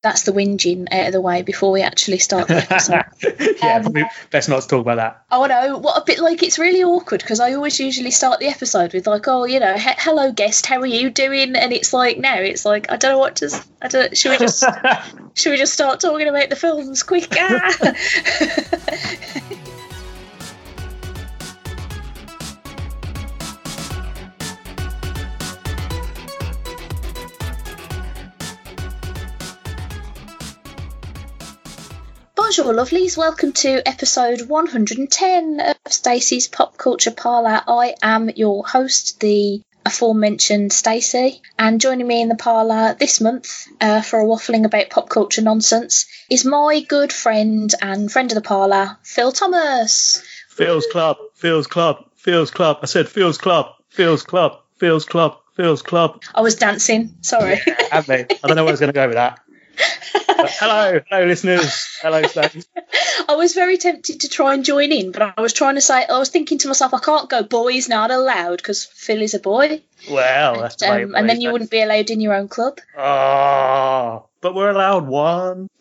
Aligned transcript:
that's 0.00 0.22
the 0.22 0.32
whinging 0.32 0.86
out 0.92 1.06
of 1.08 1.12
the 1.12 1.20
way 1.20 1.42
before 1.42 1.72
we 1.72 1.82
actually 1.82 2.18
start 2.18 2.46
the 2.46 2.56
episode. 2.56 3.02
yeah, 3.62 3.82
Um, 3.84 3.94
best 4.30 4.48
not 4.48 4.62
to 4.62 4.68
talk 4.68 4.82
about 4.82 4.96
that. 4.96 5.24
Oh 5.30 5.44
no, 5.46 5.76
what 5.78 6.00
a 6.00 6.04
bit 6.04 6.20
like 6.20 6.42
it's 6.44 6.58
really 6.58 6.84
awkward 6.84 7.20
because 7.20 7.40
I 7.40 7.54
always 7.54 7.80
usually 7.80 8.12
start 8.12 8.38
the 8.38 8.46
episode 8.46 8.92
with 8.94 9.06
like, 9.08 9.26
oh, 9.26 9.44
you 9.44 9.58
know, 9.58 9.74
he- 9.74 9.90
hello 9.98 10.30
guest, 10.32 10.66
how 10.66 10.78
are 10.80 10.86
you 10.86 11.10
doing? 11.10 11.56
And 11.56 11.72
it's 11.72 11.92
like 11.92 12.16
now 12.18 12.36
it's 12.36 12.64
like 12.64 12.90
I 12.92 12.96
don't 12.96 13.12
know 13.12 13.18
what 13.18 13.36
to. 13.36 13.64
I 13.82 13.88
don't. 13.88 14.16
Should 14.16 14.30
we 14.30 14.38
just 14.38 14.64
should 15.34 15.50
we 15.50 15.56
just 15.56 15.72
start 15.72 16.00
talking 16.00 16.28
about 16.28 16.48
the 16.48 16.56
films 16.56 17.02
quick? 17.02 17.28
Ah! 17.32 17.74
Bonjour, 32.48 32.72
lovelies. 32.72 33.14
Welcome 33.14 33.52
to 33.52 33.86
episode 33.86 34.48
110 34.48 35.60
of 35.60 35.76
Stacey's 35.86 36.48
Pop 36.48 36.78
Culture 36.78 37.10
Parlour. 37.10 37.60
I 37.68 37.94
am 38.02 38.30
your 38.30 38.66
host, 38.66 39.20
the 39.20 39.60
aforementioned 39.84 40.72
Stacey, 40.72 41.42
and 41.58 41.78
joining 41.78 42.06
me 42.06 42.22
in 42.22 42.30
the 42.30 42.36
parlour 42.36 42.96
this 42.98 43.20
month 43.20 43.68
uh, 43.82 44.00
for 44.00 44.20
a 44.20 44.24
waffling 44.24 44.64
about 44.64 44.88
pop 44.88 45.10
culture 45.10 45.42
nonsense 45.42 46.06
is 46.30 46.46
my 46.46 46.80
good 46.80 47.12
friend 47.12 47.70
and 47.82 48.10
friend 48.10 48.32
of 48.32 48.36
the 48.36 48.40
parlour, 48.40 48.96
Phil 49.02 49.30
Thomas. 49.30 50.22
Phil's 50.48 50.86
club, 50.90 51.18
Phil's 51.34 51.66
club, 51.66 52.06
Phil's 52.16 52.50
club. 52.50 52.78
I 52.80 52.86
said 52.86 53.10
Phil's 53.10 53.36
club, 53.36 53.74
Phil's 53.90 54.22
club, 54.22 54.62
Phil's 54.78 55.04
club, 55.04 55.36
feels 55.58 55.82
club. 55.82 56.22
I 56.34 56.40
was 56.40 56.54
dancing. 56.54 57.16
Sorry. 57.20 57.60
Have 57.90 58.08
me. 58.08 58.14
I 58.14 58.46
don't 58.46 58.56
know 58.56 58.62
where 58.62 58.70
I 58.70 58.72
was 58.72 58.80
going 58.80 58.92
to 58.92 58.94
go 58.94 59.06
with 59.06 59.16
that. 59.16 59.40
Hello, 59.80 61.00
hello, 61.10 61.26
listeners. 61.26 61.98
Hello, 62.00 62.22
Stacey. 62.22 62.62
I 63.28 63.34
was 63.34 63.54
very 63.54 63.76
tempted 63.76 64.20
to 64.20 64.28
try 64.28 64.54
and 64.54 64.64
join 64.64 64.92
in, 64.92 65.12
but 65.12 65.34
I 65.36 65.40
was 65.40 65.52
trying 65.52 65.74
to 65.74 65.80
say, 65.80 66.04
I 66.04 66.18
was 66.18 66.30
thinking 66.30 66.58
to 66.58 66.68
myself, 66.68 66.94
I 66.94 67.00
can't 67.00 67.28
go 67.28 67.42
boys 67.42 67.88
not 67.88 68.10
allowed 68.10 68.58
because 68.58 68.84
Phil 68.84 69.20
is 69.22 69.34
a 69.34 69.40
boy, 69.40 69.82
Well, 70.10 70.60
that's 70.60 70.82
um, 70.82 71.14
and 71.14 71.28
then 71.28 71.40
you 71.40 71.52
wouldn't 71.52 71.70
be 71.70 71.82
allowed 71.82 72.10
in 72.10 72.20
your 72.20 72.34
own 72.34 72.48
club. 72.48 72.78
Oh, 72.96 74.26
but 74.40 74.54
we're 74.54 74.70
allowed 74.70 75.06
one. 75.06 75.68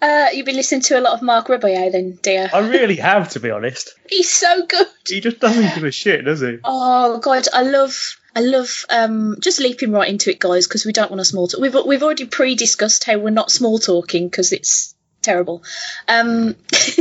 Uh, 0.00 0.28
you've 0.32 0.46
been 0.46 0.54
listening 0.54 0.80
to 0.80 0.98
a 0.98 1.00
lot 1.00 1.14
of 1.14 1.22
Mark 1.22 1.48
Rebillet 1.48 1.90
then, 1.92 2.18
dear. 2.22 2.48
I 2.52 2.60
really 2.60 2.96
have, 2.96 3.30
to 3.30 3.40
be 3.40 3.50
honest. 3.50 3.94
He's 4.08 4.30
so 4.30 4.64
good. 4.66 4.86
He 5.06 5.20
just 5.20 5.40
doesn't 5.40 5.74
give 5.74 5.82
a 5.82 5.90
shit, 5.90 6.24
does 6.24 6.40
he? 6.40 6.58
Oh 6.62 7.18
god, 7.18 7.46
I 7.52 7.62
love, 7.62 8.16
I 8.38 8.40
love. 8.40 8.84
Um, 8.88 9.36
just 9.40 9.58
leaping 9.58 9.90
right 9.90 10.08
into 10.08 10.30
it, 10.30 10.38
guys, 10.38 10.68
because 10.68 10.84
we 10.84 10.92
don't 10.92 11.10
want 11.10 11.18
to 11.18 11.24
small 11.24 11.48
talk. 11.48 11.60
We've 11.60 11.74
we've 11.84 12.04
already 12.04 12.24
pre-discussed 12.24 13.02
how 13.02 13.18
we're 13.18 13.30
not 13.30 13.50
small 13.50 13.80
talking 13.80 14.28
because 14.28 14.52
it's 14.52 14.94
terrible. 15.22 15.64
Um, 16.06 16.54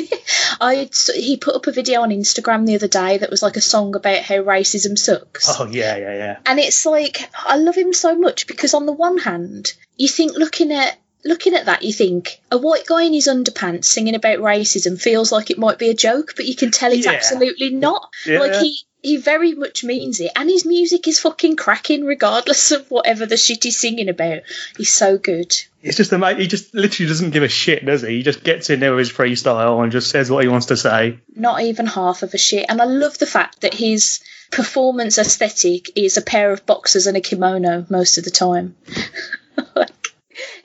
I 0.59 0.89
he 1.13 1.38
put 1.38 1.53
up 1.53 1.67
a 1.67 1.71
video 1.71 2.02
on 2.02 2.09
Instagram 2.09 2.65
the 2.65 2.73
other 2.73 2.88
day 2.88 3.19
that 3.19 3.30
was 3.30 3.43
like 3.43 3.55
a 3.55 3.61
song 3.61 3.95
about 3.95 4.23
how 4.23 4.38
racism 4.38 4.97
sucks. 4.97 5.47
Oh, 5.47 5.67
yeah, 5.67 5.95
yeah, 5.97 6.15
yeah. 6.15 6.39
And 6.43 6.58
it's 6.58 6.88
like 6.88 7.30
I 7.38 7.58
love 7.58 7.75
him 7.75 7.93
so 7.93 8.17
much 8.17 8.47
because 8.47 8.73
on 8.73 8.88
the 8.88 8.91
one 8.91 9.19
hand, 9.19 9.73
you 9.95 10.08
think 10.08 10.35
looking 10.38 10.71
at 10.71 10.97
looking 11.28 11.53
at 11.53 11.66
that, 11.66 11.83
you 11.83 11.94
think 11.94 12.39
a 12.52 12.58
white 12.58 12.86
guy 12.86 13.03
in 13.03 13.14
his 13.14 13.28
underpants 13.28 13.86
singing 13.86 14.16
about 14.16 14.39
racism 14.39 15.00
feels 15.00 15.31
like 15.31 15.52
it 15.52 15.58
might 15.58 15.78
be 15.78 15.89
a 15.89 15.94
joke, 15.94 16.33
but 16.36 16.45
you 16.45 16.56
can 16.56 16.72
tell 16.72 16.92
it's 16.92 17.06
Yeah. 17.06 17.11
absolutely 17.14 17.70
not. 17.72 18.09
Yeah. 18.25 18.39
Like 18.39 18.56
he 18.61 18.80
he 19.03 19.17
very 19.17 19.53
much 19.53 19.83
means 19.83 20.20
it, 20.20 20.31
and 20.36 20.50
his 20.50 20.66
music 20.66 21.08
is 21.08 21.20
fucking 21.20 21.55
cracking 21.55 22.03
regardless 22.03 22.72
of 22.72 22.89
whatever 22.89 23.25
the 23.25 23.38
shit 23.38 23.64
he's 23.64 23.80
singing 23.80 24.09
about. 24.09 24.42
He's 24.75 24.92
so 24.92 25.17
good. 25.17 25.55
It's 25.83 25.95
just. 25.98 26.11
He 26.11 26.48
just 26.48 26.73
literally 26.73 27.08
doesn't 27.08 27.30
give 27.30 27.44
a 27.44 27.48
shit, 27.48 27.86
does 27.86 28.02
he? 28.02 28.17
He 28.17 28.23
just 28.23 28.44
gets 28.44 28.70
in 28.70 28.80
there 28.80 28.94
with 28.95 29.08
his 29.08 29.16
freestyle 29.16 29.81
and 29.83 29.92
just 29.92 30.09
says 30.09 30.30
what 30.31 30.44
he 30.44 30.50
wants 30.50 30.66
to 30.67 30.78
say. 30.78 31.20
Not 31.36 31.61
even 31.61 31.86
half 31.86 32.23
of 32.23 32.33
a 32.33 32.37
shit. 32.37 32.66
And 32.67 32.82
I 32.82 32.86
love 32.86 33.17
the 33.20 33.27
fact 33.27 33.61
that 33.61 33.73
his 33.76 34.20
performance 34.52 35.17
aesthetic 35.17 35.92
is 35.95 36.17
a 36.17 36.21
pair 36.21 36.52
of 36.52 36.66
boxers 36.66 37.08
and 37.08 37.16
a 37.16 37.21
kimono 37.21 37.86
most 37.89 38.17
of 38.17 38.23
the 38.26 38.32
time. 38.32 38.76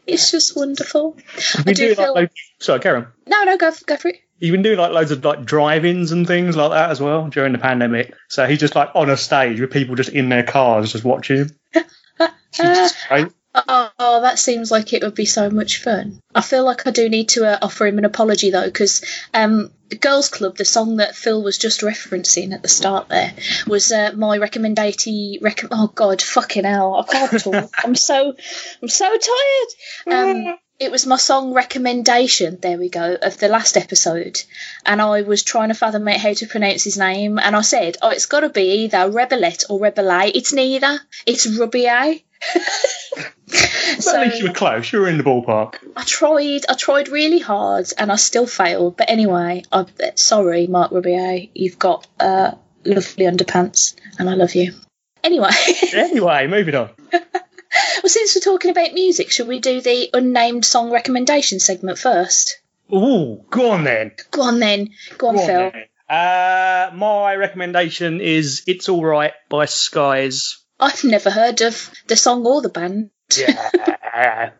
it's 0.06 0.30
just 0.30 0.56
wonderful. 0.56 1.16
You've 1.36 1.68
I 1.68 1.72
do 1.72 1.74
doing 1.74 1.94
feel. 1.96 2.14
like, 2.14 2.14
loads- 2.14 2.34
sorry, 2.60 2.80
Karen. 2.80 3.06
No, 3.26 3.44
no, 3.44 3.56
go 3.56 3.72
go 3.86 3.96
for 3.96 4.08
it. 4.08 4.16
You've 4.38 4.52
been 4.52 4.62
doing 4.62 4.78
like 4.78 4.92
loads 4.92 5.12
of 5.12 5.24
like 5.24 5.44
drive-ins 5.44 6.10
and 6.10 6.26
things 6.26 6.56
like 6.56 6.70
that 6.72 6.90
as 6.90 7.00
well 7.00 7.28
during 7.28 7.52
the 7.52 7.58
pandemic. 7.58 8.12
So 8.28 8.44
he's 8.46 8.58
just 8.58 8.74
like 8.74 8.90
on 8.94 9.08
a 9.08 9.16
stage 9.16 9.60
with 9.60 9.70
people 9.70 9.94
just 9.94 10.08
in 10.10 10.28
their 10.30 10.42
cars 10.42 10.90
just 10.92 11.04
watching 11.04 11.36
him. 11.36 11.50
It's 12.54 12.58
just 12.58 13.08
great. 13.08 13.28
Oh, 13.54 14.20
that 14.22 14.38
seems 14.38 14.70
like 14.70 14.92
it 14.92 15.02
would 15.02 15.14
be 15.14 15.26
so 15.26 15.50
much 15.50 15.82
fun. 15.82 16.20
I 16.34 16.40
feel 16.40 16.64
like 16.64 16.86
I 16.86 16.90
do 16.90 17.08
need 17.08 17.28
to 17.30 17.46
uh, 17.46 17.58
offer 17.60 17.86
him 17.86 17.98
an 17.98 18.04
apology 18.04 18.50
though, 18.50 18.64
because 18.64 19.04
um, 19.34 19.70
Girls 20.00 20.30
Club, 20.30 20.56
the 20.56 20.64
song 20.64 20.96
that 20.96 21.14
Phil 21.14 21.42
was 21.42 21.58
just 21.58 21.82
referencing 21.82 22.52
at 22.54 22.62
the 22.62 22.68
start 22.68 23.08
there, 23.08 23.34
was 23.66 23.92
uh, 23.92 24.12
my 24.16 24.38
recommendation. 24.38 25.36
Rec- 25.42 25.66
oh 25.70 25.88
God, 25.88 26.22
fucking 26.22 26.64
hell! 26.64 26.94
I 27.06 27.12
can't 27.12 27.42
talk. 27.42 27.70
I'm 27.84 27.94
so, 27.94 28.34
I'm 28.82 28.88
so 28.88 29.06
tired. 29.06 30.14
Um, 30.48 30.58
it 30.78 30.90
was 30.90 31.06
my 31.06 31.16
song 31.16 31.52
recommendation. 31.52 32.58
There 32.60 32.78
we 32.78 32.88
go 32.88 33.16
of 33.20 33.38
the 33.38 33.48
last 33.48 33.76
episode, 33.76 34.42
and 34.84 35.00
I 35.00 35.22
was 35.22 35.42
trying 35.42 35.68
to 35.68 35.74
fathom 35.74 36.08
out 36.08 36.18
how 36.18 36.32
to 36.32 36.46
pronounce 36.46 36.84
his 36.84 36.98
name, 36.98 37.38
and 37.38 37.54
I 37.54 37.62
said, 37.62 37.98
"Oh, 38.02 38.10
it's 38.10 38.26
got 38.26 38.40
to 38.40 38.48
be 38.48 38.84
either 38.84 39.10
Rebelette 39.10 39.64
or 39.70 39.78
Rebellet. 39.80 40.32
It's 40.34 40.52
neither. 40.52 40.98
It's 41.26 41.46
Rubier." 41.46 42.22
But 44.04 44.14
at 44.14 44.26
least 44.26 44.40
you 44.40 44.48
were 44.48 44.54
close. 44.54 44.92
You 44.92 45.00
were 45.00 45.08
in 45.08 45.18
the 45.18 45.24
ballpark. 45.24 45.76
I 45.94 46.04
tried, 46.04 46.62
I 46.68 46.74
tried 46.74 47.08
really 47.08 47.38
hard, 47.38 47.86
and 47.98 48.10
I 48.10 48.16
still 48.16 48.46
failed. 48.46 48.96
But 48.96 49.10
anyway, 49.10 49.64
I'm 49.70 49.86
sorry, 50.14 50.66
Mark 50.66 50.90
Rebillet, 50.90 51.50
you've 51.54 51.78
got 51.78 52.06
uh, 52.18 52.52
lovely 52.84 53.26
underpants, 53.26 53.94
and 54.18 54.30
I 54.30 54.34
love 54.34 54.54
you. 54.54 54.72
Anyway, 55.22 55.50
Anyway, 55.92 56.46
moving 56.46 56.74
on. 56.74 56.90
well, 58.02 58.10
since 58.10 58.34
we're 58.34 58.40
talking 58.52 58.70
about 58.70 58.92
music, 58.92 59.30
should 59.30 59.48
we 59.48 59.60
do 59.60 59.80
the 59.80 60.10
unnamed 60.12 60.64
song 60.64 60.90
recommendation 60.92 61.60
segment 61.60 61.98
first? 61.98 62.58
Ooh, 62.92 63.44
go 63.50 63.70
on 63.70 63.84
then. 63.84 64.12
Go 64.30 64.42
on 64.42 64.58
then, 64.60 64.90
go 65.18 65.28
on, 65.28 65.34
Go 65.36 65.40
on 65.40 65.46
Phil. 65.46 65.70
then. 65.72 65.84
Uh, 66.08 66.90
my 66.94 67.34
recommendation 67.36 68.20
is 68.20 68.62
"It's 68.66 68.88
All 68.88 69.02
Right" 69.04 69.32
by 69.48 69.64
Skies. 69.64 70.58
I've 70.78 71.04
never 71.04 71.30
heard 71.30 71.62
of 71.62 71.90
the 72.08 72.16
song 72.16 72.44
or 72.46 72.60
the 72.60 72.68
band. 72.68 73.10
Yeah, 73.38 73.70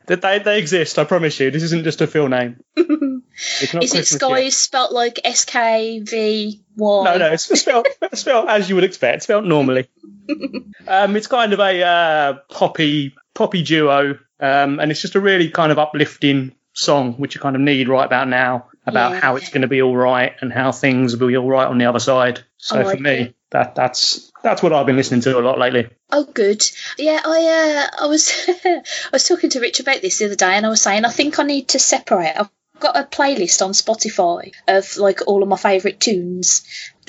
they, 0.07 0.39
they 0.39 0.59
exist. 0.59 0.99
I 0.99 1.05
promise 1.05 1.39
you. 1.41 1.51
This 1.51 1.63
isn't 1.65 1.85
just 1.85 2.01
a 2.01 2.07
Phil 2.07 2.29
name. 2.29 2.63
Is 2.77 3.95
it 3.95 4.21
yet. 4.23 4.53
spelt 4.53 4.93
like 4.93 5.21
S 5.25 5.45
K 5.45 6.01
V 6.01 6.63
Y? 6.77 7.05
No, 7.05 7.19
no, 7.19 7.33
it's 7.33 7.61
spelled, 7.61 7.87
spelled 8.12 8.49
as 8.49 8.69
you 8.69 8.75
would 8.75 8.85
expect, 8.85 9.23
spelled 9.23 9.45
normally. 9.47 9.89
um, 10.87 11.17
it's 11.17 11.27
kind 11.27 11.53
of 11.53 11.61
a 11.61 11.83
uh, 11.83 12.33
poppy 12.51 13.15
poppy 13.35 13.62
duo, 13.62 14.19
um, 14.41 14.81
and 14.81 14.91
it's 14.91 15.01
just 15.01 15.15
a 15.15 15.21
really 15.21 15.49
kind 15.51 15.73
of 15.73 15.79
uplifting 15.79 16.53
song, 16.75 17.15
which 17.15 17.35
you 17.35 17.41
kind 17.41 17.57
of 17.57 17.62
need 17.62 17.89
right 17.89 18.05
about 18.05 18.29
now, 18.29 18.67
about 18.87 19.12
Yeah. 19.12 19.21
how 19.21 19.37
it's 19.37 19.51
going 19.51 19.62
to 19.62 19.69
be 19.69 19.83
all 19.83 19.97
right 19.97 20.35
and 20.41 20.53
how 20.53 20.73
things 20.73 21.17
will 21.17 21.29
be 21.29 21.37
all 21.37 21.49
right 21.49 21.67
on 21.67 21.79
the 21.79 21.87
other 21.87 22.01
side. 22.01 22.41
So 22.59 22.77
like 22.81 22.97
for 22.97 23.03
me, 23.03 23.11
it. 23.11 23.35
that 23.51 23.75
that's 23.75 24.31
that's 24.43 24.63
what 24.63 24.73
I've 24.73 24.87
been 24.87 24.97
listening 24.97 25.21
to 25.23 25.39
a 25.39 25.41
lot 25.41 25.59
lately. 25.59 25.89
Oh, 26.11 26.25
good. 26.25 26.63
Yeah, 26.99 27.21
I 27.25 27.89
uh, 27.99 28.05
I 28.05 28.07
was 28.07 28.33
I 28.65 28.83
was 29.13 29.27
talking 29.27 29.51
to 29.51 29.61
Rich 29.61 29.81
about 29.81 30.03
this 30.03 30.19
the 30.19 30.27
other 30.27 30.37
day, 30.37 30.55
and 30.55 30.67
I 30.67 30.69
was 30.69 30.83
saying 30.83 31.05
I 31.05 31.11
think 31.11 31.39
I 31.39 31.45
need 31.45 31.69
to 31.69 31.79
separate. 31.79 32.35
I've 32.37 32.51
got 32.79 32.97
a 32.97 33.05
playlist 33.05 33.65
on 33.65 33.73
Spotify 33.73 34.53
of 34.67 34.97
like 34.97 35.21
all 35.27 35.43
of 35.43 35.49
my 35.49 35.57
favourite 35.57 36.01
tunes 36.01 36.63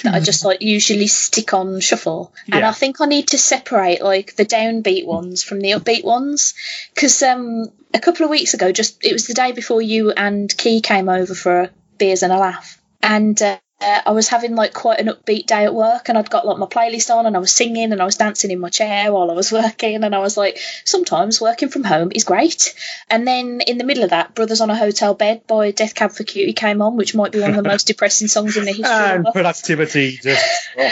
that 0.03 0.13
I 0.13 0.19
just 0.19 0.45
like 0.45 0.61
usually 0.61 1.07
stick 1.07 1.53
on 1.53 1.79
shuffle, 1.79 2.33
and 2.51 2.63
I 2.63 2.71
think 2.71 3.01
I 3.01 3.05
need 3.05 3.29
to 3.29 3.37
separate 3.37 4.01
like 4.01 4.35
the 4.35 4.45
downbeat 4.45 5.05
ones 5.05 5.43
from 5.43 5.59
the 5.59 5.71
upbeat 5.71 6.03
ones 6.03 6.53
because 6.93 7.21
um 7.23 7.71
a 7.93 7.99
couple 7.99 8.23
of 8.23 8.29
weeks 8.29 8.53
ago, 8.53 8.71
just 8.71 9.03
it 9.05 9.13
was 9.13 9.27
the 9.27 9.33
day 9.33 9.51
before 9.51 9.81
you 9.81 10.11
and 10.11 10.55
Key 10.55 10.81
came 10.81 11.09
over 11.09 11.33
for 11.33 11.69
beers 11.97 12.23
and 12.23 12.31
a 12.33 12.37
laugh, 12.37 12.79
and. 13.01 13.41
Uh, 13.41 13.57
uh, 13.83 14.01
I 14.05 14.11
was 14.11 14.27
having 14.27 14.55
like 14.55 14.73
quite 14.73 14.99
an 14.99 15.07
upbeat 15.07 15.45
day 15.45 15.65
at 15.65 15.73
work, 15.73 16.09
and 16.09 16.17
I'd 16.17 16.29
got 16.29 16.45
like 16.45 16.57
my 16.57 16.65
playlist 16.65 17.13
on, 17.13 17.25
and 17.25 17.35
I 17.35 17.39
was 17.39 17.51
singing, 17.51 17.91
and 17.91 18.01
I 18.01 18.05
was 18.05 18.15
dancing 18.15 18.51
in 18.51 18.59
my 18.59 18.69
chair 18.69 19.11
while 19.11 19.29
I 19.29 19.33
was 19.33 19.51
working, 19.51 20.03
and 20.03 20.15
I 20.15 20.19
was 20.19 20.37
like, 20.37 20.57
sometimes 20.85 21.41
working 21.41 21.69
from 21.69 21.83
home 21.83 22.11
is 22.13 22.23
great. 22.23 22.73
And 23.09 23.27
then 23.27 23.61
in 23.61 23.77
the 23.77 23.83
middle 23.83 24.03
of 24.03 24.11
that, 24.11 24.35
"Brothers 24.35 24.61
on 24.61 24.69
a 24.69 24.75
Hotel 24.75 25.13
Bed" 25.13 25.45
by 25.47 25.71
Death 25.71 25.95
Cab 25.95 26.11
for 26.11 26.23
Cutie 26.23 26.53
came 26.53 26.81
on, 26.81 26.95
which 26.95 27.15
might 27.15 27.31
be 27.31 27.39
one 27.39 27.51
of 27.51 27.55
the 27.55 27.63
most 27.63 27.87
depressing 27.87 28.27
songs 28.27 28.57
in 28.57 28.65
the 28.65 28.71
history. 28.71 28.85
And 28.87 29.27
of 29.27 29.33
productivity 29.33 30.17
just. 30.17 30.45
oh. 30.77 30.91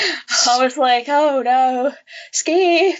I 0.50 0.64
was 0.64 0.78
like, 0.78 1.06
oh 1.08 1.42
no, 1.44 1.94
skip. 2.32 2.98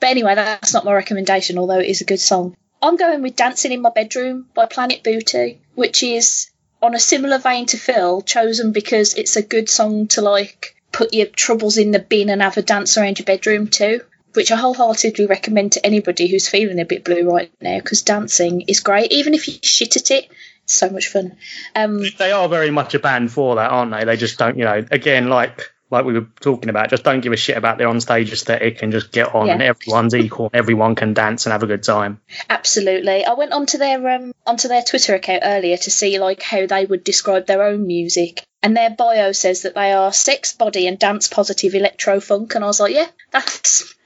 but 0.00 0.08
anyway, 0.08 0.34
that's 0.34 0.74
not 0.74 0.84
my 0.84 0.94
recommendation, 0.94 1.58
although 1.58 1.80
it 1.80 1.88
is 1.88 2.00
a 2.00 2.04
good 2.04 2.20
song. 2.20 2.56
I'm 2.80 2.96
going 2.96 3.22
with 3.22 3.34
Dancing 3.34 3.72
in 3.72 3.82
My 3.82 3.90
Bedroom 3.90 4.46
by 4.54 4.66
Planet 4.66 5.02
Booty, 5.02 5.60
which 5.74 6.02
is 6.02 6.50
on 6.82 6.94
a 6.94 6.98
similar 7.00 7.38
vein 7.38 7.66
to 7.66 7.76
Phil, 7.76 8.22
chosen 8.22 8.72
because 8.72 9.14
it's 9.14 9.36
a 9.36 9.42
good 9.42 9.68
song 9.68 10.06
to 10.08 10.20
like 10.20 10.76
put 10.92 11.12
your 11.12 11.26
troubles 11.26 11.76
in 11.76 11.90
the 11.90 11.98
bin 11.98 12.30
and 12.30 12.42
have 12.42 12.56
a 12.56 12.62
dance 12.62 12.96
around 12.96 13.18
your 13.18 13.26
bedroom 13.26 13.68
too. 13.68 14.00
which 14.34 14.52
I 14.52 14.56
wholeheartedly 14.56 15.26
recommend 15.26 15.72
to 15.72 15.84
anybody 15.84 16.28
who's 16.28 16.48
feeling 16.48 16.78
a 16.80 16.84
bit 16.84 17.04
blue 17.04 17.28
right 17.28 17.50
now 17.60 17.78
because 17.78 18.02
dancing 18.02 18.60
is 18.62 18.80
great. 18.80 19.10
Even 19.12 19.34
if 19.34 19.48
you 19.48 19.54
shit 19.62 19.96
at 19.96 20.10
it, 20.10 20.30
it's 20.64 20.74
so 20.74 20.90
much 20.90 21.08
fun. 21.08 21.36
Um, 21.74 22.02
They 22.18 22.30
are 22.30 22.48
very 22.48 22.70
much 22.70 22.94
a 22.94 22.98
band 22.98 23.32
for 23.32 23.56
that, 23.56 23.70
aren't 23.70 23.90
they? 23.90 24.04
They 24.04 24.16
just 24.16 24.38
don't, 24.38 24.56
you 24.56 24.64
know, 24.64 24.84
again, 24.90 25.28
like 25.28 25.72
like 25.90 26.04
we 26.04 26.12
were 26.14 26.26
talking 26.40 26.68
about, 26.68 26.90
just 26.90 27.04
don't 27.04 27.20
give 27.20 27.32
a 27.32 27.36
shit 27.36 27.56
about 27.56 27.78
their 27.78 27.88
onstage 27.88 28.30
aesthetic 28.32 28.82
and 28.82 28.92
just 28.92 29.12
get 29.12 29.34
on. 29.34 29.46
Yeah. 29.46 29.54
And 29.54 29.62
everyone's 29.62 30.14
equal. 30.14 30.50
Everyone 30.52 30.94
can 30.94 31.14
dance 31.14 31.46
and 31.46 31.52
have 31.52 31.62
a 31.62 31.66
good 31.66 31.82
time. 31.82 32.20
Absolutely. 32.50 33.24
I 33.24 33.34
went 33.34 33.52
onto 33.52 33.78
their 33.78 34.06
um 34.08 34.32
onto 34.46 34.68
their 34.68 34.82
Twitter 34.82 35.14
account 35.14 35.42
earlier 35.44 35.76
to 35.76 35.90
see 35.90 36.18
like 36.18 36.42
how 36.42 36.66
they 36.66 36.84
would 36.84 37.04
describe 37.04 37.46
their 37.46 37.62
own 37.62 37.86
music. 37.86 38.44
And 38.60 38.76
their 38.76 38.90
bio 38.90 39.30
says 39.30 39.62
that 39.62 39.76
they 39.76 39.92
are 39.92 40.12
sex, 40.12 40.52
body, 40.52 40.88
and 40.88 40.98
dance 40.98 41.28
positive 41.28 41.76
electro 41.76 42.18
funk. 42.18 42.56
And 42.56 42.64
I 42.64 42.66
was 42.66 42.80
like, 42.80 42.92
yeah, 42.92 43.06
that's 43.30 43.94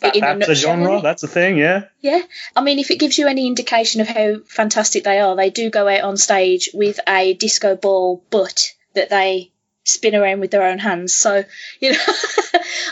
That- 0.00 0.16
in 0.16 0.20
that's 0.22 0.46
a 0.46 0.48
nutshell, 0.52 0.56
genre. 0.56 1.00
That's 1.02 1.22
a 1.22 1.28
thing. 1.28 1.58
Yeah. 1.58 1.84
Yeah, 2.00 2.22
I 2.56 2.62
mean, 2.62 2.78
if 2.78 2.90
it 2.90 2.98
gives 2.98 3.18
you 3.18 3.26
any 3.28 3.46
indication 3.46 4.00
of 4.00 4.08
how 4.08 4.38
fantastic 4.46 5.04
they 5.04 5.20
are, 5.20 5.36
they 5.36 5.50
do 5.50 5.68
go 5.68 5.86
out 5.86 6.00
on 6.00 6.16
stage 6.16 6.70
with 6.72 6.98
a 7.06 7.34
disco 7.34 7.76
ball 7.76 8.24
butt 8.30 8.70
that 8.94 9.10
they 9.10 9.52
spin 9.90 10.14
around 10.14 10.40
with 10.40 10.50
their 10.50 10.66
own 10.66 10.78
hands. 10.78 11.12
So, 11.14 11.44
you 11.80 11.92
know, 11.92 11.98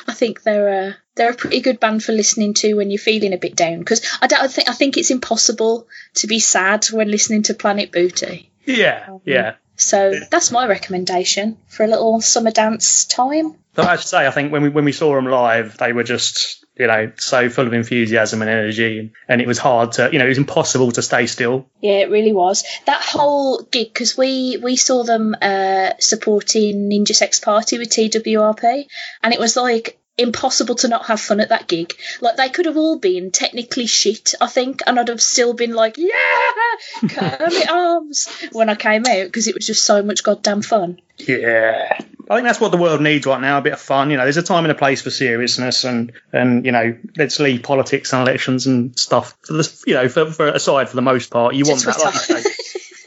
I 0.07 0.15
think 0.15 0.43
they're 0.43 0.89
a, 0.89 0.97
they're 1.15 1.31
a 1.31 1.37
pretty 1.37 1.61
good 1.61 1.81
band 1.81 2.03
for 2.05 2.13
listening 2.13 2.55
to 2.55 2.75
when 2.75 2.91
you're 2.91 2.99
feeling 2.99 3.33
a 3.33 3.39
bit 3.39 3.57
down. 3.57 3.79
Because 3.79 4.07
I 4.21 4.27
don't 4.27 4.41
I 4.41 4.49
think 4.49 4.69
I 4.69 4.73
think 4.73 4.97
it's 4.97 5.11
impossible 5.11 5.87
to 6.15 6.27
be 6.27 6.41
sad 6.41 6.87
when 6.87 7.11
listening 7.11 7.45
to 7.45 7.55
Planet 7.55 7.93
Booty. 7.93 8.51
Yeah. 8.65 9.07
Um, 9.09 9.21
yeah. 9.25 9.55
So 9.77 10.13
that's 10.31 10.51
my 10.51 10.67
recommendation 10.67 11.57
for 11.69 11.85
a 11.85 11.87
little 11.87 12.21
summer 12.21 12.51
dance 12.51 13.05
time. 13.05 13.55
So 13.77 13.83
I 13.83 13.91
have 13.91 14.03
to 14.03 14.09
say, 14.09 14.27
I 14.27 14.33
think 14.33 14.51
when 14.53 14.63
we 14.63 14.69
when 14.71 14.85
we 14.85 14.93
saw 14.93 15.15
them 15.15 15.27
live, 15.27 15.79
they 15.79 15.93
were 15.93 16.03
just 16.03 16.65
you 16.79 16.87
know 16.87 17.13
so 17.17 17.49
full 17.49 17.67
of 17.67 17.73
enthusiasm 17.73 18.43
and 18.43 18.51
energy, 18.51 19.13
and, 19.29 19.41
it 19.41 19.47
was 19.47 19.59
hard 19.59 19.93
to 19.93 20.11
you 20.13 20.19
know 20.19 20.25
it 20.25 20.29
was 20.29 20.39
impossible 20.39 20.93
to 20.93 21.03
stay 21.03 21.27
still. 21.27 21.67
Yeah, 21.81 21.99
it 21.99 22.11
really 22.11 22.33
was. 22.33 22.65
That 22.87 23.01
whole 23.01 23.63
gig, 23.63 23.93
because 23.93 24.17
we, 24.17 24.59
we 24.63 24.77
saw 24.77 25.05
them 25.05 25.37
uh, 25.41 25.91
supporting 26.01 26.91
Ninja 26.91 27.15
Sex 27.15 27.41
Party 27.41 27.79
with 27.79 27.91
TWRP, 27.91 28.87
and 29.23 29.35
it 29.35 29.41
was 29.41 29.57
like 29.57 29.99
impossible 30.19 30.75
to 30.75 30.89
not 30.89 31.07
have 31.07 31.21
fun 31.21 31.41
at 31.41 31.51
that 31.51 31.69
gig. 31.69 31.95
Like, 32.21 32.37
they 32.37 32.49
could 32.49 32.67
have 32.67 32.77
all 32.77 32.99
been 32.99 33.31
technically 33.31 33.87
shit, 33.87 34.35
I 34.41 34.49
think, 34.49 34.83
and 34.87 34.99
I'd 34.99 35.09
have 35.09 35.23
still 35.23 35.55
been 35.55 35.73
like, 35.73 35.97
yeah, 35.97 36.11
Kermit 37.09 37.71
Arms, 37.71 38.29
when 38.53 38.69
I 38.69 38.75
came 38.75 39.07
out, 39.07 39.27
because 39.27 39.47
it 39.47 39.55
was 39.55 39.67
just 39.67 39.85
so 39.85 40.03
much 40.03 40.25
goddamn 40.25 40.63
fun. 40.63 41.01
Yeah. 41.19 41.99
I 42.31 42.35
think 42.37 42.47
that's 42.47 42.61
what 42.61 42.71
the 42.73 42.77
world 42.79 43.01
needs 43.01 43.27
right 43.27 43.41
now, 43.41 43.59
a 43.59 43.63
bit 43.63 43.73
of 43.73 43.81
fun. 43.81 44.11
You 44.11 44.17
know, 44.17 44.25
there's 44.25 44.37
a 44.37 44.43
time 44.43 44.65
and 44.65 44.73
a 44.73 44.75
place 44.75 45.01
for 45.03 45.11
seriousness 45.11 45.85
and, 45.85 46.13
and 46.33 46.65
you 46.67 46.73
know, 46.73 46.97
let's 47.17 47.41
leave 47.41 47.63
politics 47.63 48.13
and 48.13 48.23
elections 48.23 48.67
and 48.67 48.99
stuff, 48.99 49.35
for 49.47 49.55
the, 49.55 49.83
you 49.87 49.95
know, 49.95 50.09
for, 50.09 50.31
for 50.31 50.49
aside 50.49 50.89
for 50.89 50.97
the 50.97 51.03
most 51.03 51.31
part. 51.31 51.55
You 51.55 51.65
want 51.67 51.85
that, 51.85 52.27
like 52.29 52.45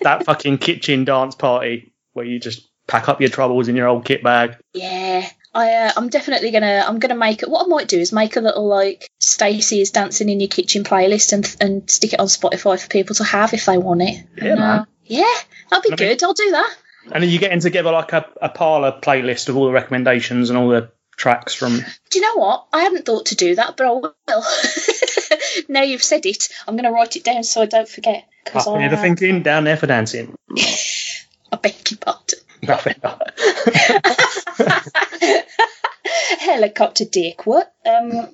that 0.02 0.26
fucking 0.26 0.58
kitchen 0.58 1.06
dance 1.06 1.36
party 1.36 1.94
where 2.14 2.26
you 2.26 2.40
just 2.40 2.68
pack 2.88 3.08
up 3.10 3.22
your 3.22 3.30
troubles 3.30 3.68
in 3.68 3.76
your 3.76 3.88
old 3.88 4.06
kit 4.06 4.24
bag. 4.24 4.58
Yeah. 4.74 5.28
I, 5.54 5.72
uh, 5.74 5.92
I'm 5.98 6.08
definitely 6.08 6.52
gonna. 6.52 6.82
I'm 6.88 7.00
gonna 7.00 7.14
make 7.18 7.44
it. 7.44 7.50
What 7.50 7.66
I 7.66 7.68
might 7.68 7.90
do 7.90 8.00
is 8.00 8.14
make 8.14 8.38
a 8.38 8.40
little 8.40 8.66
like 8.68 9.10
Stacey 9.20 9.82
is 9.82 9.92
dancing 9.92 10.30
in 10.30 10.40
your 10.40 10.48
kitchen 10.48 10.86
playlist 10.86 11.34
and 11.34 11.58
and 11.60 11.92
stick 11.92 12.14
it 12.14 12.22
on 12.22 12.28
Spotify 12.28 12.80
for 12.82 12.88
people 12.88 13.16
to 13.16 13.26
have 13.26 13.54
if 13.54 13.66
they 13.66 13.78
want 13.78 14.02
it. 14.02 14.26
Yeah, 14.38 14.46
And, 14.46 14.60
uh, 14.62 14.86
yeah, 15.04 15.26
that'd 15.70 15.84
be 15.84 15.90
I 15.90 15.90
mean- 15.90 15.98
good. 15.98 16.24
I'll 16.24 16.32
do 16.34 16.52
that. 16.52 16.74
And 17.12 17.24
then 17.24 17.30
you're 17.30 17.39
getting 17.39 17.59
together 17.59 17.92
like 17.92 18.13
a, 18.13 18.25
a 18.42 18.50
parlor 18.50 19.00
playlist 19.01 19.50
of 19.50 19.57
all 19.57 19.65
the 19.65 19.71
recommendations 19.71 20.50
and 20.50 20.57
all 20.57 20.69
the 20.69 20.92
tracks 21.18 21.53
from. 21.53 21.77
Do 21.77 22.19
you 22.19 22.21
know 22.21 22.36
what? 22.36 22.68
I 22.74 22.81
hadn't 22.81 23.06
thought 23.06 23.27
to 23.27 23.36
do 23.36 23.56
that, 23.56 23.77
but 23.77 23.88
I 23.88 23.92
will. 23.92 24.15
now 25.69 25.83
you've 25.83 26.03
said 26.03 26.25
it, 26.25 26.50
I'm 26.68 26.75
going 26.75 26.86
to 26.86 26.92
write 26.92 27.15
it 27.15 27.24
down 27.24 27.44
so 27.44 27.62
I 27.62 27.65
don't 27.65 27.88
forget. 27.88 28.27
Because 28.44 28.68
Up 28.68 28.75
I, 28.75 28.81
here 28.81 28.89
for 28.89 28.95
uh, 28.95 29.01
thinking, 29.01 29.44
down 29.44 29.63
there 29.63 29.77
for 29.77 29.88
dancing. 29.88 30.36
I 31.51 31.57
beg 31.62 31.92
your 31.92 32.00
pardon. 32.00 32.39
Nothing. 32.63 32.95
Helicopter 36.39 37.06
dick. 37.06 37.45
What? 37.45 37.71
Um, 37.86 38.33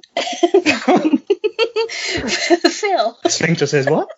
Phil. 2.70 3.18
Sphincter 3.28 3.68
says 3.68 3.90
what? 3.90 4.10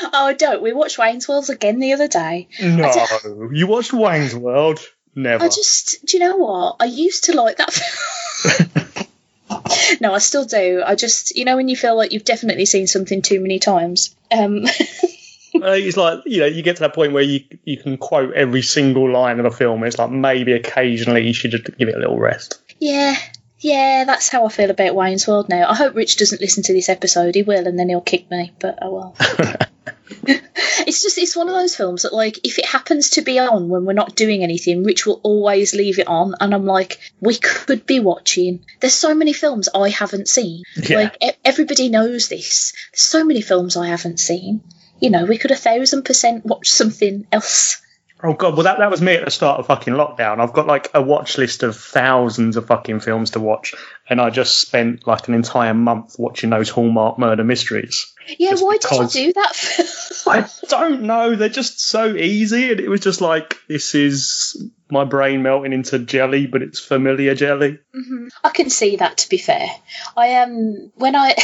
Oh, 0.00 0.26
I 0.26 0.32
don't. 0.32 0.62
We 0.62 0.72
watched 0.72 0.98
Wayne's 0.98 1.28
World 1.28 1.50
again 1.50 1.78
the 1.78 1.92
other 1.92 2.08
day. 2.08 2.48
No. 2.60 3.50
You 3.52 3.66
watched 3.66 3.92
Wayne's 3.92 4.34
World? 4.34 4.80
Never. 5.14 5.44
I 5.44 5.48
just, 5.48 6.06
do 6.06 6.16
you 6.16 6.24
know 6.24 6.36
what? 6.36 6.76
I 6.80 6.86
used 6.86 7.24
to 7.24 7.36
like 7.36 7.58
that 7.58 7.72
film. 7.72 9.08
no, 10.00 10.14
I 10.14 10.18
still 10.18 10.46
do. 10.46 10.82
I 10.84 10.94
just, 10.94 11.36
you 11.36 11.44
know, 11.44 11.56
when 11.56 11.68
you 11.68 11.76
feel 11.76 11.96
like 11.96 12.12
you've 12.12 12.24
definitely 12.24 12.64
seen 12.64 12.86
something 12.86 13.20
too 13.20 13.40
many 13.40 13.58
times. 13.58 14.14
Um, 14.30 14.64
Uh, 15.54 15.72
it's 15.72 15.98
like 15.98 16.20
you 16.24 16.40
know 16.40 16.46
you 16.46 16.62
get 16.62 16.76
to 16.76 16.80
that 16.80 16.94
point 16.94 17.12
where 17.12 17.22
you 17.22 17.40
you 17.64 17.76
can 17.76 17.98
quote 17.98 18.32
every 18.32 18.62
single 18.62 19.12
line 19.12 19.38
of 19.38 19.44
a 19.44 19.50
film. 19.50 19.84
It's 19.84 19.98
like 19.98 20.10
maybe 20.10 20.52
occasionally 20.52 21.26
you 21.26 21.34
should 21.34 21.50
just 21.50 21.64
give 21.76 21.88
it 21.90 21.94
a 21.94 21.98
little 21.98 22.18
rest. 22.18 22.58
Yeah, 22.78 23.14
yeah, 23.62 24.04
that's 24.04 24.28
how 24.28 24.44
I 24.44 24.48
feel 24.48 24.70
about 24.70 24.96
Wayne's 24.96 25.26
World 25.28 25.48
now. 25.48 25.70
I 25.70 25.74
hope 25.74 25.94
Rich 25.94 26.16
doesn't 26.16 26.40
listen 26.40 26.64
to 26.64 26.72
this 26.72 26.88
episode. 26.88 27.36
He 27.36 27.42
will, 27.42 27.66
and 27.66 27.78
then 27.78 27.88
he'll 27.88 28.00
kick 28.00 28.28
me. 28.30 28.52
But 28.58 28.80
oh 28.82 28.92
well. 28.92 29.16
it's 30.26 31.02
just 31.02 31.16
it's 31.16 31.36
one 31.36 31.48
of 31.48 31.54
those 31.54 31.76
films 31.76 32.02
that 32.02 32.12
like 32.12 32.38
if 32.44 32.58
it 32.58 32.66
happens 32.66 33.10
to 33.10 33.22
be 33.22 33.38
on 33.38 33.68
when 33.68 33.84
we're 33.84 33.92
not 33.92 34.16
doing 34.16 34.42
anything, 34.42 34.82
Rich 34.82 35.06
will 35.06 35.20
always 35.22 35.74
leave 35.74 36.00
it 36.00 36.08
on, 36.08 36.34
and 36.40 36.52
I'm 36.52 36.66
like, 36.66 36.98
we 37.20 37.36
could 37.36 37.86
be 37.86 38.00
watching. 38.00 38.64
There's 38.80 38.94
so 38.94 39.14
many 39.14 39.32
films 39.32 39.68
I 39.72 39.90
haven't 39.90 40.28
seen. 40.28 40.64
Yeah. 40.76 40.96
Like 40.96 41.16
e- 41.22 41.38
everybody 41.44 41.88
knows 41.88 42.28
this. 42.28 42.72
There's 42.90 43.00
so 43.00 43.24
many 43.24 43.42
films 43.42 43.76
I 43.76 43.88
haven't 43.88 44.18
seen. 44.18 44.62
You 45.00 45.10
know, 45.10 45.24
we 45.24 45.38
could 45.38 45.52
a 45.52 45.56
thousand 45.56 46.04
percent 46.04 46.44
watch 46.44 46.68
something 46.68 47.26
else. 47.30 47.80
Oh 48.24 48.34
god, 48.34 48.54
well 48.54 48.62
that, 48.64 48.78
that 48.78 48.90
was 48.90 49.02
me 49.02 49.14
at 49.14 49.24
the 49.24 49.32
start 49.32 49.58
of 49.58 49.66
fucking 49.66 49.94
lockdown. 49.94 50.38
I've 50.38 50.52
got 50.52 50.68
like 50.68 50.90
a 50.94 51.02
watch 51.02 51.38
list 51.38 51.64
of 51.64 51.76
thousands 51.76 52.56
of 52.56 52.66
fucking 52.66 53.00
films 53.00 53.30
to 53.32 53.40
watch, 53.40 53.74
and 54.08 54.20
I 54.20 54.30
just 54.30 54.60
spent 54.60 55.08
like 55.08 55.26
an 55.26 55.34
entire 55.34 55.74
month 55.74 56.16
watching 56.18 56.50
those 56.50 56.68
Hallmark 56.70 57.18
murder 57.18 57.42
mysteries. 57.42 58.11
Yeah, 58.38 58.54
why 58.54 58.78
because- 58.80 59.12
did 59.12 59.20
you 59.20 59.26
do 59.28 59.32
that? 59.34 60.22
I 60.26 60.48
don't 60.68 61.02
know, 61.02 61.34
they're 61.34 61.48
just 61.48 61.80
so 61.80 62.14
easy, 62.14 62.70
and 62.70 62.80
it 62.80 62.88
was 62.88 63.00
just 63.00 63.20
like 63.20 63.58
this 63.68 63.94
is 63.94 64.62
my 64.90 65.04
brain 65.04 65.42
melting 65.42 65.72
into 65.72 65.98
jelly, 65.98 66.46
but 66.46 66.62
it's 66.62 66.78
familiar 66.78 67.34
jelly. 67.34 67.78
Mhm. 67.94 68.28
I 68.44 68.50
can 68.50 68.70
see 68.70 68.96
that. 68.96 69.18
To 69.18 69.28
be 69.28 69.38
fair, 69.38 69.68
I 70.16 70.36
um 70.36 70.92
when 70.94 71.16
I 71.16 71.34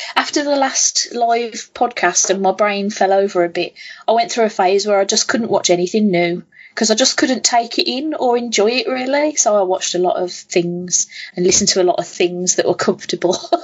after 0.16 0.42
the 0.44 0.56
last 0.56 1.08
live 1.12 1.70
podcast 1.74 2.30
and 2.30 2.42
my 2.42 2.52
brain 2.52 2.90
fell 2.90 3.12
over 3.12 3.44
a 3.44 3.48
bit, 3.48 3.74
I 4.08 4.12
went 4.12 4.32
through 4.32 4.44
a 4.46 4.50
phase 4.50 4.86
where 4.86 4.98
I 5.00 5.04
just 5.04 5.28
couldn't 5.28 5.50
watch 5.50 5.70
anything 5.70 6.10
new 6.10 6.42
because 6.76 6.90
I 6.90 6.94
just 6.94 7.16
couldn't 7.16 7.42
take 7.42 7.78
it 7.78 7.90
in 7.90 8.12
or 8.12 8.36
enjoy 8.36 8.70
it 8.70 8.86
really. 8.86 9.34
So 9.36 9.56
I 9.56 9.62
watched 9.62 9.94
a 9.94 9.98
lot 9.98 10.22
of 10.22 10.30
things 10.30 11.06
and 11.34 11.46
listened 11.46 11.70
to 11.70 11.80
a 11.80 11.88
lot 11.90 11.98
of 11.98 12.06
things 12.06 12.56
that 12.56 12.66
were 12.66 12.74
comfortable. 12.74 13.36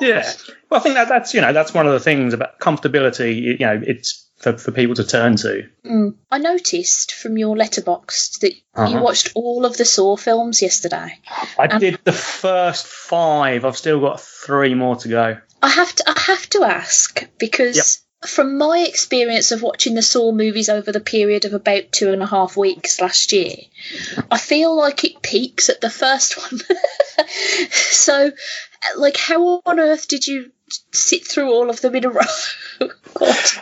Yeah. 0.00 0.28
Well, 0.68 0.80
I 0.80 0.82
think 0.82 0.96
that 0.96 1.08
that's 1.08 1.34
you 1.34 1.40
know 1.40 1.52
that's 1.52 1.72
one 1.72 1.86
of 1.86 1.92
the 1.92 2.00
things 2.00 2.34
about 2.34 2.58
comfortability. 2.58 3.40
You 3.42 3.58
know, 3.58 3.80
it's 3.86 4.28
for, 4.38 4.58
for 4.58 4.72
people 4.72 4.96
to 4.96 5.04
turn 5.04 5.36
to. 5.36 5.68
Mm. 5.86 6.16
I 6.32 6.38
noticed 6.38 7.12
from 7.14 7.38
your 7.38 7.56
letterbox 7.56 8.38
that 8.40 8.52
you 8.54 8.60
Uh-huh. 8.74 9.00
watched 9.00 9.30
all 9.36 9.64
of 9.64 9.76
the 9.76 9.84
Saw 9.84 10.16
films 10.16 10.60
yesterday. 10.62 11.20
I 11.58 11.66
Um, 11.68 11.78
did 11.78 12.00
the 12.02 12.12
first 12.12 12.86
five. 12.88 13.64
I've 13.64 13.76
still 13.76 14.00
got 14.00 14.20
three 14.20 14.74
more 14.74 14.96
to 14.96 15.08
go. 15.08 15.36
I 15.62 15.68
have 15.68 15.94
to 15.94 16.04
I 16.10 16.20
have 16.26 16.50
to 16.50 16.64
ask 16.64 17.26
because 17.38 18.02
from 18.26 18.58
my 18.58 18.84
experience 18.88 19.52
of 19.52 19.62
watching 19.62 19.94
the 19.94 20.02
Saw 20.02 20.32
movies 20.32 20.68
over 20.68 20.92
the 20.92 21.00
period 21.00 21.44
of 21.44 21.54
about 21.54 21.92
two 21.92 22.12
and 22.12 22.22
a 22.22 22.26
half 22.26 22.56
weeks 22.56 23.00
last 23.00 23.32
year, 23.32 23.56
I 24.30 24.38
feel 24.38 24.74
like 24.76 25.04
it 25.04 25.22
peaks 25.22 25.68
at 25.68 25.80
the 25.80 25.90
first 25.90 26.36
one. 26.52 26.60
so, 27.70 28.30
like, 28.96 29.16
how 29.16 29.60
on 29.66 29.78
earth 29.80 30.08
did 30.08 30.26
you 30.26 30.50
sit 30.92 31.26
through 31.26 31.52
all 31.52 31.70
of 31.70 31.80
them 31.80 31.94
in 31.94 32.04
a 32.04 32.10
row? 32.10 32.20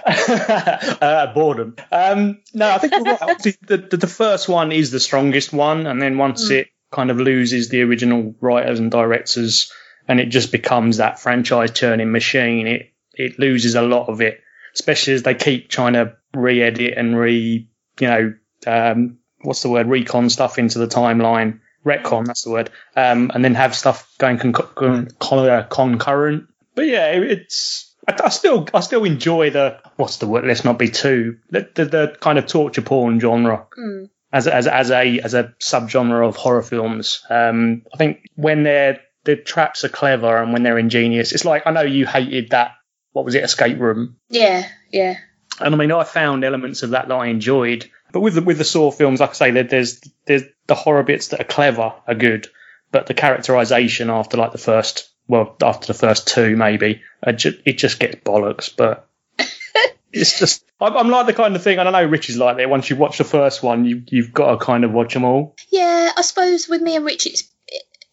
Uh, 0.04 1.32
boredom. 1.34 1.76
Um, 1.90 2.40
no, 2.54 2.70
I 2.70 2.78
think 2.78 2.92
right. 2.92 3.38
The, 3.42 3.56
the 3.88 3.96
the 3.98 4.06
first 4.06 4.48
one 4.48 4.72
is 4.72 4.90
the 4.90 5.00
strongest 5.00 5.52
one, 5.52 5.86
and 5.86 6.00
then 6.00 6.18
once 6.18 6.48
Mm. 6.48 6.60
it 6.60 6.68
kind 6.90 7.10
of 7.10 7.18
loses 7.18 7.68
the 7.68 7.82
original 7.82 8.34
writers 8.40 8.78
and 8.78 8.90
directors, 8.90 9.70
and 10.08 10.18
it 10.20 10.26
just 10.26 10.50
becomes 10.52 10.96
that 10.96 11.20
franchise 11.20 11.70
turning 11.72 12.10
machine, 12.12 12.66
it 12.66 12.92
it 13.14 13.38
loses 13.38 13.74
a 13.74 13.82
lot 13.82 14.08
of 14.08 14.20
it. 14.20 14.40
Especially 14.74 15.14
as 15.14 15.22
they 15.22 15.34
keep 15.34 15.68
trying 15.68 15.92
to 15.94 16.14
re-edit 16.34 16.94
and 16.96 17.16
re, 17.18 17.68
you 18.00 18.06
know, 18.06 18.34
um, 18.66 19.18
what's 19.42 19.62
the 19.62 19.68
word, 19.68 19.86
recon 19.88 20.30
stuff 20.30 20.58
into 20.58 20.78
the 20.78 20.86
timeline. 20.86 21.60
Retcon, 21.84 22.26
that's 22.26 22.42
the 22.44 22.50
word. 22.50 22.70
Um, 22.94 23.30
and 23.34 23.44
then 23.44 23.54
have 23.56 23.74
stuff 23.74 24.08
going 24.18 24.38
con- 24.38 24.52
con- 24.52 25.08
con- 25.18 25.48
uh, 25.48 25.66
concurrent. 25.68 26.44
But 26.74 26.86
yeah, 26.86 27.08
it's 27.12 27.94
I, 28.08 28.16
I 28.24 28.28
still 28.28 28.66
I 28.72 28.80
still 28.80 29.04
enjoy 29.04 29.50
the 29.50 29.78
what's 29.96 30.18
the 30.18 30.26
word? 30.28 30.46
Let's 30.46 30.64
not 30.64 30.78
be 30.78 30.88
too 30.90 31.38
the 31.50 31.68
the, 31.74 31.84
the 31.84 32.16
kind 32.20 32.38
of 32.38 32.46
torture 32.46 32.82
porn 32.82 33.18
genre 33.20 33.66
Mm. 33.76 34.08
as 34.32 34.46
as 34.46 34.66
a- 34.66 34.74
as 34.74 34.90
a 34.92 35.20
as 35.20 35.34
a 35.34 35.54
subgenre 35.60 36.26
of 36.26 36.36
horror 36.36 36.62
films. 36.62 37.24
Um, 37.28 37.82
I 37.92 37.96
think 37.96 38.20
when 38.36 38.62
they're 38.62 39.00
the 39.24 39.36
traps 39.36 39.84
are 39.84 39.88
clever 39.88 40.36
and 40.40 40.52
when 40.52 40.62
they're 40.62 40.78
ingenious. 40.78 41.32
It's 41.32 41.44
like 41.44 41.64
I 41.66 41.72
know 41.72 41.82
you 41.82 42.06
hated 42.06 42.50
that. 42.50 42.72
What 43.12 43.24
was 43.24 43.34
it? 43.34 43.44
Escape 43.44 43.78
room. 43.78 44.16
Yeah, 44.28 44.66
yeah. 44.90 45.18
And 45.60 45.74
I 45.74 45.78
mean, 45.78 45.92
I 45.92 46.04
found 46.04 46.44
elements 46.44 46.82
of 46.82 46.90
that 46.90 47.08
that 47.08 47.14
I 47.14 47.26
enjoyed. 47.26 47.90
But 48.12 48.20
with 48.20 48.34
the 48.34 48.42
with 48.42 48.58
the 48.58 48.64
Saw 48.64 48.90
films, 48.90 49.20
like 49.20 49.30
I 49.30 49.34
say, 49.34 49.50
there's 49.50 50.00
there's 50.26 50.42
the 50.66 50.74
horror 50.74 51.02
bits 51.02 51.28
that 51.28 51.40
are 51.40 51.44
clever 51.44 51.94
are 52.06 52.14
good, 52.14 52.48
but 52.90 53.06
the 53.06 53.14
characterization 53.14 54.10
after 54.10 54.36
like 54.36 54.52
the 54.52 54.58
first, 54.58 55.10
well, 55.26 55.56
after 55.62 55.86
the 55.86 55.98
first 55.98 56.28
two 56.28 56.56
maybe, 56.56 57.02
it 57.26 57.32
just, 57.34 57.58
it 57.64 57.78
just 57.78 57.98
gets 57.98 58.16
bollocks. 58.16 58.74
But 58.74 59.08
it's 60.12 60.38
just 60.38 60.64
I'm, 60.80 60.96
I'm 60.96 61.10
like 61.10 61.26
the 61.26 61.32
kind 61.32 61.56
of 61.56 61.62
thing. 61.62 61.78
I 61.78 61.84
don't 61.84 61.92
know 61.92 62.04
Rich 62.04 62.28
is 62.28 62.38
like 62.38 62.58
that. 62.58 62.68
Once 62.68 62.90
you 62.90 62.96
watch 62.96 63.18
the 63.18 63.24
first 63.24 63.62
one, 63.62 63.84
you 63.84 64.02
you've 64.08 64.32
got 64.32 64.50
to 64.52 64.64
kind 64.64 64.84
of 64.84 64.92
watch 64.92 65.14
them 65.14 65.24
all. 65.24 65.56
Yeah, 65.70 66.10
I 66.16 66.22
suppose 66.22 66.68
with 66.68 66.82
me 66.82 66.96
and 66.96 67.04
Rich, 67.04 67.26
it's 67.26 67.44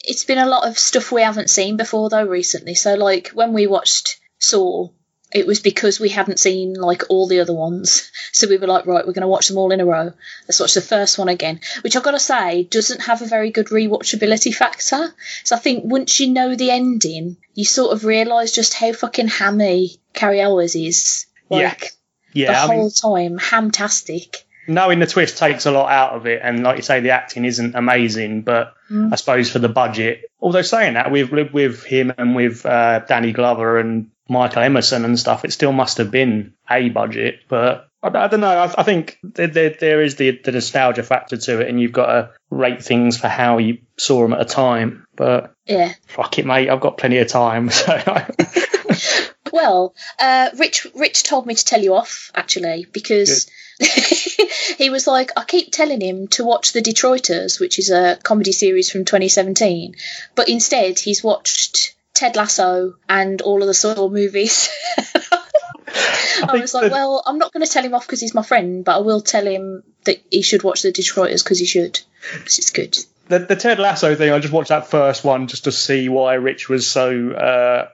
it's 0.03 0.23
been 0.23 0.37
a 0.37 0.47
lot 0.47 0.67
of 0.67 0.79
stuff 0.79 1.11
we 1.11 1.21
haven't 1.21 1.49
seen 1.49 1.77
before 1.77 2.09
though 2.09 2.25
recently. 2.25 2.75
So 2.75 2.95
like 2.95 3.29
when 3.29 3.53
we 3.53 3.67
watched 3.67 4.19
Saw, 4.39 4.89
it 5.31 5.45
was 5.45 5.59
because 5.59 5.99
we 5.99 6.09
hadn't 6.09 6.39
seen 6.39 6.73
like 6.73 7.03
all 7.09 7.27
the 7.27 7.39
other 7.41 7.53
ones. 7.53 8.11
So 8.31 8.47
we 8.47 8.57
were 8.57 8.67
like, 8.67 8.85
right, 8.85 9.05
we're 9.05 9.13
going 9.13 9.21
to 9.21 9.27
watch 9.27 9.47
them 9.47 9.57
all 9.57 9.71
in 9.71 9.79
a 9.81 9.85
row. 9.85 10.11
Let's 10.47 10.59
watch 10.59 10.73
the 10.73 10.81
first 10.81 11.17
one 11.19 11.29
again, 11.29 11.59
which 11.81 11.95
I've 11.95 12.03
got 12.03 12.11
to 12.11 12.19
say 12.19 12.63
doesn't 12.63 13.01
have 13.01 13.21
a 13.21 13.27
very 13.27 13.51
good 13.51 13.67
rewatchability 13.67 14.53
factor. 14.55 15.13
So 15.43 15.55
I 15.55 15.59
think 15.59 15.83
once 15.85 16.19
you 16.19 16.29
know 16.31 16.55
the 16.55 16.71
ending, 16.71 17.37
you 17.53 17.65
sort 17.65 17.93
of 17.93 18.05
realise 18.05 18.51
just 18.53 18.73
how 18.73 18.93
fucking 18.93 19.27
hammy 19.27 19.97
Cary 20.13 20.39
Elwes 20.41 20.75
is. 20.75 21.25
Yeah. 21.49 21.57
Like 21.69 21.91
Yeah, 22.33 22.51
the 22.53 22.57
I 22.57 22.75
whole 22.75 23.17
mean, 23.17 23.37
time, 23.37 23.39
hamtastic. 23.39 24.37
knowing 24.67 24.99
the 24.99 25.07
twist 25.07 25.37
takes 25.37 25.65
a 25.65 25.71
lot 25.71 25.91
out 25.91 26.13
of 26.13 26.25
it, 26.27 26.41
and 26.43 26.63
like 26.63 26.77
you 26.77 26.83
say, 26.83 26.99
the 27.01 27.09
acting 27.11 27.45
isn't 27.45 27.75
amazing, 27.75 28.41
but 28.43 28.73
Mm. 28.91 29.13
I 29.13 29.17
suppose 29.17 29.51
for 29.51 29.59
the 29.59 29.69
budget. 29.69 30.31
Although 30.41 30.63
saying 30.63 30.95
that, 30.95 31.11
with 31.11 31.29
with 31.53 31.83
him 31.83 32.11
and 32.17 32.35
with 32.35 32.65
uh, 32.65 33.01
Danny 33.07 33.33
Glover 33.33 33.77
and 33.77 34.09
Michael 34.29 34.63
Emerson 34.63 35.05
and 35.05 35.19
stuff, 35.19 35.45
it 35.45 35.51
still 35.53 35.71
must 35.71 35.97
have 35.97 36.11
been 36.11 36.53
a 36.69 36.89
budget. 36.89 37.41
But 37.47 37.89
I, 38.01 38.07
I 38.07 38.27
don't 38.27 38.39
know. 38.41 38.47
I, 38.47 38.73
I 38.77 38.83
think 38.83 39.17
there, 39.23 39.47
there, 39.47 39.69
there 39.79 40.01
is 40.01 40.15
the, 40.15 40.39
the 40.43 40.51
nostalgia 40.51 41.03
factor 41.03 41.37
to 41.37 41.61
it, 41.61 41.67
and 41.69 41.81
you've 41.81 41.91
got 41.91 42.05
to 42.07 42.31
rate 42.49 42.83
things 42.83 43.17
for 43.17 43.27
how 43.27 43.57
you 43.57 43.79
saw 43.97 44.21
them 44.21 44.33
at 44.33 44.41
a 44.41 44.45
time. 44.45 45.05
But 45.15 45.53
Yeah. 45.65 45.93
fuck 46.07 46.37
it, 46.39 46.45
mate, 46.45 46.69
I've 46.69 46.81
got 46.81 46.97
plenty 46.97 47.17
of 47.17 47.27
time. 47.27 47.69
So 47.79 47.97
Well, 49.51 49.95
uh, 50.19 50.49
Rich 50.57 50.87
Rich 50.95 51.23
told 51.23 51.47
me 51.47 51.55
to 51.55 51.65
tell 51.65 51.81
you 51.81 51.95
off 51.95 52.31
actually 52.35 52.85
because 52.91 53.49
he 54.77 54.89
was 54.89 55.07
like, 55.07 55.31
I 55.37 55.43
keep 55.43 55.71
telling 55.71 56.01
him 56.01 56.27
to 56.29 56.43
watch 56.43 56.71
The 56.73 56.81
Detroiters, 56.81 57.59
which 57.59 57.79
is 57.79 57.89
a 57.89 58.17
comedy 58.21 58.51
series 58.51 58.91
from 58.91 59.05
2017, 59.05 59.95
but 60.35 60.49
instead 60.49 60.99
he's 60.99 61.23
watched 61.23 61.95
Ted 62.19 62.35
Lasso 62.35 62.95
and 63.07 63.41
all 63.41 63.61
of 63.61 63.67
the 63.67 63.73
Saw 63.73 64.09
movies. 64.09 64.69
I, 66.41 66.57
was 66.59 66.73
like, 66.73 66.91
well, 66.91 67.23
I'm 67.25 67.37
not 67.37 67.51
going 67.53 67.65
to 67.65 67.71
tell 67.71 67.83
him 67.83 67.93
off 67.93 68.05
because 68.05 68.19
he's 68.21 68.33
my 68.35 68.43
friend, 68.43 68.83
but 68.85 68.95
I 68.97 68.99
will 68.99 69.21
tell 69.21 69.45
him 69.45 69.83
that 70.05 70.17
he 70.29 70.41
should 70.41 70.63
watch 70.63 70.81
The 70.81 70.91
Detroiters 70.91 71.43
because 71.43 71.59
he 71.59 71.65
should. 71.65 71.99
'Cause 72.41 72.57
it's 72.59 72.71
good. 72.71 72.97
the, 73.29 73.39
the 73.39 73.55
Ted 73.55 73.79
Lasso 73.79 74.15
thing, 74.15 74.31
I 74.31 74.39
just 74.39 74.53
watched 74.53 74.69
that 74.69 74.87
first 74.87 75.23
one 75.23 75.47
just 75.47 75.63
to 75.65 75.71
see 75.71 76.09
why 76.09 76.33
Rich 76.33 76.67
was 76.69 76.89
so, 76.89 77.31
uh, 77.31 77.87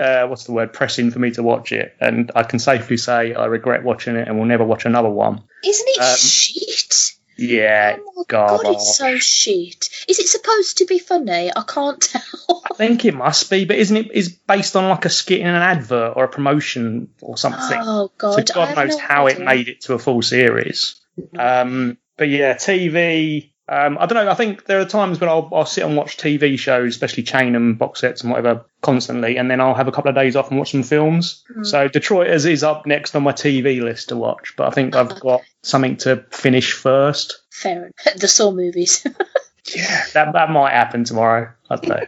uh, 0.00 0.26
what's 0.28 0.44
the 0.44 0.52
word, 0.52 0.72
pressing 0.72 1.10
for 1.10 1.18
me 1.18 1.30
to 1.32 1.42
watch 1.42 1.72
it. 1.72 1.94
And 2.00 2.30
I 2.36 2.42
can 2.44 2.58
safely 2.60 2.96
say 2.96 3.34
I 3.34 3.46
regret 3.46 3.82
watching 3.82 4.16
it 4.16 4.28
and 4.28 4.38
will 4.38 4.44
never 4.46 4.64
watch 4.64 4.84
another 4.84 5.10
one. 5.10 5.42
Isn't 5.64 5.88
it 5.88 6.00
Um, 6.00 6.16
shit? 6.16 7.12
Yeah, 7.36 7.96
Oh 8.16 8.24
god, 8.28 8.60
it's 8.64 8.96
so 8.96 9.16
shit. 9.18 9.88
Is 10.08 10.18
it 10.18 10.28
supposed 10.28 10.78
to 10.78 10.86
be 10.86 10.98
funny? 10.98 11.50
I 11.54 11.62
can't 11.66 12.00
tell. 12.00 12.62
I 12.70 12.74
think 12.74 13.04
it 13.04 13.14
must 13.14 13.50
be, 13.50 13.64
but 13.64 13.76
isn't 13.76 13.96
it 13.96 14.12
is 14.12 14.30
based 14.30 14.76
on 14.76 14.88
like 14.88 15.04
a 15.04 15.10
skit 15.10 15.40
in 15.40 15.46
an 15.46 15.56
advert 15.56 16.14
or 16.16 16.24
a 16.24 16.28
promotion 16.28 17.10
or 17.20 17.36
something? 17.36 17.78
Oh 17.80 18.08
so 18.08 18.12
god, 18.18 18.50
I 18.50 18.54
God 18.54 18.76
knows 18.76 18.96
no 18.96 18.98
how 18.98 19.26
it 19.26 19.40
made 19.40 19.68
it 19.68 19.82
to 19.82 19.94
a 19.94 19.98
full 19.98 20.22
series. 20.22 21.00
Um, 21.38 21.98
but 22.16 22.28
yeah, 22.28 22.54
TV. 22.54 23.51
Um, 23.72 23.96
I 23.98 24.04
don't 24.04 24.22
know. 24.22 24.30
I 24.30 24.34
think 24.34 24.66
there 24.66 24.80
are 24.80 24.84
times 24.84 25.18
when 25.18 25.30
I'll, 25.30 25.48
I'll 25.50 25.64
sit 25.64 25.82
and 25.82 25.96
watch 25.96 26.18
TV 26.18 26.58
shows, 26.58 26.92
especially 26.94 27.22
chain 27.22 27.56
and 27.56 27.78
box 27.78 28.00
sets 28.00 28.20
and 28.20 28.30
whatever, 28.30 28.66
constantly, 28.82 29.38
and 29.38 29.50
then 29.50 29.62
I'll 29.62 29.74
have 29.74 29.88
a 29.88 29.92
couple 29.92 30.10
of 30.10 30.14
days 30.14 30.36
off 30.36 30.50
and 30.50 30.58
watch 30.58 30.72
some 30.72 30.82
films. 30.82 31.42
Hmm. 31.50 31.64
So 31.64 31.88
Detroiters 31.88 32.44
is 32.44 32.62
up 32.62 32.84
next 32.84 33.16
on 33.16 33.22
my 33.22 33.32
TV 33.32 33.80
list 33.82 34.10
to 34.10 34.16
watch, 34.16 34.52
but 34.58 34.66
I 34.66 34.70
think 34.72 34.94
I've 34.94 35.18
got 35.18 35.40
something 35.62 35.96
to 35.98 36.22
finish 36.30 36.74
first. 36.74 37.40
Fair 37.50 37.78
enough. 37.86 37.92
The 38.20 38.28
Saw 38.28 38.50
movies. 38.50 39.06
Yeah, 39.74 40.04
that 40.14 40.32
that 40.32 40.50
might 40.50 40.72
happen 40.72 41.04
tomorrow. 41.04 41.52
I 41.70 41.76
don't 41.76 41.88
know. 41.88 42.06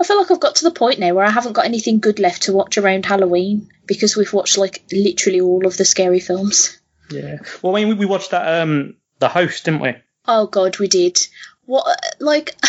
I 0.00 0.04
feel 0.04 0.18
like 0.18 0.32
I've 0.32 0.40
got 0.40 0.56
to 0.56 0.64
the 0.64 0.72
point 0.72 0.98
now 0.98 1.14
where 1.14 1.24
I 1.24 1.30
haven't 1.30 1.52
got 1.52 1.64
anything 1.64 2.00
good 2.00 2.18
left 2.18 2.42
to 2.42 2.52
watch 2.52 2.76
around 2.76 3.06
Halloween 3.06 3.68
because 3.86 4.16
we've 4.16 4.32
watched 4.32 4.58
like 4.58 4.82
literally 4.92 5.40
all 5.40 5.64
of 5.64 5.76
the 5.76 5.84
scary 5.84 6.18
films. 6.18 6.78
Yeah. 7.08 7.38
Well, 7.62 7.76
I 7.76 7.80
mean, 7.80 7.88
we, 7.88 7.94
we 7.94 8.06
watched 8.06 8.32
that 8.32 8.62
um 8.62 8.96
the 9.20 9.28
host, 9.28 9.64
didn't 9.64 9.80
we? 9.80 9.94
Oh 10.28 10.46
god, 10.46 10.78
we 10.78 10.88
did. 10.88 11.18
What 11.64 11.98
like 12.20 12.54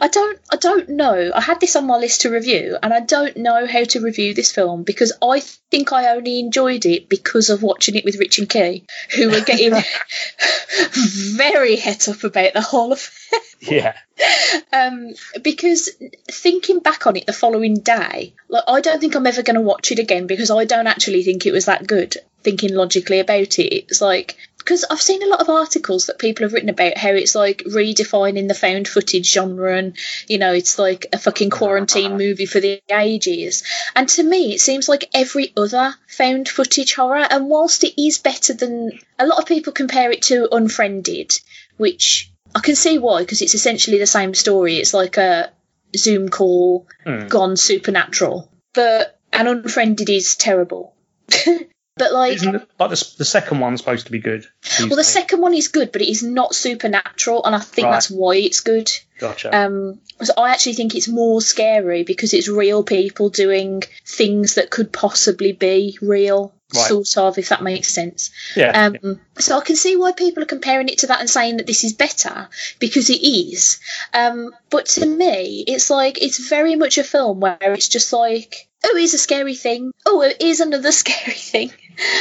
I 0.00 0.08
don't 0.08 0.38
I 0.52 0.56
don't 0.56 0.88
know. 0.88 1.32
I 1.34 1.40
had 1.40 1.60
this 1.60 1.76
on 1.76 1.86
my 1.86 1.96
list 1.96 2.22
to 2.22 2.30
review 2.30 2.76
and 2.82 2.92
I 2.92 3.00
don't 3.00 3.36
know 3.36 3.66
how 3.66 3.84
to 3.84 4.00
review 4.00 4.34
this 4.34 4.52
film 4.52 4.82
because 4.82 5.12
I 5.22 5.40
think 5.40 5.92
I 5.92 6.14
only 6.14 6.38
enjoyed 6.38 6.84
it 6.86 7.08
because 7.08 7.50
of 7.50 7.62
watching 7.62 7.96
it 7.96 8.04
with 8.04 8.18
Rich 8.18 8.38
and 8.38 8.48
Kay, 8.48 8.84
who 9.16 9.30
were 9.30 9.40
getting 9.40 9.72
very 11.36 11.76
het 11.76 12.08
up 12.08 12.22
about 12.22 12.54
the 12.54 12.60
whole 12.60 12.92
affair. 12.92 13.40
Yeah. 13.60 13.94
um, 14.72 15.14
because 15.42 15.90
thinking 16.30 16.80
back 16.80 17.06
on 17.06 17.16
it 17.16 17.26
the 17.26 17.32
following 17.32 17.80
day, 17.80 18.34
like 18.48 18.64
I 18.68 18.80
don't 18.80 19.00
think 19.00 19.16
I'm 19.16 19.26
ever 19.26 19.42
going 19.42 19.56
to 19.56 19.60
watch 19.60 19.90
it 19.90 19.98
again 19.98 20.26
because 20.26 20.50
I 20.50 20.64
don't 20.64 20.86
actually 20.86 21.22
think 21.24 21.46
it 21.46 21.52
was 21.52 21.64
that 21.64 21.86
good. 21.86 22.16
Thinking 22.42 22.74
logically 22.74 23.20
about 23.20 23.58
it, 23.58 23.74
it's 23.74 24.00
like 24.00 24.36
because 24.64 24.84
I've 24.84 25.02
seen 25.02 25.22
a 25.22 25.26
lot 25.26 25.40
of 25.40 25.50
articles 25.50 26.06
that 26.06 26.18
people 26.18 26.46
have 26.46 26.54
written 26.54 26.70
about 26.70 26.96
how 26.96 27.10
it's 27.10 27.34
like 27.34 27.62
redefining 27.66 28.48
the 28.48 28.54
found 28.54 28.88
footage 28.88 29.30
genre, 29.30 29.76
and 29.76 29.96
you 30.26 30.38
know 30.38 30.52
it's 30.52 30.78
like 30.78 31.06
a 31.12 31.18
fucking 31.18 31.50
quarantine 31.50 32.16
movie 32.16 32.46
for 32.46 32.60
the 32.60 32.80
ages. 32.90 33.62
And 33.94 34.08
to 34.10 34.22
me, 34.22 34.54
it 34.54 34.60
seems 34.60 34.88
like 34.88 35.10
every 35.12 35.52
other 35.56 35.94
found 36.08 36.48
footage 36.48 36.94
horror. 36.94 37.26
And 37.30 37.48
whilst 37.48 37.84
it 37.84 38.00
is 38.02 38.18
better 38.18 38.54
than 38.54 38.98
a 39.18 39.26
lot 39.26 39.38
of 39.38 39.46
people 39.46 39.72
compare 39.72 40.10
it 40.10 40.22
to 40.22 40.48
Unfriended, 40.54 41.32
which 41.76 42.32
I 42.54 42.60
can 42.60 42.74
see 42.76 42.98
why 42.98 43.20
because 43.20 43.42
it's 43.42 43.54
essentially 43.54 43.98
the 43.98 44.06
same 44.06 44.32
story. 44.34 44.76
It's 44.76 44.94
like 44.94 45.18
a 45.18 45.52
Zoom 45.94 46.28
call 46.30 46.86
Hmm. 47.04 47.26
gone 47.26 47.56
supernatural, 47.56 48.50
but 48.72 49.18
an 49.32 49.46
Unfriended 49.46 50.08
is 50.08 50.36
terrible. 50.36 50.94
but 51.96 52.12
like, 52.12 52.34
Isn't 52.34 52.54
it, 52.56 52.68
like 52.78 52.90
the, 52.90 53.14
the 53.18 53.24
second 53.24 53.60
one's 53.60 53.80
supposed 53.80 54.06
to 54.06 54.12
be 54.12 54.18
good? 54.18 54.46
well, 54.80 54.96
the 54.96 55.04
second 55.04 55.40
one 55.40 55.54
is 55.54 55.68
good, 55.68 55.92
but 55.92 56.02
it 56.02 56.08
is 56.10 56.22
not 56.22 56.54
supernatural, 56.54 57.44
and 57.44 57.54
I 57.54 57.60
think 57.60 57.86
Right. 57.86 57.92
that's 57.92 58.10
why 58.10 58.36
it's 58.36 58.60
good. 58.60 58.90
Gotcha. 59.18 59.56
Um, 59.56 60.00
so 60.22 60.32
I 60.36 60.50
actually 60.50 60.74
think 60.74 60.94
it's 60.94 61.08
more 61.08 61.40
scary 61.40 62.02
because 62.02 62.34
it's 62.34 62.48
real 62.48 62.82
people 62.82 63.28
doing 63.28 63.82
things 64.06 64.54
that 64.56 64.70
could 64.70 64.92
possibly 64.92 65.52
be 65.52 65.96
real, 66.02 66.52
Right. 66.74 67.06
sort 67.06 67.16
of, 67.16 67.38
if 67.38 67.48
that 67.50 67.62
makes 67.62 67.88
sense. 67.88 68.30
yeah. 68.56 68.88
Um, 69.04 69.20
so 69.38 69.58
I 69.58 69.60
can 69.62 69.76
see 69.76 69.96
why 69.96 70.12
people 70.12 70.42
are 70.42 70.46
comparing 70.46 70.88
it 70.88 70.98
to 70.98 71.08
that 71.08 71.20
and 71.20 71.30
saying 71.30 71.58
that 71.58 71.66
this 71.66 71.84
is 71.84 71.92
better 71.92 72.48
because 72.78 73.10
it 73.10 73.22
is. 73.22 73.80
Um, 74.12 74.54
but 74.70 74.86
to 74.86 75.06
me, 75.06 75.64
it's 75.66 75.90
like 75.90 76.22
it's 76.22 76.48
very 76.48 76.76
much 76.76 76.98
a 76.98 77.04
film 77.04 77.40
where 77.40 77.58
it's 77.60 77.88
just 77.88 78.12
like, 78.12 78.68
oh, 78.84 78.96
here's 78.96 79.14
a 79.14 79.18
scary 79.18 79.54
thing. 79.54 79.92
Oh, 80.06 80.22
it 80.22 80.40
is 80.40 80.60
another 80.60 80.92
scary 81.02 81.32
thing. 81.36 81.72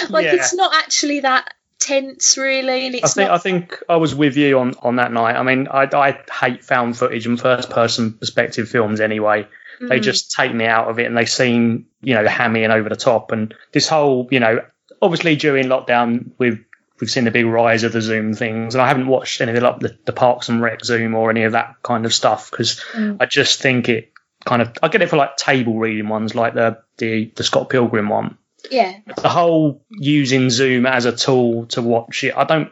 like 0.09 0.25
Yeah. 0.25 0.35
it's 0.35 0.53
not 0.53 0.75
actually 0.75 1.21
that 1.21 1.53
tense, 1.79 2.37
really, 2.37 2.87
and 2.87 2.95
I 2.95 3.07
think 3.07 3.27
not. 3.29 3.31
I 3.31 3.37
think 3.37 3.83
I 3.89 3.97
was 3.97 4.15
with 4.15 4.37
you 4.37 4.59
on, 4.59 4.73
on 4.81 4.95
that 4.97 5.11
night. 5.11 5.35
I 5.35 5.43
mean, 5.43 5.67
I, 5.69 5.83
I 5.91 6.19
hate 6.31 6.63
found 6.63 6.97
footage 6.97 7.25
and 7.25 7.39
first 7.39 7.69
person 7.69 8.13
perspective 8.13 8.69
films 8.69 9.01
anyway. 9.01 9.47
They 9.89 9.99
Mm. 9.99 10.03
just 10.03 10.31
take 10.31 10.53
me 10.53 10.65
out 10.65 10.87
of 10.89 10.99
it, 10.99 11.05
and 11.05 11.17
they 11.17 11.25
seem 11.25 11.85
you 12.01 12.13
know 12.15 12.25
hammy 12.27 12.63
and 12.63 12.71
over 12.73 12.89
the 12.89 12.95
top. 12.95 13.31
And 13.31 13.53
this 13.71 13.87
whole 13.87 14.27
you 14.31 14.39
know 14.39 14.61
obviously 15.01 15.35
during 15.35 15.67
lockdown 15.67 16.31
we've 16.37 16.63
we've 16.99 17.09
seen 17.09 17.25
the 17.25 17.31
big 17.31 17.45
rise 17.45 17.83
of 17.83 17.91
the 17.91 18.01
Zoom 18.01 18.33
things, 18.33 18.75
and 18.75 18.81
I 18.81 18.87
haven't 18.87 19.07
watched 19.07 19.41
anything 19.41 19.61
like 19.63 19.79
the, 19.79 19.97
the 20.05 20.13
Parks 20.13 20.49
and 20.49 20.61
Rec 20.61 20.83
Zoom 20.85 21.15
or 21.15 21.29
any 21.29 21.43
of 21.43 21.51
that 21.53 21.75
kind 21.83 22.05
of 22.05 22.13
stuff 22.13 22.49
because 22.51 22.79
Mm. 22.93 23.17
I 23.19 23.25
just 23.25 23.61
think 23.61 23.89
it 23.89 24.11
kind 24.45 24.61
of 24.61 24.71
I 24.83 24.87
get 24.89 25.01
it 25.01 25.09
for 25.09 25.17
like 25.17 25.37
table 25.37 25.77
reading 25.79 26.07
ones 26.09 26.35
like 26.35 26.53
the 26.53 26.77
the 26.97 27.31
the 27.35 27.43
Scott 27.43 27.69
Pilgrim 27.69 28.09
one. 28.09 28.37
yeah, 28.71 28.93
the 29.21 29.29
whole 29.29 29.83
using 29.89 30.49
Zoom 30.49 30.85
as 30.85 31.05
a 31.05 31.11
tool 31.15 31.65
to 31.67 31.81
watch 31.81 32.23
it, 32.23 32.33
I 32.37 32.45
don't, 32.45 32.69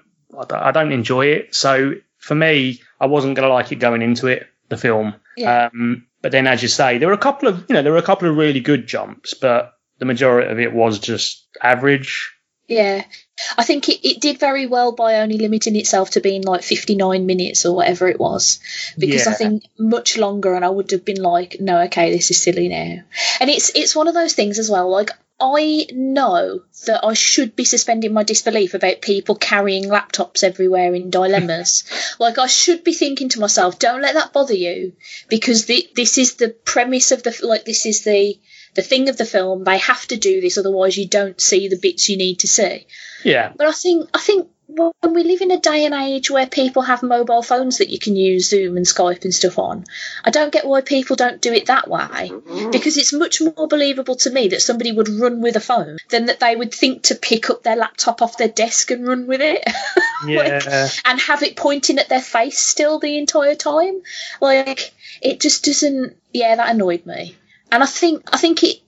I 0.50 0.72
don't 0.72 0.94
enjoy 0.94 1.26
it. 1.28 1.54
So 1.54 1.96
for 2.18 2.34
me, 2.36 2.80
I 3.00 3.08
wasn't 3.08 3.36
going 3.36 3.48
to 3.48 3.54
like 3.54 3.72
it 3.74 3.76
going 3.80 4.02
into 4.02 4.28
it, 4.28 4.48
the 4.72 4.78
film. 4.78 5.14
Yeah. 5.38 5.70
Um, 5.72 6.08
but 6.22 6.32
then, 6.32 6.48
as 6.48 6.64
you 6.64 6.68
say, 6.68 6.98
there 6.98 7.08
were 7.08 7.14
a 7.14 7.20
couple 7.20 7.48
of, 7.48 7.66
you 7.70 7.76
know, 7.76 7.84
there 7.84 7.92
were 7.92 8.00
a 8.00 8.04
couple 8.04 8.28
of 8.28 8.36
really 8.36 8.62
good 8.62 8.88
jumps, 8.88 9.36
but 9.36 9.74
the 10.00 10.06
majority 10.06 10.52
of 10.52 10.60
it 10.60 10.74
was 10.74 10.98
just 10.98 11.46
average. 11.62 12.32
Yeah. 12.68 13.04
I 13.58 13.64
think 13.64 13.90
it, 13.90 14.08
it 14.08 14.22
did 14.22 14.40
very 14.40 14.66
well 14.66 14.94
by 14.94 15.16
only 15.16 15.38
limiting 15.38 15.76
itself 15.76 16.12
to 16.12 16.22
being 16.22 16.44
like 16.44 16.64
59 16.64 17.26
minutes 17.26 17.66
or 17.66 17.76
whatever 17.76 18.08
it 18.08 18.20
was. 18.20 18.60
Because 18.98 19.28
I 19.28 19.34
think 19.34 19.64
much 19.78 20.18
longer 20.18 20.54
and 20.56 20.64
I 20.64 20.70
would 20.70 20.92
have 20.92 21.04
been 21.04 21.22
like, 21.22 21.58
no, 21.60 21.82
okay, 21.84 22.12
this 22.12 22.32
is 22.32 22.42
silly 22.42 22.70
now. 22.70 23.04
And 23.40 23.50
it's 23.50 23.72
it's 23.76 23.96
one 23.96 24.08
of 24.08 24.14
those 24.14 24.34
things 24.34 24.58
as 24.58 24.70
well, 24.70 24.90
like 24.90 25.10
I 25.42 25.88
know 25.92 26.62
that 26.86 27.04
I 27.04 27.14
should 27.14 27.56
be 27.56 27.66
suspending 27.66 28.14
my 28.14 28.22
disbelief 28.22 28.76
about 28.76 29.02
people 29.02 29.36
carrying 29.36 29.86
laptops 29.86 30.44
everywhere 30.44 30.94
in 30.94 31.10
dilemmas. 31.10 31.84
like 32.20 32.38
I 32.38 32.46
should 32.46 32.84
be 32.84 32.94
thinking 32.94 33.30
to 33.30 33.40
myself, 33.40 33.80
don't 33.80 34.02
let 34.02 34.14
that 34.14 34.34
bother 34.34 34.54
you 34.54 34.94
because 35.30 35.66
the, 35.66 35.90
this 35.96 36.20
is 36.20 36.36
the 36.36 36.50
premise 36.50 37.12
of 37.12 37.24
the 37.24 37.36
like 37.42 37.66
this 37.66 37.88
is 37.88 38.04
the 38.04 38.40
the 38.76 38.84
thing 38.84 39.10
of 39.10 39.18
the 39.18 39.26
film. 39.26 39.64
They 39.64 39.80
have 39.80 40.06
to 40.08 40.18
do 40.18 40.42
this, 40.42 40.58
otherwise 40.58 40.96
you 40.96 41.08
don't 41.08 41.42
see 41.42 41.68
the 41.68 41.80
bits 41.80 42.08
you 42.08 42.18
need 42.18 42.40
to 42.40 42.48
see. 42.48 42.86
Yeah. 43.24 43.52
But 43.56 43.68
I 43.68 43.72
think 43.72 44.10
I 44.14 44.20
think 44.20 44.48
when 44.76 45.14
we 45.14 45.24
live 45.24 45.42
in 45.42 45.52
a 45.52 45.60
day 45.60 45.86
and 45.86 45.94
age 45.94 46.30
where 46.30 46.48
people 46.48 46.84
have 46.84 47.04
mobile 47.04 47.44
phones 47.44 47.78
that 47.78 47.90
you 47.90 48.00
can 48.00 48.16
use 48.16 48.50
Zoom 48.50 48.78
and 48.78 48.86
Skype 48.86 49.24
and 49.24 49.34
stuff 49.34 49.60
on, 49.60 49.86
I 50.24 50.30
don't 50.30 50.52
get 50.52 50.66
why 50.66 50.82
people 50.82 51.16
don't 51.16 51.42
do 51.42 51.54
it 51.54 51.68
that 51.68 51.88
way. 51.88 52.00
Mm-hmm. 52.30 52.72
Because 52.72 52.98
it's 52.98 53.14
much 53.14 53.42
more 53.42 53.68
believable 53.68 54.16
to 54.18 54.30
me 54.30 54.50
that 54.50 54.62
somebody 54.62 54.92
would 54.92 55.10
run 55.10 55.42
with 55.42 55.56
a 55.56 55.60
phone 55.60 55.98
than 56.10 56.26
that 56.28 56.40
they 56.40 56.56
would 56.56 56.74
think 56.74 57.04
to 57.04 57.16
pick 57.16 57.50
up 57.50 57.64
their 57.64 57.76
laptop 57.76 58.22
off 58.22 58.38
their 58.38 58.48
desk 58.48 58.92
and 58.92 59.08
run 59.08 59.28
with 59.28 59.42
it. 59.42 59.64
Yeah. 60.24 60.88
and 61.06 61.20
have 61.20 61.42
it 61.42 61.56
pointing 61.56 61.98
at 61.98 62.08
their 62.08 62.22
face 62.22 62.60
still 62.60 63.00
the 63.00 63.18
entire 63.18 63.56
time. 63.56 64.04
Like 64.40 64.94
it 65.20 65.40
just 65.40 65.66
doesn't. 65.66 66.16
Yeah, 66.32 66.56
that 66.58 66.76
annoyed 66.76 67.08
me. 67.08 67.36
And 67.72 67.82
I 67.82 67.88
think 67.88 68.30
I 68.32 68.38
think 68.38 68.64
it 68.64 68.82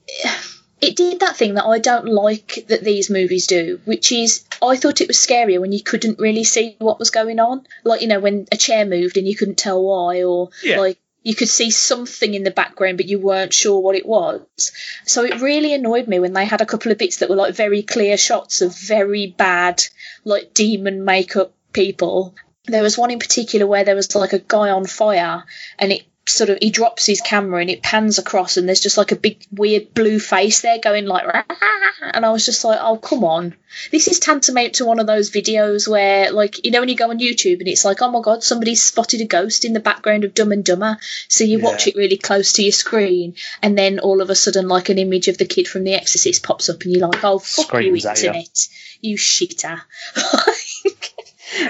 it 0.83 0.95
did 0.95 1.19
that 1.21 1.35
thing 1.35 1.55
that 1.55 1.65
I 1.65 1.79
don't 1.79 2.07
like 2.07 2.65
that 2.67 2.83
these 2.83 3.09
movies 3.09 3.47
do, 3.47 3.79
which 3.85 4.11
is 4.11 4.45
I 4.61 4.75
thought 4.77 5.01
it 5.01 5.07
was 5.07 5.17
scarier 5.17 5.59
when 5.59 5.71
you 5.71 5.81
couldn't 5.83 6.19
really 6.19 6.43
see 6.43 6.75
what 6.79 6.99
was 6.99 7.09
going 7.09 7.39
on. 7.39 7.65
Like 7.83 8.01
you 8.01 8.07
know 8.07 8.19
when 8.19 8.47
a 8.51 8.57
chair 8.57 8.85
moved 8.85 9.17
and 9.17 9.27
you 9.27 9.35
couldn't 9.35 9.57
tell 9.57 9.81
why, 9.83 10.23
or 10.23 10.49
Yeah. 10.63 10.79
like 10.79 10.97
you 11.25 11.35
could 11.35 11.47
see 11.47 11.71
something 11.71 12.33
in 12.33 12.43
the 12.43 12.51
background 12.51 12.97
but 12.97 13.05
you 13.05 13.17
weren't 13.17 13.53
sure 13.53 13.79
what 13.79 13.95
it 13.95 14.05
was. 14.05 14.41
So 15.05 15.23
it 15.23 15.39
really 15.41 15.73
annoyed 15.73 16.07
me 16.07 16.19
when 16.19 16.33
they 16.33 16.43
had 16.45 16.59
a 16.61 16.65
couple 16.65 16.91
of 16.91 16.97
bits 16.97 17.17
that 17.17 17.29
were 17.29 17.37
like 17.37 17.55
very 17.55 17.81
clear 17.81 18.17
shots 18.17 18.61
of 18.61 18.77
very 18.77 19.27
bad 19.27 19.81
like 20.25 20.53
demon 20.53 21.05
makeup 21.05 21.53
people. 21.71 22.35
There 22.65 22.83
was 22.83 22.97
one 22.97 23.11
in 23.11 23.19
particular 23.19 23.65
where 23.67 23.83
there 23.85 23.95
was 23.95 24.13
like 24.15 24.33
a 24.33 24.39
guy 24.39 24.69
on 24.69 24.85
fire 24.85 25.43
and 25.79 25.91
it 25.93 26.03
sort 26.25 26.49
of 26.49 26.57
he 26.61 26.69
drops 26.69 27.05
his 27.05 27.19
camera 27.21 27.59
and 27.59 27.69
it 27.69 27.83
pans 27.83 28.17
across 28.17 28.55
and 28.55 28.67
there's 28.67 28.79
just 28.79 28.97
like 28.97 29.11
a 29.11 29.15
big 29.15 29.45
weird 29.51 29.93
blue 29.93 30.19
face 30.19 30.61
there 30.61 30.79
going 30.79 31.05
like 31.05 31.25
"Rah!" 31.27 31.43
and 32.13 32.25
I 32.25 32.31
was 32.31 32.45
just 32.45 32.63
like 32.63 32.79
oh 32.81 32.97
come 32.97 33.25
on 33.25 33.55
this 33.91 34.07
is 34.07 34.19
tantamount 34.19 34.75
to 34.75 34.85
one 34.85 34.99
of 34.99 35.07
those 35.07 35.31
videos 35.31 35.87
where 35.87 36.31
like 36.31 36.63
you 36.63 36.71
know 36.71 36.79
when 36.79 36.87
you 36.89 36.95
go 36.95 37.09
on 37.09 37.19
YouTube 37.19 37.59
and 37.59 37.67
it's 37.67 37.83
like 37.83 38.01
oh 38.01 38.09
my 38.09 38.21
god 38.21 38.43
somebody's 38.43 38.81
spotted 38.81 39.19
a 39.19 39.25
ghost 39.25 39.65
in 39.65 39.73
the 39.73 39.79
background 39.81 40.23
of 40.23 40.33
Dumb 40.33 40.53
and 40.53 40.63
Dumber 40.63 40.97
so 41.27 41.43
you 41.43 41.59
watch 41.59 41.87
it 41.87 41.95
really 41.95 42.17
close 42.17 42.53
to 42.53 42.63
your 42.63 42.71
screen 42.71 43.35
and 43.61 43.77
then 43.77 43.99
all 43.99 44.21
of 44.21 44.29
a 44.29 44.35
sudden 44.35 44.67
like 44.69 44.89
an 44.89 44.99
image 44.99 45.27
of 45.27 45.37
the 45.37 45.45
kid 45.45 45.67
from 45.67 45.83
The 45.83 45.93
Exorcist 45.93 46.43
pops 46.43 46.69
up 46.69 46.83
and 46.83 46.93
you're 46.93 47.07
like 47.07 47.23
oh 47.23 47.39
fuck 47.39 47.65
Screams 47.65 48.03
you 48.03 48.09
at 48.09 48.21
you. 48.21 48.27
internet 48.27 48.67
you 49.01 49.17
shitter 49.17 49.81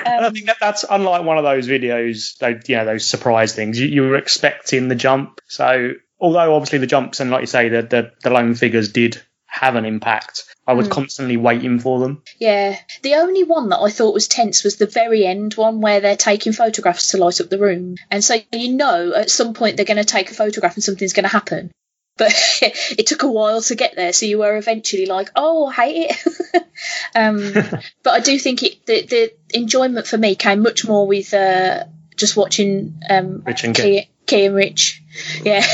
I 0.06 0.18
um, 0.26 0.34
think 0.34 0.48
that 0.48 0.58
that's 0.60 0.86
unlike 0.90 1.24
one 1.24 1.38
of 1.38 1.44
those 1.44 1.68
videos, 1.68 2.68
you 2.68 2.76
know, 2.76 2.86
those 2.86 3.06
surprise 3.06 3.54
things. 3.54 3.80
You, 3.80 3.88
you 3.88 4.02
were 4.04 4.16
expecting 4.16 4.88
the 4.88 4.96
jump. 4.96 5.42
So, 5.48 5.94
although 6.20 6.56
obviously 6.56 6.80
the 6.80 6.88
jumps 6.88 7.20
and, 7.20 7.32
like 7.32 7.42
you 7.42 7.48
say, 7.48 7.70
the, 7.70 7.82
the, 7.82 8.12
the 8.22 8.30
lone 8.30 8.56
figures 8.56 8.92
did 8.92 9.22
have 9.46 9.76
an 9.76 9.86
impact, 9.86 10.44
I 10.66 10.74
was 10.74 10.88
Mm. 10.88 10.92
constantly 10.92 11.38
waiting 11.38 11.80
for 11.80 12.00
them. 12.00 12.24
Yeah, 12.40 12.78
the 13.02 13.16
only 13.16 13.44
one 13.44 13.70
that 13.70 13.80
I 13.80 13.90
thought 13.90 14.14
was 14.14 14.28
tense 14.28 14.64
was 14.64 14.78
the 14.78 14.88
very 14.88 15.26
end 15.26 15.54
one 15.56 15.82
where 15.82 16.00
they're 16.00 16.16
taking 16.16 16.54
photographs 16.54 17.12
to 17.12 17.18
light 17.18 17.42
up 17.42 17.50
the 17.50 17.60
room. 17.60 17.96
And 18.10 18.24
so 18.24 18.38
you 18.52 18.74
know 18.74 19.14
at 19.14 19.30
some 19.30 19.54
point 19.54 19.76
they're 19.76 19.86
going 19.86 19.98
to 19.98 20.06
take 20.06 20.32
a 20.32 20.34
photograph 20.34 20.76
and 20.76 20.84
something's 20.84 21.14
going 21.14 21.24
to 21.24 21.30
happen. 21.30 21.72
But 22.18 22.32
it 22.62 23.08
took 23.08 23.24
a 23.24 23.32
while 23.32 23.62
to 23.64 23.76
get 23.76 23.96
there, 23.96 24.14
so 24.14 24.26
you 24.26 24.38
were 24.40 24.56
eventually 24.58 25.06
like, 25.08 25.30
"Oh, 25.36 25.66
I 25.68 25.74
hate 25.74 26.12
it." 26.12 26.64
um, 27.16 27.54
but 28.04 28.12
I 28.14 28.20
do 28.20 28.38
think 28.38 28.62
it 28.64 28.86
the, 28.86 29.02
the 29.06 29.34
enjoyment 29.58 30.06
for 30.08 30.18
me 30.18 30.36
came 30.36 30.62
much 30.62 30.86
more 30.88 31.08
with 31.08 31.34
uh, 31.34 31.86
just 32.16 32.38
watching 32.38 33.02
um, 33.10 33.42
Rich 33.46 33.64
and 33.64 33.76
Key, 33.76 34.10
Key 34.28 34.46
and 34.46 34.56
Rich, 34.56 35.02
yeah, 35.44 35.66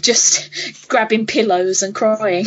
just 0.00 0.88
grabbing 0.88 1.26
pillows 1.26 1.82
and 1.82 1.94
crying. 1.94 2.46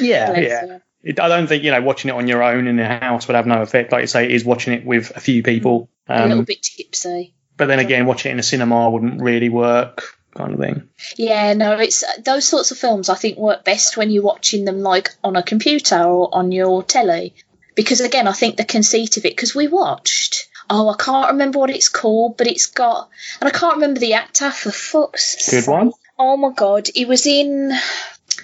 Yeah, 0.00 0.30
Bless 0.32 0.48
yeah. 0.48 0.66
her. 0.66 0.82
I 1.06 1.28
don't 1.28 1.46
think 1.46 1.62
you 1.64 1.70
know 1.70 1.82
watching 1.82 2.08
it 2.08 2.14
on 2.14 2.26
your 2.28 2.42
own 2.42 2.66
in 2.66 2.78
a 2.80 2.98
house 2.98 3.28
would 3.28 3.34
have 3.36 3.46
no 3.46 3.62
effect. 3.62 3.92
Like 3.92 4.02
you 4.02 4.06
say, 4.08 4.24
it 4.24 4.32
is 4.32 4.44
watching 4.44 4.72
it 4.74 4.84
with 4.84 5.12
a 5.16 5.20
few 5.20 5.42
people. 5.42 5.88
a 6.08 6.22
little 6.22 6.38
Um, 6.40 6.44
bit 6.44 6.62
tipsy. 6.62 7.34
but 7.56 7.66
then 7.66 7.78
again, 7.78 8.06
watching 8.06 8.30
it 8.30 8.34
in 8.34 8.38
a 8.40 8.42
cinema 8.42 8.90
wouldn't 8.90 9.22
really 9.22 9.48
work, 9.50 10.02
kind 10.34 10.54
of 10.54 10.60
thing. 10.60 10.88
Yeah, 11.16 11.54
no, 11.54 11.78
it's 11.78 12.04
those 12.22 12.46
sorts 12.46 12.70
of 12.70 12.78
films 12.78 13.08
I 13.08 13.14
think 13.14 13.38
work 13.38 13.64
best 13.64 13.96
when 13.96 14.10
you're 14.10 14.22
watching 14.22 14.64
them 14.64 14.80
like 14.80 15.10
on 15.22 15.36
a 15.36 15.42
computer 15.42 16.02
or 16.02 16.28
on 16.32 16.52
your 16.52 16.82
telly. 16.82 17.34
Because 17.74 18.00
again, 18.00 18.28
I 18.28 18.32
think 18.32 18.56
the 18.56 18.64
conceit 18.64 19.16
of 19.16 19.24
it, 19.24 19.32
because 19.32 19.54
we 19.54 19.66
watched, 19.66 20.48
oh, 20.70 20.88
I 20.88 20.96
can't 20.96 21.32
remember 21.32 21.58
what 21.58 21.70
it's 21.70 21.88
called, 21.88 22.36
but 22.36 22.46
it's 22.46 22.66
got, 22.66 23.08
and 23.40 23.48
I 23.48 23.52
can't 23.52 23.76
remember 23.76 24.00
the 24.00 24.14
actor 24.14 24.50
for 24.50 24.70
fuck's 24.70 25.50
Good 25.50 25.66
one. 25.66 25.92
Oh 26.18 26.36
my 26.36 26.52
god, 26.52 26.88
he 26.94 27.04
was 27.04 27.26
in, 27.26 27.72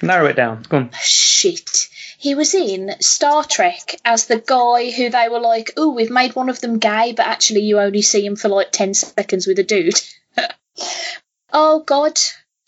Narrow 0.02 0.26
it 0.26 0.36
down. 0.36 0.62
Go 0.68 0.78
on. 0.78 0.90
shit. 1.00 1.88
He 2.18 2.34
was 2.34 2.54
in 2.54 2.90
Star 3.00 3.44
Trek 3.44 3.96
as 4.04 4.26
the 4.26 4.38
guy 4.38 4.90
who 4.90 5.08
they 5.08 5.28
were 5.30 5.40
like, 5.40 5.72
oh, 5.76 5.94
we've 5.94 6.10
made 6.10 6.34
one 6.34 6.50
of 6.50 6.60
them 6.60 6.78
gay, 6.78 7.12
but 7.16 7.26
actually 7.26 7.60
you 7.60 7.78
only 7.78 8.02
see 8.02 8.24
him 8.24 8.36
for 8.36 8.48
like 8.48 8.72
10 8.72 8.92
seconds 8.94 9.46
with 9.46 9.58
a 9.58 9.62
dude. 9.62 10.00
oh 11.52 11.82
god. 11.84 12.18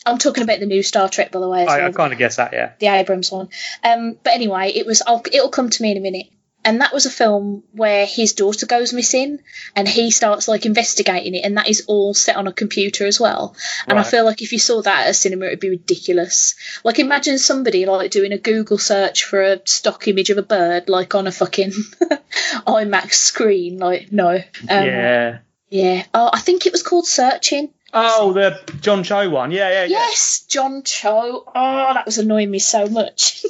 I'm 0.05 0.19
talking 0.19 0.43
about 0.43 0.59
the 0.59 0.67
new 0.67 0.83
Star 0.83 1.09
Trek, 1.09 1.31
by 1.31 1.39
the 1.39 1.49
way. 1.49 1.63
I, 1.63 1.79
well 1.79 1.89
I 1.89 1.93
kind 1.93 2.13
of 2.13 2.19
guess 2.19 2.37
that. 2.37 2.53
Yeah. 2.53 2.73
the 2.81 2.89
Abrams 2.89 3.31
one. 3.31 3.51
Um, 3.85 4.19
but 4.23 4.33
anyway, 4.33 4.73
it 4.75 4.87
was. 4.87 5.03
I'll, 5.07 5.23
it'll 5.31 5.49
come 5.49 5.71
to 5.71 5.83
me 5.83 5.93
in 5.93 5.97
a 5.97 6.01
minute. 6.01 6.27
And 6.65 6.81
that 6.81 6.93
was 6.93 7.07
a 7.07 7.11
film 7.11 7.65
where 7.73 8.07
his 8.07 8.35
daughter 8.35 8.67
goes 8.67 8.93
missing, 8.93 9.41
and 9.75 9.89
he 9.89 10.13
starts 10.13 10.47
like 10.47 10.65
investigating 10.65 11.35
it, 11.35 11.45
and 11.45 11.57
that 11.57 11.69
is 11.69 11.85
all 11.89 12.15
set 12.15 12.37
on 12.37 12.47
a 12.47 12.53
computer 12.53 13.05
as 13.05 13.19
well. 13.19 13.57
And 13.89 13.99
I 13.99 14.05
feel 14.05 14.25
like 14.25 14.43
if 14.43 14.53
you 14.53 14.61
saw 14.61 14.81
that 14.81 15.07
at 15.07 15.11
a 15.11 15.15
cinema, 15.15 15.47
it'd 15.47 15.59
be 15.59 15.71
ridiculous. 15.71 16.55
Like 16.85 17.01
imagine 17.01 17.39
somebody 17.39 17.85
like 17.85 18.13
doing 18.13 18.31
a 18.31 18.39
Google 18.39 18.79
search 18.79 19.25
for 19.25 19.43
a 19.43 19.61
stock 19.65 20.07
image 20.07 20.31
of 20.31 20.39
a 20.39 20.43
bird, 20.43 20.89
like 20.89 21.17
on 21.17 21.27
a 21.27 21.33
fucking 21.33 21.73
IMAX 22.65 23.15
screen. 23.15 23.79
Like 23.79 24.13
no, 24.13 24.29
um, 24.29 24.43
yeah. 24.69 25.39
yeah. 25.69 26.05
Oh, 26.15 26.31
I 26.33 26.39
think 26.39 26.67
it 26.67 26.73
was 26.73 26.85
called 26.85 27.09
Searching. 27.09 27.71
Oh, 27.93 28.33
the 28.33 28.59
John 28.81 29.05
Cho 29.05 29.29
one. 29.29 29.51
Yeah, 29.51 29.69
yeah, 29.69 29.85
yeah. 29.85 29.89
Yes, 29.89 30.45
John 30.49 30.83
Cho. 30.83 31.45
Oh, 31.47 31.95
that 31.95 32.07
was 32.07 32.19
annoying 32.19 32.51
me 32.51 32.59
so 32.59 32.87
much. 32.87 33.45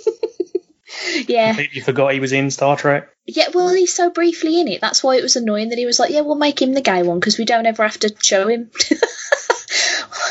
yeah. 1.27 1.59
You 1.73 1.83
forgot 1.83 2.13
he 2.13 2.21
was 2.21 2.33
in 2.33 2.51
Star 2.51 2.77
Trek. 2.77 3.09
Yeah, 3.27 3.49
well, 3.55 3.73
he's 3.73 3.95
so 3.95 4.11
briefly 4.11 4.61
in 4.61 4.67
it. 4.67 4.81
That's 4.81 5.03
why 5.05 5.17
it 5.17 5.23
was 5.23 5.37
annoying 5.37 5.69
that 5.69 5.79
he 5.79 5.87
was 5.87 6.01
like, 6.01 6.11
"Yeah, 6.11 6.23
we'll 6.23 6.35
make 6.35 6.61
him 6.61 6.75
the 6.75 6.81
gay 6.81 7.03
one 7.03 7.21
because 7.21 7.39
we 7.39 7.45
don't 7.45 7.67
ever 7.67 7.85
have 7.85 7.99
to 8.01 8.15
show 8.21 8.49
him." 8.49 8.71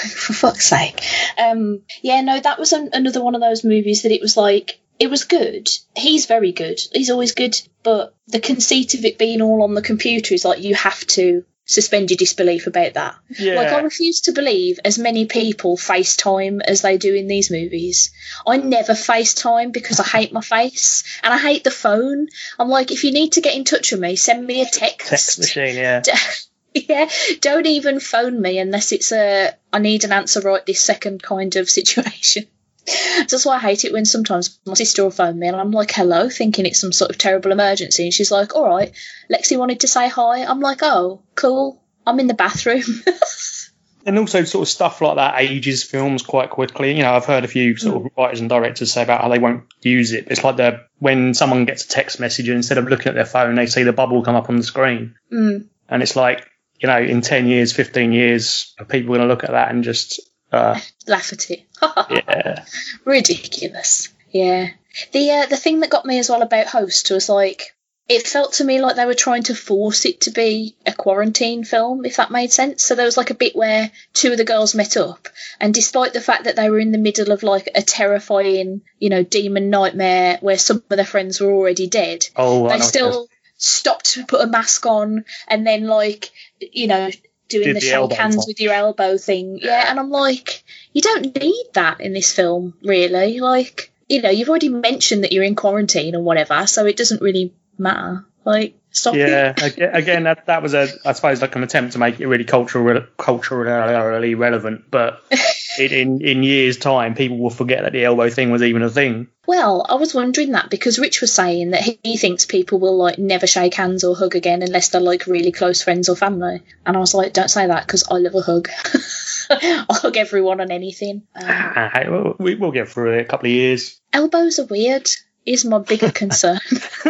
For 0.01 0.33
fuck's 0.33 0.67
sake. 0.67 1.01
Um, 1.37 1.81
yeah, 2.01 2.21
no, 2.21 2.39
that 2.39 2.59
was 2.59 2.73
an, 2.73 2.89
another 2.93 3.23
one 3.23 3.35
of 3.35 3.41
those 3.41 3.63
movies 3.63 4.01
that 4.03 4.11
it 4.11 4.21
was 4.21 4.35
like 4.35 4.79
it 4.99 5.09
was 5.09 5.23
good. 5.23 5.69
He's 5.95 6.25
very 6.25 6.51
good. 6.51 6.79
He's 6.91 7.09
always 7.09 7.33
good, 7.33 7.59
but 7.81 8.13
the 8.27 8.39
conceit 8.39 8.93
of 8.93 9.05
it 9.05 9.17
being 9.17 9.41
all 9.41 9.63
on 9.63 9.73
the 9.73 9.81
computer 9.81 10.33
is 10.33 10.45
like 10.45 10.61
you 10.61 10.75
have 10.75 11.05
to 11.07 11.43
suspend 11.71 12.09
your 12.09 12.17
disbelief 12.17 12.67
about 12.67 12.93
that. 12.93 13.15
Yeah. 13.37 13.55
Like 13.55 13.69
I 13.69 13.81
refuse 13.81 14.21
to 14.21 14.31
believe 14.31 14.79
as 14.83 14.99
many 14.99 15.25
people 15.25 15.77
FaceTime 15.77 16.61
as 16.61 16.81
they 16.81 16.97
do 16.97 17.13
in 17.13 17.27
these 17.27 17.51
movies. 17.51 18.11
I 18.45 18.57
never 18.57 18.93
FaceTime 18.93 19.71
because 19.71 19.99
I 19.99 20.03
hate 20.03 20.33
my 20.33 20.41
face 20.41 21.03
and 21.23 21.33
I 21.33 21.37
hate 21.37 21.63
the 21.63 21.71
phone. 21.71 22.27
I'm 22.59 22.69
like, 22.69 22.91
if 22.91 23.03
you 23.03 23.11
need 23.11 23.33
to 23.33 23.41
get 23.41 23.55
in 23.55 23.63
touch 23.63 23.91
with 23.91 24.01
me, 24.01 24.15
send 24.15 24.45
me 24.45 24.61
a 24.61 24.65
text. 24.65 25.09
Text 25.09 25.39
machine. 25.39 25.75
Yeah. 25.75 26.03
yeah, 26.73 27.09
don't 27.41 27.65
even 27.65 27.99
phone 27.99 28.41
me 28.41 28.59
unless 28.59 28.91
it's 28.91 29.11
a 29.11 29.53
I 29.73 29.79
need 29.79 30.03
an 30.03 30.11
answer 30.11 30.41
right 30.41 30.65
this 30.65 30.79
second 30.79 31.21
kind 31.21 31.55
of 31.55 31.69
situation. 31.69 32.47
That's 32.85 33.45
why 33.45 33.55
I 33.55 33.59
hate 33.59 33.85
it 33.85 33.93
when 33.93 34.05
sometimes 34.05 34.59
my 34.65 34.73
sister 34.73 35.03
will 35.03 35.11
phone 35.11 35.37
me 35.37 35.47
and 35.47 35.55
I'm 35.55 35.71
like, 35.71 35.91
hello, 35.91 36.29
thinking 36.29 36.65
it's 36.65 36.79
some 36.79 36.91
sort 36.91 37.11
of 37.11 37.17
terrible 37.17 37.51
emergency. 37.51 38.03
And 38.03 38.13
she's 38.13 38.31
like, 38.31 38.55
all 38.55 38.67
right, 38.67 38.91
Lexi 39.31 39.57
wanted 39.57 39.81
to 39.81 39.87
say 39.87 40.09
hi. 40.09 40.43
I'm 40.43 40.59
like, 40.59 40.79
oh, 40.81 41.21
cool. 41.35 41.81
I'm 42.05 42.19
in 42.19 42.27
the 42.27 42.33
bathroom. 42.33 42.83
and 44.05 44.17
also 44.17 44.43
sort 44.43 44.63
of 44.63 44.69
stuff 44.69 45.01
like 45.01 45.15
that 45.15 45.39
ages 45.39 45.83
films 45.83 46.23
quite 46.23 46.49
quickly. 46.49 46.95
You 46.95 47.03
know, 47.03 47.13
I've 47.13 47.25
heard 47.25 47.43
a 47.43 47.47
few 47.47 47.77
sort 47.77 47.97
of 47.97 48.11
writers 48.17 48.39
and 48.39 48.49
directors 48.49 48.91
say 48.91 49.03
about 49.03 49.21
how 49.21 49.29
they 49.29 49.39
won't 49.39 49.65
use 49.81 50.11
it. 50.13 50.27
It's 50.29 50.43
like 50.43 50.57
the 50.57 50.85
when 50.99 51.33
someone 51.33 51.65
gets 51.65 51.85
a 51.85 51.89
text 51.89 52.19
message 52.19 52.47
and 52.47 52.57
instead 52.57 52.77
of 52.77 52.87
looking 52.87 53.09
at 53.09 53.15
their 53.15 53.25
phone, 53.25 53.55
they 53.55 53.67
see 53.67 53.83
the 53.83 53.93
bubble 53.93 54.23
come 54.23 54.35
up 54.35 54.49
on 54.49 54.57
the 54.57 54.63
screen, 54.63 55.15
mm. 55.31 55.67
and 55.87 56.03
it's 56.03 56.15
like 56.15 56.47
you 56.79 56.87
know, 56.87 56.99
in 56.99 57.21
ten 57.21 57.47
years, 57.47 57.73
fifteen 57.73 58.11
years, 58.11 58.73
are 58.79 58.85
people 58.85 59.09
going 59.09 59.21
to 59.21 59.27
look 59.27 59.43
at 59.43 59.51
that 59.51 59.69
and 59.71 59.83
just 59.83 60.19
uh, 60.51 60.79
Laugh 61.07 61.33
at 61.33 61.49
it. 61.51 61.65
yeah, 62.09 62.65
Ridiculous. 63.05 64.09
Yeah. 64.29 64.69
The 65.11 65.31
uh, 65.31 65.45
the 65.45 65.57
thing 65.57 65.79
that 65.81 65.89
got 65.89 66.05
me 66.05 66.19
as 66.19 66.29
well 66.29 66.41
about 66.41 66.67
Host 66.67 67.09
was 67.11 67.29
like 67.29 67.73
it 68.09 68.27
felt 68.27 68.53
to 68.53 68.65
me 68.65 68.81
like 68.81 68.97
they 68.97 69.05
were 69.05 69.13
trying 69.13 69.43
to 69.43 69.55
force 69.55 70.05
it 70.05 70.21
to 70.21 70.31
be 70.31 70.75
a 70.85 70.91
quarantine 70.91 71.63
film, 71.63 72.03
if 72.03 72.17
that 72.17 72.31
made 72.31 72.51
sense. 72.51 72.83
So 72.83 72.93
there 72.95 73.05
was 73.05 73.15
like 73.15 73.29
a 73.29 73.35
bit 73.35 73.55
where 73.55 73.89
two 74.13 74.33
of 74.33 74.37
the 74.37 74.43
girls 74.43 74.75
met 74.75 74.97
up, 74.97 75.29
and 75.61 75.73
despite 75.73 76.11
the 76.11 76.19
fact 76.19 76.43
that 76.43 76.57
they 76.57 76.69
were 76.69 76.79
in 76.79 76.91
the 76.91 76.97
middle 76.97 77.31
of 77.31 77.43
like 77.43 77.69
a 77.73 77.81
terrifying, 77.81 78.81
you 78.99 79.09
know, 79.09 79.23
demon 79.23 79.69
nightmare 79.69 80.39
where 80.41 80.57
some 80.57 80.83
of 80.89 80.97
their 80.97 81.05
friends 81.05 81.39
were 81.39 81.51
already 81.51 81.87
dead, 81.87 82.25
Oh, 82.35 82.67
they 82.67 82.79
still 82.81 83.29
stopped 83.55 84.13
to 84.13 84.25
put 84.25 84.41
a 84.41 84.47
mask 84.47 84.85
on 84.87 85.23
and 85.47 85.65
then 85.65 85.85
like, 85.85 86.31
you 86.59 86.87
know, 86.87 87.09
doing 87.51 87.65
Did 87.65 87.75
the, 87.75 87.79
the 87.79 87.85
shake 87.85 88.13
hands 88.13 88.35
thing. 88.35 88.43
with 88.47 88.59
your 88.59 88.73
elbow 88.73 89.17
thing. 89.17 89.59
Yeah. 89.61 89.67
Yeah. 89.83 89.91
and 89.91 89.99
I'm 89.99 90.09
like, 90.09 90.63
you 90.93 91.01
don't 91.01 91.35
need 91.35 91.65
that 91.73 92.01
in 92.01 92.13
this 92.13 92.33
film, 92.33 92.73
really. 92.83 93.39
Like, 93.39 93.91
you 94.09 94.21
know, 94.21 94.29
you've 94.29 94.49
already 94.49 94.69
mentioned 94.69 95.23
that 95.23 95.31
you're 95.31 95.43
in 95.43 95.55
quarantine 95.55 96.15
or 96.15 96.21
whatever, 96.23 96.65
so 96.67 96.85
it 96.85 96.97
doesn't 96.97 97.21
really 97.21 97.53
matter. 97.77 98.25
Like, 98.45 98.75
stop. 98.91 99.15
Yeah, 99.15 99.53
aga- 99.61 99.95
again, 99.95 100.23
that 100.23 100.45
that 100.45 100.61
was 100.61 100.73
a, 100.73 100.87
I 101.05 101.13
suppose, 101.13 101.41
like 101.41 101.55
an 101.55 101.63
attempt 101.63 101.93
to 101.93 101.99
make 101.99 102.19
it 102.19 102.27
really 102.27 102.43
cultural, 102.45 103.03
culturally 103.17 104.35
relevant. 104.35 104.91
But 104.91 105.23
it, 105.79 105.91
in 105.91 106.21
in 106.21 106.43
years' 106.43 106.77
time, 106.77 107.15
people 107.15 107.37
will 107.39 107.49
forget 107.49 107.83
that 107.83 107.93
the 107.93 108.05
elbow 108.05 108.29
thing 108.29 108.51
was 108.51 108.61
even 108.63 108.81
a 108.83 108.89
thing. 108.89 109.27
Well, 109.47 109.85
I 109.89 109.95
was 109.95 110.13
wondering 110.13 110.51
that 110.51 110.69
because 110.69 110.99
Rich 110.99 111.19
was 111.19 111.33
saying 111.33 111.71
that 111.71 111.81
he, 112.03 112.15
thinks 112.15 112.45
people 112.45 112.79
will 112.79 112.95
like 112.95 113.17
never 113.17 113.47
shake 113.47 113.73
hands 113.73 114.03
or 114.03 114.15
hug 114.15 114.35
again 114.35 114.61
unless 114.61 114.89
they're 114.89 115.01
like 115.01 115.25
really 115.25 115.51
close 115.51 115.81
friends 115.81 116.07
or 116.09 116.15
family. 116.15 116.61
And 116.85 116.95
I 116.95 116.99
was 116.99 117.13
like, 117.13 117.33
don't 117.33 117.49
say 117.49 117.65
that 117.67 117.85
because 117.85 118.05
I 118.09 118.17
love 118.17 118.35
a 118.35 118.41
hug. 118.41 118.69
I'll 119.49 119.95
hug 119.99 120.15
everyone 120.15 120.61
on 120.61 120.71
anything. 120.71 121.23
Um, 121.35 121.43
Ah, 121.45 122.03
well, 122.07 122.35
we, 122.39 122.55
we'll 122.55 122.71
get 122.71 122.87
through 122.89 123.13
it 123.17 123.21
a 123.21 123.25
couple 123.25 123.47
of 123.47 123.53
years. 123.53 123.99
elbows 124.13 124.59
are 124.59 124.65
weird. 124.65 125.09
Is 125.45 125.65
my 125.65 125.79
bigger 125.79 126.11
concern. 126.11 126.59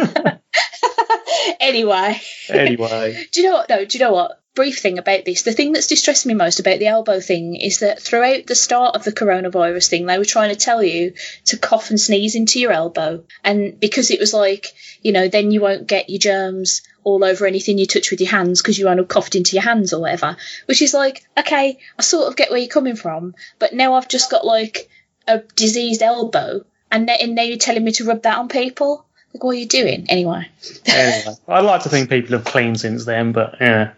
anyway, 1.60 2.20
Anyway, 2.48 3.26
do 3.32 3.40
you 3.40 3.48
know 3.48 3.54
what? 3.56 3.68
No, 3.68 3.84
do 3.84 3.98
you 3.98 4.04
know 4.04 4.12
what? 4.12 4.38
Brief 4.54 4.80
thing 4.80 4.98
about 4.98 5.24
this. 5.24 5.42
The 5.42 5.52
thing 5.52 5.72
that's 5.72 5.86
distressed 5.86 6.26
me 6.26 6.34
most 6.34 6.60
about 6.60 6.78
the 6.78 6.88
elbow 6.88 7.20
thing 7.20 7.56
is 7.56 7.78
that 7.78 8.02
throughout 8.02 8.46
the 8.46 8.54
start 8.54 8.94
of 8.94 9.02
the 9.02 9.12
coronavirus 9.12 9.88
thing, 9.88 10.04
they 10.04 10.18
were 10.18 10.26
trying 10.26 10.50
to 10.50 10.56
tell 10.56 10.82
you 10.82 11.14
to 11.46 11.56
cough 11.56 11.88
and 11.88 11.98
sneeze 11.98 12.34
into 12.34 12.60
your 12.60 12.72
elbow. 12.72 13.24
And 13.42 13.80
because 13.80 14.10
it 14.10 14.20
was 14.20 14.34
like, 14.34 14.74
you 15.00 15.12
know, 15.12 15.28
then 15.28 15.52
you 15.52 15.62
won't 15.62 15.86
get 15.86 16.10
your 16.10 16.18
germs 16.18 16.82
all 17.02 17.24
over 17.24 17.46
anything 17.46 17.78
you 17.78 17.86
touch 17.86 18.10
with 18.10 18.20
your 18.20 18.30
hands 18.30 18.60
because 18.60 18.78
you 18.78 18.84
won't 18.84 18.98
have 18.98 19.08
coughed 19.08 19.34
into 19.34 19.56
your 19.56 19.62
hands 19.62 19.94
or 19.94 20.02
whatever. 20.02 20.36
Which 20.66 20.82
is 20.82 20.92
like, 20.92 21.24
okay, 21.38 21.78
I 21.98 22.02
sort 22.02 22.28
of 22.28 22.36
get 22.36 22.50
where 22.50 22.58
you're 22.58 22.68
coming 22.68 22.96
from, 22.96 23.34
but 23.58 23.72
now 23.72 23.94
I've 23.94 24.08
just 24.08 24.30
got 24.30 24.44
like 24.44 24.90
a 25.26 25.38
diseased 25.56 26.02
elbow, 26.02 26.64
and, 26.90 27.08
and 27.08 27.34
now 27.34 27.42
you're 27.42 27.56
telling 27.56 27.84
me 27.84 27.92
to 27.92 28.04
rub 28.04 28.22
that 28.22 28.38
on 28.38 28.48
people. 28.48 29.06
Like, 29.34 29.44
what 29.44 29.52
are 29.52 29.58
you 29.58 29.66
doing? 29.66 30.06
Anyway. 30.08 30.48
anyway, 30.86 31.34
I'd 31.48 31.60
like 31.60 31.82
to 31.82 31.88
think 31.88 32.10
people 32.10 32.36
have 32.36 32.44
cleaned 32.44 32.80
since 32.80 33.04
then, 33.04 33.32
but 33.32 33.56
yeah, 33.60 33.92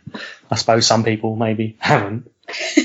I 0.50 0.54
suppose 0.56 0.86
some 0.86 1.04
people 1.04 1.36
maybe 1.36 1.76
haven't. 1.80 2.30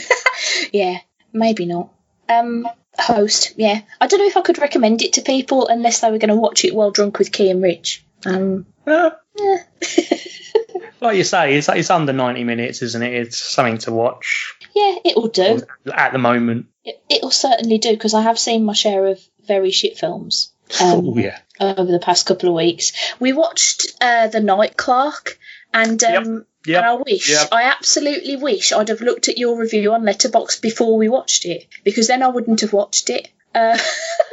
Yeah, 0.71 0.99
maybe 1.33 1.65
not. 1.65 1.89
Um, 2.27 2.67
host, 2.97 3.53
yeah. 3.57 3.81
I 3.99 4.07
don't 4.07 4.19
know 4.19 4.27
if 4.27 4.37
I 4.37 4.41
could 4.41 4.59
recommend 4.59 5.01
it 5.01 5.13
to 5.13 5.21
people 5.21 5.67
unless 5.67 6.01
they 6.01 6.11
were 6.11 6.17
going 6.17 6.29
to 6.29 6.35
watch 6.35 6.63
it 6.65 6.75
while 6.75 6.91
drunk 6.91 7.17
with 7.17 7.31
Key 7.31 7.49
and 7.49 7.63
Rich. 7.63 8.05
Um, 8.25 8.65
Uh, 8.85 9.11
eh. 9.39 9.57
like 11.01 11.17
you 11.17 11.23
say, 11.23 11.55
it's 11.55 11.69
it's 11.69 11.89
under 11.89 12.11
ninety 12.11 12.43
minutes, 12.43 12.81
isn't 12.81 13.01
it? 13.01 13.13
It's 13.13 13.37
something 13.37 13.77
to 13.79 13.93
watch 13.93 14.55
yeah, 14.75 14.95
it'll 15.05 15.29
do. 15.29 15.61
at 15.93 16.11
the 16.11 16.19
moment. 16.19 16.67
It, 16.83 17.01
it'll 17.09 17.31
certainly 17.31 17.77
do 17.77 17.91
because 17.91 18.13
I 18.13 18.23
have 18.23 18.37
seen 18.37 18.65
my 18.65 18.73
share 18.73 19.07
of 19.07 19.19
very 19.47 19.71
shit 19.71 19.97
films 19.97 20.51
um, 20.81 21.07
oh 21.07 21.17
yeah, 21.17 21.39
over 21.59 21.91
the 21.91 21.99
past 21.99 22.25
couple 22.25 22.49
of 22.49 22.55
weeks. 22.55 22.91
We 23.19 23.33
watched 23.33 23.93
uh, 24.01 24.27
The 24.27 24.39
Night 24.39 24.77
Clerk, 24.77 25.37
and 25.73 26.03
um, 26.03 26.45
Yep. 26.65 26.77
and 26.77 26.85
I 26.85 26.93
wish, 26.95 27.29
Yep. 27.29 27.49
I 27.53 27.63
absolutely 27.63 28.35
wish 28.35 28.73
I'd 28.73 28.89
have 28.89 28.99
looked 29.01 29.29
at 29.29 29.37
your 29.37 29.57
review 29.57 29.93
on 29.93 30.03
Letterbox 30.03 30.59
before 30.59 30.97
we 30.97 31.07
watched 31.07 31.45
it 31.45 31.65
because 31.85 32.07
then 32.07 32.21
I 32.21 32.27
wouldn't 32.27 32.61
have 32.61 32.73
watched 32.73 33.09
it. 33.09 33.29
Uh, 33.55 33.77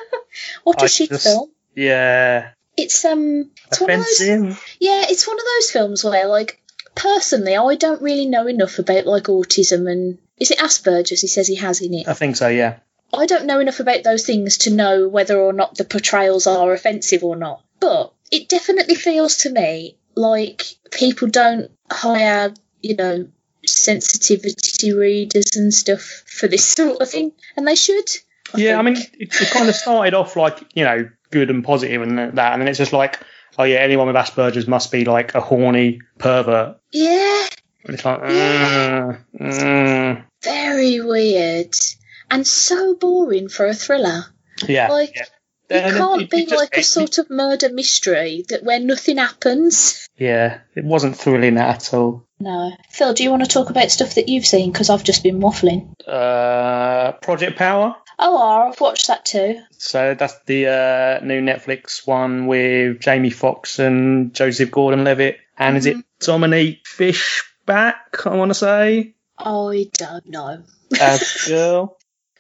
what 0.65 0.81
a 0.83 0.85
I 0.85 0.89
shit 0.89 1.11
just- 1.11 1.25
film! 1.25 1.51
yeah. 1.75 2.51
It's 2.77 3.05
um, 3.07 3.51
it's 3.69 3.81
one 3.81 3.91
of 3.91 3.97
those 4.01 4.21
Yeah, 4.81 5.05
it's 5.09 5.27
one 5.27 5.39
of 5.39 5.45
those 5.57 5.71
films 5.71 6.05
where, 6.05 6.27
like, 6.27 6.61
personally, 6.95 7.57
I 7.57 7.75
don't 7.77 8.03
really 8.03 8.27
know 8.27 8.47
enough 8.47 8.79
about 8.79 9.07
like 9.07 9.25
autism 9.25 9.91
and 9.91 10.19
is 10.37 10.51
it 10.51 10.59
Asperger's? 10.59 11.23
He 11.23 11.27
says 11.29 11.47
he 11.49 11.55
has 11.55 11.81
in 11.81 11.95
it. 11.95 12.07
I 12.07 12.13
think 12.13 12.37
so. 12.37 12.49
Yeah. 12.49 12.81
I 13.13 13.27
don't 13.27 13.47
know 13.47 13.61
enough 13.61 13.81
about 13.81 14.03
those 14.03 14.25
things 14.27 14.59
to 14.59 14.71
know 14.75 15.09
whether 15.09 15.39
or 15.41 15.53
not 15.53 15.77
the 15.77 15.85
portrayals 15.85 16.47
are 16.47 16.73
offensive 16.73 17.23
or 17.25 17.37
not. 17.37 17.63
But 17.81 18.13
it 18.31 18.49
definitely 18.49 18.95
feels 18.97 19.39
to 19.39 19.51
me 19.51 19.97
like 20.15 20.63
people 20.91 21.29
don't 21.29 21.71
hire, 21.91 22.53
you 22.83 22.97
know, 22.97 23.29
sensitivity 23.67 24.93
readers 24.93 25.57
and 25.57 25.73
stuff 25.73 26.23
for 26.27 26.49
this 26.49 26.65
sort 26.65 27.01
of 27.01 27.11
thing, 27.11 27.33
and 27.57 27.67
they 27.67 27.75
should. 27.75 28.09
Yeah, 28.55 28.79
I 28.79 28.83
mean, 28.83 28.97
it, 28.97 29.09
it 29.19 29.51
kind 29.51 29.69
of 29.69 29.75
started 29.75 30.15
off 30.15 30.37
like 30.37 30.59
you 30.75 30.85
know 30.85 31.09
good 31.31 31.51
and 31.51 31.65
positive 31.65 32.03
and 32.03 32.19
that, 32.19 32.53
and 32.53 32.61
then 32.63 32.69
it's 32.69 32.79
just 32.79 32.93
like, 32.93 33.21
oh 33.59 33.65
yeah, 33.65 33.79
anyone 33.79 34.07
with 34.07 34.17
Asperger's 34.17 34.69
must 34.69 34.93
be 34.93 35.05
like 35.05 35.35
a 35.35 35.41
horny 35.41 36.01
pervert. 36.19 36.79
yeah, 36.93 37.47
And 37.85 37.95
it's 37.95 38.05
like, 38.05 38.21
Yeah. 38.21 39.17
mm, 39.41 40.25
very 40.43 41.01
weird 41.01 41.75
and 42.31 42.47
so 42.47 42.95
boring 42.95 43.49
for 43.49 43.67
a 43.67 43.75
thriller. 43.75 44.25
yeah, 44.67 44.89
Like, 44.89 45.15
yeah. 45.17 45.25
It 45.69 45.83
And 45.85 45.97
can't 45.97 46.23
it- 46.23 46.31
be 46.31 46.43
it 46.43 46.49
just- 46.49 46.61
like 46.63 46.77
a 46.77 46.81
it- 46.81 46.85
sort 46.87 47.19
of 47.19 47.29
murder 47.29 47.69
mystery 47.71 48.45
that 48.51 48.63
where 48.63 48.79
nothing 48.79 49.17
happens. 49.19 50.07
Yeah, 50.17 50.61
it 50.77 50.85
wasn't 50.85 51.17
thrilling 51.19 51.59
at 51.59 51.93
all. 51.93 52.23
No. 52.39 52.71
Phil, 52.91 53.15
do 53.15 53.25
you 53.25 53.31
want 53.31 53.43
to 53.43 53.49
talk 53.49 53.69
about 53.71 53.91
stuff 53.91 54.15
that 54.15 54.29
you've 54.29 54.47
seen? 54.47 54.71
Because 54.71 54.91
I've 54.91 55.03
just 55.03 55.25
been 55.25 55.41
waffling. 55.41 55.93
Uh, 56.07 57.13
Project 57.21 57.59
Power. 57.59 57.97
Oh, 58.19 58.69
I've 58.71 58.81
watched 58.81 59.09
that 59.09 59.25
too. 59.25 59.61
So 59.77 60.15
that's 60.15 60.39
the 60.47 60.69
uh, 60.69 61.25
new 61.25 61.41
Netflix 61.41 62.07
one 62.07 62.47
with 62.47 63.01
Jamie 63.01 63.31
Foxx 63.31 63.79
and 63.81 64.33
Joseph 64.35 64.71
Gordon-Levitt, 64.71 65.39
and 65.59 65.77
is 65.77 65.87
it 65.87 65.97
Dominique 66.21 66.87
Fishback? 66.87 68.25
I 68.27 68.37
want 68.37 68.51
to 68.51 68.55
say. 68.55 69.15
I 69.39 69.91
don't 69.99 70.27
know. 70.29 70.63
as 71.01 71.45
girl. 71.49 71.96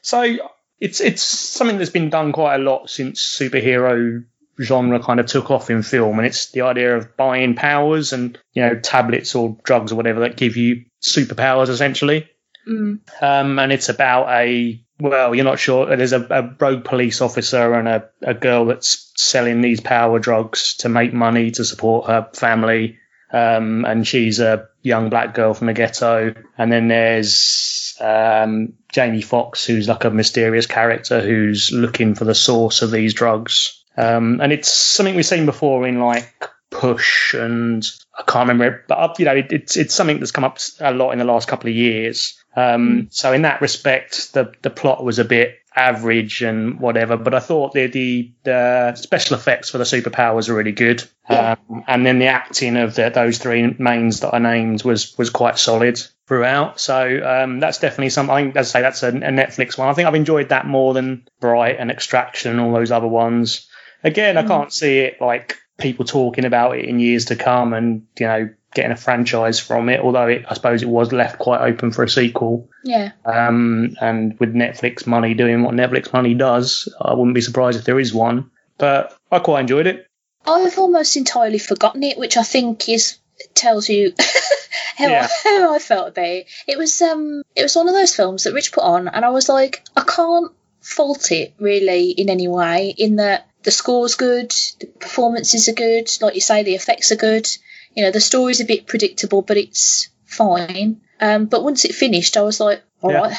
So 0.07 0.37
it's 0.79 1.01
it's 1.01 1.23
something 1.23 1.79
that's 1.79 1.91
been 1.91 2.11
done 2.11 2.31
quite 2.31 2.55
a 2.55 2.63
lot 2.63 2.89
since 2.89 3.21
superhero 3.21 4.25
genre 4.63 5.03
kind 5.03 5.19
of 5.19 5.27
took 5.27 5.51
off 5.51 5.69
in 5.69 5.83
film, 5.83 6.21
and 6.21 6.27
it's 6.27 6.53
the 6.53 6.61
idea 6.61 6.97
of 6.97 7.17
buying 7.17 7.57
powers 7.57 8.13
and 8.13 8.39
you 8.53 8.63
know 8.63 8.79
tablets 8.79 9.35
or 9.35 9.59
drugs 9.65 9.91
or 9.91 9.97
whatever 9.97 10.21
that 10.21 10.37
give 10.37 10.57
you 10.57 10.85
superpowers 11.03 11.71
essentially. 11.71 12.29
Mm. 12.69 13.01
Um, 13.21 13.59
and 13.59 13.73
it's 13.73 13.89
about 13.89 14.29
a 14.29 14.81
well, 15.01 15.35
you're 15.35 15.45
not 15.45 15.59
sure. 15.59 15.97
There's 15.97 16.13
a, 16.13 16.25
a 16.31 16.55
rogue 16.61 16.85
police 16.85 17.21
officer 17.21 17.75
and 17.75 17.89
a, 17.89 18.09
a 18.23 18.35
girl 18.35 18.67
that's 18.67 19.13
selling 19.17 19.61
these 19.61 19.81
power 19.81 20.21
drugs 20.21 20.77
to 20.77 20.89
make 20.89 21.13
money 21.13 21.51
to 21.51 21.65
support 21.65 22.07
her 22.07 22.31
family. 22.33 22.99
Um, 23.33 23.85
and 23.85 24.07
she's 24.07 24.39
a 24.39 24.69
young 24.83 25.11
black 25.11 25.35
girl 25.35 25.53
from 25.53 25.67
the 25.67 25.73
ghetto. 25.73 26.33
And 26.57 26.71
then 26.71 26.87
there's 26.87 27.86
um, 28.01 28.75
Jamie 28.93 29.23
Foxx, 29.23 29.65
who's 29.65 29.89
like 29.89 30.05
a 30.05 30.11
mysterious 30.11 30.67
character 30.67 31.21
who's 31.21 31.71
looking 31.73 32.15
for 32.15 32.25
the 32.25 32.35
source 32.35 32.83
of 32.83 32.91
these 32.91 33.15
drugs. 33.15 33.83
Um, 33.97 34.41
and 34.41 34.53
it's 34.53 34.71
something 34.71 35.15
we've 35.15 35.27
seen 35.27 35.47
before 35.47 35.87
in 35.87 36.01
like 36.01 36.51
Push 36.71 37.33
and 37.35 37.87
I 38.19 38.23
can't 38.23 38.49
remember 38.49 38.65
it, 38.67 38.85
but 38.89 38.99
uh, 38.99 39.15
you 39.19 39.25
know, 39.25 39.37
it, 39.37 39.53
it's 39.53 39.77
it's 39.77 39.95
something 39.95 40.19
that's 40.19 40.33
come 40.33 40.45
up 40.45 40.59
a 40.81 40.93
lot 40.93 41.13
in 41.13 41.19
the 41.19 41.25
last 41.25 41.49
couple 41.49 41.71
of 41.71 41.77
years. 41.77 42.43
Um, 42.55 43.09
so 43.11 43.33
in 43.33 43.43
that 43.43 43.61
respect, 43.61 44.33
the 44.33 44.53
the 44.63 44.71
plot 44.71 45.05
was 45.05 45.19
a 45.19 45.25
bit 45.25 45.59
average 45.77 46.43
and 46.43 46.81
whatever, 46.81 47.17
but 47.17 47.35
I 47.35 47.41
thought 47.41 47.73
the 47.73 47.87
the, 47.87 48.33
the 48.45 48.95
special 48.97 49.37
effects 49.37 49.71
for 49.71 49.79
the 49.79 49.85
superpowers 49.85 50.49
were 50.49 50.55
really 50.57 50.73
good, 50.73 51.05
Yeah. 51.29 51.57
um, 51.71 51.85
and 51.87 52.07
then 52.07 52.19
the 52.19 52.27
acting 52.29 52.77
of 52.77 52.95
the, 52.95 53.11
those 53.11 53.39
three 53.39 53.75
mains 53.79 54.21
that 54.21 54.35
I 54.35 54.39
named 54.39 54.83
was 54.85 55.17
was 55.19 55.31
quite 55.31 55.59
solid 55.59 56.01
throughout. 56.27 56.81
So 56.81 57.21
um, 57.25 57.61
that's 57.61 57.79
definitely 57.79 58.11
something. 58.11 58.35
I 58.35 58.43
think, 58.43 58.57
as 58.57 58.71
I 58.71 58.79
say, 58.79 58.83
that's 58.83 59.03
a, 59.03 59.09
a 59.09 59.13
Netflix 59.13 59.77
one. 59.79 59.89
I 59.89 59.93
think 59.93 60.09
I've 60.09 60.15
enjoyed 60.15 60.49
that 60.49 60.67
more 60.67 60.95
than 60.95 61.29
Bright 61.41 61.77
and 61.79 61.91
Extraction 61.91 62.53
and 62.53 62.61
all 62.61 62.73
those 62.73 62.91
other 62.91 63.07
ones. 63.09 63.69
Again, 64.03 64.37
I 64.37 64.47
can't 64.47 64.73
see 64.73 64.99
it 64.99 65.21
like 65.21 65.59
people 65.79 66.05
talking 66.07 66.45
about 66.47 66.79
it 66.79 66.87
in 66.87 66.99
years 67.01 67.27
to 67.27 67.37
come 67.37 67.75
and 67.75 68.07
you 68.19 68.27
know 68.27 68.49
getting 68.77 68.93
a 68.93 68.97
franchise 68.97 69.59
from 69.59 69.89
it. 69.89 70.01
Although 70.01 70.29
it, 70.29 70.45
I 70.49 70.55
suppose 70.55 70.83
it 70.83 70.89
was 70.89 71.13
left 71.13 71.39
quite 71.41 71.61
open 71.61 71.91
for 71.91 72.05
a 72.05 72.09
sequel. 72.09 72.69
Yeah. 72.85 73.13
Um, 73.25 73.97
and 74.01 74.39
with 74.39 74.55
Netflix 74.55 75.07
money 75.07 75.35
doing 75.35 75.65
what 75.65 75.75
Netflix 75.75 76.13
money 76.13 76.35
does, 76.35 76.89
I 77.01 77.15
wouldn't 77.15 77.35
be 77.35 77.41
surprised 77.41 77.79
if 77.79 77.85
there 77.85 77.99
is 77.99 78.15
one. 78.15 78.51
But 78.79 79.17
I 79.33 79.41
quite 79.41 79.61
enjoyed 79.63 79.87
it. 79.89 80.07
I've 80.47 80.79
almost 80.79 81.17
entirely 81.17 81.59
forgotten 81.59 82.05
it, 82.05 82.19
which 82.19 82.37
I 82.37 82.45
think 82.45 82.89
is 82.89 83.19
tells 83.55 83.89
you 83.89 84.13
how, 84.97 85.09
Yeah. 85.09 85.29
I, 85.29 85.59
how 85.61 85.75
I 85.75 85.79
felt 85.79 86.09
about 86.09 86.25
it. 86.25 86.47
It 86.69 86.79
was 86.79 87.03
um 87.03 87.43
it 87.55 87.63
was 87.63 87.75
one 87.75 87.89
of 87.89 87.95
those 87.95 88.15
films 88.15 88.45
that 88.45 88.55
Rich 88.55 88.73
put 88.73 88.85
on 88.85 89.09
and 89.09 89.25
I 89.25 89.31
was 89.31 89.49
like, 89.49 89.83
I 89.97 90.03
can't 90.03 90.53
fault 90.81 91.33
it 91.33 91.55
really 91.59 92.11
in 92.11 92.31
any 92.31 92.49
way, 92.49 92.95
in 92.97 93.17
that 93.17 93.49
the 93.65 93.73
score's 93.73 94.15
good, 94.15 94.53
the 94.79 94.87
performances 95.01 95.69
are 95.69 95.73
good, 95.73 96.09
like 96.21 96.37
you 96.37 96.41
say, 96.41 96.63
the 96.63 96.77
effects 96.77 97.11
are 97.11 97.17
good. 97.17 97.49
You 97.97 98.05
know, 98.05 98.11
the 98.13 98.21
story's 98.21 98.61
a 98.61 98.65
bit 98.65 98.87
predictable, 98.87 99.43
but 99.43 99.57
it's 99.57 100.11
fine. 100.27 101.01
Um, 101.19 101.47
but 101.47 101.65
once 101.65 101.85
it 101.87 101.95
finished, 101.95 102.37
I 102.37 102.43
was 102.43 102.61
like, 102.61 102.83
all 103.03 103.11
Yeah. 103.11 103.21
right. 103.23 103.37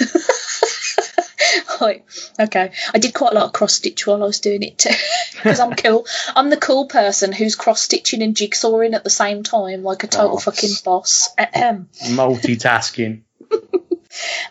like, 1.80 2.06
okay. 2.40 2.72
I 2.94 2.98
did 2.98 3.14
quite 3.14 3.32
a 3.32 3.34
lot 3.34 3.44
of 3.44 3.52
cross 3.52 3.74
stitch 3.74 4.06
while 4.06 4.22
I 4.22 4.26
was 4.26 4.40
doing 4.40 4.62
it 4.62 4.78
too, 4.78 4.90
because 5.34 5.60
I'm 5.60 5.74
cool. 5.74 6.06
I'm 6.34 6.50
the 6.50 6.56
cool 6.56 6.86
person 6.86 7.32
who's 7.32 7.54
cross 7.54 7.82
stitching 7.82 8.22
and 8.22 8.34
jigsawing 8.34 8.94
at 8.94 9.04
the 9.04 9.10
same 9.10 9.42
time, 9.42 9.82
like 9.82 10.04
a 10.04 10.08
total 10.08 10.36
Oh. 10.36 10.40
fucking 10.40 10.70
boss. 10.84 11.28
Ahem. 11.38 11.88
Multitasking. 12.06 13.22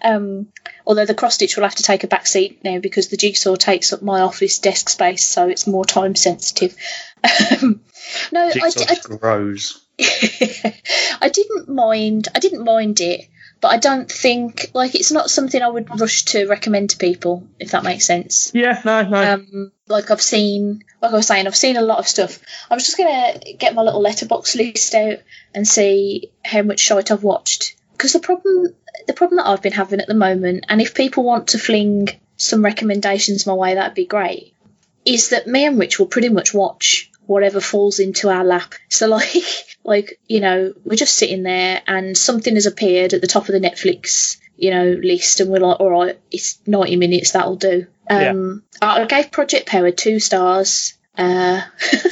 Um, 0.02 0.48
although 0.86 1.06
the 1.06 1.16
cross 1.16 1.36
stitch 1.36 1.56
will 1.56 1.64
have 1.64 1.76
to 1.76 1.84
take 1.84 2.04
a 2.04 2.08
back 2.08 2.28
seat 2.28 2.64
now 2.64 2.80
because 2.80 3.08
the 3.08 3.18
jigsaw 3.18 3.56
takes 3.56 3.94
up 3.94 4.02
my 4.02 4.22
office 4.22 4.60
desk 4.60 4.90
space, 4.90 5.24
so 5.24 5.48
it's 5.50 5.68
more 5.68 5.86
time 5.86 6.16
sensitive. 6.16 6.76
Um, 7.62 7.82
no, 8.32 8.48
I, 8.48 8.52
Jigsaw 8.52 9.14
I, 9.14 9.18
grows. 9.18 9.86
I 10.00 11.30
didn't 11.32 11.70
mind. 11.70 12.28
I 12.36 12.40
didn't 12.40 12.64
mind 12.64 13.02
it, 13.02 13.28
but 13.62 13.70
I 13.70 13.78
don't 13.78 14.12
think 14.12 14.72
like 14.74 14.96
it's 14.96 15.12
not 15.12 15.30
something 15.30 15.62
I 15.62 15.68
would 15.68 16.00
rush 16.00 16.26
to 16.26 16.48
recommend 16.48 16.92
to 16.92 16.98
people. 16.98 17.48
If 17.60 17.72
that 17.72 17.84
makes 17.84 18.06
sense. 18.06 18.52
Yeah, 18.54 18.82
no, 18.86 19.04
no. 19.04 19.34
Um, 19.34 19.72
like 19.88 20.12
I've 20.12 20.22
seen, 20.22 20.84
like 21.02 21.12
I 21.12 21.16
was 21.16 21.28
saying, 21.28 21.48
I've 21.48 21.56
seen 21.56 21.78
a 21.78 21.82
lot 21.82 22.00
of 22.00 22.08
stuff. 22.08 22.40
I 22.70 22.76
was 22.76 22.86
just 22.86 22.98
gonna 22.98 23.40
get 23.58 23.76
my 23.76 23.82
little 23.82 24.02
letterbox 24.02 24.56
list 24.56 24.94
out 24.94 25.20
and 25.54 25.68
see 25.68 26.32
how 26.46 26.62
much 26.62 26.80
shite 26.80 27.12
I've 27.12 27.24
watched. 27.24 27.76
Because 27.98 28.14
the 28.14 28.20
problem, 28.20 28.68
the 29.08 29.14
problem 29.14 29.38
that 29.38 29.48
I've 29.48 29.62
been 29.62 29.74
having 29.74 30.00
at 30.00 30.08
the 30.08 30.14
moment, 30.14 30.66
and 30.70 30.82
if 30.82 30.94
people 30.94 31.24
want 31.24 31.50
to 31.50 31.58
fling 31.58 32.10
some 32.36 32.64
recommendations 32.64 33.48
my 33.48 33.54
way, 33.54 33.74
that'd 33.74 33.96
be 33.96 34.06
great. 34.06 34.54
Is 35.04 35.30
that 35.30 35.48
me 35.48 35.66
and 35.66 35.80
Rich 35.80 35.98
will 35.98 36.06
pretty 36.06 36.30
much 36.30 36.54
watch 36.54 37.10
whatever 37.26 37.60
falls 37.60 38.00
into 38.00 38.30
our 38.30 38.44
lap. 38.44 38.74
So 38.90 39.08
like, 39.08 39.44
like 39.84 40.20
you 40.28 40.40
know, 40.40 40.74
we're 40.84 40.96
just 40.96 41.18
sitting 41.18 41.44
there 41.44 41.82
and 41.88 42.18
something 42.18 42.56
has 42.56 42.66
appeared 42.66 43.14
at 43.14 43.22
the 43.22 43.28
top 43.28 43.50
of 43.50 43.54
the 43.54 43.60
Netflix, 43.60 44.38
you 44.56 44.72
know, 44.72 44.86
list, 44.86 45.40
and 45.40 45.50
we're 45.50 45.60
like, 45.60 45.80
all 45.80 45.92
right, 45.92 46.20
it's 46.32 46.60
ninety 46.66 46.96
minutes, 46.96 47.32
that'll 47.32 47.58
do. 47.58 47.86
Um, 48.10 48.64
I 48.82 49.02
I 49.02 49.06
gave 49.06 49.32
Project 49.32 49.68
Power 49.68 49.92
two 49.92 50.20
stars, 50.20 50.94
uh, 51.18 51.62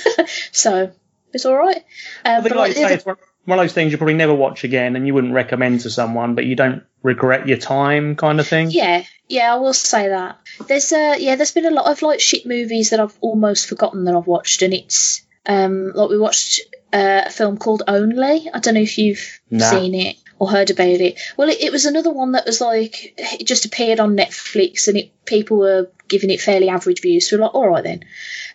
so 0.52 0.92
it's 1.34 1.46
all 1.46 1.56
right. 1.56 1.84
Uh, 2.24 2.42
but 2.42 2.56
like 2.56 2.74
say, 2.74 2.94
it's 2.94 3.06
one 3.46 3.60
of 3.60 3.64
those 3.64 3.74
things 3.74 3.92
you 3.92 3.98
probably 3.98 4.16
never 4.16 4.34
watch 4.34 4.64
again, 4.64 4.96
and 4.96 5.06
you 5.08 5.14
wouldn't 5.14 5.34
recommend 5.34 5.82
to 5.82 5.90
someone, 5.90 6.36
but 6.36 6.46
you 6.46 6.56
don't 6.56 6.84
regret 7.04 7.48
your 7.48 7.58
time, 7.58 8.16
kind 8.16 8.40
of 8.40 8.48
thing. 8.48 8.72
Yeah, 8.72 9.04
yeah, 9.30 9.54
I 9.54 9.58
will 9.58 9.74
say 9.74 10.10
that. 10.10 10.40
There's 10.68 10.92
uh 10.92 11.16
yeah, 11.20 11.36
there's 11.36 11.52
been 11.52 11.66
a 11.66 11.72
lot 11.72 11.92
of 11.92 12.02
like 12.02 12.20
shit 12.20 12.46
movies 12.46 12.90
that 12.90 13.00
I've 13.00 13.18
almost 13.22 13.68
forgotten 13.68 14.06
that 14.06 14.16
I've 14.16 14.28
watched, 14.28 14.62
and 14.62 14.74
it's 14.74 15.26
um 15.46 15.92
like 15.94 16.10
we 16.10 16.18
watched 16.18 16.62
uh, 16.94 17.24
a 17.26 17.30
film 17.30 17.58
called 17.58 17.84
Only. 17.88 18.50
I 18.54 18.60
don't 18.60 18.74
know 18.74 18.82
if 18.82 18.98
you've 18.98 19.40
Nah. 19.52 19.70
seen 19.70 19.94
it 19.96 20.16
or 20.38 20.50
heard 20.50 20.70
about 20.70 20.88
it. 20.88 21.20
Well, 21.38 21.50
it, 21.50 21.62
it 21.62 21.72
was 21.72 21.86
another 21.86 22.12
one 22.12 22.34
that 22.34 22.46
was 22.46 22.62
like 22.62 23.14
it 23.18 23.46
just 23.46 23.66
appeared 23.66 24.00
on 24.00 24.18
Netflix, 24.18 24.88
and 24.88 24.98
it 24.98 25.26
people 25.26 25.58
were 25.58 25.92
giving 26.08 26.30
it 26.30 26.42
fairly 26.42 26.70
average 26.70 27.02
views. 27.02 27.30
So 27.30 27.38
we're 27.38 27.44
like, 27.44 27.56
all 27.56 27.70
right 27.70 27.84
then. 27.84 28.04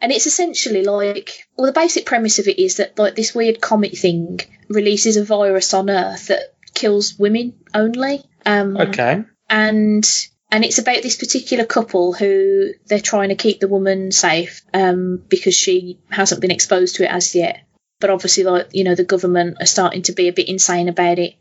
And 0.01 0.13
it's 0.13 0.27
essentially 0.27 0.85
like, 0.85 1.47
well, 1.57 1.67
the 1.67 1.73
basic 1.81 2.07
premise 2.07 2.39
of 2.39 2.47
it 2.49 2.59
is 2.63 2.77
that 2.77 2.99
like 2.99 3.17
this 3.17 3.35
weird 3.35 3.61
comet 3.61 3.97
thing 3.99 4.41
releases 4.69 5.17
a 5.17 5.25
virus 5.25 5.75
on 5.75 5.91
Earth 5.91 6.29
that 6.29 6.55
kills 6.75 7.19
women 7.19 7.55
only. 7.75 8.23
Um, 8.47 8.77
Okay. 8.77 9.25
and 9.49 10.09
and 10.53 10.65
it's 10.65 10.79
about 10.79 11.03
this 11.03 11.17
particular 11.17 11.65
couple 11.65 12.13
who 12.13 12.73
they're 12.87 13.01
trying 13.01 13.29
to 13.29 13.35
keep 13.37 13.61
the 13.61 13.69
woman 13.69 14.11
safe 14.11 14.63
um, 14.75 15.23
because 15.29 15.55
she 15.55 15.99
hasn't 16.09 16.41
been 16.41 16.51
exposed 16.51 16.97
to 16.97 17.05
it 17.05 17.11
as 17.11 17.35
yet. 17.35 17.61
But 18.01 18.11
obviously, 18.11 18.45
like 18.45 18.69
you 18.73 18.85
know, 18.85 18.95
the 18.95 19.05
government 19.05 19.59
are 19.61 19.67
starting 19.67 20.03
to 20.03 20.13
be 20.13 20.29
a 20.29 20.33
bit 20.33 20.49
insane 20.49 20.89
about 20.89 21.19
it, 21.19 21.35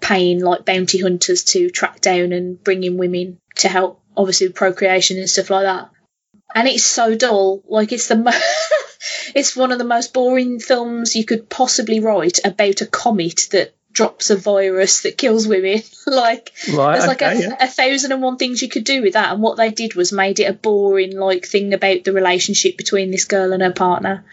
paying 0.00 0.40
like 0.40 0.64
bounty 0.64 0.98
hunters 1.00 1.44
to 1.44 1.70
track 1.70 2.00
down 2.00 2.32
and 2.32 2.62
bring 2.62 2.84
in 2.84 2.96
women 2.96 3.38
to 3.56 3.68
help, 3.68 4.00
obviously, 4.16 4.46
with 4.48 4.56
procreation 4.56 5.18
and 5.18 5.28
stuff 5.28 5.50
like 5.50 5.64
that. 5.64 5.90
And 6.54 6.66
it's 6.66 6.84
so 6.84 7.14
dull. 7.14 7.62
Like 7.68 7.92
it's 7.92 8.08
the 8.08 8.16
mo- 8.16 8.30
it's 9.34 9.56
one 9.56 9.72
of 9.72 9.78
the 9.78 9.84
most 9.84 10.14
boring 10.14 10.60
films 10.60 11.14
you 11.14 11.24
could 11.24 11.48
possibly 11.48 12.00
write 12.00 12.38
about 12.44 12.80
a 12.80 12.86
comet 12.86 13.48
that 13.52 13.74
drops 13.90 14.30
a 14.30 14.36
virus 14.36 15.02
that 15.02 15.18
kills 15.18 15.46
women. 15.46 15.82
like 16.06 16.52
Right. 16.72 16.92
there's 16.94 17.06
like 17.06 17.22
okay, 17.22 17.36
a, 17.44 17.48
yeah. 17.50 17.56
a 17.60 17.66
thousand 17.66 18.12
and 18.12 18.22
one 18.22 18.36
things 18.36 18.62
you 18.62 18.68
could 18.68 18.84
do 18.84 19.02
with 19.02 19.14
that, 19.14 19.32
and 19.32 19.42
what 19.42 19.56
they 19.56 19.70
did 19.70 19.94
was 19.94 20.12
made 20.12 20.40
it 20.40 20.44
a 20.44 20.52
boring 20.52 21.16
like 21.18 21.46
thing 21.46 21.74
about 21.74 22.04
the 22.04 22.12
relationship 22.12 22.76
between 22.76 23.10
this 23.10 23.24
girl 23.24 23.52
and 23.52 23.62
her 23.62 23.72
partner. 23.72 24.24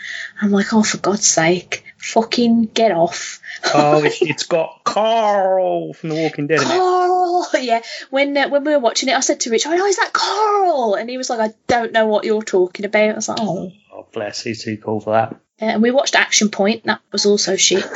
I'm 0.41 0.51
like, 0.51 0.73
oh, 0.73 0.83
for 0.83 0.97
God's 0.97 1.27
sake, 1.27 1.83
fucking 2.05 2.65
get 2.73 2.91
off. 2.91 3.41
oh, 3.73 4.03
it's, 4.03 4.17
it's 4.21 4.43
got 4.43 4.83
Carl 4.83 5.93
from 5.93 6.09
The 6.09 6.15
Walking 6.15 6.47
Dead. 6.47 6.59
Carl, 6.59 7.47
yeah. 7.59 7.81
When 8.09 8.35
uh, 8.37 8.49
when 8.49 8.63
we 8.63 8.73
were 8.73 8.79
watching 8.79 9.09
it, 9.09 9.15
I 9.15 9.19
said 9.21 9.41
to 9.41 9.49
Rich, 9.49 9.65
"Oh, 9.67 9.85
is 9.85 9.97
that 9.97 10.13
Carl?" 10.13 10.95
And 10.95 11.09
he 11.09 11.17
was 11.17 11.29
like, 11.29 11.39
"I 11.39 11.53
don't 11.67 11.91
know 11.91 12.07
what 12.07 12.25
you're 12.25 12.43
talking 12.43 12.85
about." 12.85 13.09
I 13.09 13.13
was 13.13 13.29
like, 13.29 13.39
"Oh." 13.41 13.71
Oh, 13.93 14.07
bless, 14.11 14.41
he's 14.41 14.63
too 14.63 14.77
cool 14.77 14.99
for 14.99 15.13
that. 15.13 15.33
Uh, 15.61 15.71
and 15.71 15.81
we 15.81 15.91
watched 15.91 16.15
Action 16.15 16.49
Point. 16.49 16.83
That 16.83 17.01
was 17.11 17.25
also 17.25 17.55
shit. 17.55 17.85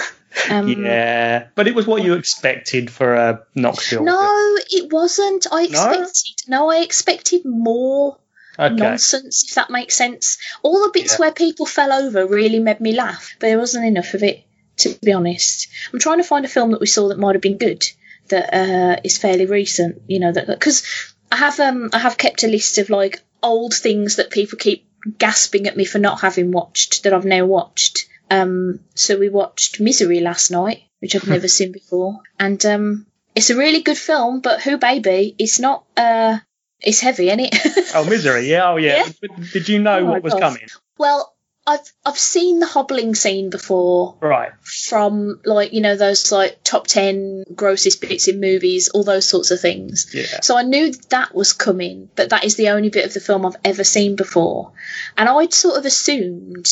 Um, 0.49 0.67
yeah, 0.67 1.47
but 1.55 1.67
it 1.67 1.73
was 1.73 1.87
what 1.87 2.03
you 2.03 2.13
expected 2.13 2.91
for 2.91 3.15
a 3.15 3.41
Knoxville. 3.55 4.03
No, 4.03 4.57
it 4.69 4.93
wasn't. 4.93 5.47
I 5.51 5.63
expected. 5.63 6.47
No, 6.47 6.69
I 6.69 6.81
expected 6.81 7.45
more. 7.45 8.15
Okay. 8.59 8.75
nonsense, 8.75 9.45
if 9.47 9.55
that 9.55 9.69
makes 9.69 9.95
sense. 9.95 10.37
All 10.61 10.81
the 10.83 10.91
bits 10.93 11.13
Yeah. 11.13 11.19
where 11.19 11.31
people 11.31 11.65
fell 11.65 11.91
over 11.93 12.25
really 12.25 12.59
made 12.59 12.79
me 12.81 12.93
laugh, 12.93 13.35
but 13.39 13.47
there 13.47 13.57
wasn't 13.57 13.85
enough 13.85 14.13
of 14.13 14.23
it, 14.23 14.43
to 14.77 14.97
be 15.03 15.13
honest. 15.13 15.67
I'm 15.93 15.99
trying 15.99 16.17
to 16.19 16.23
find 16.23 16.45
a 16.45 16.49
film 16.49 16.71
that 16.71 16.81
we 16.81 16.87
saw 16.87 17.07
that 17.09 17.19
might 17.19 17.35
have 17.35 17.41
been 17.41 17.57
good, 17.57 17.85
that 18.29 18.53
uh, 18.53 18.99
is 19.03 19.17
fairly 19.17 19.45
recent, 19.45 20.01
you 20.07 20.19
know, 20.19 20.31
that 20.31 20.47
because 20.47 20.83
I 21.31 21.37
have 21.37 21.59
um 21.59 21.89
I 21.93 21.99
have 21.99 22.17
kept 22.17 22.43
a 22.43 22.47
list 22.47 22.77
of 22.77 22.89
like 22.89 23.21
old 23.41 23.73
things 23.73 24.17
that 24.17 24.31
people 24.31 24.57
keep 24.57 24.85
gasping 25.17 25.67
at 25.67 25.77
me 25.77 25.85
for 25.85 25.99
not 25.99 26.21
having 26.21 26.51
watched 26.51 27.03
that 27.03 27.13
I've 27.13 27.25
now 27.25 27.45
watched. 27.45 28.07
Um, 28.31 28.81
so 28.95 29.17
we 29.17 29.29
watched 29.29 29.79
Misery 29.79 30.19
last 30.19 30.51
night, 30.51 30.83
which 30.99 31.15
I've 31.15 31.27
never 31.35 31.47
seen 31.47 31.71
before, 31.71 32.19
and 32.39 32.63
um, 32.65 33.05
it's 33.35 33.49
a 33.49 33.55
really 33.55 33.81
good 33.81 33.97
film. 33.97 34.41
But 34.41 34.61
who 34.61 34.77
baby, 34.77 35.35
it's 35.39 35.59
not 35.59 35.83
uh, 35.97 36.37
it's 36.81 36.99
heavy, 36.99 37.27
isn't 37.29 37.39
it? 37.41 37.91
Oh, 37.95 38.05
Misery. 38.05 38.47
Yeah. 38.49 38.69
Oh, 38.71 38.77
yeah. 38.77 39.07
But 39.21 39.51
Did 39.51 39.67
you 39.67 39.79
know 39.79 39.99
Oh 39.99 40.05
what 40.05 40.23
was 40.23 40.33
God. 40.33 40.41
coming? 40.41 40.67
Well, 40.97 41.33
I've 41.67 41.91
I've 42.05 42.17
seen 42.17 42.59
the 42.59 42.65
hobbling 42.65 43.15
scene 43.15 43.49
before 43.49 44.17
Right. 44.21 44.51
from 44.63 45.39
like 45.45 45.73
you 45.73 45.81
know 45.81 45.95
those 45.95 46.31
like 46.31 46.63
top 46.63 46.87
ten 46.87 47.43
grossest 47.53 48.01
bits 48.01 48.27
in 48.27 48.39
movies, 48.39 48.89
all 48.89 49.03
those 49.03 49.27
sorts 49.27 49.51
of 49.51 49.59
things. 49.59 50.09
Yeah. 50.13 50.39
So 50.41 50.57
I 50.57 50.63
knew 50.63 50.91
that 51.09 51.35
was 51.35 51.53
coming, 51.53 52.09
but 52.15 52.29
that 52.31 52.43
is 52.43 52.55
the 52.55 52.69
only 52.69 52.89
bit 52.89 53.05
of 53.05 53.13
the 53.13 53.19
film 53.19 53.45
I've 53.45 53.57
ever 53.63 53.83
seen 53.83 54.15
before, 54.15 54.71
and 55.17 55.27
I'd 55.29 55.53
sort 55.53 55.77
of 55.77 55.85
assumed 55.85 56.65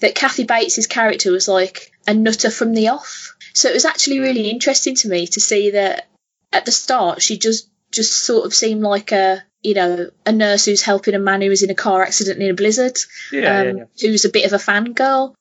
that 0.00 0.14
Kathy 0.14 0.44
Bates's 0.44 0.86
character 0.86 1.30
was 1.32 1.48
like 1.48 1.92
a 2.06 2.12
nutter 2.12 2.50
from 2.50 2.74
the 2.74 2.88
off. 2.88 3.34
So 3.54 3.68
it 3.68 3.74
was 3.74 3.84
actually 3.84 4.18
really 4.18 4.50
interesting 4.50 4.96
to 4.96 5.08
me 5.08 5.26
to 5.28 5.40
see 5.40 5.70
that 5.70 6.08
at 6.52 6.64
the 6.66 6.72
start 6.72 7.22
she 7.22 7.38
just 7.38 7.68
just 7.90 8.12
sort 8.24 8.44
of 8.46 8.54
seemed 8.54 8.82
like 8.82 9.12
a 9.12 9.42
you 9.62 9.74
know 9.74 10.10
a 10.26 10.32
nurse 10.32 10.64
who's 10.64 10.82
helping 10.82 11.14
a 11.14 11.18
man 11.18 11.40
who 11.42 11.48
was 11.48 11.62
in 11.62 11.70
a 11.70 11.74
car 11.74 12.02
accident 12.02 12.40
in 12.42 12.50
a 12.50 12.54
blizzard 12.54 12.96
Yeah. 13.32 13.60
um, 13.60 13.66
yeah, 13.78 13.84
yeah. 13.94 14.08
who's 14.08 14.24
a 14.24 14.30
bit 14.30 14.46
of 14.46 14.52
a 14.52 14.56
fangirl. 14.64 15.34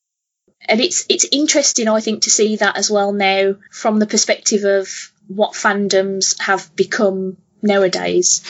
And 0.67 0.79
it's 0.79 1.05
it's 1.10 1.25
interesting, 1.31 1.88
I 1.88 2.01
think, 2.01 2.23
to 2.23 2.29
see 2.29 2.57
that 2.57 2.77
as 2.77 2.91
well 2.91 3.13
now 3.13 3.55
from 3.71 3.97
the 3.97 4.05
perspective 4.05 4.63
of 4.63 4.88
what 5.27 5.53
fandoms 5.53 6.39
have 6.39 6.75
become 6.75 7.38
nowadays. 7.63 8.43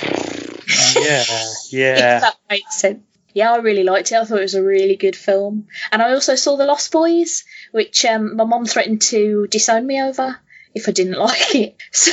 Yeah. 0.95 1.23
If 1.73 1.73
Yeah. 1.73 2.19
that 2.19 2.35
makes 2.49 2.75
sense. 2.75 3.03
Yeah, 3.33 3.53
I 3.53 3.57
really 3.59 3.83
liked 3.85 4.11
it. 4.11 4.15
I 4.17 4.25
thought 4.25 4.39
it 4.39 4.41
was 4.41 4.55
a 4.55 4.63
really 4.63 4.97
good 4.97 5.15
film. 5.15 5.67
And 5.91 6.01
I 6.01 6.11
also 6.13 6.35
saw 6.35 6.57
The 6.57 6.65
Lost 6.65 6.91
Boys, 6.91 7.45
which 7.71 8.03
um, 8.03 8.35
my 8.35 8.43
mom 8.43 8.65
threatened 8.65 9.01
to 9.03 9.47
disown 9.47 9.87
me 9.87 10.01
over 10.01 10.37
if 10.73 10.87
I 10.87 10.91
didn't 10.91 11.19
like 11.19 11.55
it. 11.55 11.75
So, 11.91 12.11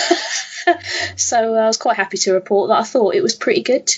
so 1.16 1.54
I 1.54 1.66
was 1.66 1.76
quite 1.76 1.96
happy 1.96 2.18
to 2.18 2.32
report 2.32 2.68
that 2.68 2.80
I 2.80 2.84
thought 2.84 3.14
it 3.14 3.22
was 3.22 3.34
pretty 3.34 3.62
good. 3.62 3.90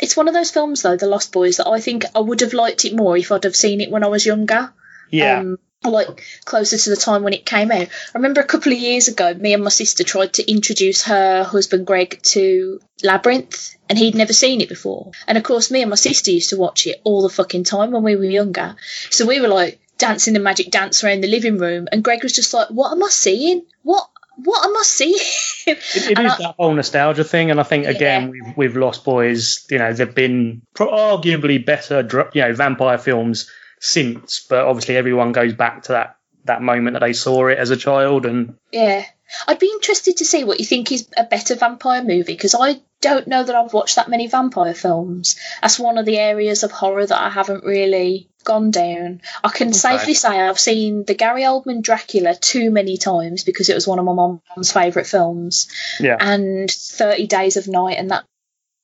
It's 0.00 0.16
one 0.16 0.28
of 0.28 0.34
those 0.34 0.50
films, 0.50 0.82
though, 0.82 0.96
The 0.96 1.06
Lost 1.06 1.32
Boys, 1.32 1.58
that 1.58 1.68
I 1.68 1.80
think 1.80 2.04
I 2.14 2.20
would 2.20 2.40
have 2.40 2.52
liked 2.52 2.84
it 2.84 2.96
more 2.96 3.16
if 3.16 3.30
I'd 3.30 3.44
have 3.44 3.56
seen 3.56 3.80
it 3.80 3.90
when 3.90 4.04
I 4.04 4.08
was 4.08 4.26
younger. 4.26 4.72
Yeah. 5.10 5.38
Um, 5.38 5.58
like 5.84 6.24
closer 6.44 6.78
to 6.78 6.90
the 6.90 6.96
time 6.96 7.22
when 7.22 7.34
it 7.34 7.44
came 7.44 7.70
out. 7.70 7.88
I 7.88 7.88
remember 8.14 8.40
a 8.40 8.46
couple 8.46 8.72
of 8.72 8.78
years 8.78 9.08
ago, 9.08 9.34
me 9.34 9.52
and 9.52 9.62
my 9.62 9.70
sister 9.70 10.02
tried 10.02 10.32
to 10.34 10.50
introduce 10.50 11.04
her 11.04 11.44
husband 11.44 11.86
Greg 11.86 12.20
to 12.22 12.80
Labyrinth, 13.02 13.76
and 13.88 13.98
he'd 13.98 14.14
never 14.14 14.32
seen 14.32 14.60
it 14.60 14.68
before. 14.68 15.12
And 15.28 15.36
of 15.36 15.44
course, 15.44 15.70
me 15.70 15.82
and 15.82 15.90
my 15.90 15.96
sister 15.96 16.30
used 16.30 16.50
to 16.50 16.56
watch 16.56 16.86
it 16.86 17.00
all 17.04 17.22
the 17.22 17.28
fucking 17.28 17.64
time 17.64 17.90
when 17.90 18.02
we 18.02 18.16
were 18.16 18.24
younger. 18.24 18.76
So 19.10 19.26
we 19.26 19.40
were 19.40 19.48
like 19.48 19.78
dancing 19.98 20.34
the 20.34 20.40
magic 20.40 20.70
dance 20.70 21.02
around 21.04 21.22
the 21.22 21.28
living 21.28 21.58
room, 21.58 21.88
and 21.92 22.02
Greg 22.04 22.22
was 22.22 22.32
just 22.32 22.52
like, 22.54 22.68
"What 22.68 22.92
am 22.92 23.02
I 23.02 23.08
seeing? 23.10 23.64
What 23.82 24.08
what 24.36 24.64
am 24.64 24.76
I 24.76 24.82
seeing? 24.84 25.18
It, 25.66 25.78
it 25.96 26.18
is 26.18 26.32
I- 26.32 26.36
that 26.42 26.54
whole 26.58 26.74
nostalgia 26.74 27.24
thing, 27.24 27.50
and 27.50 27.58
I 27.58 27.62
think 27.62 27.86
again 27.86 28.54
we've 28.56 28.76
Lost 28.76 29.02
Boys, 29.04 29.64
you 29.70 29.78
know, 29.78 29.94
there've 29.94 30.14
been 30.14 30.60
pro- 30.74 30.90
arguably 30.92 31.64
better, 31.64 32.06
you 32.34 32.42
know, 32.42 32.52
vampire 32.52 32.98
films 32.98 33.50
since, 33.80 34.46
but 34.48 34.66
obviously 34.66 34.96
everyone 34.98 35.32
goes 35.32 35.54
back 35.54 35.84
to 35.84 35.92
that 35.92 36.16
that 36.44 36.60
moment 36.60 36.92
that 36.94 37.00
they 37.00 37.14
saw 37.14 37.46
it 37.46 37.56
as 37.58 37.70
a 37.70 37.76
child, 37.78 38.26
and 38.26 38.56
Yeah. 38.72 39.04
I'd 39.48 39.58
be 39.58 39.70
interested 39.72 40.18
to 40.18 40.24
see 40.26 40.44
what 40.44 40.60
you 40.60 40.66
think 40.66 40.92
is 40.92 41.08
a 41.16 41.24
better 41.24 41.54
vampire 41.54 42.04
movie 42.04 42.34
because 42.34 42.54
I 42.54 42.78
don't 43.04 43.28
know 43.28 43.42
that 43.42 43.54
I've 43.54 43.74
watched 43.74 43.96
that 43.96 44.08
many 44.08 44.28
vampire 44.28 44.72
films. 44.72 45.36
That's 45.60 45.78
one 45.78 45.98
of 45.98 46.06
the 46.06 46.16
areas 46.16 46.62
of 46.62 46.72
horror 46.72 47.04
that 47.04 47.20
I 47.20 47.28
haven't 47.28 47.62
really 47.64 48.30
gone 48.44 48.70
down. 48.70 49.20
I 49.42 49.50
can 49.50 49.74
safely 49.74 50.14
say 50.14 50.40
I've 50.40 50.58
seen 50.58 51.04
the 51.04 51.14
Gary 51.14 51.42
Oldman 51.42 51.82
Dracula 51.82 52.34
too 52.34 52.70
many 52.70 52.96
times 52.96 53.44
because 53.44 53.68
it 53.68 53.74
was 53.74 53.86
one 53.86 53.98
of 53.98 54.06
my 54.06 54.14
mom's 54.14 54.72
favourite 54.72 55.06
films, 55.06 55.68
yeah, 56.00 56.16
and 56.18 56.70
Thirty 56.70 57.26
Days 57.26 57.58
of 57.58 57.68
Night 57.68 57.98
and 57.98 58.10
that, 58.10 58.24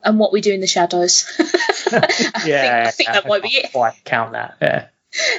and 0.04 0.18
What 0.18 0.32
We 0.34 0.42
Do 0.42 0.52
in 0.52 0.60
the 0.60 0.66
Shadows. 0.66 1.24
I 1.38 2.42
yeah, 2.44 2.84
think, 2.84 2.88
I 2.88 2.90
think 2.90 3.08
that 3.08 3.26
might 3.26 3.42
be 3.42 3.48
can't 3.52 3.64
it. 3.64 3.72
Quite 3.72 4.04
count 4.04 4.32
that, 4.32 4.56
yeah. 4.60 4.88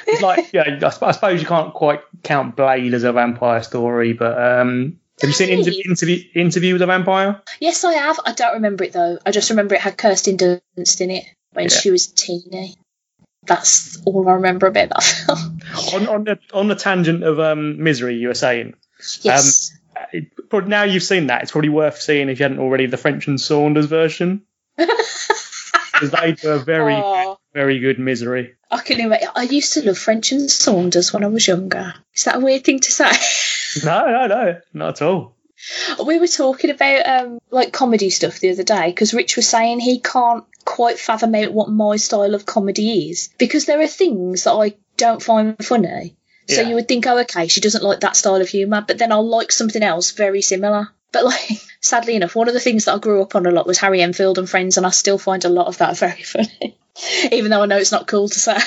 It's 0.08 0.22
like, 0.24 0.52
yeah, 0.54 0.80
I 0.82 1.12
suppose 1.12 1.40
you 1.40 1.48
can't 1.48 1.74
quite 1.74 2.02
count 2.24 2.56
Blade 2.56 2.96
as 2.96 3.04
a 3.04 3.14
vampire 3.14 3.62
story, 3.62 4.14
but 4.14 4.42
um, 4.42 5.00
have 5.22 5.30
you 5.30 5.34
seen 5.34 5.50
inter- 5.60 5.72
interview 5.86 6.24
interview 6.36 6.74
with 6.74 6.82
a 6.82 6.86
vampire? 6.88 7.42
Yes, 7.60 7.84
I 7.84 7.94
have. 7.94 8.20
I 8.26 8.34
don't 8.34 8.54
remember 8.56 8.84
it 8.84 8.94
though. 8.94 9.18
I 9.26 9.32
just 9.32 9.50
remember 9.50 9.76
it 9.76 9.82
had 9.82 9.98
Kirsten 9.98 10.38
Dunst 10.38 11.02
in 11.02 11.12
it 11.12 11.26
when 11.54 11.66
Yeah. 11.66 11.70
she 11.70 11.92
was 11.92 12.08
teeny. 12.08 12.76
That's 13.46 14.02
all 14.06 14.28
I 14.30 14.34
remember 14.34 14.68
about 14.68 14.90
that 14.90 15.04
film. 15.26 15.60
On 15.94 16.08
on 16.08 16.24
the 16.26 16.40
on 16.54 16.68
the 16.68 16.76
tangent 16.76 17.24
of 17.24 17.40
um, 17.40 17.82
misery, 17.84 18.16
you 18.16 18.28
were 18.28 18.34
saying. 18.36 18.76
yes. 19.22 19.72
it, 20.14 20.26
but 20.50 20.68
now 20.68 20.84
you've 20.84 21.04
seen 21.04 21.28
that, 21.28 21.42
it's 21.44 21.52
probably 21.52 21.70
worth 21.70 22.00
seeing 22.02 22.30
if 22.30 22.40
you 22.40 22.44
hadn't 22.44 22.60
already 22.60 22.86
the 22.86 22.98
French 22.98 23.28
and 23.28 23.40
Saunders 23.40 23.86
version. 23.88 24.44
Because 25.94 26.20
they 26.20 26.32
do 26.32 26.50
a 26.50 26.58
very, 26.60 26.96
Oh, 26.96 27.38
very 27.54 27.78
good 27.80 28.00
misery. 28.00 28.56
I 28.72 28.82
can 28.82 29.00
imagine. 29.02 29.28
I 29.36 29.44
used 29.44 29.74
to 29.74 29.86
love 29.86 29.98
French 29.98 30.32
and 30.32 30.50
Saunders 30.50 31.12
when 31.14 31.24
I 31.24 31.28
was 31.28 31.46
younger. 31.48 31.94
Is 32.16 32.24
that 32.24 32.38
a 32.38 32.40
weird 32.40 32.64
thing 32.64 32.80
to 32.80 32.92
say? 32.92 33.12
No, 33.86 34.06
no, 34.06 34.28
no, 34.28 34.60
not 34.74 35.02
at 35.02 35.08
all. 35.08 35.36
we 36.06 36.20
were 36.20 36.28
talking 36.28 36.72
about 36.72 37.08
um, 37.08 37.40
like 37.52 37.72
comedy 37.72 38.10
stuff 38.10 38.40
the 38.40 38.50
other 38.52 38.64
day 38.64 38.88
because 38.90 39.14
Rich 39.14 39.38
was 39.38 39.48
saying 39.48 39.80
he 39.80 40.02
can't 40.02 40.44
quite 40.66 41.00
fathom 41.00 41.34
out 41.36 41.54
what 41.54 41.70
my 41.70 41.96
style 41.96 42.36
of 42.36 42.46
comedy 42.46 43.10
is 43.10 43.30
because 43.38 43.66
there 43.66 43.80
are 43.80 43.88
things 43.88 44.44
that 44.44 44.52
I 44.52 44.76
don't 44.98 45.24
find 45.24 45.56
funny. 45.64 46.18
So 46.50 46.62
Yeah. 46.62 46.68
you 46.68 46.76
would 46.76 46.90
think, 46.90 47.08
oh, 47.08 47.20
okay, 47.20 47.48
she 47.48 47.62
doesn't 47.62 47.84
like 47.84 48.02
that 48.02 48.18
style 48.18 48.42
of 48.42 48.50
humour, 48.50 48.84
but 48.86 48.98
then 48.98 49.14
I'll 49.14 49.26
like 49.26 49.54
something 49.54 49.82
else 49.84 50.12
very 50.12 50.42
similar. 50.42 50.90
But 51.14 51.24
like, 51.24 51.62
sadly 51.80 52.16
enough, 52.18 52.36
one 52.36 52.50
of 52.50 52.54
the 52.54 52.60
things 52.60 52.84
that 52.86 52.96
I 52.96 53.00
grew 53.00 53.22
up 53.22 53.36
on 53.36 53.46
a 53.46 53.52
lot 53.52 53.68
was 53.68 53.78
Harry 53.78 54.02
Enfield 54.02 54.38
and 54.38 54.50
Friends, 54.50 54.76
and 54.76 54.86
I 54.86 54.90
still 54.90 55.18
find 55.18 55.46
a 55.46 55.50
lot 55.50 55.68
of 55.68 55.78
that 55.78 55.98
very 56.06 56.24
funny, 56.24 56.78
even 57.32 57.52
though 57.52 57.64
I 57.64 57.66
know 57.66 57.78
it's 57.78 57.92
not 57.92 58.08
cool 58.08 58.30
to 58.30 58.40
say. 58.40 58.58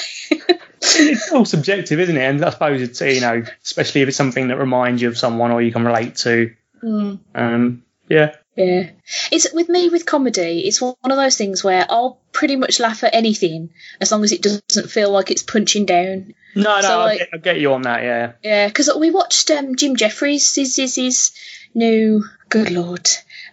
It's 0.96 1.32
all 1.32 1.44
subjective, 1.44 1.98
isn't 1.98 2.16
it? 2.16 2.22
And 2.22 2.44
I 2.44 2.50
suppose 2.50 2.82
it's, 2.82 3.00
you 3.00 3.20
know, 3.20 3.42
especially 3.64 4.02
if 4.02 4.08
it's 4.08 4.16
something 4.16 4.48
that 4.48 4.58
reminds 4.58 5.00
you 5.00 5.08
of 5.08 5.16
someone 5.16 5.50
or 5.50 5.62
you 5.62 5.72
can 5.72 5.84
relate 5.84 6.16
to. 6.16 6.54
Mm. 6.82 7.18
Um, 7.34 7.82
yeah. 8.08 8.34
Yeah. 8.54 8.90
It's 9.32 9.52
with 9.52 9.68
me 9.68 9.88
with 9.88 10.06
comedy, 10.06 10.60
it's 10.66 10.80
one 10.80 10.94
of 11.02 11.16
those 11.16 11.36
things 11.36 11.64
where 11.64 11.86
I'll 11.88 12.20
pretty 12.32 12.56
much 12.56 12.78
laugh 12.78 13.02
at 13.02 13.14
anything 13.14 13.70
as 14.00 14.12
long 14.12 14.22
as 14.22 14.30
it 14.32 14.42
doesn't 14.42 14.90
feel 14.90 15.10
like 15.10 15.30
it's 15.30 15.42
punching 15.42 15.86
down. 15.86 16.34
No, 16.54 16.76
no, 16.76 16.80
So, 16.82 17.00
I, 17.00 17.04
like- 17.04 17.18
get, 17.18 17.28
I 17.32 17.36
get 17.38 17.60
you 17.60 17.72
on 17.72 17.82
that, 17.82 18.02
yeah. 18.02 18.32
Yeah, 18.44 18.68
because 18.68 18.90
we 18.96 19.10
watched 19.10 19.50
um, 19.50 19.74
Jim 19.74 19.96
Jeffries' 19.96 20.54
his, 20.54 20.76
his, 20.76 20.94
his 20.94 21.32
new, 21.74 22.24
good 22.48 22.70
lord, 22.70 23.08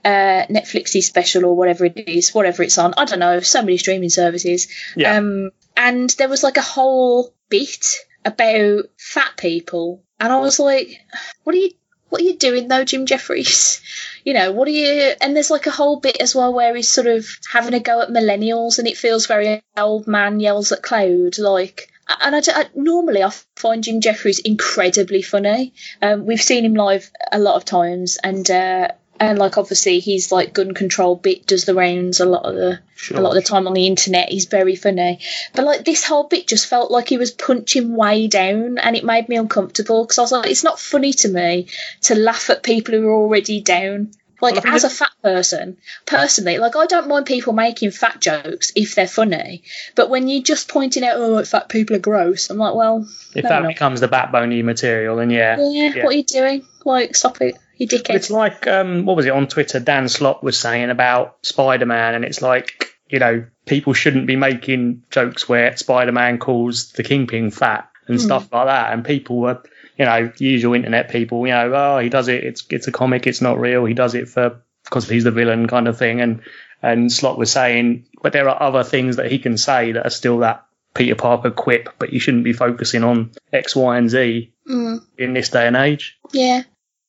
uh, 0.05 0.45
Netflixy 0.49 1.01
special 1.03 1.45
or 1.45 1.55
whatever 1.55 1.85
it 1.85 1.97
is, 2.07 2.33
whatever 2.33 2.63
it's 2.63 2.77
on. 2.77 2.93
I 2.97 3.05
don't 3.05 3.19
know, 3.19 3.39
so 3.41 3.61
many 3.61 3.77
streaming 3.77 4.09
services. 4.09 4.67
Yeah. 4.95 5.17
Um, 5.17 5.51
and 5.77 6.09
there 6.17 6.29
was 6.29 6.43
like 6.43 6.57
a 6.57 6.61
whole 6.61 7.33
bit 7.49 7.85
about 8.25 8.85
fat 8.97 9.37
people, 9.37 10.03
and 10.19 10.31
I 10.31 10.39
was 10.39 10.59
like, 10.59 10.99
"What 11.43 11.55
are 11.55 11.59
you? 11.59 11.71
What 12.09 12.21
are 12.21 12.25
you 12.25 12.37
doing 12.37 12.67
though, 12.67 12.83
Jim 12.83 13.05
Jeffries? 13.05 13.81
You 14.23 14.35
know, 14.35 14.51
what 14.51 14.67
are 14.67 14.71
you?" 14.71 15.13
And 15.19 15.35
there's 15.35 15.49
like 15.49 15.65
a 15.65 15.71
whole 15.71 15.99
bit 15.99 16.17
as 16.21 16.35
well 16.35 16.53
where 16.53 16.75
he's 16.75 16.89
sort 16.89 17.07
of 17.07 17.27
having 17.51 17.73
a 17.73 17.79
go 17.79 18.01
at 18.01 18.09
millennials, 18.09 18.77
and 18.77 18.87
it 18.87 18.95
feels 18.97 19.25
very 19.25 19.63
old 19.75 20.07
man 20.07 20.39
yells 20.39 20.71
at 20.71 20.83
cloud, 20.83 21.39
like. 21.39 21.87
And 22.21 22.35
I, 22.35 22.41
I- 22.53 22.69
normally 22.75 23.23
I 23.23 23.31
find 23.55 23.83
Jim 23.83 23.99
Jeffries 24.01 24.37
incredibly 24.39 25.21
funny. 25.23 25.73
Um, 26.01 26.25
we've 26.27 26.41
seen 26.41 26.65
him 26.65 26.73
live 26.75 27.09
a 27.31 27.39
lot 27.39 27.55
of 27.55 27.65
times, 27.65 28.17
and 28.23 28.49
uh, 28.51 28.89
and 29.21 29.37
like 29.37 29.57
obviously 29.57 29.99
he's 29.99 30.31
like 30.31 30.51
gun 30.53 30.73
control 30.73 31.15
bit 31.15 31.45
does 31.45 31.63
the 31.65 31.75
rounds 31.75 32.19
a 32.19 32.25
lot 32.25 32.43
of 32.43 32.55
the 32.55 32.79
Sure. 32.95 33.17
a 33.17 33.21
lot 33.21 33.35
of 33.35 33.43
the 33.43 33.49
time 33.49 33.65
on 33.67 33.73
the 33.73 33.87
internet. 33.87 34.29
He's 34.29 34.45
very 34.45 34.75
funny, 34.75 35.19
but 35.55 35.65
like 35.65 35.85
this 35.85 36.03
whole 36.05 36.27
bit 36.27 36.47
just 36.47 36.67
felt 36.67 36.91
like 36.91 37.09
he 37.09 37.17
was 37.17 37.31
punching 37.31 37.95
way 37.95 38.27
down, 38.27 38.77
and 38.77 38.95
it 38.95 39.03
made 39.03 39.27
me 39.27 39.37
uncomfortable 39.37 40.03
because 40.03 40.19
I 40.19 40.21
was 40.21 40.31
like, 40.31 40.49
it's 40.51 40.63
not 40.63 40.79
funny 40.79 41.11
to 41.13 41.27
me 41.29 41.67
to 42.01 42.13
laugh 42.15 42.49
at 42.51 42.61
people 42.61 42.93
who 42.93 43.07
are 43.07 43.13
already 43.13 43.59
down. 43.61 44.11
Like 44.39 44.65
as 44.65 44.83
a 44.83 44.89
fat 44.89 45.11
person, 45.23 45.77
personally, 46.07 46.57
like 46.57 46.75
I 46.75 46.87
don't 46.87 47.07
mind 47.07 47.27
people 47.27 47.53
making 47.53 47.91
fat 47.91 48.19
jokes 48.19 48.71
if 48.75 48.95
they're 48.95 49.07
funny, 49.07 49.61
but 49.95 50.09
when 50.09 50.27
you're 50.27 50.41
just 50.43 50.67
pointing 50.67 51.03
out, 51.03 51.17
oh, 51.17 51.43
fat 51.43 51.69
people 51.69 51.95
are 51.95 51.99
gross, 51.99 52.49
I'm 52.49 52.57
like, 52.57 52.73
well, 52.75 53.07
If 53.35 53.43
that 53.43 53.67
becomes 53.67 53.99
the 53.99 54.07
backbone 54.07 54.51
of 54.51 54.57
your 54.57 54.65
material, 54.65 55.15
then 55.17 55.29
yeah. 55.29 55.57
yeah, 55.59 55.93
Yeah. 55.95 56.03
what 56.03 56.13
are 56.13 56.17
you 56.17 56.23
doing? 56.23 56.65
Like, 56.85 57.15
stop 57.15 57.39
it, 57.41 57.55
you 57.81 57.87
dickhead. 57.87 58.15
It's 58.15 58.29
like 58.29 58.67
um, 58.67 59.05
what 59.05 59.15
was 59.17 59.25
it 59.25 59.33
on 59.33 59.47
Twitter? 59.47 59.79
Dan 59.79 60.07
Slott 60.07 60.43
was 60.43 60.59
saying 60.59 60.89
about 60.89 61.37
Spider 61.41 61.85
Man, 61.85 62.13
and 62.15 62.23
it's 62.23 62.41
like 62.41 62.93
you 63.09 63.19
know 63.19 63.45
people 63.65 63.93
shouldn't 63.93 64.27
be 64.27 64.35
making 64.35 65.03
jokes 65.09 65.49
where 65.49 65.75
Spider 65.75 66.11
Man 66.11 66.37
calls 66.37 66.91
the 66.91 67.03
Kingpin 67.03 67.51
fat 67.51 67.89
and 68.07 68.19
stuff 68.21 68.51
like 68.51 68.67
that, 68.67 68.93
and 68.93 69.03
people 69.03 69.39
were 69.39 69.63
you 69.97 70.05
know 70.05 70.31
usual 70.37 70.73
internet 70.75 71.09
people, 71.09 71.45
you 71.47 71.53
know, 71.53 71.71
oh 71.73 71.99
he 71.99 72.09
does 72.09 72.27
it, 72.27 72.43
it's 72.43 72.65
it's 72.69 72.87
a 72.87 72.91
comic, 72.91 73.25
it's 73.27 73.41
not 73.41 73.59
real, 73.59 73.85
he 73.85 73.93
does 73.93 74.15
it 74.15 74.29
for 74.29 74.61
because 74.83 75.09
he's 75.09 75.23
the 75.23 75.31
villain 75.31 75.67
kind 75.67 75.87
of 75.87 75.97
thing, 75.97 76.21
and 76.21 76.41
and 76.83 77.11
Slott 77.11 77.37
was 77.37 77.51
saying, 77.51 78.05
but 78.21 78.33
there 78.33 78.47
are 78.49 78.61
other 78.61 78.83
things 78.83 79.15
that 79.15 79.31
he 79.31 79.39
can 79.39 79.57
say 79.57 79.91
that 79.93 80.05
are 80.05 80.09
still 80.11 80.39
that 80.39 80.65
Peter 80.93 81.15
Parker 81.15 81.51
quip, 81.51 81.89
but 81.99 82.11
you 82.11 82.19
shouldn't 82.19 82.43
be 82.43 82.53
focusing 82.53 83.03
on 83.03 83.31
X, 83.51 83.75
Y, 83.75 83.97
and 83.97 84.09
Z 84.09 84.53
Mm. 84.69 85.03
in 85.17 85.33
this 85.33 85.49
day 85.49 85.65
and 85.65 85.75
age. 85.75 86.19
Yeah. 86.31 86.61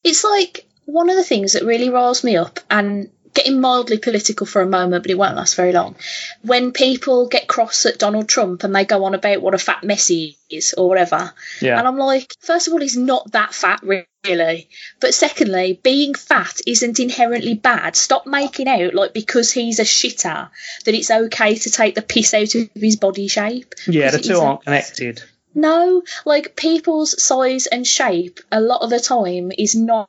It's 0.05 0.25
like 0.25 0.67
one 0.85 1.11
of 1.11 1.17
the 1.17 1.25
things 1.25 1.53
that 1.53 1.65
really 1.65 1.91
riles 1.91 2.25
me 2.25 2.37
up 2.37 2.61
and 2.71 3.11
getting 3.35 3.61
mildly 3.61 3.99
political 3.99 4.47
for 4.47 4.61
a 4.61 4.67
moment, 4.67 5.05
but 5.05 5.11
it 5.11 5.19
won't 5.19 5.37
last 5.37 5.57
very 5.57 5.73
long. 5.73 5.97
When 6.43 6.73
people 6.73 7.29
get 7.29 7.49
cross 7.49 7.87
at 7.87 7.99
Donald 7.99 8.29
Trump 8.29 8.63
and 8.65 8.75
they 8.75 8.85
go 8.85 9.05
on 9.05 9.15
about 9.15 9.41
what 9.41 9.55
a 9.55 9.59
fat 9.59 9.85
mess 9.85 10.09
he 10.09 10.37
is 10.51 10.75
or 10.77 10.89
whatever. 10.89 11.33
Yeah. 11.61 11.79
And 11.79 11.89
I'm 11.89 11.97
like, 11.97 12.35
first 12.41 12.67
of 12.67 12.75
all, 12.75 12.81
he's 12.81 12.97
not 12.97 13.33
that 13.33 13.55
fat, 13.55 13.83
really. 13.83 14.69
But 15.01 15.15
secondly, 15.15 15.81
being 15.83 16.15
fat 16.15 16.61
isn't 16.67 17.01
inherently 17.01 17.55
bad. 17.55 17.97
Stop 17.97 18.27
making 18.27 18.69
out 18.69 18.95
like 18.95 19.15
because 19.15 19.51
he's 19.51 19.79
a 19.79 19.85
shitter 19.85 20.51
that 20.85 20.95
it's 20.95 21.11
okay 21.11 21.57
to 21.57 21.71
take 21.71 21.95
the 21.95 22.03
piss 22.03 22.35
out 22.35 22.55
of 22.55 22.69
his 22.75 22.97
body 22.97 23.29
shape. 23.29 23.75
Yeah, 23.87 24.11
the 24.11 24.19
two 24.19 24.33
isn't. 24.33 24.47
aren't 24.47 24.65
connected. 24.65 25.23
No, 25.55 26.03
like 26.25 26.57
people's 26.57 27.23
size 27.23 27.67
and 27.67 27.87
shape 27.87 28.41
a 28.51 28.61
lot 28.61 28.83
of 28.83 28.91
the 28.91 29.01
time 29.01 29.53
is 29.57 29.75
not 29.75 30.09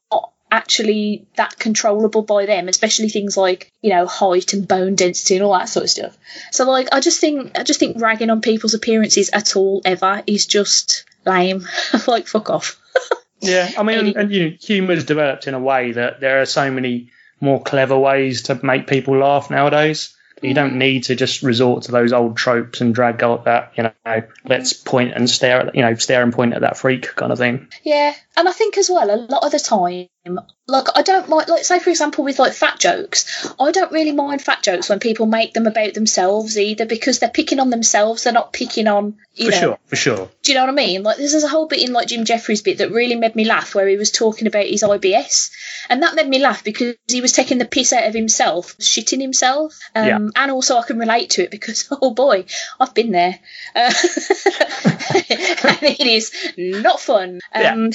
actually 0.51 1.25
that 1.35 1.57
controllable 1.57 2.21
by 2.21 2.45
them, 2.45 2.67
especially 2.67 3.09
things 3.09 3.35
like, 3.35 3.71
you 3.81 3.89
know, 3.89 4.05
height 4.05 4.53
and 4.53 4.67
bone 4.67 4.95
density 4.95 5.35
and 5.35 5.43
all 5.43 5.57
that 5.57 5.67
sort 5.67 5.85
of 5.85 5.89
stuff. 5.89 6.17
So 6.51 6.69
like 6.69 6.89
I 6.91 6.99
just 6.99 7.19
think 7.19 7.57
I 7.57 7.63
just 7.63 7.79
think 7.79 7.99
ragging 7.99 8.29
on 8.29 8.41
people's 8.41 8.75
appearances 8.75 9.29
at 9.33 9.55
all 9.55 9.81
ever 9.83 10.23
is 10.27 10.45
just 10.45 11.05
lame. 11.25 11.67
like 12.07 12.27
fuck 12.27 12.49
off. 12.49 12.79
Yeah, 13.43 13.69
I 13.77 13.83
mean, 13.83 13.99
and, 13.99 14.15
and 14.15 14.31
you 14.31 14.49
know, 14.49 14.55
humour's 14.61 15.03
developed 15.03 15.47
in 15.47 15.53
a 15.53 15.59
way 15.59 15.91
that 15.91 16.21
there 16.21 16.41
are 16.41 16.45
so 16.45 16.71
many 16.71 17.11
more 17.41 17.61
clever 17.61 17.97
ways 17.97 18.43
to 18.43 18.57
make 18.63 18.87
people 18.87 19.17
laugh 19.17 19.51
nowadays. 19.51 20.15
You 20.43 20.53
don't 20.53 20.77
need 20.77 21.03
to 21.05 21.15
just 21.15 21.43
resort 21.43 21.83
to 21.83 21.91
those 21.91 22.13
old 22.13 22.37
tropes 22.37 22.81
and 22.81 22.93
drag 22.93 23.23
out 23.23 23.45
that 23.45 23.73
you 23.75 23.83
know, 23.83 24.23
let's 24.45 24.73
point 24.73 25.13
and 25.13 25.29
stare 25.29 25.67
at 25.67 25.75
you 25.75 25.81
know, 25.81 25.95
stare 25.95 26.23
and 26.23 26.33
point 26.33 26.53
at 26.53 26.61
that 26.61 26.77
freak 26.77 27.15
kind 27.15 27.31
of 27.31 27.37
thing. 27.37 27.67
Yeah, 27.83 28.13
and 28.37 28.47
I 28.47 28.51
think 28.51 28.77
as 28.77 28.89
well, 28.89 29.09
a 29.09 29.17
lot 29.17 29.43
of 29.43 29.51
the 29.51 29.59
time, 29.59 30.07
like 30.25 30.87
I 30.95 31.01
don't 31.01 31.27
mind, 31.27 31.49
like 31.49 31.65
say 31.65 31.79
for 31.79 31.89
example 31.89 32.23
with 32.23 32.39
like 32.39 32.53
fat 32.53 32.79
jokes, 32.79 33.53
I 33.59 33.71
don't 33.71 33.91
really 33.91 34.13
mind 34.13 34.41
fat 34.41 34.63
jokes 34.63 34.87
when 34.87 34.99
people 34.99 35.25
make 35.25 35.53
them 35.53 35.67
about 35.67 35.93
themselves 35.93 36.57
either 36.57 36.85
because 36.85 37.19
they're 37.19 37.29
picking 37.29 37.59
on 37.59 37.69
themselves, 37.69 38.23
they're 38.23 38.31
not 38.31 38.53
picking 38.53 38.87
on 38.87 39.17
you 39.35 39.47
For 39.47 39.51
know. 39.51 39.59
sure, 39.59 39.79
for 39.87 39.95
sure. 39.97 40.29
Do 40.43 40.51
you 40.51 40.57
know 40.57 40.63
what 40.63 40.69
I 40.69 40.75
mean? 40.75 41.03
Like 41.03 41.17
there's 41.17 41.43
a 41.43 41.47
whole 41.49 41.67
bit 41.67 41.81
in 41.81 41.91
like 41.91 42.07
Jim 42.07 42.23
Jeffries 42.23 42.61
bit 42.61 42.77
that 42.77 42.91
really 42.91 43.15
made 43.15 43.35
me 43.35 43.43
laugh 43.43 43.75
where 43.75 43.87
he 43.87 43.97
was 43.97 44.11
talking 44.11 44.47
about 44.47 44.65
his 44.65 44.83
IBS, 44.83 45.51
and 45.89 46.03
that 46.03 46.15
made 46.15 46.29
me 46.29 46.39
laugh 46.39 46.63
because 46.63 46.95
he 47.09 47.19
was 47.19 47.33
taking 47.33 47.57
the 47.57 47.65
piss 47.65 47.91
out 47.91 48.07
of 48.07 48.13
himself, 48.13 48.77
shitting 48.77 49.19
himself, 49.19 49.77
um, 49.95 50.07
Yeah. 50.07 50.19
and 50.35 50.51
also 50.51 50.77
I 50.77 50.83
can 50.85 50.99
relate 50.99 51.31
to 51.31 51.43
it 51.43 51.51
because 51.51 51.87
oh 52.01 52.13
boy, 52.13 52.45
I've 52.79 52.93
been 52.93 53.11
there, 53.11 53.39
uh, 53.75 53.91
and 55.13 55.83
it 55.83 56.07
is 56.07 56.31
not 56.57 56.99
fun. 57.01 57.41
Yeah. 57.53 57.73
Um, 57.73 57.91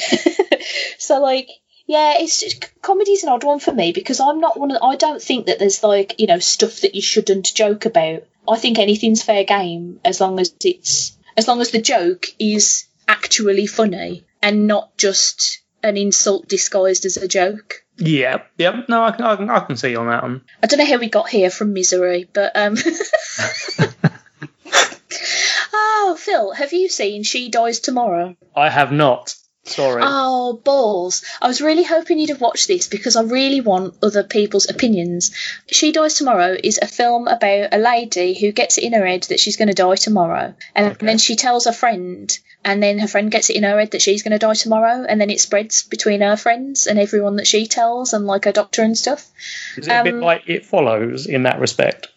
so 0.98 1.20
like 1.22 1.48
Yeah, 1.88 2.16
it's 2.20 2.44
comedy's 2.82 3.22
an 3.22 3.30
odd 3.30 3.44
one 3.44 3.60
for 3.60 3.72
me 3.72 3.92
because 3.92 4.20
I'm 4.20 4.40
not 4.40 4.60
one 4.60 4.70
of. 4.70 4.82
I 4.82 4.96
don't 4.96 5.22
think 5.22 5.46
that 5.46 5.58
there's 5.58 5.82
like 5.82 6.20
you 6.20 6.26
know 6.26 6.38
stuff 6.38 6.82
that 6.82 6.94
you 6.94 7.00
shouldn't 7.00 7.54
joke 7.54 7.86
about. 7.86 8.24
I 8.46 8.58
think 8.58 8.78
anything's 8.78 9.22
fair 9.22 9.44
game 9.44 9.98
as 10.04 10.20
long 10.20 10.38
as 10.38 10.54
it's 10.62 11.16
as 11.38 11.48
long 11.48 11.62
as 11.62 11.70
the 11.70 11.80
joke 11.80 12.26
is 12.38 12.84
actually 13.08 13.66
funny 13.66 14.26
and 14.42 14.66
not 14.66 14.98
just 14.98 15.62
an 15.82 15.96
insult 15.96 16.46
disguised 16.46 17.06
as 17.06 17.16
a 17.16 17.26
joke. 17.26 17.86
Yeah, 17.96 18.42
yeah. 18.58 18.82
No, 18.86 19.02
I 19.02 19.12
can, 19.12 19.24
I 19.24 19.36
can, 19.36 19.48
I 19.48 19.60
can 19.60 19.78
see 19.78 19.92
you 19.92 20.00
on 20.00 20.08
that 20.08 20.22
one. 20.22 20.42
I 20.62 20.66
don't 20.66 20.80
know 20.80 20.84
how 20.84 20.98
we 20.98 21.08
got 21.08 21.30
here 21.30 21.48
from 21.48 21.72
misery, 21.72 22.28
but 22.30 22.54
um. 22.54 22.76
oh, 25.72 26.18
Phil, 26.20 26.52
have 26.52 26.74
you 26.74 26.90
seen 26.90 27.22
She 27.22 27.48
Dies 27.48 27.80
Tomorrow? 27.80 28.36
I 28.54 28.68
have 28.68 28.92
not. 28.92 29.34
Sorry. 29.68 30.02
Oh, 30.04 30.60
balls. 30.64 31.24
I 31.40 31.46
was 31.46 31.60
really 31.60 31.82
hoping 31.84 32.18
you'd 32.18 32.30
have 32.30 32.40
watched 32.40 32.68
this 32.68 32.88
because 32.88 33.16
I 33.16 33.22
really 33.22 33.60
want 33.60 33.94
other 34.02 34.24
people's 34.24 34.68
opinions. 34.68 35.32
She 35.70 35.92
Dies 35.92 36.14
Tomorrow 36.14 36.56
is 36.62 36.78
a 36.80 36.86
film 36.86 37.28
about 37.28 37.74
a 37.74 37.78
lady 37.78 38.34
who 38.38 38.52
gets 38.52 38.78
it 38.78 38.84
in 38.84 38.94
her 38.94 39.06
head 39.06 39.24
that 39.24 39.40
she's 39.40 39.56
going 39.56 39.68
to 39.68 39.74
die 39.74 39.96
tomorrow. 39.96 40.54
And, 40.74 40.92
Okay. 40.92 41.06
then 41.06 41.18
she 41.18 41.36
tells 41.36 41.66
her 41.66 41.72
friend, 41.72 42.36
and 42.64 42.82
then 42.82 42.98
her 42.98 43.08
friend 43.08 43.30
gets 43.30 43.50
it 43.50 43.56
in 43.56 43.62
her 43.62 43.78
head 43.78 43.92
that 43.92 44.02
she's 44.02 44.22
going 44.22 44.32
to 44.32 44.38
die 44.38 44.54
tomorrow. 44.54 45.04
And 45.08 45.20
then 45.20 45.30
it 45.30 45.40
spreads 45.40 45.82
between 45.82 46.22
her 46.22 46.36
friends 46.36 46.86
and 46.86 46.98
everyone 46.98 47.36
that 47.36 47.46
she 47.46 47.66
tells, 47.66 48.12
and 48.14 48.26
like 48.26 48.46
her 48.46 48.52
doctor 48.52 48.82
and 48.82 48.96
stuff. 48.96 49.28
Is 49.76 49.86
it 49.86 49.92
a 49.92 50.02
bit 50.02 50.14
um, 50.14 50.20
like 50.20 50.48
It 50.48 50.64
Follows 50.64 51.26
in 51.26 51.44
that 51.44 51.60
respect? 51.60 52.08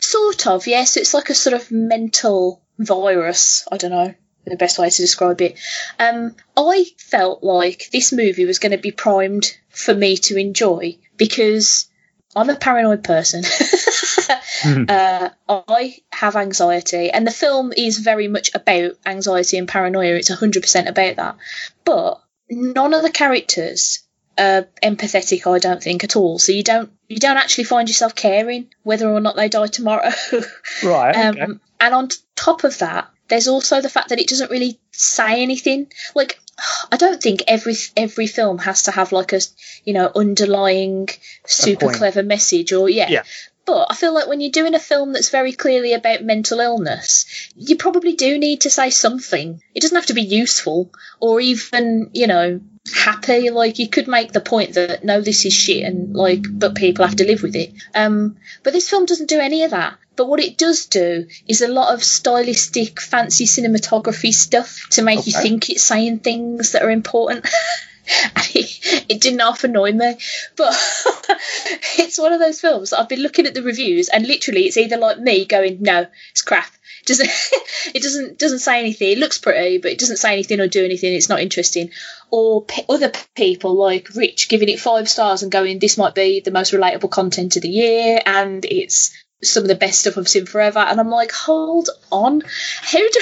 Sort 0.00 0.46
of, 0.46 0.66
yes. 0.66 0.96
It's 0.96 1.14
like 1.14 1.30
a 1.30 1.34
sort 1.34 1.54
of 1.54 1.70
mental 1.70 2.60
virus. 2.78 3.66
I 3.70 3.76
don't 3.78 3.92
know 3.92 4.14
the 4.46 4.56
best 4.56 4.78
way 4.78 4.90
to 4.90 5.02
describe 5.02 5.40
it. 5.40 5.58
Um, 5.98 6.36
I 6.56 6.86
felt 6.98 7.42
like 7.42 7.88
this 7.92 8.12
movie 8.12 8.44
was 8.44 8.58
going 8.58 8.72
to 8.72 8.78
be 8.78 8.92
primed 8.92 9.56
for 9.68 9.94
me 9.94 10.16
to 10.16 10.38
enjoy 10.38 10.98
because 11.16 11.88
I'm 12.34 12.50
a 12.50 12.56
paranoid 12.56 13.02
person. 13.02 13.44
uh, 14.88 15.30
I 15.48 15.96
have 16.12 16.36
anxiety, 16.36 17.10
and 17.10 17.26
the 17.26 17.30
film 17.32 17.72
is 17.76 17.98
very 17.98 18.28
much 18.28 18.50
about 18.54 18.92
anxiety 19.04 19.58
and 19.58 19.66
paranoia. 19.66 20.14
It's 20.14 20.30
100% 20.30 20.88
about 20.88 21.16
that. 21.16 21.36
But 21.84 22.20
none 22.50 22.94
of 22.94 23.02
the 23.02 23.10
characters 23.10 24.00
are 24.38 24.68
empathetic, 24.82 25.50
I 25.50 25.58
don't 25.58 25.82
think, 25.82 26.04
at 26.04 26.16
all. 26.16 26.38
So 26.38 26.52
you 26.52 26.62
don't 26.62 26.92
you 27.08 27.18
don't 27.18 27.38
actually 27.38 27.64
find 27.64 27.88
yourself 27.88 28.14
caring 28.14 28.68
whether 28.82 29.08
or 29.08 29.20
not 29.20 29.36
they 29.36 29.48
die 29.48 29.68
tomorrow. 29.68 30.10
Right. 30.84 31.16
Um. 31.16 31.60
And 31.80 31.94
on 31.94 32.08
top 32.34 32.64
of 32.64 32.78
that, 32.78 33.08
there's 33.28 33.48
also 33.48 33.80
the 33.80 33.88
fact 33.88 34.10
that 34.10 34.20
it 34.20 34.28
doesn't 34.28 34.50
really 34.50 34.78
say 34.92 35.42
anything. 35.42 35.90
Like, 36.14 36.40
I 36.92 36.96
don't 36.96 37.22
think 37.22 37.42
every 37.48 37.74
every 37.96 38.26
film 38.26 38.58
has 38.58 38.84
to 38.84 38.90
have 38.90 39.12
like 39.12 39.32
a 39.32 39.40
you 39.84 39.92
know 39.92 40.10
underlying 40.14 41.08
super 41.46 41.92
clever 41.92 42.22
message 42.22 42.72
or 42.72 42.88
yeah. 42.88 43.08
Yeah. 43.08 43.22
But 43.66 43.88
I 43.90 43.96
feel 43.96 44.14
like 44.14 44.28
when 44.28 44.40
you're 44.40 44.52
doing 44.52 44.76
a 44.76 44.78
film 44.78 45.12
that's 45.12 45.30
very 45.30 45.50
clearly 45.50 45.92
about 45.92 46.22
mental 46.22 46.60
illness, 46.60 47.26
you 47.56 47.76
probably 47.76 48.12
do 48.12 48.38
need 48.38 48.60
to 48.60 48.70
say 48.70 48.90
something. 48.90 49.60
It 49.74 49.80
doesn't 49.80 49.96
have 49.96 50.06
to 50.06 50.14
be 50.14 50.22
useful 50.22 50.92
or 51.18 51.40
even, 51.40 52.10
you 52.14 52.28
know, 52.28 52.60
happy. 52.94 53.50
Like 53.50 53.80
you 53.80 53.88
could 53.88 54.06
make 54.06 54.30
the 54.30 54.40
point 54.40 54.74
that 54.74 55.04
no, 55.04 55.20
this 55.20 55.44
is 55.44 55.52
shit 55.52 55.84
and 55.84 56.14
like 56.14 56.44
but 56.48 56.76
people 56.76 57.04
have 57.04 57.16
to 57.16 57.26
live 57.26 57.42
with 57.42 57.56
it. 57.56 57.72
Um 57.92 58.36
but 58.62 58.72
this 58.72 58.88
film 58.88 59.04
doesn't 59.04 59.28
do 59.28 59.40
any 59.40 59.64
of 59.64 59.72
that. 59.72 59.98
But 60.16 60.28
what 60.28 60.40
it 60.40 60.56
does 60.56 60.86
do 60.86 61.26
is 61.46 61.60
a 61.60 61.68
lot 61.68 61.92
of 61.92 62.02
stylistic, 62.02 63.00
fancy 63.00 63.44
cinematography 63.44 64.32
stuff 64.32 64.86
to 64.90 65.02
make 65.02 65.26
you 65.26 65.32
think 65.32 65.68
it's 65.68 65.82
saying 65.82 66.20
things 66.20 66.72
that 66.72 66.82
are 66.82 66.90
important. 66.90 67.46
It, 68.54 69.04
it 69.08 69.20
didn't 69.20 69.40
half 69.40 69.64
annoy 69.64 69.90
me, 69.90 70.16
but 70.54 70.72
it's 71.98 72.18
one 72.18 72.32
of 72.32 72.38
those 72.38 72.60
films 72.60 72.92
I've 72.92 73.08
been 73.08 73.20
looking 73.20 73.46
at 73.46 73.54
the 73.54 73.64
reviews, 73.64 74.08
and 74.08 74.24
literally, 74.26 74.66
it's 74.66 74.76
either 74.76 74.96
like 74.96 75.18
me 75.18 75.44
going, 75.44 75.78
"No, 75.82 76.06
it's 76.30 76.42
crap." 76.42 76.72
It 77.02 77.06
doesn't 77.06 77.30
it 77.94 78.02
doesn't 78.02 78.38
doesn't 78.38 78.60
say 78.60 78.78
anything. 78.78 79.10
It 79.10 79.18
looks 79.18 79.38
pretty, 79.38 79.78
but 79.78 79.90
it 79.90 79.98
doesn't 79.98 80.18
say 80.18 80.32
anything 80.32 80.60
or 80.60 80.68
do 80.68 80.84
anything. 80.84 81.14
It's 81.14 81.28
not 81.28 81.40
interesting. 81.40 81.90
Or 82.30 82.62
pe 82.62 82.84
other 82.88 83.10
people 83.34 83.74
like 83.74 84.14
Rich 84.14 84.48
giving 84.48 84.68
it 84.68 84.80
five 84.80 85.08
stars 85.08 85.42
and 85.42 85.50
going, 85.50 85.80
"This 85.80 85.98
might 85.98 86.14
be 86.14 86.38
the 86.40 86.52
most 86.52 86.72
relatable 86.72 87.10
content 87.10 87.56
of 87.56 87.62
the 87.62 87.68
year," 87.68 88.20
and 88.24 88.64
it's 88.64 89.12
some 89.42 89.62
of 89.64 89.68
the 89.68 89.74
best 89.74 90.00
stuff 90.00 90.16
I've 90.18 90.28
seen 90.28 90.46
forever. 90.46 90.78
And 90.78 90.98
I'm 90.98 91.10
like, 91.10 91.32
hold 91.32 91.88
on, 92.10 92.42
how 92.80 92.98
do 92.98 93.20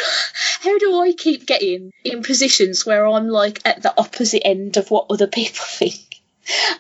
how 0.60 0.78
do 0.78 1.00
I 1.00 1.12
keep 1.12 1.46
getting 1.46 1.90
in 2.04 2.22
positions 2.22 2.86
where 2.86 3.06
I'm 3.06 3.28
like 3.28 3.60
at 3.64 3.82
the 3.82 3.94
opposite 3.98 4.46
end 4.46 4.76
of 4.76 4.90
what 4.90 5.06
other 5.10 5.26
people 5.26 5.64
think? 5.68 6.20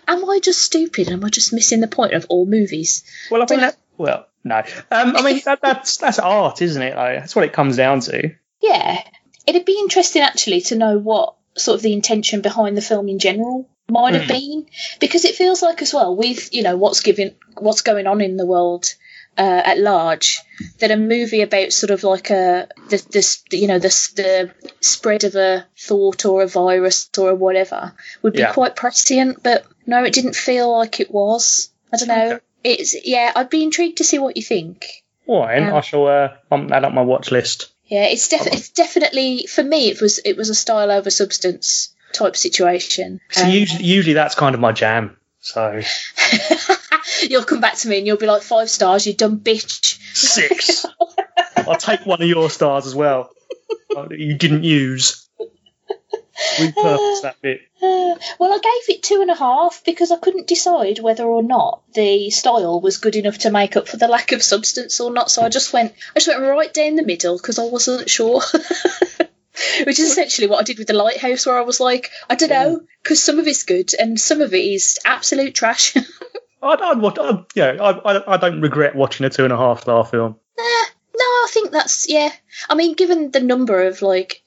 Am 0.06 0.28
I 0.28 0.40
just 0.40 0.62
stupid? 0.62 1.08
Am 1.08 1.24
I 1.24 1.28
just 1.30 1.52
missing 1.52 1.80
the 1.80 1.88
point 1.88 2.12
of 2.12 2.26
all 2.28 2.46
movies? 2.46 3.02
Well, 3.30 3.42
I 3.42 3.46
think 3.46 3.60
that. 3.62 3.76
Well, 3.96 4.26
no. 4.42 4.58
Um, 4.90 5.16
I 5.16 5.22
mean, 5.22 5.40
that, 5.44 5.60
that's 5.62 5.96
that's 5.96 6.18
art, 6.18 6.60
isn't 6.60 6.82
it? 6.82 6.96
Like, 6.96 7.20
that's 7.20 7.34
what 7.34 7.44
it 7.44 7.52
comes 7.52 7.76
down 7.76 8.00
to. 8.00 8.34
Yeah, 8.60 9.02
it'd 9.46 9.64
be 9.64 9.78
interesting 9.78 10.22
actually 10.22 10.60
to 10.62 10.76
know 10.76 10.98
what 10.98 11.36
sort 11.56 11.76
of 11.76 11.82
the 11.82 11.92
intention 11.92 12.40
behind 12.42 12.76
the 12.76 12.82
film 12.82 13.08
in 13.08 13.18
general 13.18 13.68
might 13.88 14.14
have 14.14 14.24
Hmm. 14.24 14.32
been, 14.32 14.66
because 15.00 15.24
it 15.24 15.34
feels 15.36 15.62
like 15.62 15.80
as 15.82 15.94
well 15.94 16.14
with 16.16 16.52
you 16.52 16.62
know 16.62 16.76
what's 16.76 17.00
given 17.00 17.34
what's 17.56 17.82
going 17.82 18.06
on 18.06 18.20
in 18.20 18.36
the 18.36 18.46
world 18.46 18.94
uh, 19.36 19.62
at 19.64 19.78
large 19.78 20.40
that 20.78 20.90
a 20.90 20.96
movie 20.96 21.42
about 21.42 21.72
sort 21.72 21.90
of 21.90 22.04
like 22.04 22.30
a 22.30 22.68
the 22.90 23.04
this 23.10 23.42
you 23.50 23.66
know 23.66 23.78
the 23.78 23.88
the 24.16 24.50
spread 24.80 25.24
of 25.24 25.34
a 25.34 25.66
thought 25.78 26.24
or 26.24 26.42
a 26.42 26.46
virus 26.46 27.08
or 27.18 27.30
a 27.30 27.34
whatever 27.34 27.92
would 28.22 28.32
be 28.34 28.40
Yeah. 28.40 28.52
quite 28.52 28.76
prescient, 28.76 29.42
but 29.42 29.64
no, 29.86 30.04
it 30.04 30.12
didn't 30.14 30.36
feel 30.36 30.70
like 30.76 31.00
it 31.00 31.10
was. 31.10 31.70
I 31.92 31.96
don't 31.96 32.08
know. 32.08 32.32
Okay. 32.34 32.40
It's 32.64 32.94
yeah, 33.06 33.32
I'd 33.36 33.50
be 33.50 33.62
intrigued 33.62 33.98
to 33.98 34.04
see 34.04 34.18
what 34.18 34.36
you 34.36 34.42
think. 34.42 34.86
All 35.26 35.40
right, 35.42 35.62
Um, 35.62 35.74
I 35.74 35.80
shall 35.80 36.06
uh, 36.06 36.28
bump 36.48 36.70
that 36.70 36.84
up 36.84 36.92
my 36.94 37.02
watch 37.02 37.30
list. 37.30 37.70
Yeah, 37.86 38.04
it's 38.04 38.32
it's 38.32 38.70
definitely 38.70 39.46
for 39.46 39.62
me. 39.62 39.88
It 39.90 40.00
was 40.00 40.18
it 40.24 40.36
was 40.36 40.48
a 40.48 40.54
style 40.54 40.90
over 40.90 41.10
substance 41.10 41.94
type 42.12 42.36
situation. 42.36 43.20
So 43.30 43.42
Um, 43.44 43.50
usually, 43.50 43.84
usually 43.84 44.14
that's 44.14 44.34
kind 44.34 44.54
of 44.54 44.60
my 44.60 44.72
jam. 44.72 45.16
So 45.40 45.82
you'll 47.22 47.44
come 47.44 47.60
back 47.60 47.76
to 47.76 47.88
me 47.88 47.98
and 47.98 48.06
you'll 48.06 48.16
be 48.16 48.26
like 48.26 48.42
five 48.42 48.70
stars, 48.70 49.06
you 49.06 49.14
dumb 49.14 49.40
bitch. 49.40 49.98
six. 50.14 50.86
I'll 51.56 51.76
take 51.76 52.04
one 52.04 52.22
of 52.22 52.28
your 52.28 52.50
stars 52.50 52.86
as 52.86 52.94
well. 52.94 53.30
uh, 53.96 54.08
that 54.08 54.18
You 54.18 54.34
didn't 54.34 54.64
use. 54.64 55.28
Repurpose 56.56 57.22
that 57.22 57.36
bit. 57.40 57.60
Uh, 57.80 58.14
well, 58.38 58.52
I 58.52 58.58
gave 58.58 58.96
it 58.96 59.02
two 59.02 59.20
and 59.20 59.30
a 59.30 59.36
half 59.36 59.82
because 59.84 60.10
I 60.10 60.16
couldn't 60.16 60.48
decide 60.48 60.98
whether 60.98 61.24
or 61.24 61.42
not 61.42 61.82
the 61.94 62.30
style 62.30 62.80
was 62.80 62.98
good 62.98 63.16
enough 63.16 63.38
to 63.38 63.50
make 63.50 63.76
up 63.76 63.88
for 63.88 63.96
the 63.96 64.08
lack 64.08 64.32
of 64.32 64.42
substance 64.42 65.00
or 65.00 65.12
not. 65.12 65.30
So 65.30 65.42
I 65.42 65.48
just 65.48 65.72
went 65.72 65.92
I 66.14 66.20
just 66.20 66.28
went 66.28 66.40
right 66.40 66.74
down 66.74 66.96
the 66.96 67.04
middle 67.04 67.36
because 67.36 67.58
I 67.58 67.64
wasn't 67.64 68.10
sure. 68.10 68.42
Which 69.86 70.00
is 70.00 70.10
essentially 70.10 70.48
what 70.48 70.58
I 70.58 70.64
did 70.64 70.78
with 70.78 70.88
the 70.88 70.94
lighthouse, 70.94 71.46
where 71.46 71.56
I 71.56 71.62
was 71.62 71.78
like, 71.78 72.10
I 72.28 72.34
don't 72.34 72.50
know, 72.50 72.80
because 73.02 73.22
some 73.22 73.38
of 73.38 73.46
it's 73.46 73.62
good 73.62 73.92
and 73.94 74.18
some 74.18 74.40
of 74.40 74.52
it 74.52 74.64
is 74.64 74.98
absolute 75.04 75.54
trash. 75.54 75.94
I'd, 76.64 76.80
I'd 76.80 76.98
watch. 76.98 77.18
I'd, 77.18 77.44
yeah, 77.54 77.76
I, 77.80 77.90
I, 77.90 78.34
I 78.34 78.36
don't 78.38 78.60
regret 78.60 78.94
watching 78.94 79.26
a 79.26 79.30
two 79.30 79.44
and 79.44 79.52
a 79.52 79.56
half 79.56 79.82
star 79.82 80.04
film. 80.04 80.36
Nah, 80.56 80.64
no, 80.64 81.24
I 81.24 81.48
think 81.50 81.70
that's 81.70 82.08
yeah. 82.08 82.30
I 82.68 82.74
mean, 82.74 82.94
given 82.94 83.30
the 83.30 83.40
number 83.40 83.84
of 83.84 84.02
like 84.02 84.42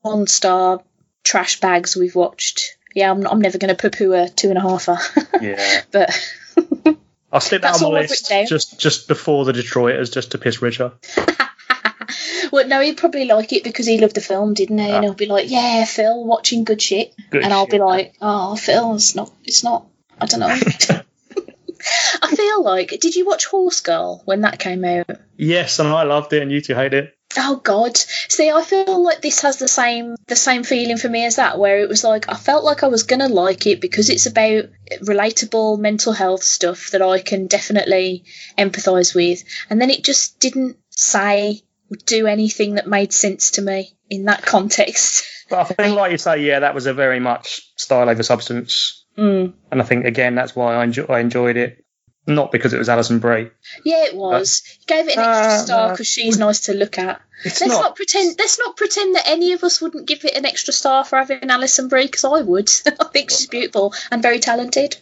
one 0.00 0.26
star 0.26 0.82
trash 1.24 1.60
bags 1.60 1.96
we've 1.96 2.14
watched, 2.14 2.76
yeah, 2.94 3.10
I'm, 3.10 3.26
I'm 3.26 3.40
never 3.40 3.58
going 3.58 3.74
to 3.74 3.80
poo-poo 3.80 4.12
a 4.12 4.28
two 4.28 4.48
and 4.50 4.58
a 4.58 4.62
halfer. 4.62 4.98
Yeah, 5.40 5.82
but 5.92 6.10
I'll 7.32 7.40
slip 7.40 7.62
that 7.62 7.72
That's 7.72 7.82
on 7.82 7.92
my 7.92 8.00
list 8.00 8.32
just 8.48 8.80
just 8.80 9.08
before 9.08 9.44
the 9.44 9.52
Detroiters, 9.52 10.12
just 10.12 10.32
to 10.32 10.38
piss 10.38 10.62
Richard. 10.62 10.92
well, 12.52 12.66
no, 12.66 12.80
he'd 12.80 12.96
probably 12.96 13.26
like 13.26 13.52
it 13.52 13.62
because 13.62 13.86
he 13.86 13.98
loved 13.98 14.14
the 14.14 14.20
film, 14.20 14.54
didn't 14.54 14.78
he? 14.78 14.90
Ah. 14.90 14.96
And 14.96 15.04
he'll 15.04 15.14
be 15.14 15.26
like, 15.26 15.50
"Yeah, 15.50 15.84
Phil, 15.84 16.24
watching 16.24 16.64
good 16.64 16.80
shit," 16.82 17.14
Good 17.30 17.44
and 17.44 17.52
I'll 17.52 17.66
be 17.66 17.78
like, 17.78 18.14
"Oh, 18.20 18.56
Phil, 18.56 18.94
it's 18.94 19.14
not, 19.14 19.32
it's 19.44 19.62
not. 19.62 19.86
I 20.20 20.26
don't 20.26 20.40
know." 20.40 21.02
I 22.22 22.34
feel 22.34 22.62
like, 22.62 22.90
did 23.00 23.14
you 23.14 23.26
watch 23.26 23.46
Horse 23.46 23.80
Girl 23.80 24.22
when 24.24 24.42
that 24.42 24.58
came 24.58 24.84
out? 24.84 25.06
Yes, 25.36 25.78
and 25.78 25.88
I 25.88 26.02
loved 26.02 26.32
it, 26.32 26.42
and 26.42 26.50
you 26.50 26.60
two 26.60 26.74
hate 26.74 26.94
it. 26.94 27.14
Oh 27.36 27.60
God! 27.62 27.96
See, 27.96 28.50
I 28.50 28.62
feel 28.62 29.02
like 29.02 29.20
this 29.20 29.42
has 29.42 29.58
the 29.58 29.68
same 29.68 30.16
the 30.26 30.36
same 30.36 30.64
feeling 30.64 30.96
for 30.96 31.08
me 31.08 31.26
as 31.26 31.36
that, 31.36 31.58
where 31.58 31.80
it 31.80 31.88
was 31.88 32.02
like 32.02 32.28
I 32.28 32.34
felt 32.34 32.64
like 32.64 32.82
I 32.82 32.88
was 32.88 33.02
gonna 33.02 33.28
like 33.28 33.66
it 33.66 33.80
because 33.80 34.08
it's 34.08 34.26
about 34.26 34.64
relatable 35.02 35.78
mental 35.78 36.14
health 36.14 36.42
stuff 36.42 36.90
that 36.92 37.02
I 37.02 37.20
can 37.20 37.46
definitely 37.46 38.24
empathise 38.56 39.14
with, 39.14 39.44
and 39.68 39.80
then 39.80 39.90
it 39.90 40.04
just 40.04 40.40
didn't 40.40 40.78
say 40.90 41.62
or 41.90 41.96
do 42.06 42.26
anything 42.26 42.74
that 42.74 42.86
made 42.86 43.12
sense 43.12 43.52
to 43.52 43.62
me 43.62 43.92
in 44.08 44.24
that 44.24 44.42
context. 44.46 45.24
But 45.50 45.58
I 45.60 45.64
think, 45.64 45.96
like 45.96 46.12
you 46.12 46.18
say, 46.18 46.42
yeah, 46.42 46.60
that 46.60 46.74
was 46.74 46.86
a 46.86 46.94
very 46.94 47.20
much 47.20 47.60
style 47.76 48.08
over 48.08 48.22
substance, 48.22 49.04
Mm. 49.18 49.52
and 49.72 49.82
I 49.82 49.84
think 49.84 50.04
again 50.06 50.34
that's 50.36 50.54
why 50.54 50.76
I, 50.80 50.86
enjo- 50.86 51.10
I 51.10 51.18
enjoyed 51.20 51.56
it. 51.56 51.84
not 52.26 52.52
because 52.52 52.72
it 52.74 52.78
was 52.78 52.88
Alison 52.90 53.18
Brie. 53.20 53.50
Yeah, 53.84 54.04
it 54.04 54.14
was. 54.14 54.62
You 54.80 54.86
gave 54.86 55.08
it 55.08 55.16
an 55.16 55.24
extra 55.24 55.52
Uh, 55.54 55.58
star 55.64 55.90
because 55.90 56.06
she's 56.06 56.38
nice 56.38 56.60
to 56.66 56.74
look 56.74 56.98
at. 56.98 57.20
It's 57.44 57.60
Let's 57.62 57.72
not. 57.72 57.80
not. 57.82 57.96
pretend. 57.96 58.36
Let's 58.38 58.58
not 58.58 58.76
pretend 58.76 59.14
that 59.16 59.26
any 59.26 59.52
of 59.54 59.64
us 59.64 59.80
wouldn't 59.80 60.06
give 60.06 60.24
it 60.26 60.36
an 60.36 60.44
extra 60.44 60.72
star 60.74 61.04
for 61.04 61.16
having 61.16 61.48
Alison 61.50 61.88
Brie 61.88 62.04
because 62.06 62.24
I 62.24 62.42
would. 62.42 62.68
I 63.00 63.04
think 63.12 63.30
she's 63.30 63.46
beautiful 63.46 63.94
and 64.10 64.20
very 64.22 64.40
talented. 64.40 64.96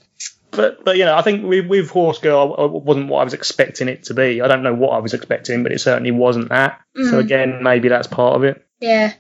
But 0.52 0.84
but 0.84 0.96
you 0.96 1.04
know, 1.04 1.16
I 1.16 1.22
think 1.22 1.44
with, 1.44 1.66
with 1.66 1.90
Horse 1.90 2.18
Girl, 2.20 2.54
it 2.64 2.70
wasn't 2.84 3.08
what 3.08 3.20
I 3.22 3.24
was 3.24 3.34
expecting 3.34 3.88
it 3.88 4.04
to 4.04 4.14
be. 4.14 4.40
I 4.40 4.46
don't 4.46 4.62
know 4.62 4.74
what 4.74 4.90
I 4.92 4.98
was 4.98 5.12
expecting, 5.12 5.64
but 5.64 5.72
it 5.72 5.80
certainly 5.80 6.12
wasn't 6.12 6.50
that. 6.50 6.80
So 6.94 7.02
Mm. 7.14 7.18
again, 7.18 7.62
maybe 7.62 7.88
that's 7.88 8.06
part 8.06 8.36
of 8.36 8.44
it. 8.44 8.64
Yeah. 8.80 9.12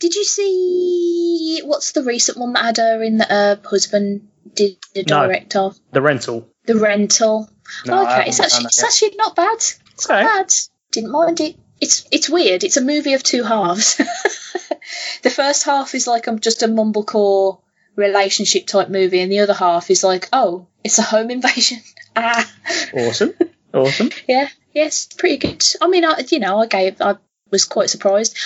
Did 0.00 0.14
you 0.16 0.24
see 0.24 1.60
what's 1.64 1.92
the 1.92 2.02
recent 2.02 2.38
one 2.38 2.52
that 2.54 2.64
had 2.64 2.76
her 2.78 3.02
in 3.02 3.18
the 3.18 3.24
her 3.24 3.60
husband 3.64 4.28
did 4.54 4.76
the 4.94 5.04
No. 5.04 5.66
of? 5.66 5.78
The 5.92 6.02
rental. 6.02 6.48
The 6.66 6.76
rental. 6.76 7.50
No, 7.86 8.02
okay, 8.02 8.24
it's 8.28 8.40
actually 8.40 8.66
it's 8.66 8.78
yet. 8.78 8.86
actually 8.86 9.16
not 9.16 9.36
bad. 9.36 9.56
It's 9.56 10.08
not 10.08 10.24
bad. 10.24 10.52
Didn't 10.90 11.10
mind 11.10 11.40
it. 11.40 11.56
It's 11.80 12.06
it's 12.10 12.28
weird. 12.28 12.64
It's 12.64 12.76
a 12.76 12.82
movie 12.82 13.14
of 13.14 13.22
two 13.22 13.42
halves. 13.42 13.96
the 15.22 15.30
first 15.30 15.64
half 15.64 15.94
is 15.94 16.06
like 16.06 16.26
I'm 16.26 16.38
just 16.38 16.62
a 16.62 16.68
mumblecore 16.68 17.60
relationship 17.96 18.66
type 18.66 18.88
movie, 18.88 19.20
and 19.20 19.30
the 19.32 19.40
other 19.40 19.54
half 19.54 19.90
is 19.90 20.04
like, 20.04 20.28
oh, 20.32 20.66
it's 20.84 20.98
a 20.98 21.02
home 21.02 21.30
invasion. 21.30 21.78
ah, 22.16 22.50
Awesome. 22.94 23.34
Awesome. 23.74 24.10
yeah, 24.28 24.48
yes, 24.72 25.06
pretty 25.06 25.38
good. 25.38 25.64
I 25.80 25.88
mean, 25.88 26.04
I, 26.04 26.22
you 26.30 26.38
know, 26.38 26.58
I 26.58 26.66
gave, 26.66 27.00
I 27.00 27.16
was 27.50 27.64
quite 27.64 27.90
surprised. 27.90 28.36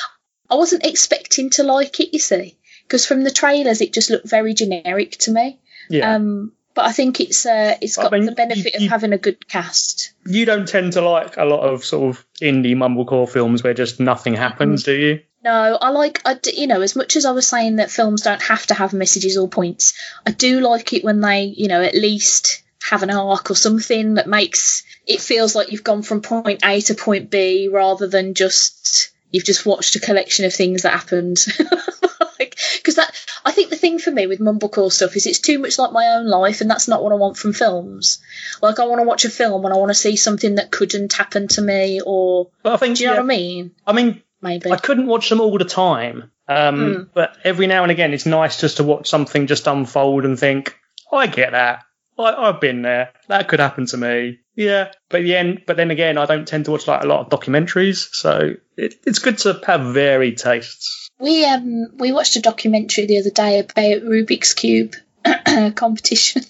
I 0.49 0.55
wasn't 0.55 0.87
expecting 0.87 1.51
to 1.51 1.65
like 1.65 1.99
it, 1.99 2.13
you 2.13 2.21
see, 2.21 2.57
because 2.85 3.07
from 3.07 3.25
the 3.25 3.31
trailers 3.33 3.81
it 3.81 3.93
just 3.93 4.11
looked 4.11 4.29
very 4.29 4.55
generic 4.55 5.13
to 5.19 5.33
me. 5.33 5.59
Yeah. 5.89 6.15
Um, 6.15 6.53
but 6.75 6.85
I 6.85 6.93
think 6.93 7.21
it's 7.21 7.47
uh, 7.47 7.77
it's 7.81 7.97
I 7.99 8.03
got 8.03 8.13
mean, 8.13 8.27
the 8.27 8.33
benefit 8.33 8.75
you- 8.79 8.87
of 8.87 8.91
having 8.91 9.13
a 9.13 9.19
good 9.19 9.49
cast. 9.49 10.13
you 10.27 10.45
don't 10.45 10.69
tend 10.69 10.93
to 10.95 11.01
like 11.01 11.37
a 11.39 11.45
lot 11.45 11.61
of 11.61 11.85
sort 11.85 12.11
of 12.15 12.27
indie 12.43 12.77
mumblecore 12.77 13.29
films 13.29 13.63
where 13.63 13.73
just 13.75 13.99
nothing 14.01 14.35
happens, 14.35 14.83
do 14.83 14.93
you? 14.93 15.21
No, 15.43 15.79
I 15.81 15.91
like, 15.91 16.21
I 16.27 16.35
d 16.35 16.53
you 16.57 16.67
know, 16.67 16.81
as 16.83 16.97
much 16.97 17.15
as 17.17 17.25
I 17.25 17.31
was 17.31 17.47
saying 17.47 17.77
that 17.77 17.91
films 17.91 18.23
don't 18.23 18.43
have 18.43 18.67
to 18.67 18.75
have 18.75 18.93
messages 18.93 19.39
or 19.39 19.49
points, 19.49 19.95
I 20.27 20.33
do 20.33 20.61
like 20.61 20.93
it 20.93 21.05
when 21.05 21.21
they, 21.21 21.45
you 21.45 21.69
know, 21.69 21.81
at 21.83 21.95
least 21.95 22.63
have 22.83 23.03
an 23.03 23.11
arc 23.11 23.51
or 23.51 23.55
something 23.55 24.15
that 24.15 24.29
makes 24.29 24.83
it 25.07 25.21
feels 25.21 25.55
like 25.55 25.71
you've 25.73 25.85
gone 25.85 26.03
from 26.03 26.21
point 26.21 26.61
A 26.65 26.81
to 26.83 26.95
point 26.95 27.31
B 27.31 27.69
rather 27.73 28.07
than 28.09 28.35
just 28.35 29.11
you've 29.31 29.45
just 29.45 29.67
watched 29.67 29.97
a 29.97 30.01
collection 30.01 30.45
of 30.45 30.55
things 30.55 30.83
that 30.83 30.93
happened. 30.93 31.39
like, 32.39 32.59
because 32.77 32.97
that, 32.97 33.13
I 33.45 33.53
think 33.53 33.71
the 33.71 33.77
thing 33.77 33.99
for 33.99 34.11
me 34.11 34.27
with 34.27 34.41
mumblecore 34.41 34.93
stuff 34.93 35.17
is 35.17 35.27
it's 35.27 35.41
too 35.41 35.59
much 35.59 35.79
like 35.79 35.93
my 35.93 36.07
own 36.09 36.27
life, 36.27 36.61
and 36.61 36.71
that's 36.71 36.89
not 36.89 37.03
what 37.03 37.13
I 37.13 37.17
want 37.17 37.37
from 37.37 37.53
films. 37.53 38.21
Like, 38.63 38.79
I 38.79 38.87
want 38.87 39.01
to 39.01 39.07
watch 39.07 39.25
a 39.25 39.31
film 39.31 39.65
and 39.65 39.75
I 39.75 39.77
want 39.77 39.91
to 39.91 39.95
see 39.95 40.17
something 40.17 40.57
that 40.57 40.71
couldn't 40.71 41.13
happen 41.13 41.49
to 41.49 41.63
me, 41.63 42.01
or 42.05 42.51
But 42.63 42.75
I 42.75 42.77
think 42.77 42.97
do 42.97 43.05
you 43.05 43.11
know 43.11 43.17
what 43.17 43.23
I 43.23 43.27
mean? 43.27 43.73
I 43.87 43.93
mean, 43.93 44.23
Maybe. 44.41 44.71
I 44.71 44.77
couldn't 44.77 45.07
watch 45.07 45.29
them 45.29 45.41
all 45.41 45.59
the 45.59 45.65
time. 45.65 46.31
Um, 46.49 46.77
Mm. 46.77 47.09
But 47.13 47.37
every 47.43 47.67
now 47.67 47.83
and 47.83 47.91
again, 47.91 48.15
it's 48.15 48.27
nice 48.27 48.61
just 48.61 48.77
to 48.77 48.85
watch 48.85 49.09
something 49.09 49.47
just 49.47 49.67
unfold 49.67 50.25
and 50.25 50.39
think, 50.39 50.79
oh, 51.11 51.17
I 51.17 51.27
get 51.27 51.53
that. 51.53 51.85
I, 52.19 52.35
I've 52.35 52.61
been 52.61 52.83
there. 52.83 53.13
That 53.29 53.49
could 53.49 53.61
happen 53.61 53.87
to 53.87 53.97
me. 53.97 54.41
Yeah. 54.57 54.93
But 55.09 55.23
the 55.23 55.37
end. 55.37 55.63
But 55.67 55.77
then 55.77 55.91
again, 55.91 56.19
I 56.19 56.27
don't 56.27 56.49
tend 56.49 56.65
to 56.65 56.73
watch 56.73 56.89
like 56.89 57.05
a 57.05 57.07
lot 57.07 57.21
of 57.21 57.41
documentaries, 57.41 58.13
so 58.13 58.55
it, 58.77 58.95
it's 59.07 59.21
good 59.21 59.39
to 59.39 59.61
have 59.67 59.95
varied 59.95 60.39
tastes. 60.39 61.11
We 61.19 61.45
um 61.45 61.97
we 61.97 62.13
watched 62.13 62.37
a 62.37 62.43
documentary 62.43 63.07
the 63.07 63.21
other 63.21 63.31
day 63.31 63.61
about 63.61 64.03
Rubik's 64.03 64.55
cube 64.55 64.95
competition. 65.75 66.43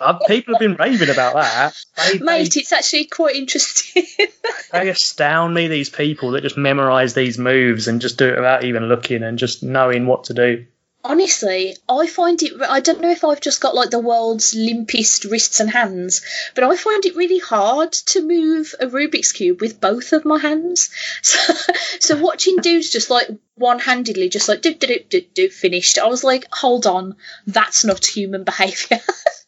Uh, 0.00 0.18
people 0.26 0.54
have 0.54 0.60
been 0.60 0.74
raving 0.74 1.08
about 1.08 1.34
that. 1.34 1.74
They, 1.96 2.18
they, 2.18 2.24
Mate, 2.24 2.56
it's 2.56 2.72
actually 2.72 3.06
quite 3.06 3.36
interesting. 3.36 4.04
they 4.72 4.88
astound 4.88 5.54
me. 5.54 5.68
These 5.68 5.90
people 5.90 6.32
that 6.32 6.42
just 6.42 6.56
memorize 6.56 7.14
these 7.14 7.38
moves 7.38 7.86
and 7.86 8.00
just 8.00 8.18
do 8.18 8.28
it 8.28 8.36
without 8.36 8.64
even 8.64 8.84
looking 8.84 9.22
and 9.22 9.38
just 9.38 9.62
knowing 9.62 10.06
what 10.06 10.24
to 10.24 10.34
do. 10.34 10.66
Honestly, 11.06 11.76
I 11.86 12.06
find 12.06 12.42
it. 12.42 12.60
I 12.62 12.80
don't 12.80 13.00
know 13.02 13.10
if 13.10 13.24
I've 13.24 13.40
just 13.42 13.60
got 13.60 13.74
like 13.74 13.90
the 13.90 13.98
world's 14.00 14.54
limpest 14.54 15.30
wrists 15.30 15.60
and 15.60 15.70
hands, 15.70 16.22
but 16.54 16.64
I 16.64 16.76
find 16.76 17.04
it 17.04 17.14
really 17.14 17.38
hard 17.38 17.92
to 17.92 18.22
move 18.22 18.74
a 18.80 18.86
Rubik's 18.86 19.30
cube 19.30 19.60
with 19.60 19.80
both 19.80 20.12
of 20.14 20.24
my 20.24 20.38
hands. 20.38 20.90
So, 21.22 21.54
so 22.00 22.16
watching 22.16 22.56
dudes 22.56 22.90
just 22.90 23.10
like 23.10 23.28
one-handedly, 23.56 24.30
just 24.30 24.48
like 24.48 24.62
do 24.62 24.74
do 24.74 24.86
do 24.86 24.98
do 25.10 25.20
do 25.34 25.48
finished. 25.50 25.98
I 25.98 26.06
was 26.06 26.24
like, 26.24 26.46
hold 26.50 26.86
on, 26.86 27.16
that's 27.46 27.84
not 27.84 28.04
human 28.04 28.44
behaviour. 28.44 29.00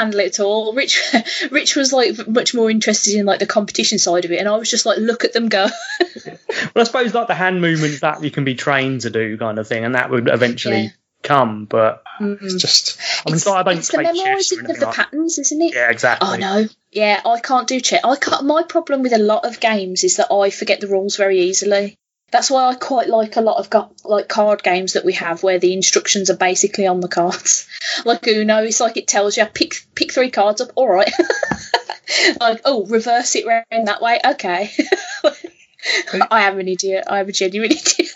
Like, 0.00 0.08
I 0.08 0.16
couldn't 0.16 0.16
handle 0.16 0.20
it 0.20 0.38
at 0.38 0.40
all. 0.40 0.72
Rich, 0.74 1.02
Rich 1.50 1.76
was 1.76 1.92
like 1.92 2.26
much 2.28 2.54
more 2.54 2.70
interested 2.70 3.14
in 3.14 3.26
like 3.26 3.38
the 3.40 3.46
competition 3.46 3.98
side 3.98 4.24
of 4.24 4.32
it, 4.32 4.38
and 4.38 4.48
I 4.48 4.56
was 4.56 4.70
just 4.70 4.86
like, 4.86 4.98
look 4.98 5.24
at 5.24 5.32
them 5.32 5.48
go. 5.48 5.66
Well, 6.74 6.82
I 6.82 6.84
suppose 6.84 7.14
like 7.14 7.28
the 7.28 7.34
hand 7.34 7.60
movements 7.60 8.00
that 8.00 8.22
you 8.22 8.30
can 8.30 8.44
be 8.44 8.54
trained 8.54 9.02
to 9.02 9.10
do, 9.10 9.36
kind 9.38 9.58
of 9.58 9.66
thing, 9.68 9.84
and 9.84 9.94
that 9.94 10.10
would 10.10 10.28
eventually 10.28 10.82
Yeah. 10.82 10.88
come. 11.22 11.64
But 11.64 12.02
Mm. 12.20 12.42
it's 12.42 12.54
just, 12.56 12.98
I 13.24 13.30
mean, 13.30 13.36
It's, 13.36 13.46
I 13.46 13.62
don't 13.62 13.78
it's 13.78 13.88
the 13.88 13.94
play 13.94 14.04
memorising 14.12 14.60
of 14.68 14.78
the 14.78 14.86
like 14.86 14.94
patterns, 14.94 15.38
isn't 15.38 15.62
it? 15.62 15.74
Yeah, 15.74 15.90
exactly. 15.90 16.28
Oh 16.28 16.36
no, 16.36 16.66
yeah, 16.90 17.20
I 17.24 17.40
can't 17.40 17.66
do 17.66 17.80
chess. 17.80 18.00
I 18.04 18.16
can't. 18.16 18.44
My 18.44 18.62
problem 18.64 19.02
with 19.02 19.12
a 19.14 19.18
lot 19.18 19.44
of 19.46 19.58
games 19.60 20.04
is 20.04 20.16
that 20.16 20.30
I 20.32 20.50
forget 20.50 20.80
the 20.80 20.88
rules 20.88 21.16
very 21.16 21.40
easily. 21.40 21.96
That's 22.30 22.50
why 22.50 22.68
I 22.68 22.74
quite 22.74 23.08
like 23.08 23.36
a 23.36 23.40
lot 23.40 23.58
of 23.58 23.70
go- 23.70 23.92
like 24.04 24.28
card 24.28 24.62
games 24.62 24.92
that 24.92 25.04
we 25.04 25.14
have 25.14 25.42
where 25.42 25.58
the 25.58 25.72
instructions 25.72 26.30
are 26.30 26.36
basically 26.36 26.86
on 26.86 27.00
the 27.00 27.08
cards. 27.08 27.66
Like 28.04 28.26
Uno, 28.28 28.62
it's 28.62 28.80
like 28.80 28.96
it 28.96 29.08
tells 29.08 29.36
you 29.36 29.44
pick 29.46 29.74
pick 29.94 30.12
three 30.12 30.30
cards 30.30 30.60
up. 30.60 30.70
All 30.76 30.88
right. 30.88 31.10
like 32.40 32.60
oh, 32.64 32.86
reverse 32.86 33.34
it 33.34 33.46
round 33.46 33.88
that 33.88 34.00
way. 34.00 34.20
Okay. 34.24 34.70
I 36.30 36.42
am 36.42 36.58
an 36.58 36.68
idiot. 36.68 37.04
I 37.08 37.20
am 37.20 37.28
a 37.28 37.32
genuine 37.32 37.72
idiot. 37.72 38.12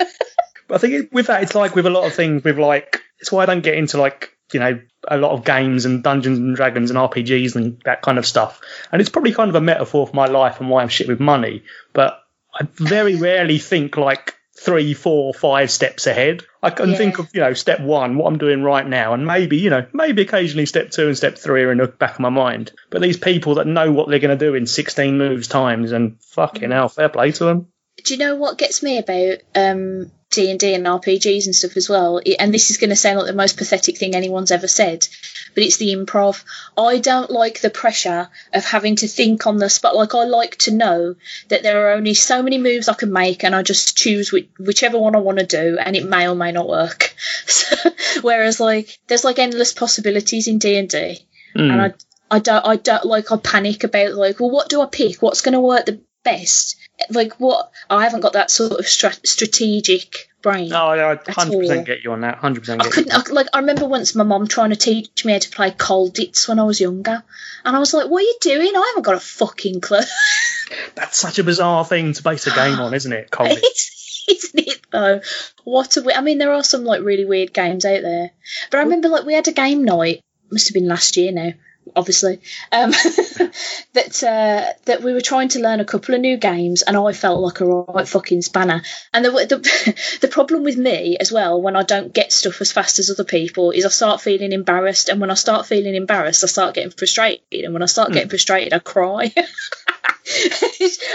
But 0.69 0.77
I 0.77 0.79
think 0.79 1.12
with 1.12 1.27
that, 1.27 1.43
it's 1.43 1.55
like 1.55 1.75
with 1.75 1.87
a 1.87 1.91
lot 1.91 2.07
of 2.07 2.15
things. 2.15 2.45
With 2.45 2.59
like, 2.59 3.03
it's 3.19 3.33
why 3.33 3.43
I 3.43 3.47
don't 3.47 3.62
get 3.62 3.75
into 3.75 3.99
like 3.99 4.31
you 4.53 4.61
know 4.61 4.81
a 5.09 5.17
lot 5.17 5.33
of 5.33 5.45
games 5.45 5.85
and 5.85 6.03
Dungeons 6.03 6.39
and 6.39 6.57
Dragons 6.57 6.91
and 6.91 6.99
RPGs 6.99 7.57
and 7.57 7.81
that 7.85 8.03
kind 8.03 8.19
of 8.19 8.27
stuff. 8.27 8.61
And 8.93 9.01
it's 9.01 9.11
probably 9.11 9.33
kind 9.33 9.51
of 9.51 9.55
a 9.55 9.61
metaphor 9.61 10.07
for 10.07 10.15
my 10.15 10.27
life 10.27 10.61
and 10.61 10.69
why 10.69 10.83
I'm 10.83 10.89
shit 10.89 11.09
with 11.09 11.21
money. 11.21 11.62
But 11.93 12.24
I 12.55 12.67
very 12.75 13.17
rarely 13.21 13.59
think 13.59 13.97
like 13.97 14.35
three, 14.57 14.95
four, 14.95 15.35
five 15.35 15.71
steps 15.71 16.07
ahead. 16.07 16.43
I 16.63 16.71
can 16.71 16.91
Yeah. 16.91 16.97
think 16.97 17.19
of 17.19 17.29
you 17.35 17.41
know 17.41 17.55
step 17.55 17.81
one, 17.81 18.17
what 18.17 18.29
I'm 18.29 18.39
doing 18.39 18.63
right 18.63 18.87
now, 18.87 19.13
and 19.13 19.27
maybe 19.27 19.57
you 19.59 19.71
know 19.71 19.87
maybe 19.93 20.23
occasionally 20.23 20.67
step 20.67 20.91
two 20.91 21.09
and 21.09 21.17
step 21.17 21.37
three 21.37 21.63
are 21.65 21.73
in 21.73 21.79
the 21.79 21.89
back 21.89 22.15
of 22.15 22.21
my 22.21 22.29
mind. 22.31 22.73
But 22.91 23.03
these 23.03 23.17
people 23.19 23.57
that 23.57 23.67
know 23.67 23.91
what 23.93 24.09
they're 24.09 24.21
going 24.21 24.39
to 24.39 24.47
do 24.47 24.55
in 24.55 24.67
16 24.67 25.19
moves 25.19 25.49
times 25.49 25.93
and 25.93 26.21
fucking 26.23 26.71
hell, 26.71 26.89
fair 26.89 27.09
play 27.09 27.33
to 27.33 27.45
them. 27.45 27.69
do 28.05 28.15
you 28.15 28.19
know 28.19 28.37
what 28.37 28.59
gets 28.59 28.83
me 28.83 28.99
about 28.99 29.39
um 29.55 30.11
D 30.35 30.51
and 30.51 30.61
D 30.61 30.74
and 30.74 30.85
RPGs 30.85 31.47
and 31.47 31.55
stuff 31.55 31.76
as 31.76 31.89
well? 31.89 32.20
And 32.39 32.53
this 32.53 32.70
is 32.70 32.78
going 32.78 32.91
to 32.91 32.97
sound 32.97 33.18
like 33.18 33.26
the 33.26 33.32
most 33.32 33.57
pathetic 33.57 33.97
thing 33.97 34.14
anyone's 34.14 34.51
ever 34.51 34.68
said, 34.68 35.07
but 35.55 35.62
it's 35.62 35.76
the 35.76 35.95
improv. 35.95 36.45
I 36.76 36.99
don't 36.99 37.30
like 37.30 37.61
the 37.61 37.70
pressure 37.70 38.28
of 38.53 38.64
having 38.64 38.97
to 38.97 39.09
think 39.09 39.47
on 39.47 39.59
the 39.59 39.70
spot. 39.70 39.97
Like 39.97 40.14
I 40.14 40.24
like 40.24 40.57
to 40.59 40.74
know 40.74 41.14
that 41.49 41.62
there 41.62 41.87
are 41.87 41.93
only 41.93 42.14
so 42.14 42.43
many 42.43 42.59
moves 42.59 42.89
I 42.89 42.95
can 42.95 43.12
make, 43.12 43.45
and 43.45 43.55
I 43.55 43.62
just 43.62 43.97
choose 43.97 44.32
which, 44.32 44.49
whichever 44.59 44.99
one 44.99 45.14
I 45.14 45.20
want 45.20 45.39
to 45.39 45.47
do, 45.47 45.78
and 45.78 45.97
it 45.97 46.09
may 46.09 46.28
or 46.28 46.35
may 46.35 46.53
not 46.53 46.68
work. 46.68 47.14
So, 47.47 47.76
whereas 48.22 48.59
like 48.59 48.99
there's 49.07 49.24
like 49.24 49.39
endless 49.39 49.72
possibilities 49.72 50.49
in 50.49 50.59
D 50.59 50.76
and 50.76 50.89
D, 50.89 51.26
and 51.55 51.72
hmm. 51.72 51.80
I 51.80 51.95
I 52.30 52.39
don't 52.39 52.66
I 52.66 52.76
don't 52.76 53.05
like 53.05 53.30
I 53.30 53.37
panic 53.37 53.85
about 53.85 54.14
like 54.14 54.41
well 54.41 54.51
what 54.51 54.68
do 54.68 54.80
I 54.80 54.87
pick 54.87 55.22
what's 55.22 55.41
going 55.41 55.53
to 55.53 55.61
work 55.61 55.87
the 55.87 56.01
best 56.25 56.77
like 57.11 57.35
what 57.35 57.70
I 57.91 58.05
haven't 58.05 58.20
got 58.20 58.33
that 58.35 58.51
sort 58.51 58.72
of 58.79 58.87
stra- 58.87 59.12
strategic 59.25 60.31
brain 60.43 60.68
No, 60.68 60.87
I, 60.87 61.12
I 61.12 61.16
100% 61.16 61.85
get 61.87 62.05
you 62.05 62.12
on 62.12 62.20
that. 62.22 62.41
100% 62.41 62.81
I 62.81 62.89
couldn't 62.89 63.12
you. 63.12 63.18
I, 63.18 63.33
like 63.33 63.47
I 63.53 63.59
remember 63.61 63.87
once 63.87 64.14
my 64.14 64.25
mom 64.25 64.47
trying 64.47 64.70
to 64.70 64.77
teach 64.77 65.25
me 65.25 65.33
how 65.33 65.39
to 65.39 65.51
play 65.51 65.70
Colditz 65.70 66.49
when 66.49 66.59
I 66.59 66.64
was 66.64 66.81
younger 66.81 67.22
and 67.64 67.77
I 67.77 67.79
was 67.79 67.93
like 67.95 68.09
what 68.09 68.20
are 68.20 68.27
you 68.27 68.37
doing 68.41 68.72
I 68.75 68.87
haven't 68.89 69.03
got 69.05 69.14
a 69.16 69.20
fucking 69.20 69.81
clue 69.81 70.01
That's 70.95 71.18
such 71.18 71.39
a 71.39 71.45
bizarre 71.45 71.85
thing 71.85 72.12
to 72.14 72.22
base 72.22 72.47
a 72.47 72.51
game 72.55 72.79
on, 72.81 72.95
isn't 72.95 73.12
it? 73.12 73.31
Cold. 73.31 73.49
It's- 73.59 73.91
isn't 74.27 74.66
it 74.66 74.81
though 74.91 75.20
what 75.64 75.99
a 75.99 76.03
we- 76.03 76.14
I 76.14 76.22
mean 76.22 76.39
there 76.39 76.55
are 76.55 76.64
some 76.64 76.85
like 76.85 77.03
really 77.03 77.27
weird 77.27 77.53
games 77.53 77.85
out 77.85 78.01
there 78.01 78.31
but 78.70 78.79
I 78.79 78.85
remember 78.85 79.09
like 79.11 79.27
we 79.27 79.35
had 79.35 79.49
a 79.49 79.53
game 79.53 79.85
night 79.85 80.22
must 80.51 80.68
have 80.68 80.75
been 80.75 80.89
last 80.89 81.18
year 81.18 81.31
now 81.31 81.51
obviously 81.97 82.41
um, 82.72 82.91
that 83.93 84.22
uh, 84.22 84.72
that 84.85 85.03
we 85.03 85.12
were 85.12 85.20
trying 85.20 85.49
to 85.49 85.61
learn 85.61 85.80
a 85.80 85.85
couple 85.85 86.14
of 86.14 86.20
new 86.20 86.37
games 86.37 86.82
and 86.82 86.97
I 86.97 87.12
felt 87.12 87.41
like 87.41 87.61
a 87.61 87.66
right 87.66 88.07
fucking 88.09 88.43
spanner 88.43 88.82
and 89.12 89.24
the, 89.24 89.30
the 89.30 90.18
the 90.20 90.28
problem 90.28 90.62
with 90.64 90.76
me 90.76 91.16
as 91.18 91.30
well 91.30 91.61
when 91.61 91.76
I 91.76 91.82
don't 91.82 92.12
get 92.12 92.32
stuff 92.32 92.61
as 92.61 92.72
fast 92.72 92.99
as 92.99 93.11
other 93.11 93.24
people 93.24 93.70
is 93.70 93.85
I 93.85 93.91
start 93.91 94.20
feeling 94.20 94.53
embarrassed 94.53 95.09
and 95.09 95.20
when 95.20 95.30
I 95.30 95.35
start 95.35 95.66
feeling 95.66 95.95
embarrassed 95.95 96.45
I 96.45 96.49
start 96.49 96.74
getting 96.74 96.91
frustrated 96.91 97.64
and 97.64 97.72
when 97.72 97.82
I 97.82 97.87
start 97.87 98.12
getting 98.12 98.28
frustrated 98.28 98.72
I 98.72 98.78
cry 98.78 99.32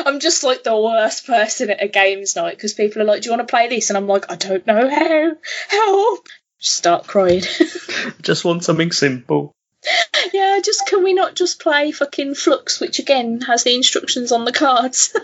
I'm 0.06 0.20
just 0.20 0.44
like 0.44 0.64
the 0.64 0.80
worst 0.80 1.26
person 1.26 1.70
at 1.70 1.84
a 1.84 1.88
games 1.88 2.36
night 2.36 2.56
because 2.56 2.74
people 2.74 3.02
are 3.02 3.06
like, 3.06 3.22
"Do 3.22 3.28
you 3.30 3.36
want 3.36 3.48
to 3.48 3.52
play 3.52 3.68
this?" 3.68 3.90
And 3.90 3.98
I'm 3.98 4.08
like, 4.08 4.32
"I 4.32 4.36
don't 4.36 4.66
know 4.68 4.90
how. 4.90 5.32
Help!" 5.68 6.28
Just 6.60 6.78
start 6.78 7.08
crying. 7.08 7.42
Just 8.22 8.46
want 8.46 8.64
something 8.64 8.92
simple. 8.92 9.54
yeah, 10.34 10.60
just 10.64 10.86
can 10.88 11.04
we 11.04 11.14
not 11.14 11.36
just 11.36 11.62
play 11.62 11.92
fucking 11.92 12.34
Fluxx, 12.34 12.80
which 12.80 13.00
again 13.00 13.42
has 13.42 13.64
the 13.64 13.76
instructions 13.76 14.32
on 14.32 14.46
the 14.46 14.52
cards? 14.52 15.16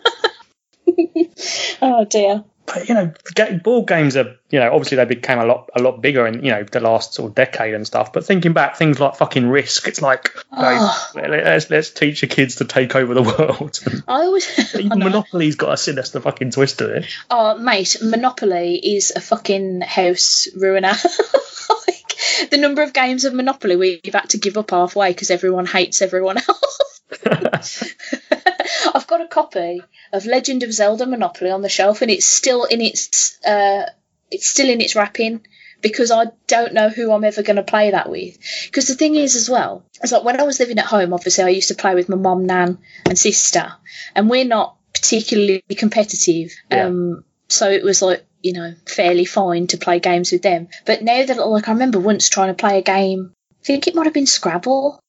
oh 1.82 2.06
dear. 2.06 2.43
But 2.66 2.89
you 2.89 2.95
know, 2.95 3.13
board 3.63 3.88
games 3.88 4.18
are 4.18 4.36
you 4.49 4.59
know 4.59 4.72
obviously 4.74 4.97
they 4.97 5.05
became 5.05 5.38
a 5.39 5.45
lot 5.45 5.70
a 5.76 5.82
lot 5.82 6.01
bigger 6.01 6.26
in 6.26 6.43
you 6.43 6.51
know 6.51 6.63
the 6.63 6.80
last 6.80 7.13
sort 7.13 7.30
of 7.30 7.36
decade 7.36 7.74
and 7.74 7.86
stuff. 7.86 8.11
But 8.11 8.26
thinking 8.26 8.53
back, 8.53 8.76
things 8.76 8.99
like 8.99 9.16
fucking 9.18 9.47
Risk, 9.47 9.88
it's 9.88 10.01
like 10.01 10.32
Oh. 10.51 11.11
let's 11.16 11.70
let's 11.70 11.89
teach 11.91 12.22
the 12.22 12.28
kids 12.28 12.55
to 12.55 12.66
take 12.66 12.95
over 12.95 13.13
the 13.13 13.22
world. 13.38 13.80
I 14.07 14.22
always. 14.24 14.76
Even 14.76 14.99
Monopoly's 15.05 15.55
got 15.55 15.74
a 15.74 15.78
sinister 15.78 16.20
fucking 16.20 16.51
twist 16.51 16.80
to 16.80 16.95
it. 16.95 17.05
Oh, 17.30 17.57
mate, 17.57 17.97
Monopoly 18.01 18.76
is 18.78 19.11
a 19.16 19.22
fucking 19.22 19.82
house 19.82 20.47
ruiner. 20.55 20.93
like, 21.88 22.49
the 22.49 22.57
number 22.57 22.82
of 22.82 22.93
games 22.93 23.26
of 23.26 23.34
Monopoly 23.34 23.76
we've 23.76 24.13
had 24.13 24.30
to 24.30 24.38
give 24.39 24.57
up 24.57 24.72
halfway 24.72 25.11
because 25.11 25.30
everyone 25.30 25.66
hates 25.68 26.01
everyone 26.01 26.38
else. 26.38 27.84
A 29.26 29.28
copy 29.28 29.82
of 30.13 30.26
Legend 30.26 30.63
of 30.63 30.71
Zelda 30.71 31.05
Monopoly 31.05 31.49
on 31.49 31.61
the 31.61 31.69
shelf, 31.69 32.01
and 32.01 32.11
it's 32.11 32.26
still 32.26 32.65
in 32.65 32.80
its 32.82 33.43
uh, 33.45 33.89
it's 34.30 34.47
still 34.47 34.69
in 34.69 34.82
its 34.82 34.95
wrapping 34.95 35.45
because 35.82 36.11
I 36.11 36.26
don't 36.47 36.73
know 36.73 36.89
who 36.89 37.11
I'm 37.11 37.23
ever 37.23 37.43
going 37.43 37.57
to 37.57 37.63
play 37.63 37.91
that 37.91 38.09
with. 38.09 38.38
Because 38.65 38.88
the 38.88 38.95
thing 38.95 39.15
is, 39.15 39.36
as 39.36 39.49
well, 39.49 39.84
it's 40.01 40.11
like 40.11 40.23
when 40.23 40.39
I 40.39 40.43
was 40.43 40.59
living 40.59 40.80
at 40.80 40.86
home, 40.86 41.13
obviously 41.13 41.43
I 41.43 41.49
used 41.49 41.67
to 41.67 41.76
play 41.76 41.95
with 41.95 42.09
my 42.09 42.15
mum, 42.15 42.45
nan, 42.45 42.80
and 43.05 43.17
sister, 43.17 43.73
and 44.15 44.30
we're 44.30 44.45
not 44.45 44.78
particularly 44.93 45.63
competitive. 45.78 46.53
Yeah. 46.71 46.86
Um, 46.86 47.23
so 47.47 47.69
it 47.69 47.84
was 47.84 48.01
like 48.01 48.26
you 48.41 48.53
know 48.53 48.73
fairly 48.88 49.26
fine 49.26 49.67
to 49.67 49.78
play 49.78 49.99
games 49.99 50.32
with 50.32 50.41
them. 50.41 50.67
But 50.86 51.03
now 51.03 51.26
that 51.26 51.47
like 51.47 51.67
I 51.67 51.71
remember 51.71 51.99
once 51.99 52.30
trying 52.30 52.49
to 52.49 52.59
play 52.59 52.78
a 52.78 52.84
game, 52.84 53.34
I 53.61 53.65
think 53.65 53.88
it 53.88 53.95
might 53.95 54.05
have 54.05 54.13
been 54.13 54.28
Scrabble 54.28 54.99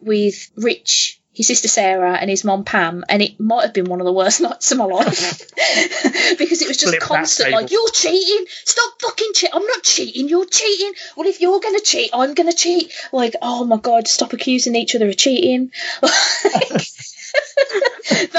with 0.00 0.50
Rich, 0.56 1.20
his 1.36 1.48
sister 1.48 1.68
Sarah, 1.68 2.14
and 2.14 2.30
his 2.30 2.44
mom 2.44 2.64
Pam, 2.64 3.04
and 3.10 3.20
it 3.20 3.38
might 3.38 3.62
have 3.62 3.74
been 3.74 3.90
one 3.90 4.00
of 4.00 4.06
the 4.06 4.12
worst 4.12 4.40
nights 4.40 4.72
of 4.72 4.78
my 4.78 4.84
life 4.84 5.50
because 6.38 6.62
it 6.62 6.68
was 6.68 6.78
just 6.78 6.88
Flip 6.88 7.00
constant 7.00 7.52
like 7.52 7.70
you're 7.70 7.90
cheating, 7.90 8.46
stop 8.64 8.94
fucking 9.02 9.32
cheating. 9.34 9.54
I'm 9.54 9.66
not 9.66 9.82
cheating, 9.82 10.30
you're 10.30 10.46
cheating. 10.46 10.94
Well, 11.14 11.26
if 11.26 11.42
you're 11.42 11.60
gonna 11.60 11.80
cheat, 11.80 12.08
I'm 12.14 12.32
gonna 12.32 12.54
cheat. 12.54 12.90
Like, 13.12 13.34
oh 13.42 13.64
my 13.64 13.76
god, 13.76 14.08
stop 14.08 14.32
accusing 14.32 14.74
each 14.76 14.94
other 14.94 15.08
of 15.08 15.16
cheating. 15.18 15.72
the 16.00 16.90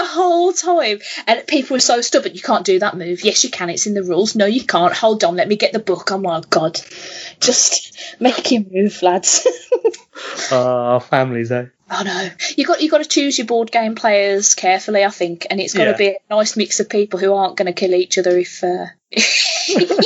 whole 0.03 0.53
time. 0.53 0.99
And 1.27 1.45
people 1.45 1.75
were 1.75 1.79
so 1.79 2.01
stubborn, 2.01 2.33
you 2.33 2.41
can't 2.41 2.65
do 2.65 2.79
that 2.79 2.97
move. 2.97 3.23
Yes, 3.23 3.43
you 3.43 3.51
can, 3.51 3.69
it's 3.69 3.85
in 3.85 3.93
the 3.93 4.01
rules. 4.01 4.35
No, 4.35 4.47
you 4.47 4.65
can't. 4.65 4.93
Hold 4.93 5.23
on, 5.23 5.35
let 5.35 5.47
me 5.47 5.55
get 5.55 5.71
the 5.71 5.79
book. 5.79 6.11
Oh 6.11 6.17
my 6.17 6.41
god. 6.49 6.81
Just 7.39 8.19
make 8.19 8.51
him 8.51 8.65
move, 8.71 8.99
lads. 9.03 9.47
Ah, 10.51 10.97
families, 10.97 11.51
eh? 11.51 11.67
Oh 11.89 12.03
no. 12.03 12.29
You 12.55 12.65
got 12.65 12.81
you 12.81 12.89
got 12.89 12.99
to 12.99 13.05
choose 13.09 13.38
your 13.38 13.47
board 13.47 13.71
game 13.71 13.95
players 13.95 14.55
carefully, 14.55 15.03
I 15.03 15.09
think, 15.09 15.47
and 15.49 15.59
it's 15.59 15.73
got 15.73 15.85
to 15.85 15.91
Yeah. 15.91 15.97
be 15.97 16.07
a 16.09 16.33
nice 16.33 16.55
mix 16.57 16.79
of 16.79 16.89
people 16.89 17.19
who 17.19 17.33
aren't 17.33 17.57
going 17.57 17.67
to 17.67 17.73
kill 17.79 17.93
each 17.93 18.17
other 18.17 18.38
if. 18.38 18.63
Uh... 18.63 18.85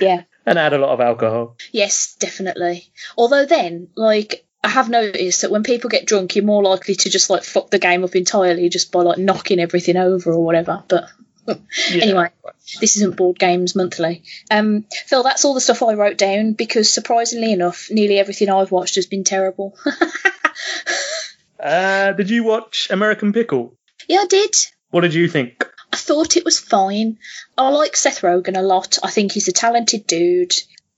yeah. 0.00 0.22
And 0.46 0.58
add 0.58 0.72
a 0.72 0.78
lot 0.78 0.90
of 0.90 1.00
alcohol. 1.00 1.56
Yes, 1.72 2.16
definitely. 2.18 2.90
Although 3.16 3.44
then, 3.44 3.88
like, 3.96 4.46
I 4.64 4.68
have 4.68 4.88
noticed 4.88 5.42
that 5.42 5.50
when 5.50 5.62
people 5.62 5.90
get 5.90 6.06
drunk, 6.06 6.34
you're 6.36 6.44
more 6.44 6.62
likely 6.62 6.94
to 6.94 7.10
just 7.10 7.28
like 7.30 7.44
fuck 7.44 7.70
the 7.70 7.78
game 7.78 8.02
up 8.02 8.16
entirely 8.16 8.68
just 8.68 8.90
by 8.90 9.02
like 9.02 9.18
knocking 9.18 9.60
everything 9.60 9.96
over 9.96 10.32
or 10.32 10.44
whatever. 10.44 10.82
But 10.88 11.04
Yeah. 11.90 12.02
anyway, 12.04 12.28
this 12.80 12.96
isn't 12.96 13.16
board 13.16 13.38
games 13.38 13.76
monthly. 13.76 14.22
Um, 14.50 14.84
Phil, 15.06 15.22
that's 15.22 15.44
all 15.44 15.54
the 15.54 15.60
stuff 15.60 15.82
I 15.82 15.94
wrote 15.94 16.18
down 16.18 16.52
because 16.54 16.92
surprisingly 16.92 17.52
enough, 17.52 17.88
nearly 17.90 18.18
everything 18.18 18.50
I've 18.50 18.70
watched 18.72 18.96
has 18.96 19.06
been 19.06 19.24
terrible. 19.24 19.76
Uh, 21.60 22.12
did 22.12 22.30
you 22.30 22.44
watch 22.44 22.88
American 22.90 23.32
Pickle? 23.32 23.76
yeah, 24.08 24.20
I 24.20 24.26
did. 24.26 24.54
What 24.90 25.02
did 25.02 25.14
you 25.14 25.28
think? 25.28 25.66
I 25.92 25.96
thought 25.96 26.36
it 26.36 26.44
was 26.44 26.58
fine. 26.58 27.18
I 27.56 27.68
like 27.70 27.96
Seth 27.96 28.20
Rogen 28.22 28.56
a 28.56 28.62
lot. 28.62 28.98
I 29.02 29.10
think 29.10 29.32
he's 29.32 29.48
a 29.48 29.52
talented 29.52 30.06
dude. 30.06 30.54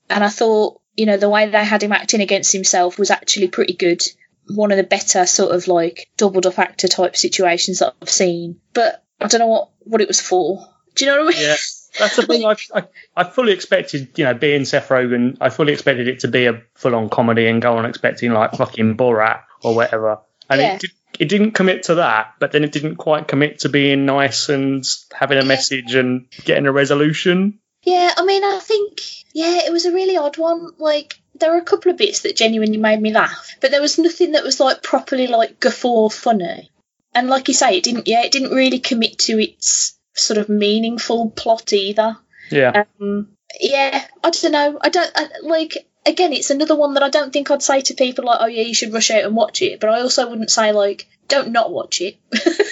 And 0.09 0.23
I 0.23 0.29
thought, 0.29 0.81
you 0.95 1.05
know, 1.05 1.17
the 1.17 1.29
way 1.29 1.49
they 1.49 1.63
had 1.63 1.83
him 1.83 1.93
acting 1.93 2.21
against 2.21 2.51
himself 2.51 2.99
was 2.99 3.11
actually 3.11 3.47
pretty 3.47 3.73
good. 3.73 4.01
One 4.47 4.71
of 4.71 4.77
the 4.77 4.83
better 4.83 5.25
sort 5.25 5.55
of 5.55 5.67
like 5.67 6.09
doubled 6.17 6.45
up 6.45 6.59
actor 6.59 6.87
type 6.87 7.15
situations 7.15 7.79
that 7.79 7.93
I've 8.01 8.09
seen. 8.09 8.59
But 8.73 9.03
I 9.19 9.27
don't 9.27 9.39
know 9.39 9.47
what, 9.47 9.69
what 9.79 10.01
it 10.01 10.07
was 10.07 10.19
for. 10.21 10.67
Do 10.95 11.05
you 11.05 11.11
know 11.11 11.23
what 11.23 11.35
I 11.35 11.37
mean? 11.37 11.47
Yeah. 11.47 11.55
That's 11.99 12.15
the 12.15 12.25
thing. 12.25 12.45
I, 12.45 12.55
I 12.73 12.83
I 13.15 13.23
fully 13.23 13.53
expected, 13.53 14.17
you 14.17 14.25
know, 14.25 14.33
being 14.33 14.65
Seth 14.65 14.89
Rogen, 14.89 15.37
I 15.41 15.49
fully 15.49 15.73
expected 15.73 16.07
it 16.07 16.19
to 16.21 16.27
be 16.27 16.45
a 16.45 16.61
full-on 16.75 17.09
comedy 17.09 17.47
and 17.47 17.61
go 17.61 17.77
on 17.77 17.85
expecting 17.85 18.31
like 18.31 18.53
fucking 18.53 18.97
Borat 18.97 19.41
or 19.63 19.75
whatever. 19.75 20.19
And 20.51 20.61
Yeah. 20.61 20.73
it 20.75 20.81
did, 20.81 20.91
it 21.19 21.29
didn't 21.29 21.51
commit 21.51 21.83
to 21.83 21.95
that, 21.95 22.33
but 22.39 22.51
then 22.51 22.63
it 22.63 22.71
didn't 22.71 22.97
quite 22.97 23.27
commit 23.27 23.59
to 23.59 23.69
being 23.69 24.05
nice 24.05 24.49
and 24.49 24.83
having 25.13 25.37
a 25.37 25.45
message 25.45 25.95
and 25.95 26.27
getting 26.45 26.65
a 26.67 26.71
resolution. 26.71 27.59
Yeah, 27.83 28.13
I 28.15 28.23
mean, 28.25 28.43
I 28.43 28.59
think, 28.59 29.01
yeah, 29.33 29.61
it 29.65 29.71
was 29.71 29.85
a 29.85 29.93
really 29.93 30.17
odd 30.17 30.37
one. 30.37 30.71
Like, 30.77 31.19
there 31.35 31.51
were 31.51 31.57
a 31.57 31.63
couple 31.63 31.91
of 31.91 31.97
bits 31.97 32.21
that 32.21 32.35
genuinely 32.35 32.77
made 32.77 33.01
me 33.01 33.11
laugh, 33.11 33.55
but 33.61 33.71
there 33.71 33.81
was 33.81 33.97
nothing 33.97 34.33
that 34.33 34.43
was 34.43 34.59
like 34.59 34.83
properly 34.83 35.27
like 35.27 35.59
guffaw 35.59 36.09
funny. 36.09 36.69
And 37.13 37.29
like 37.29 37.47
you 37.47 37.53
say, 37.53 37.77
it 37.77 37.83
didn't, 37.83 38.07
yeah, 38.07 38.23
it 38.23 38.31
didn't 38.31 38.51
really 38.51 38.79
commit 38.79 39.17
to 39.19 39.41
its 39.41 39.97
sort 40.13 40.37
of 40.37 40.49
meaningful 40.49 41.31
plot 41.31 41.73
either. 41.73 42.17
Yeah. 42.49 42.83
Um, 42.99 43.29
yeah, 43.59 44.05
I 44.23 44.29
don't 44.29 44.51
know. 44.51 44.77
I 44.81 44.89
don't 44.89 45.11
I, 45.15 45.27
like. 45.41 45.87
Again, 46.05 46.33
it's 46.33 46.49
another 46.49 46.75
one 46.75 46.95
that 46.95 47.03
I 47.03 47.09
don't 47.09 47.31
think 47.31 47.51
I'd 47.51 47.61
say 47.61 47.81
to 47.81 47.93
people 47.93 48.25
like, 48.25 48.39
"Oh 48.41 48.47
yeah, 48.47 48.63
you 48.63 48.73
should 48.73 48.93
rush 48.93 49.11
out 49.11 49.23
and 49.23 49.35
watch 49.35 49.61
it." 49.61 49.79
But 49.79 49.91
I 49.91 50.01
also 50.01 50.29
wouldn't 50.29 50.51
say 50.51 50.71
like, 50.71 51.07
"Don't 51.27 51.51
not 51.51 51.71
watch 51.71 52.01
it." 52.01 52.17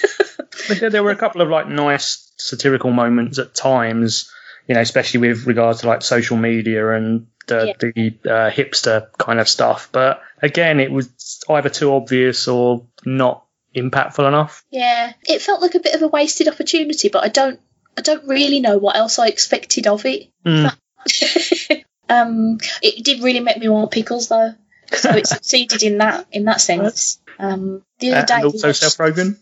But 0.68 0.80
there, 0.80 0.90
there 0.90 1.04
were 1.04 1.12
a 1.12 1.16
couple 1.16 1.42
of 1.42 1.50
like 1.50 1.68
nice 1.68 2.32
satirical 2.38 2.92
moments 2.92 3.40
at 3.40 3.56
times, 3.56 4.32
you 4.68 4.76
know, 4.76 4.82
especially 4.82 5.20
with 5.22 5.48
regards 5.48 5.82
to 5.82 5.88
like 5.88 6.02
social 6.02 6.38
media 6.38 6.92
and 6.92 7.28
the, 7.48 7.74
the 7.80 8.30
uh, 8.30 8.52
hipster 8.52 9.08
kind 9.18 9.40
of 9.40 9.50
stuff. 9.50 9.90
But 9.92 10.22
again, 10.42 10.80
it 10.80 10.92
was 10.92 11.44
either 11.50 11.70
too 11.70 11.94
obvious 11.94 12.48
or 12.48 12.86
not 13.06 13.46
impactful 13.76 14.28
enough. 14.28 14.64
Yeah, 14.70 15.14
it 15.28 15.42
felt 15.42 15.62
like 15.62 15.76
a 15.76 15.80
bit 15.80 15.96
of 15.96 16.04
a 16.04 16.08
wasted 16.08 16.48
opportunity, 16.48 17.10
but 17.10 17.24
I 17.24 17.30
don't, 17.30 17.60
I 17.98 18.02
don't 18.02 18.28
really 18.28 18.60
know 18.60 18.78
what 18.78 18.96
else 18.96 19.18
I 19.18 19.28
expected 19.28 19.88
of 19.88 20.06
it. 20.06 20.30
Mm. 20.46 20.76
um, 22.10 22.57
it 22.82 23.03
did 23.03 23.24
really 23.24 23.39
make 23.39 23.57
me 23.57 23.70
want 23.70 23.91
pickles 23.91 24.28
though, 24.30 24.53
so 24.93 25.12
it 25.12 25.28
succeeded 25.36 25.84
in 25.84 25.97
that 25.99 26.26
in 26.32 26.45
that 26.45 26.62
sense. 26.62 27.20
Um, 27.38 27.84
the 27.99 28.12
other 28.12 28.22
Uh, 28.22 28.26
day, 28.26 28.34
and 28.36 28.45
also 28.45 28.68
watched- 28.68 28.80
Seth 28.82 28.97
Rogen. 28.97 29.38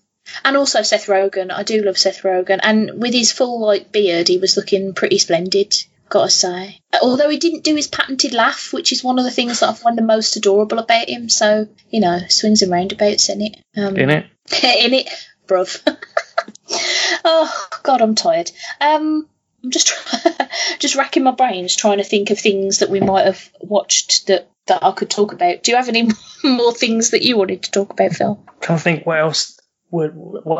and 0.45 0.57
also 0.57 0.82
Seth 0.84 1.07
Rogen. 1.07 1.51
I 1.51 1.63
do 1.63 1.82
love 1.84 1.97
Seth 1.97 2.22
Rogen, 2.24 2.59
and 2.61 3.01
with 3.01 3.13
his 3.13 3.32
full 3.32 3.59
like 3.61 3.91
beard, 3.91 4.28
he 4.28 4.38
was 4.38 4.55
looking 4.57 4.93
pretty 4.93 5.18
splendid. 5.20 5.76
Gotta 6.09 6.30
say, 6.30 6.80
although 7.01 7.28
he 7.30 7.38
didn't 7.38 7.65
do 7.65 7.76
his 7.76 7.88
patented 7.88 8.34
laugh, 8.34 8.72
which 8.72 8.93
is 8.93 9.03
one 9.03 9.20
of 9.20 9.26
the 9.26 9.32
things 9.32 9.59
that 9.59 9.70
I 9.70 9.74
find 9.74 9.97
the 9.97 10.01
most 10.01 10.38
adorable 10.38 10.80
about 10.80 11.09
him. 11.09 11.28
So 11.28 11.68
you 11.89 11.99
know, 11.99 12.20
swings 12.30 12.61
and 12.61 12.72
roundabouts 12.72 13.28
in 13.30 13.41
it. 13.41 13.57
Um, 13.76 13.97
In 13.97 14.09
it, 14.09 14.26
in 14.63 14.93
it, 14.93 15.09
bruv. 15.47 15.82
oh 17.26 17.68
God, 17.84 18.01
I'm 18.01 18.15
tired. 18.15 18.51
Um, 18.80 19.28
I'm 19.68 19.72
just 19.72 19.91
just 20.80 20.95
racking 20.95 21.24
my 21.24 21.32
brains 21.32 21.76
trying 21.76 21.97
to 21.97 22.05
think 22.05 22.30
of 22.30 22.39
things 22.39 22.80
that 22.80 22.89
we 22.89 23.01
might 23.01 23.26
have 23.26 23.49
watched 23.59 24.28
that 24.28 24.49
that 24.68 24.82
I 24.82 24.91
could 24.91 25.09
talk 25.09 25.34
about. 25.34 25.61
Do 25.63 25.72
you 25.72 25.78
have 25.78 25.89
any 25.89 26.07
more 26.43 26.74
things 26.74 27.09
that 27.11 27.22
you 27.22 27.38
wanted 27.38 27.63
to 27.63 27.72
talk 27.72 27.91
about, 27.91 28.13
Phil? 28.13 28.41
trying 28.61 28.78
to 28.78 28.84
think 28.84 29.05
what 29.05 29.20
else. 29.20 29.59
What, 29.89 30.11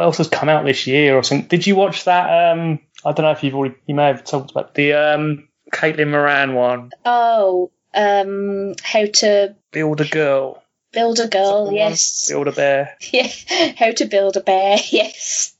else 0.01 0.20
has 0.20 0.30
come 0.30 0.47
out 0.47 0.64
this 0.64 0.88
year 0.88 1.18
or 1.18 1.22
something? 1.24 1.47
Did 1.49 1.68
you 1.68 1.76
watch 1.76 2.05
that? 2.05 2.53
Um, 2.53 2.80
I 3.05 3.12
don't 3.12 3.26
know 3.26 3.32
if 3.32 3.43
you've 3.43 3.55
already. 3.55 3.76
You 3.86 3.95
may 3.95 4.08
have 4.08 4.24
talked 4.24 4.51
about 4.51 4.74
the 4.74 4.93
um, 4.93 5.49
Caitlin 5.74 6.12
Moran 6.12 6.53
one. 6.53 6.91
Oh, 7.05 7.70
um, 7.93 8.74
how 8.84 9.05
to 9.05 9.55
Build 9.72 9.99
a 9.99 10.05
girl. 10.08 10.64
build 10.93 11.20
a 11.20 11.28
girl? 11.28 11.66
the 11.66 11.72
one? 11.72 11.76
Yes. 11.76 12.28
Build 12.30 12.47
a 12.47 12.51
bear. 12.53 12.97
Yeah. 13.12 13.28
How 13.78 13.91
to 13.91 14.05
build 14.05 14.38
a 14.38 14.41
bear? 14.41 14.78
Yes. 14.91 15.53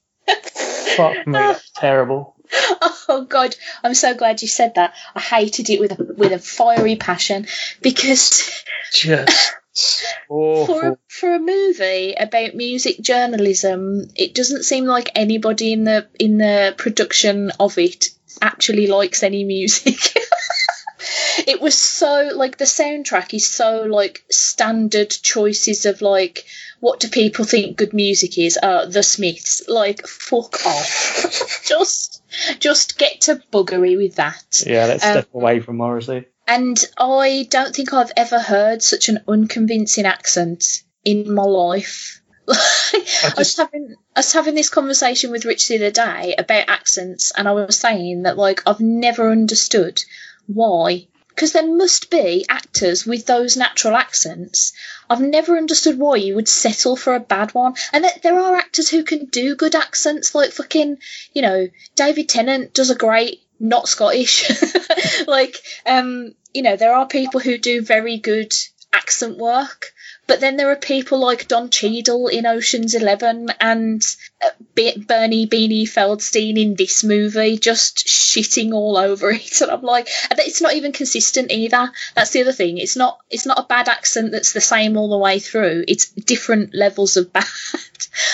Fuck 0.95 1.27
me, 1.27 1.33
that's 1.33 1.69
terrible. 1.75 2.36
Oh 3.09 3.23
God, 3.23 3.55
I'm 3.85 3.93
so 3.93 4.13
glad 4.13 4.41
you 4.41 4.49
said 4.49 4.75
that. 4.75 4.93
I 5.15 5.21
hated 5.21 5.69
it 5.69 5.79
with 5.79 5.97
a, 5.97 6.03
with 6.03 6.33
a 6.33 6.39
fiery 6.39 6.97
passion 6.97 7.47
because 7.81 8.63
Just 8.91 9.53
for 10.27 10.87
a, 10.87 10.97
for 11.07 11.33
a 11.33 11.39
movie 11.39 12.13
about 12.13 12.55
music 12.55 12.99
journalism, 12.99 14.09
it 14.15 14.35
doesn't 14.35 14.63
seem 14.63 14.85
like 14.85 15.11
anybody 15.15 15.71
in 15.73 15.83
the 15.83 16.07
in 16.19 16.37
the 16.37 16.75
production 16.77 17.51
of 17.59 17.77
it 17.77 18.07
actually 18.41 18.87
likes 18.87 19.23
any 19.23 19.43
music. 19.43 19.99
it 21.47 21.61
was 21.61 21.75
so 21.75 22.31
like 22.35 22.57
the 22.57 22.65
soundtrack 22.65 23.33
is 23.33 23.49
so 23.49 23.83
like 23.83 24.25
standard 24.29 25.09
choices 25.09 25.85
of 25.85 26.01
like 26.01 26.45
what 26.79 26.99
do 26.99 27.07
people 27.07 27.45
think 27.45 27.77
good 27.77 27.93
music 27.93 28.37
is? 28.37 28.57
Uh, 28.61 28.85
the 28.85 29.03
Smiths. 29.03 29.67
Like 29.67 30.07
fuck 30.07 30.65
off. 30.65 31.63
just 31.65 32.16
just 32.59 32.97
get 32.97 33.21
to 33.21 33.41
buggery 33.51 33.97
with 33.97 34.15
that. 34.15 34.63
Yeah, 34.65 34.85
let's 34.85 35.05
Um, 35.05 35.11
step 35.11 35.29
away 35.33 35.59
from 35.59 35.77
Morrissey. 35.77 36.25
And 36.47 36.77
I 36.97 37.45
don't 37.49 37.75
think 37.75 37.93
I've 37.93 38.11
ever 38.15 38.39
heard 38.39 38.81
such 38.81 39.09
an 39.09 39.19
unconvincing 39.27 40.05
accent 40.05 40.81
in 41.03 41.33
my 41.33 41.43
life. 41.43 42.21
I, 42.49 43.33
was 43.38 43.57
having 43.57 43.95
I 44.15 44.19
was 44.19 44.31
having 44.31 44.55
this 44.55 44.69
conversation 44.69 45.31
with 45.31 45.43
Rich 45.43 45.67
the 45.67 45.75
other 45.75 45.91
day 45.91 46.33
about 46.38 46.69
accents, 46.69 47.31
and 47.35 47.45
I 47.47 47.51
was 47.51 47.77
saying 47.77 48.23
that 48.23 48.38
like 48.38 48.63
I've 48.65 48.79
never 48.79 49.29
understood 49.29 50.01
why 50.45 51.07
because 51.38 51.51
there 51.51 51.67
must 51.71 52.09
be 52.09 52.43
actors 52.49 53.05
with 53.05 53.27
those 53.27 53.55
natural 53.55 53.95
accents. 53.95 54.73
I've 55.07 55.21
never 55.21 55.55
understood 55.55 55.99
why 55.99 56.15
you 56.15 56.33
would 56.33 56.47
settle 56.47 56.95
for 56.95 57.13
a 57.13 57.19
bad 57.19 57.53
one. 57.53 57.75
And 57.93 58.03
th- 58.03 58.23
there 58.23 58.39
are 58.39 58.55
actors 58.55 58.89
who 58.89 59.03
can 59.03 59.25
do 59.25 59.55
good 59.55 59.75
accents, 59.75 60.33
like 60.33 60.49
fucking, 60.49 60.97
you 61.33 61.43
know, 61.43 61.67
David 61.95 62.27
Tennant 62.27 62.73
does 62.73 62.89
a 62.89 62.95
great 62.95 63.43
not 63.59 63.88
Scottish. 63.88 64.49
like, 65.27 65.55
um, 65.85 66.33
you 66.55 66.63
know, 66.63 66.75
there 66.75 66.95
are 66.95 67.05
people 67.05 67.39
who 67.39 67.59
do 67.59 67.83
very 67.83 68.17
good 68.17 68.51
accent 68.91 69.38
work. 69.38 69.93
But 70.28 70.41
then 70.41 70.57
there 70.57 70.69
are 70.69 70.75
people 70.75 71.19
like 71.19 71.47
Don 71.47 71.69
Cheadle 71.69 72.28
in 72.28 72.45
Ocean's 72.45 72.93
Eleven 72.93 73.49
and 73.61 74.03
uh, 74.43 74.49
Bernie 74.75 75.47
Beanie 75.47 75.84
Feldstein 75.84 76.61
in 76.61 76.75
this 76.75 77.03
movie, 77.05 77.57
just 77.57 78.05
shitting 78.05 78.73
all 78.73 78.97
over 78.97 79.32
it. 79.32 79.61
And 79.61 79.71
I'm 79.71 79.82
like, 79.82 80.09
it's 80.32 80.61
not 80.61 80.73
even 80.73 80.91
consistent 80.91 81.51
either. 81.51 81.91
That's 82.13 82.32
the 82.32 82.41
other 82.41 82.51
thing. 82.51 82.78
It's 82.78 82.97
not. 82.97 83.19
It's 83.30 83.45
not 83.45 83.59
a 83.59 83.67
bad 83.67 83.88
accent 83.88 84.32
that's 84.32 84.51
the 84.51 84.61
same 84.61 84.97
all 84.97 85.09
the 85.09 85.17
way 85.17 85.39
through. 85.39 85.86
It's 85.88 86.09
different 86.09 86.75
levels 86.75 87.15
of 87.15 87.32
bad. 87.34 87.45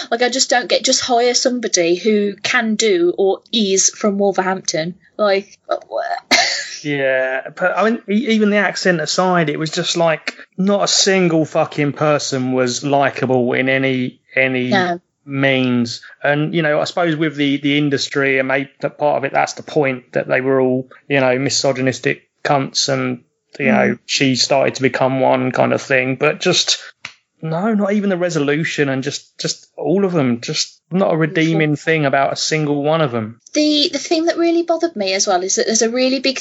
like 0.10 0.24
I 0.24 0.30
just 0.30 0.50
don't 0.50 0.70
get. 0.70 0.84
Just 0.84 1.02
hire 1.02 1.36
somebody 1.36 1.96
who 1.96 2.36
can 2.38 2.76
do 2.76 3.14
or 3.18 3.44
is 3.52 3.89
from 3.89 4.18
Wolverhampton. 4.18 4.96
Like. 5.16 5.60
Yeah, 6.84 7.50
but 7.56 7.78
I 7.78 7.90
mean, 7.90 8.04
even 8.08 8.50
the 8.50 8.58
accent 8.58 9.02
aside, 9.02 9.50
it 9.50 9.60
was 9.60 9.72
just 9.72 9.98
like 9.98 10.38
not 10.58 10.84
a 10.84 10.88
single 10.88 11.46
fucking 11.46 11.94
person 11.94 12.54
was 12.54 12.84
likable 12.84 13.54
in 13.54 13.70
any 13.70 14.22
any 14.36 14.70
no. 14.70 15.00
means. 15.26 16.02
And 16.24 16.54
you 16.54 16.62
know, 16.62 16.80
I 16.80 16.84
suppose 16.86 17.16
with 17.16 17.36
the 17.36 17.58
the 17.58 17.78
industry 17.78 18.40
and 18.40 18.48
maybe 18.48 18.72
that 18.82 18.98
part 18.98 19.18
of 19.18 19.26
it, 19.26 19.34
that's 19.34 19.54
the 19.54 19.64
point 19.64 20.14
that 20.14 20.28
they 20.28 20.42
were 20.42 20.60
all 20.60 20.90
you 21.08 21.20
know 21.20 21.38
misogynistic 21.40 22.30
cunts, 22.44 22.90
and 22.90 23.24
you 23.60 23.66
mm. 23.66 23.74
know 23.74 23.98
she 24.06 24.36
started 24.36 24.76
to 24.76 24.82
become 24.82 25.20
one 25.20 25.52
kind 25.52 25.74
of 25.74 25.82
thing. 25.82 26.16
But 26.16 26.40
just 26.40 26.80
no, 27.44 27.74
not 27.74 27.94
even 27.94 28.10
the 28.10 28.18
resolution, 28.18 28.89
and 28.89 29.04
just 29.04 29.38
just 29.38 29.68
all 29.78 30.06
of 30.06 30.14
them, 30.14 30.41
just 30.41 30.82
not 30.89 31.14
a 31.14 31.18
redeeming 31.18 31.76
thing 31.76 32.06
about 32.06 32.34
a 32.34 32.38
single 32.38 32.82
one 32.82 33.02
of 33.02 33.12
them. 33.12 33.41
The 33.54 33.89
the 33.91 34.00
thing 34.00 34.26
that 34.26 34.38
really 34.38 34.64
bothered 34.64 34.96
me 34.96 35.14
as 35.14 35.28
well 35.28 35.44
is 35.44 35.56
that 35.56 35.66
there's 35.66 35.82
a 35.82 35.89
really 35.89 36.20
big 36.20 36.39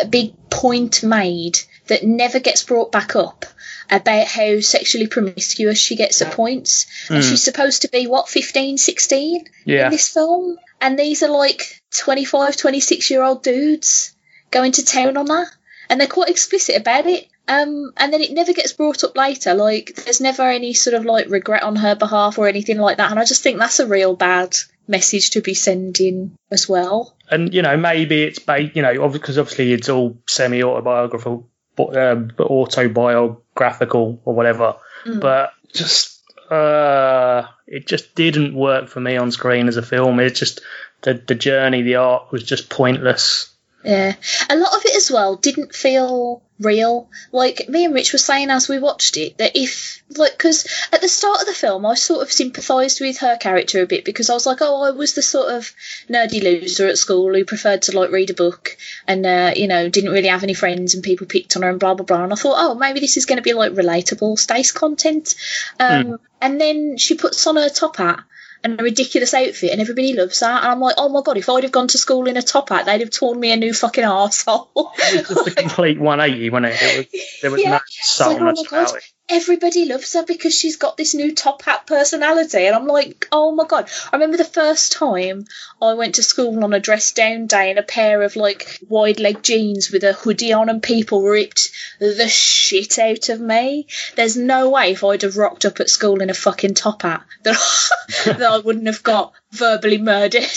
a 0.00 0.06
big 0.06 0.34
point 0.50 1.02
made 1.02 1.58
that 1.88 2.04
never 2.04 2.38
gets 2.38 2.62
brought 2.62 2.92
back 2.92 3.16
up 3.16 3.44
about 3.90 4.26
how 4.26 4.60
sexually 4.60 5.06
promiscuous 5.06 5.78
she 5.78 5.96
gets 5.96 6.22
at 6.22 6.32
points. 6.32 6.86
And 7.08 7.22
hmm. 7.22 7.28
she's 7.28 7.42
supposed 7.42 7.82
to 7.82 7.88
be, 7.88 8.06
what, 8.06 8.28
15, 8.28 8.78
16 8.78 9.44
yeah. 9.64 9.86
in 9.86 9.90
this 9.90 10.08
film? 10.08 10.56
And 10.80 10.98
these 10.98 11.22
are 11.22 11.28
like 11.28 11.82
25, 11.90 12.56
26 12.56 13.10
year 13.10 13.22
old 13.22 13.42
dudes 13.42 14.14
going 14.50 14.72
to 14.72 14.84
town 14.84 15.16
on 15.16 15.26
that. 15.26 15.48
And 15.90 16.00
they're 16.00 16.08
quite 16.08 16.30
explicit 16.30 16.76
about 16.76 17.06
it. 17.06 17.28
Um, 17.46 17.92
and 17.96 18.12
then 18.12 18.22
it 18.22 18.32
never 18.32 18.52
gets 18.52 18.72
brought 18.72 19.04
up 19.04 19.16
later. 19.16 19.54
Like, 19.54 19.94
there's 19.96 20.20
never 20.20 20.42
any 20.42 20.72
sort 20.72 20.94
of 20.94 21.04
like 21.04 21.28
regret 21.28 21.62
on 21.62 21.76
her 21.76 21.94
behalf 21.94 22.38
or 22.38 22.48
anything 22.48 22.78
like 22.78 22.96
that. 22.96 23.10
And 23.10 23.20
I 23.20 23.24
just 23.24 23.42
think 23.42 23.58
that's 23.58 23.80
a 23.80 23.86
real 23.86 24.16
bad 24.16 24.56
message 24.86 25.30
to 25.30 25.40
be 25.40 25.54
sending 25.54 26.36
as 26.50 26.68
well. 26.68 27.16
And 27.30 27.52
you 27.54 27.62
know, 27.62 27.76
maybe 27.76 28.22
it's 28.22 28.38
ba- 28.38 28.62
you 28.62 28.82
know, 28.82 29.08
because 29.08 29.38
obviously 29.38 29.72
it's 29.72 29.88
all 29.88 30.18
semi-autobiographical, 30.26 31.48
um, 31.78 32.30
autobiographical 32.38 34.20
or 34.24 34.34
whatever. 34.34 34.76
Mm. 35.04 35.20
But 35.20 35.52
just 35.72 36.22
uh, 36.50 37.46
it 37.66 37.86
just 37.86 38.14
didn't 38.14 38.54
work 38.54 38.88
for 38.88 39.00
me 39.00 39.16
on 39.16 39.30
screen 39.30 39.68
as 39.68 39.76
a 39.76 39.82
film. 39.82 40.20
It's 40.20 40.38
just 40.38 40.60
the 41.02 41.14
the 41.14 41.34
journey, 41.34 41.82
the 41.82 41.96
arc 41.96 42.32
was 42.32 42.42
just 42.42 42.70
pointless. 42.70 43.53
Yeah, 43.84 44.14
a 44.48 44.56
lot 44.56 44.74
of 44.74 44.84
it 44.86 44.96
as 44.96 45.10
well 45.10 45.36
didn't 45.36 45.74
feel 45.74 46.42
real. 46.58 47.10
Like 47.32 47.68
me 47.68 47.84
and 47.84 47.92
Rich 47.92 48.12
were 48.12 48.18
saying 48.18 48.48
as 48.48 48.66
we 48.66 48.78
watched 48.78 49.18
it, 49.18 49.36
that 49.36 49.56
if 49.56 50.02
like 50.16 50.32
because 50.32 50.66
at 50.90 51.02
the 51.02 51.08
start 51.08 51.40
of 51.40 51.46
the 51.46 51.52
film 51.52 51.84
I 51.84 51.94
sort 51.94 52.22
of 52.22 52.32
sympathised 52.32 53.02
with 53.02 53.18
her 53.18 53.36
character 53.36 53.82
a 53.82 53.86
bit 53.86 54.06
because 54.06 54.30
I 54.30 54.34
was 54.34 54.46
like, 54.46 54.58
oh, 54.62 54.82
I 54.82 54.92
was 54.92 55.12
the 55.12 55.20
sort 55.20 55.52
of 55.52 55.70
nerdy 56.08 56.42
loser 56.42 56.86
at 56.86 56.96
school 56.96 57.34
who 57.34 57.44
preferred 57.44 57.82
to 57.82 57.98
like 57.98 58.10
read 58.10 58.30
a 58.30 58.34
book 58.34 58.76
and 59.06 59.26
uh, 59.26 59.52
you 59.54 59.68
know 59.68 59.90
didn't 59.90 60.12
really 60.12 60.28
have 60.28 60.44
any 60.44 60.54
friends 60.54 60.94
and 60.94 61.04
people 61.04 61.26
picked 61.26 61.54
on 61.56 61.62
her 61.62 61.68
and 61.68 61.80
blah 61.80 61.94
blah 61.94 62.06
blah. 62.06 62.24
And 62.24 62.32
I 62.32 62.36
thought, 62.36 62.56
oh, 62.56 62.74
maybe 62.74 63.00
this 63.00 63.18
is 63.18 63.26
going 63.26 63.38
to 63.38 63.42
be 63.42 63.52
like 63.52 63.72
relatable 63.72 64.38
Stace 64.38 64.72
content. 64.72 65.34
Um, 65.78 66.04
mm. 66.04 66.18
And 66.40 66.58
then 66.58 66.96
she 66.96 67.16
puts 67.16 67.46
on 67.46 67.56
her 67.56 67.68
top 67.68 67.96
hat 67.96 68.24
and 68.64 68.80
a 68.80 68.82
ridiculous 68.82 69.34
outfit, 69.34 69.70
and 69.70 69.80
everybody 69.80 70.14
loves 70.14 70.40
that. 70.40 70.62
And 70.62 70.72
I'm 70.72 70.80
like, 70.80 70.94
oh 70.98 71.10
my 71.10 71.20
god, 71.22 71.36
if 71.36 71.48
I'd 71.48 71.62
have 71.64 71.72
gone 71.72 71.88
to 71.88 71.98
school 71.98 72.26
in 72.26 72.36
a 72.36 72.42
top 72.42 72.70
hat, 72.70 72.86
they'd 72.86 73.00
have 73.00 73.10
torn 73.10 73.38
me 73.38 73.52
a 73.52 73.56
new 73.56 73.74
fucking 73.74 74.04
arsehole. 74.04 74.68
it 74.96 75.28
was 75.28 75.36
just 75.36 75.48
a 75.48 75.50
complete 75.62 76.00
180, 76.00 76.50
wasn't 76.50 76.72
it? 76.72 76.78
it 76.80 76.96
was, 76.96 77.40
there 77.42 77.50
was 77.50 77.62
yeah. 77.62 77.70
no 77.70 77.80
subtleness 77.86 78.72
like, 78.72 78.90
oh 78.90 78.98
everybody 79.28 79.86
loves 79.86 80.12
her 80.12 80.24
because 80.24 80.54
she's 80.54 80.76
got 80.76 80.96
this 80.96 81.14
new 81.14 81.34
top 81.34 81.62
hat 81.62 81.86
personality. 81.86 82.66
And 82.66 82.76
I'm 82.76 82.86
like, 82.86 83.26
oh 83.32 83.52
my 83.52 83.64
god. 83.64 83.88
I 84.12 84.16
remember 84.16 84.36
the 84.36 84.44
first 84.44 84.92
time 84.92 85.46
I 85.80 85.94
went 85.94 86.16
to 86.16 86.22
school 86.22 86.62
on 86.62 86.74
a 86.74 86.80
dress 86.80 87.12
down 87.12 87.46
day 87.46 87.70
in 87.70 87.78
a 87.78 87.82
pair 87.82 88.22
of 88.22 88.36
like 88.36 88.78
wide 88.88 89.20
leg 89.20 89.42
jeans 89.42 89.90
with 89.90 90.04
a 90.04 90.12
hoodie 90.12 90.52
on, 90.52 90.68
and 90.68 90.82
people 90.82 91.22
ripped 91.22 91.70
the 91.98 92.28
shit 92.28 92.98
out 92.98 93.28
of 93.30 93.40
me. 93.40 93.86
There's 94.14 94.36
no 94.36 94.70
way 94.70 94.92
if 94.92 95.02
I'd 95.04 95.22
have 95.22 95.36
rocked 95.36 95.64
up 95.64 95.80
at 95.80 95.90
school 95.90 96.20
in 96.20 96.30
a 96.30 96.34
fucking 96.34 96.74
top 96.74 97.02
hat 97.02 97.24
that, 97.44 97.90
that 98.26 98.42
I 98.42 98.58
wouldn't 98.58 98.86
have 98.86 99.02
got 99.02 99.32
verbally 99.52 99.98
murdered. 99.98 100.44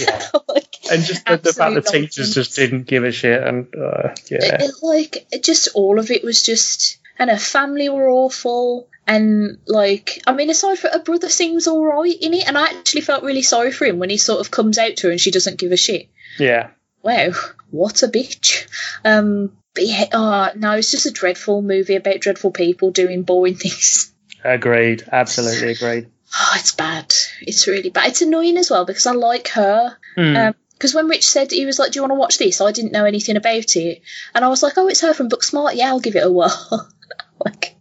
Yeah. 0.00 0.28
like, 0.48 0.76
and 0.90 1.02
just 1.02 1.26
the, 1.26 1.36
the 1.36 1.52
fact 1.52 1.74
the 1.74 1.82
teachers 1.82 2.32
just 2.32 2.56
didn't 2.56 2.84
give 2.84 3.04
a 3.04 3.12
shit. 3.12 3.42
And 3.42 3.66
uh, 3.74 4.14
yeah. 4.30 4.62
It, 4.62 4.74
like, 4.82 5.26
just 5.42 5.68
all 5.74 5.98
of 5.98 6.10
it 6.10 6.24
was 6.24 6.42
just 6.42 6.99
and 7.20 7.30
her 7.30 7.36
family 7.36 7.88
were 7.88 8.10
awful. 8.10 8.88
And 9.06 9.58
like, 9.66 10.22
I 10.26 10.32
mean, 10.32 10.50
aside 10.50 10.78
from 10.78 10.92
her 10.92 11.00
brother 11.00 11.28
seems 11.28 11.66
all 11.66 11.84
right 11.84 12.16
in 12.20 12.34
it, 12.34 12.48
and 12.48 12.56
I 12.56 12.64
actually 12.64 13.02
felt 13.02 13.22
really 13.22 13.42
sorry 13.42 13.70
for 13.70 13.84
him 13.84 13.98
when 13.98 14.10
he 14.10 14.16
sort 14.16 14.40
of 14.40 14.50
comes 14.50 14.78
out 14.78 14.96
to 14.96 15.06
her 15.06 15.10
and 15.10 15.20
she 15.20 15.30
doesn't 15.30 15.58
give 15.58 15.70
a 15.70 15.76
shit. 15.76 16.08
Yeah. 16.38 16.70
Wow, 17.02 17.32
what 17.70 18.02
a 18.02 18.08
bitch. 18.08 18.66
Um, 19.04 19.56
but 19.74 19.86
yeah, 19.86 20.06
oh, 20.12 20.50
no, 20.56 20.72
it's 20.72 20.90
just 20.90 21.06
a 21.06 21.10
dreadful 21.10 21.62
movie 21.62 21.96
about 21.96 22.20
dreadful 22.20 22.50
people 22.50 22.90
doing 22.90 23.22
boring 23.22 23.54
things. 23.56 24.12
Agreed. 24.42 25.04
Absolutely 25.10 25.72
agreed. 25.72 26.08
Oh, 26.38 26.52
it's 26.56 26.72
bad. 26.72 27.12
It's 27.42 27.66
really 27.66 27.90
bad. 27.90 28.10
It's 28.10 28.22
annoying 28.22 28.56
as 28.56 28.70
well 28.70 28.84
because 28.84 29.06
I 29.06 29.12
like 29.12 29.48
her. 29.48 29.96
Mm. 30.16 30.48
Um, 30.48 30.54
because 30.72 30.94
when 30.94 31.08
Rich 31.08 31.28
said 31.28 31.50
he 31.50 31.66
was 31.66 31.78
like, 31.78 31.92
"Do 31.92 31.98
you 31.98 32.02
want 32.02 32.12
to 32.12 32.18
watch 32.18 32.38
this?" 32.38 32.62
I 32.62 32.72
didn't 32.72 32.92
know 32.92 33.04
anything 33.04 33.36
about 33.36 33.76
it, 33.76 34.00
and 34.34 34.42
I 34.42 34.48
was 34.48 34.62
like, 34.62 34.78
"Oh, 34.78 34.88
it's 34.88 35.02
her 35.02 35.12
from 35.12 35.28
Booksmart. 35.28 35.74
Yeah, 35.74 35.88
I'll 35.88 36.00
give 36.00 36.16
it 36.16 36.24
a 36.24 36.32
whirl." 36.32 36.88
like, 37.44 37.76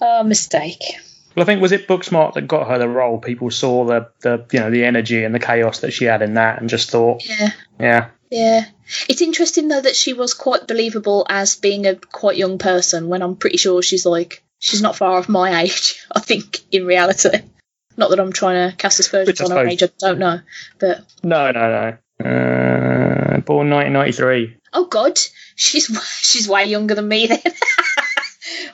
oh, 0.00 0.22
mistake. 0.22 0.82
Well, 1.34 1.42
I 1.42 1.46
think 1.46 1.60
was 1.60 1.72
it 1.72 1.88
Booksmart 1.88 2.34
that 2.34 2.46
got 2.46 2.68
her 2.68 2.78
the 2.78 2.88
role. 2.88 3.18
People 3.18 3.50
saw 3.50 3.84
the 3.84 4.10
the 4.20 4.46
you 4.52 4.60
know 4.60 4.70
the 4.70 4.84
energy 4.84 5.24
and 5.24 5.34
the 5.34 5.40
chaos 5.40 5.80
that 5.80 5.92
she 5.92 6.04
had 6.04 6.22
in 6.22 6.34
that, 6.34 6.60
and 6.60 6.70
just 6.70 6.90
thought, 6.90 7.22
yeah, 7.28 7.50
yeah, 7.80 8.08
yeah. 8.30 8.64
It's 9.08 9.20
interesting 9.20 9.68
though 9.68 9.80
that 9.80 9.96
she 9.96 10.12
was 10.12 10.32
quite 10.32 10.68
believable 10.68 11.26
as 11.28 11.56
being 11.56 11.86
a 11.86 11.96
quite 11.96 12.36
young 12.36 12.58
person. 12.58 13.08
When 13.08 13.22
I'm 13.22 13.36
pretty 13.36 13.56
sure 13.56 13.82
she's 13.82 14.06
like 14.06 14.44
she's 14.60 14.82
not 14.82 14.96
far 14.96 15.18
off 15.18 15.28
my 15.28 15.62
age. 15.62 16.06
I 16.12 16.20
think 16.20 16.60
in 16.70 16.86
reality. 16.86 17.38
Not 17.96 18.10
that 18.10 18.18
I'm 18.18 18.32
trying 18.32 18.70
to 18.70 18.76
cast 18.76 18.98
aspersions 18.98 19.40
on 19.40 19.52
her 19.52 19.66
age. 19.66 19.82
I 19.82 19.88
don't 19.98 20.18
know, 20.18 20.40
but 20.80 21.04
no, 21.22 21.52
no, 21.52 21.70
no. 21.70 21.98
Uh, 22.24 23.40
born 23.40 23.70
1993. 23.70 24.56
Oh 24.72 24.86
God, 24.86 25.18
she's 25.56 25.86
she's 26.20 26.48
way 26.48 26.64
younger 26.64 26.94
than 26.94 27.08
me 27.08 27.26
then. 27.26 27.40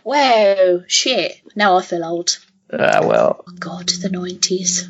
Wow, 0.04 0.82
shit. 0.86 1.40
Now 1.54 1.76
I 1.76 1.82
feel 1.82 2.04
old. 2.04 2.38
Ah, 2.72 3.06
well. 3.06 3.44
Oh, 3.46 3.52
God, 3.58 3.88
the 3.88 4.08
90s. 4.08 4.88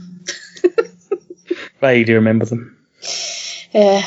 Vaguely 1.81 2.15
remember 2.15 2.45
them. 2.45 2.77
Yeah. 3.73 4.03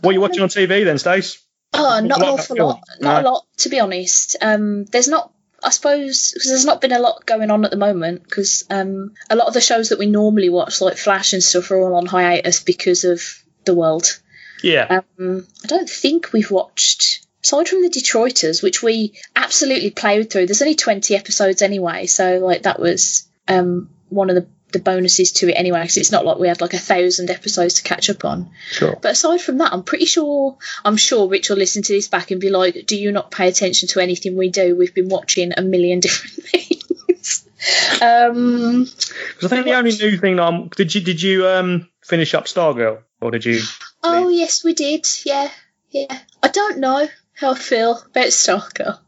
What 0.00 0.10
are 0.10 0.12
you 0.12 0.20
watching 0.20 0.42
on 0.42 0.48
TV 0.48 0.84
then, 0.84 0.98
Stace? 0.98 1.42
Oh, 1.72 2.00
not 2.00 2.20
an 2.20 2.24
awful 2.24 2.56
lot. 2.56 2.80
Not 3.00 3.22
no. 3.22 3.28
a 3.28 3.28
lot, 3.30 3.46
to 3.58 3.68
be 3.68 3.80
honest. 3.80 4.36
Um, 4.40 4.84
there's 4.84 5.08
not, 5.08 5.32
I 5.62 5.70
suppose, 5.70 6.32
because 6.32 6.48
there's 6.48 6.64
not 6.64 6.80
been 6.80 6.92
a 6.92 7.00
lot 7.00 7.26
going 7.26 7.50
on 7.50 7.64
at 7.64 7.70
the 7.70 7.76
moment, 7.76 8.22
because 8.22 8.64
um, 8.70 9.14
a 9.28 9.36
lot 9.36 9.48
of 9.48 9.54
the 9.54 9.60
shows 9.60 9.88
that 9.88 9.98
we 9.98 10.06
normally 10.06 10.48
watch, 10.48 10.80
like 10.80 10.96
Flash 10.96 11.32
and 11.32 11.42
stuff, 11.42 11.70
are 11.70 11.78
all 11.78 11.96
on 11.96 12.06
hiatus 12.06 12.62
because 12.62 13.04
of 13.04 13.20
the 13.64 13.74
world. 13.74 14.20
Yeah. 14.62 15.02
Um, 15.18 15.46
I 15.64 15.66
don't 15.66 15.90
think 15.90 16.32
we've 16.32 16.50
watched 16.50 17.25
aside 17.42 17.68
from 17.68 17.82
the 17.82 17.90
Detroiters, 17.90 18.62
which 18.62 18.82
we 18.82 19.14
absolutely 19.34 19.90
played 19.90 20.30
through, 20.30 20.46
there's 20.46 20.62
only 20.62 20.74
20 20.74 21.14
episodes 21.14 21.62
anyway, 21.62 22.06
so 22.06 22.38
like 22.38 22.62
that 22.62 22.80
was 22.80 23.28
um, 23.48 23.90
one 24.08 24.30
of 24.30 24.36
the 24.36 24.46
the 24.72 24.80
bonuses 24.80 25.32
to 25.32 25.48
it 25.48 25.52
anyway, 25.52 25.80
because 25.80 25.96
it's 25.96 26.12
not 26.12 26.24
like 26.24 26.38
we 26.38 26.48
had 26.48 26.60
like 26.60 26.74
a 26.74 26.78
thousand 26.78 27.30
episodes 27.30 27.74
to 27.74 27.82
catch 27.82 28.10
up 28.10 28.24
on. 28.24 28.50
Sure. 28.70 28.98
But 29.00 29.12
aside 29.12 29.40
from 29.40 29.58
that, 29.58 29.72
I'm 29.72 29.84
pretty 29.84 30.06
sure 30.06 30.58
I'm 30.84 30.96
sure 30.96 31.28
Rich 31.28 31.48
will 31.48 31.56
listen 31.56 31.82
to 31.82 31.92
this 31.92 32.08
back 32.08 32.30
and 32.30 32.40
be 32.40 32.50
like, 32.50 32.84
"Do 32.86 32.96
you 32.96 33.12
not 33.12 33.30
pay 33.30 33.48
attention 33.48 33.88
to 33.90 34.00
anything 34.00 34.36
we 34.36 34.50
do? 34.50 34.76
We've 34.76 34.94
been 34.94 35.08
watching 35.08 35.52
a 35.56 35.62
million 35.62 36.00
different 36.06 36.34
things." 36.34 37.46
um, 38.02 38.84
Because 38.84 39.44
I 39.44 39.48
think 39.48 39.66
the 39.66 39.74
only 39.74 39.96
new 39.96 40.18
thing 40.18 40.36
that 40.36 40.42
I'm, 40.42 40.68
did 40.68 40.94
you 40.94 41.00
did 41.00 41.22
you 41.22 41.46
um 41.46 41.88
finish 42.02 42.34
up 42.34 42.44
Stargirl 42.46 43.02
or 43.20 43.30
did 43.30 43.44
you? 43.44 43.60
oh 44.02 44.28
yes, 44.28 44.64
we 44.64 44.74
did. 44.74 45.06
Yeah, 45.24 45.48
yeah. 45.90 46.18
I 46.42 46.48
don't 46.48 46.78
know 46.78 47.08
how 47.36 47.52
I 47.52 47.54
feel 47.54 47.98
about 47.98 48.26
Stargirl. 48.26 48.98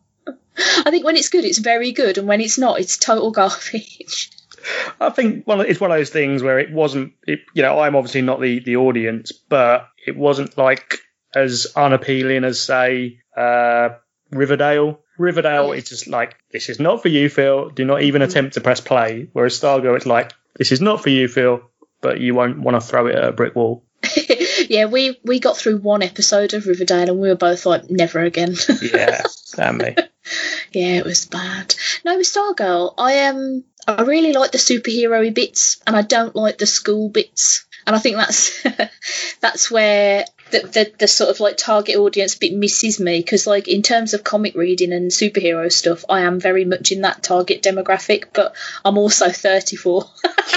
I 0.59 0.91
think 0.91 1.05
when 1.05 1.17
it's 1.17 1.29
good, 1.29 1.45
it's 1.45 1.59
very 1.59 1.93
good, 1.93 2.19
and 2.19 2.29
when 2.29 2.41
it's 2.41 2.59
not, 2.59 2.81
it's 2.81 2.97
total 2.97 3.31
garbage. 3.31 4.31
I 5.01 5.11
think 5.11 5.47
one 5.47 5.61
it's 5.61 5.81
one 5.81 5.91
of 5.91 5.99
those 5.99 6.11
things 6.11 6.43
where 6.43 6.59
it 6.59 6.73
wasn't. 6.73 7.15
It, 7.27 7.41
you 7.55 7.63
know, 7.63 7.79
I'm 7.79 7.97
obviously 7.97 8.23
not 8.23 8.41
the 8.41 8.61
the 8.61 8.77
audience, 8.77 9.33
but 9.33 9.89
it 10.07 10.17
wasn't 10.17 10.59
like 10.59 10.99
as 11.35 11.69
unappealing 11.77 12.45
as 12.45 12.61
say 12.61 13.21
uh, 13.37 13.91
Riverdale. 14.31 15.01
Riverdale, 15.17 15.73
it's 15.73 15.91
just 15.91 16.07
like 16.07 16.37
this 16.53 16.69
is 16.69 16.79
not 16.79 17.03
for 17.03 17.09
you, 17.09 17.29
Phil. 17.29 17.71
Do 17.71 17.85
not 17.85 18.03
even 18.03 18.23
attempt 18.23 18.55
to 18.55 18.61
press 18.61 18.81
play. 18.81 19.29
Whereas 19.33 19.59
Stargirl, 19.59 19.97
it's 19.97 20.07
like 20.07 20.33
this 20.57 20.73
is 20.73 20.81
not 20.81 21.03
for 21.03 21.09
you, 21.09 21.29
Phil, 21.29 21.61
but 22.01 22.21
you 22.21 22.35
won't 22.35 22.61
want 22.61 22.81
to 22.81 22.87
throw 22.87 23.07
it 23.07 23.15
at 23.15 23.25
a 23.25 23.33
brick 23.33 23.55
wall. 23.55 23.85
Yeah, 24.69 24.87
we 24.87 25.19
we 25.25 25.41
got 25.41 25.57
through 25.57 25.79
one 25.79 26.03
episode 26.03 26.55
of 26.55 26.67
Riverdale, 26.67 27.11
and 27.11 27.19
we 27.19 27.29
were 27.29 27.37
both 27.37 27.67
like, 27.67 27.91
never 27.91 28.21
again. 28.21 28.55
Yeah, 28.83 29.23
damn 29.55 29.79
me. 29.79 29.97
Yeah, 30.73 30.97
it 30.99 31.07
was 31.07 31.25
bad. 31.25 31.75
No, 32.05 32.19
with 32.19 32.27
Stargirl, 32.27 32.93
I 32.99 33.13
am. 33.13 33.65
I 33.87 34.03
really 34.03 34.35
like 34.35 34.53
the 34.53 34.59
superhero 34.59 35.35
bits, 35.35 35.81
and 35.87 35.97
I 35.97 36.03
don't 36.03 36.37
like 36.37 36.59
the 36.59 36.67
school 36.67 37.09
bits. 37.09 37.65
And 37.87 37.97
I 37.97 37.99
think 37.99 38.17
that's 38.17 38.63
that's 39.41 39.71
where 39.71 40.27
the, 40.51 40.61
the 40.61 40.93
the 40.99 41.09
sort 41.09 41.31
of 41.31 41.41
like 41.41 41.57
target 41.57 41.97
audience 41.97 42.35
bit 42.35 42.53
misses 42.53 43.01
me 43.01 43.21
because, 43.21 43.47
like, 43.47 43.69
in 43.69 43.81
terms 43.81 44.13
of 44.13 44.23
comic 44.23 44.55
reading 44.55 44.93
and 44.93 45.11
superhero 45.11 45.73
stuff, 45.73 46.05
I 46.11 46.21
am 46.21 46.39
very 46.39 46.67
much 46.67 46.93
in 46.93 47.01
that 47.01 47.23
target 47.23 47.63
demographic. 47.63 48.25
But 48.35 48.55
I'm 48.85 48.99
also 48.99 49.31
34, 49.31 50.05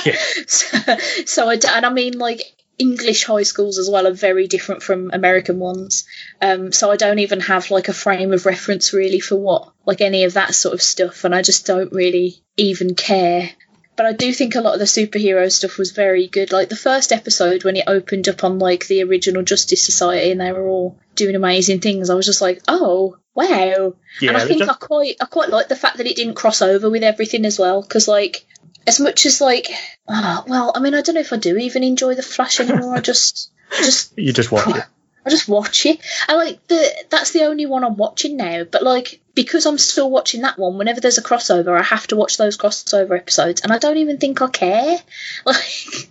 Yeah. 0.05 0.17
so, 0.47 0.97
so 1.25 1.49
I 1.49 1.53
and 1.53 1.85
I 1.85 1.89
mean 1.93 2.17
like. 2.17 2.41
English 2.81 3.23
high 3.25 3.43
schools 3.43 3.77
as 3.77 3.89
well 3.89 4.07
are 4.07 4.13
very 4.27 4.47
different 4.47 4.81
from 4.83 5.11
American 5.13 5.59
ones. 5.59 6.05
Um, 6.41 6.71
so 6.71 6.91
I 6.91 6.97
don't 6.97 7.19
even 7.19 7.39
have 7.41 7.71
like 7.71 7.87
a 7.89 7.93
frame 7.93 8.33
of 8.33 8.45
reference 8.45 8.91
really 8.93 9.19
for 9.19 9.35
what 9.35 9.71
like 9.85 10.01
any 10.01 10.23
of 10.25 10.33
that 10.33 10.55
sort 10.55 10.73
of 10.73 10.81
stuff, 10.81 11.23
and 11.23 11.33
I 11.33 11.41
just 11.41 11.65
don't 11.65 11.93
really 11.93 12.43
even 12.57 12.95
care. 12.95 13.49
But 13.97 14.05
I 14.05 14.13
do 14.13 14.33
think 14.33 14.55
a 14.55 14.61
lot 14.61 14.73
of 14.73 14.79
the 14.79 14.85
superhero 14.85 15.51
stuff 15.51 15.77
was 15.77 15.91
very 15.91 16.27
good. 16.27 16.51
Like 16.51 16.69
the 16.69 16.75
first 16.87 17.11
episode 17.11 17.63
when 17.63 17.75
it 17.75 17.83
opened 17.87 18.27
up 18.29 18.43
on 18.43 18.57
like 18.57 18.87
the 18.87 19.03
original 19.03 19.43
Justice 19.43 19.83
Society 19.83 20.31
and 20.31 20.41
they 20.41 20.51
were 20.51 20.67
all 20.67 20.97
doing 21.15 21.35
amazing 21.35 21.81
things, 21.81 22.09
I 22.09 22.15
was 22.15 22.25
just 22.25 22.41
like, 22.41 22.61
oh 22.67 23.17
wow. 23.35 23.93
Yeah, 24.21 24.29
and 24.29 24.37
I 24.37 24.45
think 24.45 24.59
just- 24.59 24.71
I 24.71 24.73
quite 24.85 25.15
I 25.21 25.25
quite 25.25 25.49
like 25.49 25.67
the 25.67 25.75
fact 25.75 25.97
that 25.97 26.07
it 26.07 26.15
didn't 26.15 26.35
cross 26.41 26.61
over 26.61 26.89
with 26.89 27.03
everything 27.03 27.45
as 27.45 27.59
well, 27.59 27.81
because 27.81 28.07
like 28.07 28.45
as 28.87 28.99
much 28.99 29.25
as 29.25 29.41
like 29.41 29.67
ah, 30.07 30.43
well, 30.47 30.71
I 30.75 30.79
mean 30.79 30.93
I 30.93 31.01
don't 31.01 31.15
know 31.15 31.21
if 31.21 31.33
I 31.33 31.37
do 31.37 31.57
even 31.57 31.83
enjoy 31.83 32.15
the 32.15 32.23
Flash 32.23 32.59
anymore. 32.59 32.95
I 32.95 32.99
just 33.01 33.51
just 33.77 34.17
you 34.17 34.33
just 34.33 34.51
watch 34.51 34.67
it. 34.75 34.83
I 35.23 35.29
just 35.29 35.47
watch 35.47 35.85
it. 35.85 35.99
I 36.27 36.33
like 36.35 36.67
the 36.67 37.05
that's 37.09 37.31
the 37.31 37.43
only 37.43 37.65
one 37.67 37.83
I'm 37.83 37.95
watching 37.97 38.37
now. 38.37 38.63
But 38.63 38.81
like 38.83 39.19
because 39.35 39.65
I'm 39.65 39.77
still 39.77 40.09
watching 40.09 40.41
that 40.41 40.57
one, 40.57 40.77
whenever 40.77 40.99
there's 40.99 41.17
a 41.19 41.23
crossover, 41.23 41.79
I 41.79 41.83
have 41.83 42.05
to 42.07 42.15
watch 42.17 42.35
those 42.37 42.57
crossover 42.57 43.17
episodes, 43.17 43.61
and 43.61 43.71
I 43.71 43.77
don't 43.77 43.97
even 43.97 44.17
think 44.17 44.41
I 44.41 44.47
care. 44.49 44.97
Like 45.45 46.09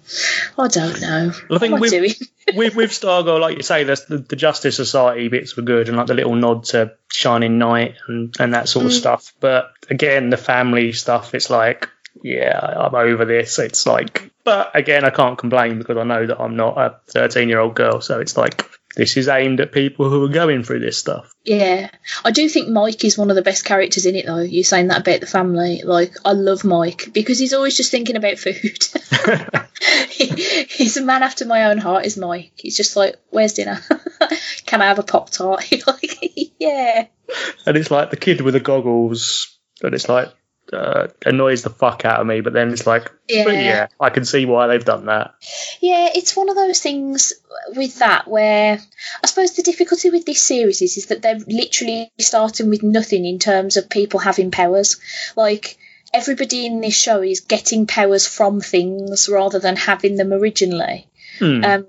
I 0.58 0.68
don't 0.68 1.00
know. 1.00 1.32
Well, 1.48 1.56
I 1.56 1.58
think 1.58 1.72
what 1.72 1.72
am 1.72 1.74
I 1.74 1.78
with- 1.80 1.90
doing? 1.90 2.12
with 2.56 2.74
with 2.76 2.90
Stargirl, 2.90 3.40
like 3.40 3.56
you 3.56 3.62
say, 3.62 3.84
the, 3.84 4.24
the 4.28 4.36
Justice 4.36 4.76
Society 4.76 5.28
bits 5.28 5.56
were 5.56 5.62
good, 5.62 5.88
and 5.88 5.96
like 5.96 6.06
the 6.06 6.14
little 6.14 6.34
nod 6.34 6.64
to 6.66 6.94
Shining 7.10 7.58
Knight 7.58 7.96
and 8.08 8.34
and 8.40 8.54
that 8.54 8.68
sort 8.68 8.86
of 8.86 8.92
Mm. 8.92 8.98
stuff. 8.98 9.32
But 9.40 9.72
again, 9.88 10.30
the 10.30 10.36
family 10.36 10.92
stuff, 10.92 11.34
it's 11.34 11.50
like, 11.50 11.88
yeah, 12.22 12.58
I'm 12.58 12.94
over 12.94 13.24
this. 13.24 13.58
It's 13.58 13.86
like, 13.86 14.30
but 14.44 14.74
again, 14.74 15.04
I 15.04 15.10
can't 15.10 15.38
complain 15.38 15.78
because 15.78 15.96
I 15.96 16.04
know 16.04 16.26
that 16.26 16.40
I'm 16.40 16.56
not 16.56 16.78
a 16.78 17.00
13 17.08 17.48
year 17.48 17.60
old 17.60 17.74
girl, 17.74 18.00
so 18.00 18.20
it's 18.20 18.36
like 18.36 18.64
this 18.96 19.16
is 19.16 19.28
aimed 19.28 19.60
at 19.60 19.72
people 19.72 20.10
who 20.10 20.24
are 20.24 20.28
going 20.28 20.64
through 20.64 20.80
this 20.80 20.98
stuff. 20.98 21.32
Yeah, 21.44 21.90
I 22.24 22.32
do 22.32 22.48
think 22.48 22.68
Mike 22.68 23.04
is 23.04 23.16
one 23.16 23.30
of 23.30 23.36
the 23.36 23.42
best 23.42 23.64
characters 23.64 24.04
in 24.04 24.16
it, 24.16 24.26
though. 24.26 24.40
You 24.40 24.64
saying 24.64 24.88
that 24.88 25.02
about 25.02 25.20
the 25.20 25.26
family, 25.26 25.82
like 25.84 26.12
I 26.24 26.32
love 26.32 26.64
Mike 26.64 27.10
because 27.12 27.38
he's 27.38 27.52
always 27.52 27.76
just 27.76 27.90
thinking 27.90 28.16
about 28.16 28.38
food. 28.38 28.84
he, 30.10 30.64
he's 30.68 30.96
a 30.96 31.02
man 31.02 31.22
after 31.22 31.44
my 31.44 31.66
own 31.66 31.78
heart. 31.78 32.04
Is 32.04 32.16
Mike? 32.16 32.52
He's 32.56 32.76
just 32.76 32.96
like, 32.96 33.16
"Where's 33.30 33.54
dinner? 33.54 33.80
Can 34.66 34.82
I 34.82 34.86
have 34.86 34.98
a 34.98 35.04
pop 35.04 35.30
tart?" 35.30 35.64
like, 35.86 36.20
yeah. 36.58 37.06
and 37.66 37.76
it's 37.76 37.90
like 37.90 38.10
the 38.10 38.16
kid 38.16 38.40
with 38.40 38.54
the 38.54 38.60
goggles, 38.60 39.56
and 39.82 39.94
it's 39.94 40.08
like 40.08 40.32
uh, 40.72 41.08
annoys 41.24 41.62
the 41.62 41.70
fuck 41.70 42.04
out 42.04 42.20
of 42.20 42.26
me. 42.26 42.40
But 42.40 42.52
then 42.52 42.72
it's 42.72 42.86
like, 42.86 43.10
Yeah. 43.28 43.48
yeah, 43.50 43.86
I 43.98 44.10
can 44.10 44.24
see 44.24 44.46
why 44.46 44.66
they've 44.66 44.84
done 44.84 45.06
that. 45.06 45.34
Yeah, 45.80 46.10
it's 46.14 46.36
one 46.36 46.48
of 46.48 46.56
those 46.56 46.80
things 46.80 47.32
with 47.74 47.98
that 47.98 48.28
where 48.28 48.80
I 49.22 49.26
suppose 49.26 49.52
the 49.52 49.62
difficulty 49.62 50.10
with 50.10 50.26
this 50.26 50.42
series 50.42 50.82
is, 50.82 50.96
is 50.96 51.06
that 51.06 51.22
they're 51.22 51.38
literally 51.38 52.10
starting 52.18 52.70
with 52.70 52.82
nothing 52.82 53.24
in 53.24 53.38
terms 53.38 53.76
of 53.76 53.90
people 53.90 54.20
having 54.20 54.50
powers. 54.50 55.00
Like, 55.36 55.78
everybody 56.12 56.66
in 56.66 56.80
this 56.80 56.94
show 56.94 57.22
is 57.22 57.40
getting 57.40 57.86
powers 57.86 58.26
from 58.26 58.60
things 58.60 59.28
rather 59.28 59.58
than 59.58 59.76
having 59.76 60.16
them 60.16 60.32
originally. 60.32 61.06
Hmm. 61.38 61.64
Um, 61.64 61.86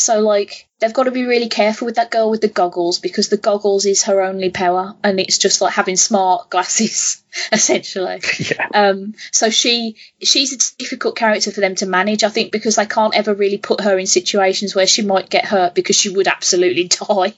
so, 0.00 0.20
like, 0.20 0.68
they've 0.80 0.92
got 0.92 1.04
to 1.04 1.10
be 1.10 1.24
really 1.24 1.48
careful 1.48 1.86
with 1.86 1.96
that 1.96 2.10
girl 2.10 2.30
with 2.30 2.40
the 2.40 2.48
goggles 2.48 2.98
because 2.98 3.28
the 3.28 3.36
goggles 3.36 3.84
is 3.84 4.04
her 4.04 4.22
only 4.22 4.50
power 4.50 4.94
and 5.04 5.20
it's 5.20 5.38
just 5.38 5.60
like 5.60 5.74
having 5.74 5.96
smart 5.96 6.50
glasses, 6.50 7.22
essentially. 7.52 8.20
yeah. 8.38 8.68
Um, 8.72 9.14
so 9.30 9.50
she 9.50 9.96
she's 10.22 10.52
a 10.52 10.78
difficult 10.78 11.16
character 11.16 11.50
for 11.52 11.60
them 11.60 11.74
to 11.76 11.86
manage, 11.86 12.24
I 12.24 12.28
think, 12.30 12.52
because 12.52 12.76
they 12.76 12.86
can't 12.86 13.14
ever 13.14 13.34
really 13.34 13.58
put 13.58 13.82
her 13.82 13.98
in 13.98 14.06
situations 14.06 14.74
where 14.74 14.86
she 14.86 15.02
might 15.02 15.30
get 15.30 15.44
hurt 15.44 15.74
because 15.74 15.96
she 15.96 16.10
would 16.10 16.28
absolutely 16.28 16.84
die. 17.08 17.34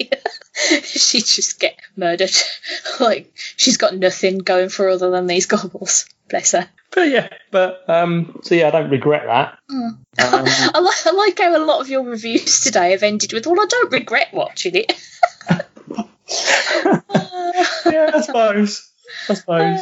She'd 0.83 1.25
just 1.25 1.59
get 1.59 1.77
murdered. 1.97 2.31
like 3.01 3.33
she's 3.57 3.77
got 3.77 3.97
nothing 3.97 4.39
going 4.39 4.69
for 4.69 4.85
her 4.85 4.91
other 4.91 5.11
than 5.11 5.27
these 5.27 5.47
goggles. 5.47 6.07
Bless 6.29 6.53
her. 6.53 6.69
But 6.95 7.09
yeah, 7.09 7.29
but 7.51 7.89
um, 7.89 8.39
so 8.43 8.55
yeah, 8.55 8.69
I 8.69 8.71
don't 8.71 8.91
regret 8.91 9.25
that. 9.27 9.59
Mm. 9.71 9.89
Um, 9.89 10.05
I, 10.19 10.79
like, 10.81 11.07
I 11.07 11.11
like 11.13 11.39
how 11.39 11.57
a 11.57 11.65
lot 11.65 11.81
of 11.81 11.89
your 11.89 12.05
reviews 12.05 12.61
today 12.61 12.91
have 12.91 13.03
ended 13.03 13.33
with, 13.33 13.47
"Well, 13.47 13.61
I 13.61 13.67
don't 13.67 13.93
regret 13.93 14.29
watching 14.33 14.75
it." 14.75 14.93
yeah, 17.87 18.11
I 18.15 18.21
suppose. 18.25 18.91
I 19.29 19.35
suppose. 19.35 19.81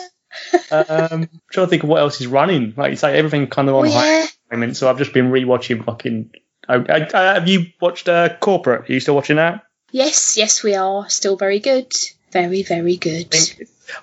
Um, 0.70 1.28
trying 1.50 1.66
to 1.66 1.70
think 1.70 1.82
of 1.82 1.88
what 1.88 2.00
else 2.00 2.20
is 2.20 2.28
running. 2.28 2.74
Like 2.76 2.90
you 2.90 2.96
say, 2.96 3.18
everything 3.18 3.48
kind 3.48 3.68
of 3.68 3.74
on 3.74 3.82
Well, 3.82 3.92
high 3.92 4.18
yeah. 4.18 4.24
at 4.24 4.30
the 4.48 4.56
moment. 4.56 4.76
So 4.76 4.88
I've 4.88 4.98
just 4.98 5.12
been 5.12 5.30
rewatching 5.30 5.84
fucking. 5.84 6.30
Oh, 6.68 6.84
I, 6.88 7.08
I, 7.12 7.34
have 7.34 7.48
you 7.48 7.66
watched 7.80 8.08
uh, 8.08 8.36
Corporate? 8.38 8.88
Are 8.88 8.92
you 8.92 9.00
still 9.00 9.16
watching 9.16 9.36
that? 9.36 9.64
Yes, 9.90 10.36
yes, 10.36 10.62
we 10.62 10.76
are 10.76 11.08
still 11.10 11.36
very 11.36 11.58
good. 11.58 11.92
Very, 12.30 12.62
very 12.62 12.96
good. 12.96 13.34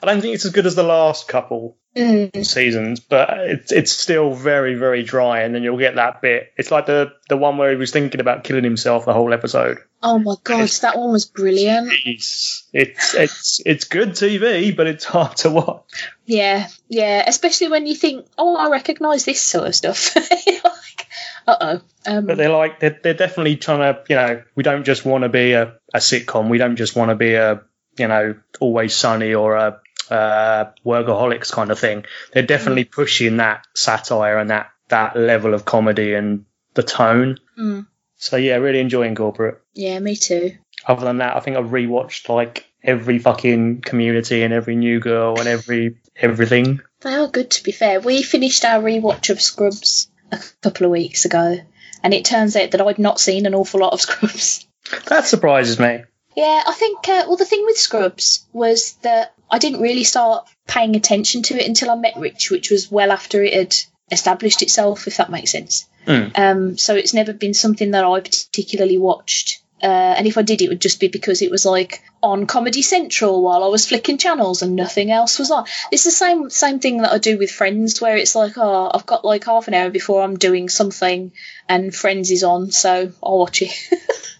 I, 0.01 0.05
don't 0.05 0.21
think 0.21 0.35
it's 0.35 0.45
as 0.45 0.51
good 0.51 0.65
as 0.65 0.75
the 0.75 0.83
last 0.83 1.27
couple 1.27 1.77
Mm. 1.97 2.45
seasons, 2.45 2.99
but 2.99 3.29
it's 3.39 3.71
it's 3.71 3.91
still 3.91 4.35
very 4.35 4.75
very 4.75 5.01
dry. 5.01 5.41
And 5.41 5.55
then 5.55 5.63
you'll 5.63 5.79
get 5.79 5.95
that 5.95 6.21
bit. 6.21 6.53
It's 6.55 6.69
like 6.69 6.85
the 6.85 7.13
the 7.27 7.37
one 7.37 7.57
where 7.57 7.71
he 7.71 7.75
was 7.75 7.91
thinking 7.91 8.21
about 8.21 8.43
killing 8.43 8.63
himself 8.63 9.05
the 9.05 9.13
whole 9.13 9.33
episode. 9.33 9.79
Oh 10.03 10.19
my 10.19 10.35
god, 10.43 10.69
that 10.81 10.95
one 10.95 11.11
was 11.11 11.25
brilliant. 11.25 11.91
It's 12.05 12.67
it's 12.71 13.15
it's 13.15 13.61
it's 13.65 13.85
good 13.85 14.09
TV, 14.09 14.75
but 14.75 14.85
it's 14.85 15.05
hard 15.15 15.37
to 15.37 15.49
watch. 15.49 16.11
Yeah, 16.27 16.67
yeah, 16.87 17.23
especially 17.25 17.69
when 17.69 17.87
you 17.87 17.95
think, 17.95 18.27
oh, 18.37 18.55
I 18.55 18.69
recognise 18.69 19.25
this 19.25 19.41
sort 19.41 19.67
of 19.67 19.75
stuff. 19.75 20.15
Like, 20.63 21.07
uh 21.47 21.57
oh. 21.61 21.81
Um, 22.11 22.25
But 22.25 22.37
they're 22.37 22.49
like 22.49 22.79
they're, 22.79 22.99
they're 23.01 23.13
definitely 23.13 23.55
trying 23.55 23.79
to 23.93 24.03
you 24.09 24.15
know 24.15 24.43
we 24.55 24.63
don't 24.63 24.83
just 24.83 25.05
want 25.05 25.23
to 25.23 25.29
be 25.29 25.53
a, 25.53 25.73
a 25.93 25.97
sitcom. 25.99 26.49
We 26.49 26.57
don't 26.57 26.75
just 26.75 26.95
want 26.95 27.09
to 27.09 27.15
be 27.15 27.33
a 27.35 27.61
you 27.99 28.07
know 28.07 28.35
always 28.59 28.95
sunny 28.95 29.33
or 29.33 29.55
a 29.55 29.79
uh, 30.09 30.71
workaholics 30.85 31.51
kind 31.51 31.71
of 31.71 31.79
thing. 31.79 32.05
They're 32.33 32.43
definitely 32.43 32.85
pushing 32.85 33.37
that 33.37 33.65
satire 33.75 34.37
and 34.37 34.49
that 34.49 34.69
that 34.89 35.17
level 35.17 35.53
of 35.53 35.65
comedy 35.65 36.13
and 36.13 36.45
the 36.75 36.83
tone. 36.83 37.37
mm, 37.59 37.85
So 38.15 38.37
yeah, 38.37 38.55
really 38.55 38.79
enjoying 38.79 39.15
corporate. 39.15 39.61
yeah, 39.73 39.99
me 39.99 40.15
too. 40.15 40.53
Other 40.87 41.03
than 41.05 41.17
that, 41.17 41.35
I 41.35 41.39
think 41.41 41.57
I've 41.57 41.65
rewatched 41.65 42.29
like 42.29 42.65
every 42.83 43.19
fucking 43.19 43.81
community 43.81 44.43
and 44.43 44.53
every 44.53 44.75
new 44.77 44.99
girl 45.01 45.39
and 45.39 45.47
every 45.47 45.97
everything. 46.15 46.79
They 47.01 47.13
are 47.15 47.27
good, 47.27 47.51
to 47.51 47.63
be 47.63 47.71
fair. 47.73 47.99
We 47.99 48.23
finished 48.23 48.63
our 48.63 48.81
rewatch 48.81 49.29
of 49.29 49.41
Scrubs 49.41 50.09
a 50.31 50.39
couple 50.61 50.85
of 50.85 50.91
weeks 50.91 51.25
ago, 51.25 51.57
and 52.01 52.13
it 52.13 52.23
turns 52.25 52.55
out 52.55 52.71
that 52.71 52.81
I'd 52.81 52.99
not 52.99 53.19
seen 53.19 53.45
an 53.45 53.55
awful 53.55 53.81
lot 53.81 53.93
of 53.93 54.01
Scrubs. 54.01 54.65
That 55.07 55.25
surprises 55.27 55.79
me. 55.79 56.03
Yeah, 56.37 56.61
I 56.67 56.73
think, 56.73 57.09
uh, 57.09 57.25
well, 57.27 57.35
the 57.35 57.45
thing 57.45 57.65
with 57.65 57.79
Scrubs 57.79 58.45
was 58.53 58.93
that 59.01 59.33
I 59.49 59.57
didn't 59.57 59.81
really 59.81 60.03
start 60.03 60.47
paying 60.67 60.95
attention 60.95 61.41
to 61.41 61.55
it 61.55 61.67
until 61.67 61.89
I 61.89 61.95
met 61.95 62.15
Rich, 62.15 62.51
which 62.51 62.69
was 62.69 62.91
well 62.91 63.11
after 63.11 63.41
it 63.41 63.55
had 63.55 63.75
established 64.11 64.61
itself, 64.61 65.07
if 65.07 65.17
that 65.17 65.31
makes 65.31 65.51
sense. 65.51 65.89
Mm. 66.05 66.37
Um, 66.37 66.77
so 66.77 66.93
it's 66.95 67.15
never 67.15 67.33
been 67.33 67.55
something 67.55 67.89
that 67.89 68.03
I 68.03 68.19
particularly 68.19 68.99
watched. 68.99 69.63
Uh, 69.81 70.13
and 70.15 70.27
if 70.27 70.37
I 70.37 70.43
did, 70.43 70.61
it 70.61 70.69
would 70.69 70.79
just 70.79 70.99
be 70.99 71.07
because 71.07 71.41
it 71.41 71.49
was 71.49 71.65
like 71.65 72.03
on 72.21 72.45
Comedy 72.45 72.83
Central 72.83 73.41
while 73.41 73.63
I 73.63 73.67
was 73.69 73.87
flicking 73.87 74.19
channels 74.19 74.61
and 74.61 74.75
nothing 74.75 75.09
else 75.09 75.39
was 75.39 75.49
on. 75.49 75.65
It's 75.91 76.03
the 76.03 76.11
same 76.11 76.51
same 76.51 76.79
thing 76.79 77.01
that 77.01 77.13
I 77.13 77.17
do 77.17 77.39
with 77.39 77.49
Friends, 77.49 77.99
where 77.99 78.15
it's 78.15 78.35
like, 78.35 78.53
oh, 78.57 78.91
I've 78.93 79.07
got 79.07 79.25
like 79.25 79.45
half 79.45 79.67
an 79.67 79.73
hour 79.73 79.89
before 79.89 80.21
I'm 80.21 80.37
doing 80.37 80.69
something, 80.69 81.31
and 81.67 81.95
Friends 81.95 82.29
is 82.29 82.43
on, 82.43 82.69
so 82.69 83.11
I'll 83.23 83.39
watch 83.39 83.63
it. 83.63 83.71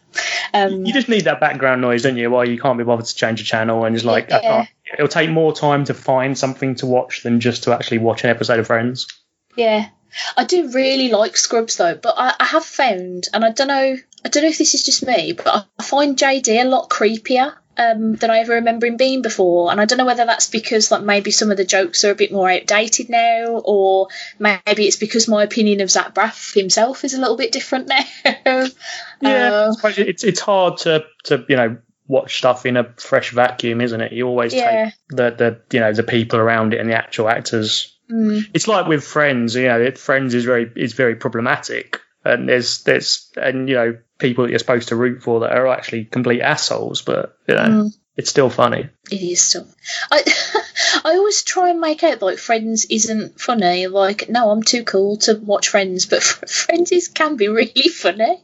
um, 0.53 0.86
You 0.86 0.93
just 0.93 1.09
need 1.09 1.26
that 1.26 1.39
background 1.39 1.82
noise, 1.82 2.03
don't 2.03 2.18
you? 2.18 2.30
While 2.30 2.47
you 2.47 2.59
can't 2.59 2.78
be 2.78 2.84
bothered 2.84 3.05
to 3.05 3.15
change 3.15 3.41
a 3.41 3.43
channel, 3.43 3.86
and 3.86 3.95
it's 3.95 4.05
like 4.05 4.32
I 4.32 4.41
Yeah. 4.41 4.65
it'll 4.93 5.07
take 5.07 5.30
more 5.30 5.53
time 5.53 5.86
to 5.86 5.93
find 5.93 6.38
something 6.38 6.76
to 6.76 6.86
watch 6.86 7.24
than 7.24 7.39
just 7.39 7.63
to 7.63 7.74
actually 7.74 7.99
watch 7.99 8.24
an 8.24 8.30
episode 8.30 8.59
of 8.59 8.68
Friends. 8.68 9.07
Yeah, 9.55 9.89
I 10.36 10.43
do 10.45 10.72
really 10.72 11.09
like 11.09 11.38
Scrubs 11.38 11.78
though, 11.78 11.95
but 11.95 12.15
I, 12.18 12.34
I 12.39 12.45
have 12.45 12.65
found, 12.65 13.28
and 13.34 13.43
I 13.43 13.51
don't 13.51 13.68
know, 13.68 13.97
I 14.26 14.30
don't 14.30 14.43
know 14.43 14.49
if 14.49 14.57
this 14.57 14.74
is 14.74 14.84
just 14.84 15.05
me, 15.05 15.34
but 15.34 15.47
I, 15.47 15.63
I 15.80 15.84
find 15.84 16.18
JD 16.18 16.61
a 16.61 16.68
lot 16.68 16.89
creepier 16.89 17.53
um, 17.78 18.15
than 18.15 18.30
I 18.30 18.39
ever 18.39 18.53
remember 18.55 18.86
him 18.88 18.97
being 18.97 19.21
before, 19.21 19.71
and 19.71 19.80
I 19.80 19.86
don't 19.86 19.97
know 19.97 20.05
whether 20.05 20.25
that's 20.25 20.49
because 20.49 20.91
like 20.91 21.03
maybe 21.03 21.32
some 21.32 21.51
of 21.51 21.57
the 21.57 21.65
jokes 21.65 22.03
are 22.03 22.11
a 22.11 22.15
bit 22.15 22.32
more 22.32 22.49
outdated 22.49 23.09
now, 23.09 23.61
or 23.63 24.07
maybe 24.39 24.86
it's 24.88 24.95
because 24.97 25.28
my 25.28 25.43
opinion 25.43 25.82
of 25.82 25.91
Zach 25.91 26.13
Braff 26.13 26.53
himself 26.53 27.03
is 27.03 27.13
a 27.13 27.19
little 27.19 27.38
bit 27.38 27.51
different 27.51 27.88
now. 27.89 28.67
Yeah, 29.21 29.71
Uh, 29.84 29.89
it's 29.97 30.23
it's 30.23 30.39
hard 30.39 30.78
to 30.80 31.05
to 31.25 31.43
you 31.49 31.55
know 31.55 31.78
watch 32.07 32.38
stuff 32.38 32.65
in 32.65 32.78
a 32.78 32.93
fresh 32.97 33.32
vacuum, 33.32 33.82
isn't 33.82 33.99
it? 33.99 34.11
You 34.13 34.28
always 34.28 34.53
Yeah. 34.53 34.86
take 34.86 34.93
the 35.09 35.32
the 35.32 35.61
you 35.75 35.80
know 35.80 35.93
the 35.93 36.03
people 36.03 36.39
around 36.39 36.73
it 36.73 36.80
and 36.80 36.89
the 36.89 36.95
actual 36.95 37.28
actors. 37.30 37.97
mm, 38.11 38.43
It's 38.53 38.67
like 38.67 38.88
with 38.88 39.03
Friends, 39.03 39.55
you 39.55 39.67
know, 39.67 39.82
it, 39.82 39.97
Friends 39.97 40.34
is 40.34 40.45
very 40.45 40.71
is 40.75 40.93
very 40.93 41.15
problematic, 41.15 41.99
and 42.28 42.49
there's 42.49 42.84
there's 42.84 43.32
and 43.38 43.69
you 43.69 43.75
know 43.75 43.97
people 44.17 44.43
that 44.43 44.49
you're 44.49 44.59
supposed 44.59 44.89
to 44.89 44.95
root 44.95 45.23
for 45.23 45.41
that 45.41 45.51
are 45.51 45.67
actually 45.67 46.05
complete 46.05 46.41
assholes, 46.41 47.01
but 47.01 47.38
you 47.47 47.55
know 47.55 47.61
mm. 47.61 47.97
it's 48.15 48.30
still 48.30 48.49
funny. 48.49 48.89
It 49.11 49.21
is 49.21 49.41
still. 49.41 49.67
I 50.11 50.23
I 51.05 51.15
always 51.15 51.43
try 51.43 51.69
and 51.69 51.80
make 51.80 52.03
out 52.03 52.21
like 52.21 52.38
Friends 52.38 52.86
isn't 52.89 53.39
funny. 53.39 53.88
Like, 53.88 54.30
no, 54.30 54.49
I'm 54.49 54.63
too 54.63 54.84
cool 54.84 55.17
to 55.17 55.36
watch 55.36 55.69
Friends, 55.69 56.05
but 56.05 56.23
Friends 56.49 56.91
is, 56.91 57.07
can 57.07 57.36
be 57.36 57.47
really 57.47 57.89
funny. 57.89 58.41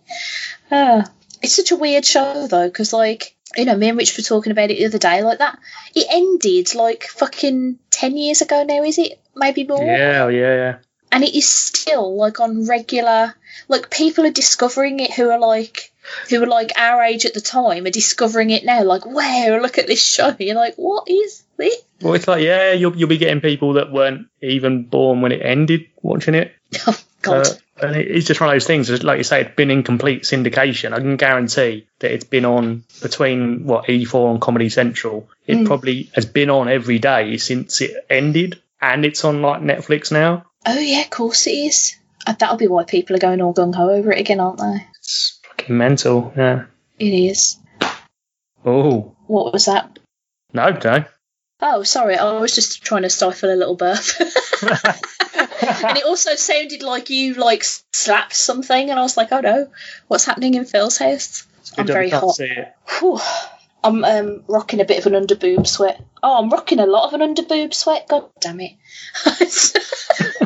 Ah, 0.72 1.10
it's 1.42 1.56
such 1.56 1.72
a 1.72 1.76
weird 1.76 2.06
show 2.06 2.48
though, 2.48 2.68
because 2.68 2.94
like 2.94 3.36
you 3.56 3.66
know, 3.66 3.76
me 3.76 3.90
and 3.90 3.98
Rich 3.98 4.18
were 4.18 4.24
talking 4.24 4.52
about 4.52 4.72
it 4.72 4.78
the 4.78 4.86
other 4.86 4.98
day. 4.98 5.24
Like 5.24 5.40
that, 5.40 5.60
it 5.96 6.08
ended 6.10 6.74
like 6.76 7.04
fucking 7.04 7.80
ten 7.92 8.18
years 8.18 8.42
ago 8.42 8.64
now. 8.64 8.84
Is 8.84 8.98
it 8.98 9.20
maybe 9.36 9.66
more? 9.66 9.84
Yeah, 9.84 10.28
yeah, 10.30 10.56
yeah. 10.56 10.78
And 11.14 11.24
it 11.24 11.34
is 11.36 11.48
still 11.48 12.16
like 12.18 12.40
on 12.40 12.66
regular 12.68 13.34
like 13.70 13.90
people 13.90 14.26
are 14.26 14.32
discovering 14.32 15.00
it 15.00 15.14
who 15.14 15.30
are 15.30 15.40
like 15.40 15.92
who 16.30 16.40
were 16.42 16.48
like 16.48 16.72
our 16.76 17.02
age 17.04 17.26
at 17.26 17.34
the 17.34 17.40
time 17.42 17.86
are 17.86 17.90
discovering 17.92 18.50
it 18.50 18.66
now 18.66 18.84
like 18.84 19.06
wow 19.06 19.58
look 19.62 19.78
at 19.78 19.88
this 19.88 20.04
show 20.06 20.36
you're 20.40 20.56
like 20.56 20.76
what 20.76 21.08
is 21.10 21.44
this 21.58 21.76
Well, 22.02 22.16
it's 22.16 22.28
like 22.28 22.44
yeah, 22.44 22.74
you'll 22.74 22.96
you'll 22.98 23.08
be 23.10 23.18
getting 23.20 23.42
people 23.42 23.74
that 23.74 23.92
weren't 23.92 24.28
even 24.42 24.84
born 24.84 25.22
when 25.22 25.32
it 25.32 25.42
ended 25.46 25.86
watching 26.02 26.36
it. 26.36 26.52
oh 26.88 27.00
god 27.22 27.48
Uh, 27.48 27.54
and 27.88 27.96
it's 27.96 28.28
just 28.28 28.40
one 28.42 28.50
of 28.50 28.54
those 28.56 28.68
things. 28.68 28.90
Like 29.04 29.18
you 29.18 29.24
say, 29.24 29.42
it's 29.42 29.56
been 29.56 29.72
in 29.72 29.84
complete 29.84 30.24
syndication. 30.24 30.94
I 30.94 31.00
can 31.00 31.16
guarantee 31.18 31.88
that 32.00 32.12
it's 32.12 32.24
been 32.26 32.46
on 32.46 32.84
between 33.02 33.66
what 33.66 33.86
E4 33.88 34.32
and 34.32 34.42
Comedy 34.42 34.70
Central. 34.70 35.28
It 35.48 35.58
Mm. 35.58 35.66
probably 35.66 36.10
has 36.14 36.26
been 36.26 36.50
on 36.50 36.70
every 36.70 37.00
day 37.00 37.38
since 37.38 37.82
it 37.82 37.92
ended, 38.10 38.62
and 38.82 39.06
it's 39.06 39.24
on 39.26 39.42
like 39.42 39.62
Netflix 39.62 40.12
now. 40.12 40.46
Oh 40.66 40.80
yeah 40.80 41.02
of 41.02 41.10
course 41.10 41.48
it 41.48 41.52
is 41.52 41.96
Uh, 42.26 42.34
that'll 42.34 42.58
be 42.58 42.68
why 42.68 42.84
people 42.84 43.16
are 43.16 43.20
going 43.20 43.42
all 43.42 43.54
gung-ho 43.54 43.90
over 43.90 44.12
it 44.12 44.20
again 44.20 44.40
aren't 44.40 44.60
they 44.60 44.86
It's 45.00 45.40
fucking 45.48 45.78
mental. 45.78 46.34
Yeah. 46.38 46.66
it 47.00 47.14
is 47.14 47.58
Oh 48.66 49.16
what 49.28 49.52
was 49.54 49.66
that 49.66 50.00
no, 50.54 50.70
no. 50.70 51.06
oh 51.62 51.84
sorry 51.84 52.16
i 52.16 52.40
was 52.40 52.56
just 52.56 52.84
trying 52.84 53.02
to 53.04 53.10
stifle 53.10 53.54
a 53.54 53.56
little 53.56 53.76
burp 53.76 53.98
and 54.62 55.98
it 55.98 56.06
also 56.06 56.36
sounded 56.36 56.82
like 56.84 57.10
you 57.10 57.34
like 57.34 57.64
slapped 57.94 58.36
something 58.36 58.90
and 58.90 59.00
i 59.00 59.02
was 59.02 59.18
like 59.18 59.32
oh 59.32 59.42
no 59.42 59.68
what's 60.08 60.26
happening 60.26 60.54
in 60.54 60.66
phil's 60.66 60.98
house 60.98 61.46
i'm 61.78 61.88
very 61.88 62.10
hot. 62.10 62.38
I'm 63.86 64.04
um, 64.06 64.44
rocking 64.48 64.80
a 64.80 64.86
bit 64.86 65.06
of 65.06 65.12
an 65.12 65.22
underboob 65.28 65.68
sweat. 65.68 66.02
Oh, 66.22 66.38
I'm 66.40 66.50
rocking 66.50 66.80
a 66.80 66.86
lot 66.86 67.06
of 67.12 67.20
an 67.20 67.36
underboob 67.36 67.74
sweat. 67.74 68.08
God 68.08 68.30
damn 68.40 68.62
it. 68.62 68.74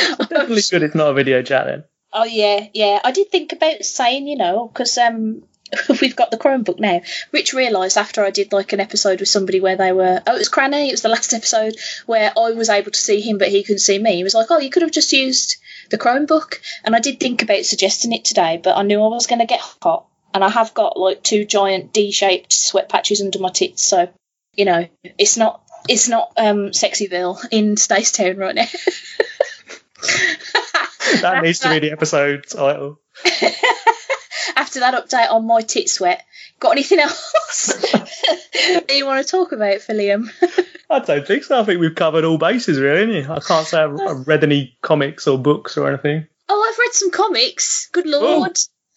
Definitely 0.18 0.62
good. 0.70 0.82
It's 0.82 0.94
not 0.94 1.10
a 1.10 1.14
video 1.14 1.42
chat 1.42 1.66
then. 1.66 1.84
oh 2.12 2.24
yeah, 2.24 2.68
yeah. 2.74 3.00
I 3.02 3.12
did 3.12 3.30
think 3.30 3.52
about 3.52 3.84
saying, 3.84 4.26
you 4.26 4.36
know, 4.36 4.68
because 4.68 4.96
um, 4.98 5.42
we've 6.00 6.16
got 6.16 6.30
the 6.30 6.36
Chromebook 6.36 6.78
now. 6.78 7.00
Rich 7.32 7.54
realised 7.54 7.96
after 7.96 8.24
I 8.24 8.30
did 8.30 8.52
like 8.52 8.72
an 8.72 8.80
episode 8.80 9.20
with 9.20 9.28
somebody 9.28 9.60
where 9.60 9.76
they 9.76 9.92
were, 9.92 10.22
oh, 10.26 10.34
it 10.34 10.38
was 10.38 10.48
Cranny. 10.48 10.88
It 10.88 10.92
was 10.92 11.02
the 11.02 11.08
last 11.16 11.32
episode 11.32 11.76
where 12.06 12.32
I 12.36 12.50
was 12.52 12.68
able 12.68 12.90
to 12.90 12.98
see 12.98 13.20
him, 13.20 13.38
but 13.38 13.48
he 13.48 13.62
couldn't 13.62 13.78
see 13.80 13.98
me. 13.98 14.16
He 14.16 14.24
was 14.24 14.34
like, 14.34 14.50
oh, 14.50 14.58
you 14.58 14.70
could 14.70 14.82
have 14.82 14.90
just 14.90 15.12
used 15.12 15.56
the 15.90 15.98
Chromebook. 15.98 16.58
And 16.84 16.94
I 16.94 17.00
did 17.00 17.20
think 17.20 17.42
about 17.42 17.64
suggesting 17.64 18.12
it 18.12 18.24
today, 18.24 18.60
but 18.62 18.76
I 18.76 18.82
knew 18.82 19.02
I 19.02 19.08
was 19.08 19.26
going 19.26 19.40
to 19.40 19.46
get 19.46 19.60
hot. 19.82 20.06
And 20.34 20.42
I 20.42 20.48
have 20.48 20.72
got 20.72 20.98
like 20.98 21.22
two 21.22 21.44
giant 21.44 21.92
D-shaped 21.92 22.52
sweat 22.52 22.88
patches 22.88 23.20
under 23.20 23.38
my 23.38 23.50
tits, 23.50 23.82
so 23.82 24.08
you 24.54 24.64
know 24.64 24.88
it's 25.18 25.36
not 25.36 25.62
it's 25.90 26.08
not 26.08 26.32
um 26.38 26.70
Sexyville 26.70 27.38
in 27.50 27.74
Stacetown 27.74 28.38
right 28.38 28.54
now. 28.54 28.64
That 31.20 31.42
needs 31.42 31.58
to 31.60 31.68
be 31.68 31.78
the 31.80 31.92
episode 31.92 32.44
title. 32.48 32.98
After 34.56 34.80
that 34.80 34.94
update 34.94 35.30
on 35.30 35.46
my 35.46 35.60
tit 35.60 35.88
sweat, 35.90 36.24
got 36.58 36.70
anything 36.72 37.00
else 37.00 37.66
that 37.92 38.86
you 38.90 39.04
want 39.04 39.24
to 39.24 39.30
talk 39.30 39.52
about, 39.52 39.76
Philium? 39.80 40.30
I 40.88 41.00
don't 41.00 41.26
think 41.26 41.44
so. 41.44 41.60
I 41.60 41.64
think 41.64 41.80
we've 41.80 41.94
covered 41.94 42.24
all 42.24 42.38
bases, 42.38 42.80
really. 42.80 43.26
I 43.26 43.40
can't 43.40 43.66
say 43.66 43.82
I've, 43.82 44.00
I've 44.00 44.26
read 44.28 44.42
any 44.42 44.78
comics 44.80 45.26
or 45.26 45.38
books 45.38 45.76
or 45.76 45.88
anything. 45.88 46.26
Oh, 46.48 46.70
I've 46.72 46.78
read 46.78 46.92
some 46.94 47.10
comics. 47.10 47.88
Good 47.92 48.06
lord, 48.06 48.56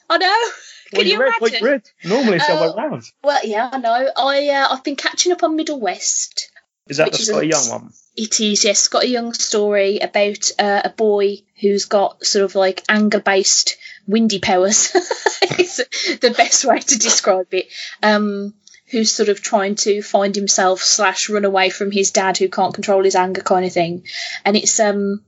I 0.09 0.17
know. 0.17 0.49
Can 0.91 0.97
What 0.99 1.05
you, 1.07 1.19
read? 1.19 1.33
What 1.39 1.59
you 1.59 1.65
read? 1.67 1.83
Normally 2.05 2.37
it's 2.37 2.47
the 2.47 2.53
other 2.53 2.71
Oh. 2.73 2.75
way 2.77 2.83
round. 2.83 3.03
Well, 3.23 3.41
yeah, 3.43 3.69
I 3.71 3.77
know. 3.79 4.09
I 4.15 4.49
uh, 4.49 4.67
I've 4.71 4.83
been 4.83 4.95
catching 4.95 5.31
up 5.31 5.43
on 5.43 5.55
Middle 5.55 5.79
West. 5.79 6.49
Is 6.87 6.97
that 6.97 7.11
the 7.11 7.17
Skottie 7.17 7.49
Young 7.51 7.69
one? 7.69 7.93
It 8.15 8.39
is, 8.39 8.63
yes. 8.63 8.87
Got 8.87 9.03
a 9.03 9.09
young 9.09 9.33
story 9.33 9.99
about 9.99 10.49
uh, 10.57 10.81
a 10.85 10.89
boy 10.89 11.39
who's 11.59 11.85
got 11.85 12.25
sort 12.25 12.45
of 12.45 12.55
like 12.55 12.83
anger 12.87 13.19
based 13.19 13.77
windy 14.07 14.39
powers. 14.39 14.91
the 14.91 16.33
best 16.35 16.65
way 16.65 16.79
to 16.79 16.97
describe 16.97 17.53
it. 17.53 17.67
Um, 18.01 18.53
who's 18.87 19.11
sort 19.11 19.29
of 19.29 19.41
trying 19.41 19.75
to 19.75 20.01
find 20.01 20.35
himself 20.35 20.81
slash 20.81 21.29
run 21.29 21.43
away 21.45 21.69
from 21.69 21.91
his 21.91 22.11
dad 22.11 22.37
who 22.37 22.47
can't 22.47 22.73
control 22.73 23.03
his 23.03 23.15
anger 23.15 23.41
kind 23.41 23.65
of 23.65 23.73
thing. 23.73 24.05
And 24.45 24.55
it's 24.55 24.79
um 24.79 25.23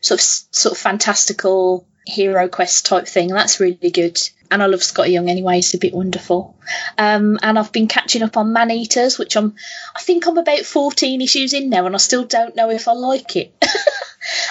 sort 0.00 0.20
of 0.20 0.24
sort 0.24 0.72
of 0.72 0.78
fantastical 0.78 1.86
hero 2.06 2.48
quest 2.48 2.86
type 2.86 3.06
thing. 3.06 3.28
That's 3.28 3.60
really 3.60 3.90
good. 3.90 4.18
And 4.50 4.62
I 4.62 4.66
love 4.66 4.80
Skottie 4.80 5.12
Young 5.12 5.28
anyway, 5.28 5.56
he's 5.56 5.74
a 5.74 5.78
bit 5.78 5.94
wonderful. 5.94 6.56
Um, 6.96 7.38
and 7.42 7.58
I've 7.58 7.72
been 7.72 7.88
catching 7.88 8.22
up 8.22 8.36
on 8.36 8.52
Man 8.52 8.70
Eaters, 8.70 9.18
which 9.18 9.36
I'm 9.36 9.54
I 9.96 10.00
think 10.00 10.26
I'm 10.26 10.38
about 10.38 10.60
14 10.60 11.20
issues 11.20 11.54
in 11.54 11.70
now, 11.70 11.86
and 11.86 11.94
I 11.94 11.98
still 11.98 12.24
don't 12.24 12.54
know 12.54 12.70
if 12.70 12.88
I 12.88 12.92
like 12.92 13.36
it. 13.36 13.54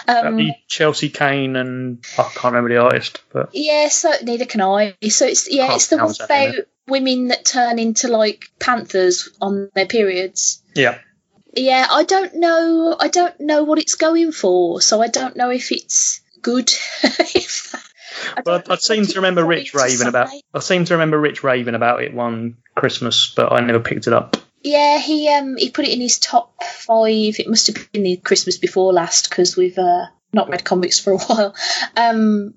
Um, 0.07 0.51
Chelsea 0.67 1.09
Cain 1.09 1.55
and 1.55 2.03
I 2.17 2.23
can't 2.23 2.53
remember 2.53 2.69
the 2.69 2.77
artist, 2.77 3.21
but 3.31 3.49
yeah, 3.53 3.87
so 3.87 4.11
neither 4.21 4.45
can 4.45 4.61
I. 4.61 4.95
So 5.09 5.25
it's 5.25 5.51
yeah, 5.51 5.73
it's 5.73 5.87
the 5.87 5.97
one 5.97 6.13
about 6.19 6.55
women 6.87 7.29
that 7.29 7.45
turn 7.45 7.79
into 7.79 8.07
like 8.07 8.45
panthers 8.59 9.29
on 9.41 9.69
their 9.73 9.87
periods. 9.87 10.61
yeah. 10.75 10.99
Yeah, 11.55 11.85
I 11.89 12.03
don't 12.03 12.35
know. 12.35 12.97
I 12.99 13.09
don't 13.09 13.39
know 13.39 13.63
what 13.63 13.77
it's 13.77 13.93
going 13.93 14.31
for, 14.31 14.81
so 14.81 15.03
I 15.03 15.07
don't 15.07 15.35
know 15.35 15.51
if 15.51 15.71
it's 15.71 16.21
good. 16.43 16.71
Well, 18.45 18.63
I, 18.69 18.73
I 18.73 18.75
seem 18.77 19.05
to 19.05 19.15
remember 19.15 19.45
Rich 19.45 19.73
raving 19.73 20.07
about. 20.07 20.29
I 20.53 20.59
seem 20.59 20.85
to 20.85 20.93
remember 20.93 21.19
Rich 21.19 21.43
raving 21.43 21.75
about 21.75 22.03
it 22.03 22.13
one 22.13 22.57
Christmas, 22.75 23.33
but 23.35 23.51
I 23.51 23.59
never 23.61 23.79
picked 23.79 24.07
it 24.07 24.13
up. 24.13 24.37
Yeah, 24.61 24.97
he 24.99 25.27
um 25.29 25.57
he 25.57 25.71
put 25.71 25.85
it 25.85 25.93
in 25.93 26.01
his 26.01 26.19
top 26.19 26.63
five. 26.63 27.39
It 27.39 27.47
must 27.47 27.67
have 27.67 27.91
been 27.91 28.03
the 28.03 28.17
Christmas 28.17 28.57
before 28.57 28.93
last 28.93 29.29
because 29.29 29.57
we've 29.57 29.77
uh, 29.77 30.05
not 30.31 30.49
read 30.49 30.63
comics 30.63 30.99
for 30.99 31.13
a 31.13 31.17
while. 31.19 31.55
Um, 31.97 32.53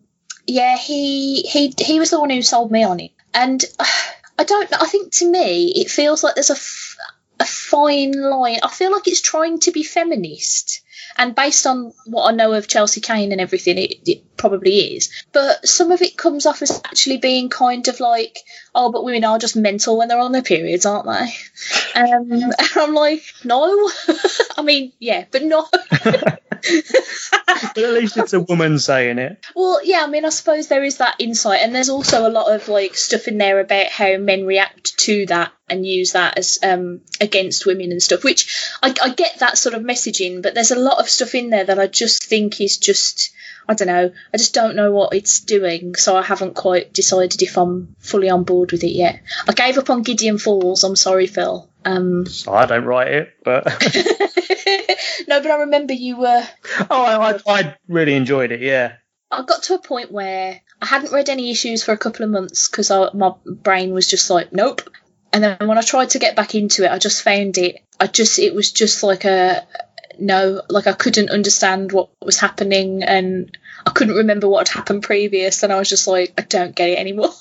yeah, 0.46 0.76
he 0.76 1.42
he 1.42 1.74
he 1.78 1.98
was 1.98 2.10
the 2.10 2.20
one 2.20 2.30
who 2.30 2.42
sold 2.42 2.70
me 2.70 2.84
on 2.84 3.00
it, 3.00 3.12
and 3.34 3.64
uh, 3.78 3.84
I 4.38 4.44
don't. 4.44 4.72
I 4.82 4.86
think 4.86 5.12
to 5.14 5.30
me 5.30 5.72
it 5.74 5.90
feels 5.90 6.22
like 6.22 6.34
there's 6.34 6.50
a 6.50 6.54
f- 6.54 6.96
a 7.40 7.46
fine 7.46 8.12
line. 8.12 8.58
I 8.62 8.68
feel 8.68 8.92
like 8.92 9.08
it's 9.08 9.20
trying 9.20 9.58
to 9.60 9.72
be 9.72 9.82
feminist. 9.82 10.82
And 11.18 11.34
based 11.34 11.66
on 11.66 11.92
what 12.04 12.32
I 12.32 12.36
know 12.36 12.52
of 12.52 12.68
Chelsea 12.68 13.00
Cain 13.00 13.32
and 13.32 13.40
everything, 13.40 13.78
it, 13.78 13.96
it 14.06 14.36
probably 14.36 14.96
is. 14.96 15.10
But 15.32 15.66
some 15.66 15.90
of 15.90 16.02
it 16.02 16.16
comes 16.16 16.46
off 16.46 16.62
as 16.62 16.80
actually 16.84 17.18
being 17.18 17.48
kind 17.48 17.86
of 17.88 18.00
like, 18.00 18.38
oh, 18.74 18.92
but 18.92 19.04
women 19.04 19.24
are 19.24 19.38
just 19.38 19.56
mental 19.56 19.96
when 19.96 20.08
they're 20.08 20.18
on 20.18 20.32
their 20.32 20.42
periods, 20.42 20.86
aren't 20.86 21.06
they? 21.06 21.32
Um, 21.96 22.30
and 22.30 22.52
I'm 22.76 22.92
like, 22.92 23.22
no. 23.42 23.90
I 24.58 24.62
mean, 24.62 24.92
yeah, 24.98 25.24
but 25.30 25.42
no. 25.42 25.66
But 27.50 27.78
at 27.78 27.92
least 27.92 28.16
it's 28.16 28.32
a 28.32 28.40
woman 28.40 28.78
saying 28.78 29.18
it. 29.18 29.44
Well, 29.54 29.80
yeah, 29.84 30.02
I 30.02 30.06
mean, 30.06 30.24
I 30.24 30.30
suppose 30.30 30.68
there 30.68 30.84
is 30.84 30.98
that 30.98 31.16
insight, 31.18 31.60
and 31.62 31.74
there's 31.74 31.88
also 31.88 32.26
a 32.26 32.30
lot 32.30 32.54
of 32.54 32.68
like 32.68 32.96
stuff 32.96 33.28
in 33.28 33.38
there 33.38 33.60
about 33.60 33.86
how 33.86 34.16
men 34.18 34.46
react 34.46 34.98
to 34.98 35.26
that 35.26 35.52
and 35.68 35.86
use 35.86 36.12
that 36.12 36.38
as 36.38 36.58
um, 36.62 37.00
against 37.20 37.66
women 37.66 37.92
and 37.92 38.02
stuff. 38.02 38.24
Which 38.24 38.70
I, 38.82 38.94
I 39.02 39.10
get 39.10 39.38
that 39.40 39.58
sort 39.58 39.74
of 39.74 39.82
messaging, 39.82 40.42
but 40.42 40.54
there's 40.54 40.70
a 40.70 40.78
lot 40.78 40.98
of 40.98 41.08
stuff 41.08 41.34
in 41.34 41.50
there 41.50 41.64
that 41.64 41.78
I 41.78 41.86
just 41.86 42.24
think 42.24 42.60
is 42.60 42.78
just. 42.78 43.32
I 43.68 43.74
don't 43.74 43.88
know. 43.88 44.12
I 44.32 44.36
just 44.36 44.54
don't 44.54 44.76
know 44.76 44.92
what 44.92 45.12
it's 45.12 45.40
doing, 45.40 45.96
so 45.96 46.16
I 46.16 46.22
haven't 46.22 46.54
quite 46.54 46.92
decided 46.92 47.42
if 47.42 47.58
I'm 47.58 47.96
fully 47.98 48.30
on 48.30 48.44
board 48.44 48.70
with 48.70 48.84
it 48.84 48.92
yet. 48.92 49.22
I 49.48 49.54
gave 49.54 49.76
up 49.76 49.90
on 49.90 50.02
Gideon 50.02 50.38
Falls. 50.38 50.84
I'm 50.84 50.94
sorry, 50.94 51.26
Phil. 51.26 51.68
Um, 51.84 52.26
I 52.48 52.66
don't 52.66 52.84
write 52.84 53.08
it, 53.08 53.34
but 53.44 53.64
no, 55.28 55.40
but 55.40 55.50
I 55.50 55.56
remember 55.60 55.92
you 55.92 56.18
were. 56.18 56.42
oh, 56.90 57.04
I, 57.04 57.32
I, 57.32 57.40
I 57.46 57.76
really 57.88 58.14
enjoyed 58.14 58.52
it. 58.52 58.60
Yeah. 58.60 58.96
I 59.30 59.42
got 59.42 59.64
to 59.64 59.74
a 59.74 59.78
point 59.78 60.12
where 60.12 60.60
I 60.80 60.86
hadn't 60.86 61.12
read 61.12 61.28
any 61.28 61.50
issues 61.50 61.82
for 61.82 61.92
a 61.92 61.98
couple 61.98 62.24
of 62.24 62.30
months 62.30 62.68
because 62.68 62.90
my 63.14 63.32
brain 63.44 63.92
was 63.92 64.08
just 64.08 64.30
like, 64.30 64.52
nope. 64.52 64.82
And 65.32 65.42
then 65.42 65.68
when 65.68 65.78
I 65.78 65.82
tried 65.82 66.10
to 66.10 66.18
get 66.18 66.36
back 66.36 66.54
into 66.54 66.84
it, 66.84 66.90
I 66.90 66.98
just 66.98 67.22
found 67.22 67.58
it. 67.58 67.84
I 67.98 68.06
just, 68.06 68.38
it 68.38 68.54
was 68.54 68.72
just 68.72 69.02
like 69.02 69.24
a, 69.24 69.66
no, 70.18 70.62
like 70.68 70.86
I 70.86 70.92
couldn't 70.92 71.30
understand 71.30 71.92
what 71.92 72.10
was 72.22 72.38
happening 72.38 73.02
and 73.02 73.56
I 73.84 73.90
couldn't 73.90 74.14
remember 74.14 74.48
what 74.48 74.68
had 74.68 74.76
happened 74.76 75.02
previous. 75.02 75.62
And 75.62 75.72
I 75.72 75.78
was 75.78 75.88
just 75.88 76.06
like, 76.06 76.32
I 76.38 76.42
don't 76.42 76.74
get 76.74 76.90
it 76.90 76.98
anymore. 76.98 77.32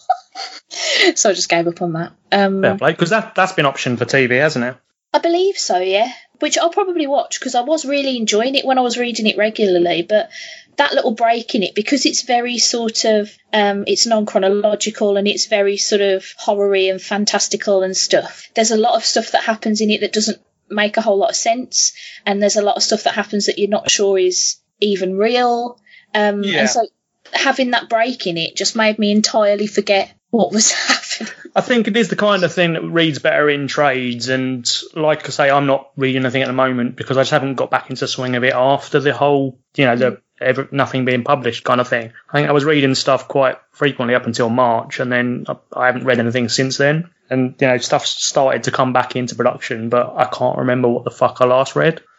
so 1.16 1.30
I 1.30 1.34
just 1.34 1.50
gave 1.50 1.68
up 1.68 1.82
on 1.82 1.94
that. 1.94 2.14
Um, 2.32 2.62
Fair 2.62 2.78
play, 2.78 2.92
because 2.92 3.12
that, 3.12 3.36
that's 3.36 3.54
been 3.54 3.66
optioned 3.66 4.00
for 4.00 4.06
TV, 4.06 4.40
hasn't 4.40 4.66
it? 4.66 4.78
I 5.16 5.20
believe 5.20 5.58
so, 5.58 5.80
yeah. 5.80 6.12
Which 6.40 6.58
I'll 6.58 6.70
probably 6.70 7.08
watch 7.08 7.40
because 7.40 7.56
I 7.56 7.62
was 7.62 7.86
really 7.86 8.18
enjoying 8.18 8.56
it 8.56 8.66
when 8.66 8.78
I 8.78 8.82
was 8.82 8.98
reading 8.98 9.28
it 9.28 9.38
regularly. 9.38 10.02
But 10.02 10.30
that 10.76 10.94
little 10.94 11.12
break 11.14 11.56
in 11.56 11.64
it, 11.64 11.74
because 11.74 12.06
it's 12.06 12.24
very 12.24 12.58
sort 12.58 13.06
of, 13.06 13.32
um, 13.54 13.86
it's 13.88 14.06
non 14.06 14.26
chronological 14.26 15.16
and 15.16 15.26
it's 15.26 15.46
very 15.46 15.78
sort 15.78 16.02
of 16.02 16.26
horror 16.38 16.76
and 16.76 17.02
fantastical 17.02 17.84
and 17.84 17.96
stuff. 17.96 18.50
There's 18.56 18.72
a 18.72 18.78
lot 18.78 18.96
of 18.96 19.06
stuff 19.06 19.32
that 19.32 19.44
happens 19.44 19.80
in 19.80 19.90
it 19.90 20.02
that 20.02 20.12
doesn't 20.12 20.42
make 20.70 20.98
a 20.98 21.02
whole 21.02 21.18
lot 21.18 21.30
of 21.30 21.38
sense. 21.38 21.94
And 22.26 22.42
there's 22.42 22.58
a 22.58 22.62
lot 22.62 22.76
of 22.76 22.84
stuff 22.84 23.04
that 23.04 23.16
happens 23.16 23.46
that 23.46 23.58
you're 23.58 23.70
not 23.70 23.90
sure 23.90 24.20
is 24.20 24.58
even 24.82 25.18
real. 25.18 25.80
Um, 26.14 26.44
Yeah. 26.44 26.60
And 26.60 26.70
so 26.70 26.88
having 27.32 27.72
that 27.72 27.90
break 27.90 28.28
in 28.28 28.38
it 28.38 28.56
just 28.56 28.76
made 28.76 29.00
me 29.00 29.12
entirely 29.12 29.68
forget 29.68 30.15
what 30.30 30.52
was 30.52 30.72
happening. 31.18 31.34
I 31.56 31.62
think 31.62 31.88
it 31.88 31.96
is 31.96 32.10
the 32.10 32.16
kind 32.16 32.44
of 32.44 32.54
thing 32.54 32.74
that 32.74 32.84
reads 32.84 33.20
better 33.20 33.50
in 33.50 33.68
trades. 33.68 34.28
And 34.28 34.70
like 34.94 35.26
I 35.26 35.30
say, 35.30 35.50
I'm 35.50 35.66
not 35.66 35.92
reading 35.96 36.24
anything 36.24 36.42
at 36.42 36.48
the 36.48 36.54
moment 36.54 36.96
because 36.98 37.18
I 37.18 37.22
just 37.22 37.32
haven't 37.32 37.56
got 37.56 37.72
back 37.72 37.90
into 37.90 38.08
swing 38.08 38.36
of 38.36 38.44
it 38.44 38.54
after 38.54 39.00
the 39.00 39.14
whole, 39.14 39.60
you 39.76 39.86
know, 39.86 39.96
the 39.96 40.22
ever, 40.42 40.68
nothing 40.72 41.06
being 41.06 41.24
published 41.24 41.64
kind 41.64 41.80
of 41.80 41.88
thing. 41.88 42.12
I 42.30 42.34
think 42.34 42.50
I 42.50 42.54
was 42.54 42.66
reading 42.66 42.96
stuff 42.96 43.28
quite 43.28 43.58
frequently 43.72 44.16
up 44.16 44.26
until 44.26 44.50
March, 44.50 45.00
and 45.00 45.10
then 45.12 45.46
I, 45.48 45.56
I 45.74 45.86
haven't 45.86 46.04
read 46.04 46.20
anything 46.20 46.50
since 46.50 46.78
then. 46.78 47.10
And 47.30 47.56
you 47.60 47.68
know, 47.68 47.78
stuff 47.78 48.06
started 48.06 48.64
to 48.64 48.72
come 48.72 48.92
back 48.92 49.16
into 49.16 49.36
production, 49.36 49.90
but 49.90 50.14
I 50.16 50.26
can't 50.26 50.58
remember 50.58 50.90
what 50.90 51.06
the 51.06 51.12
fuck 51.12 51.38
I 51.40 51.46
last 51.46 51.76
read. 51.76 52.02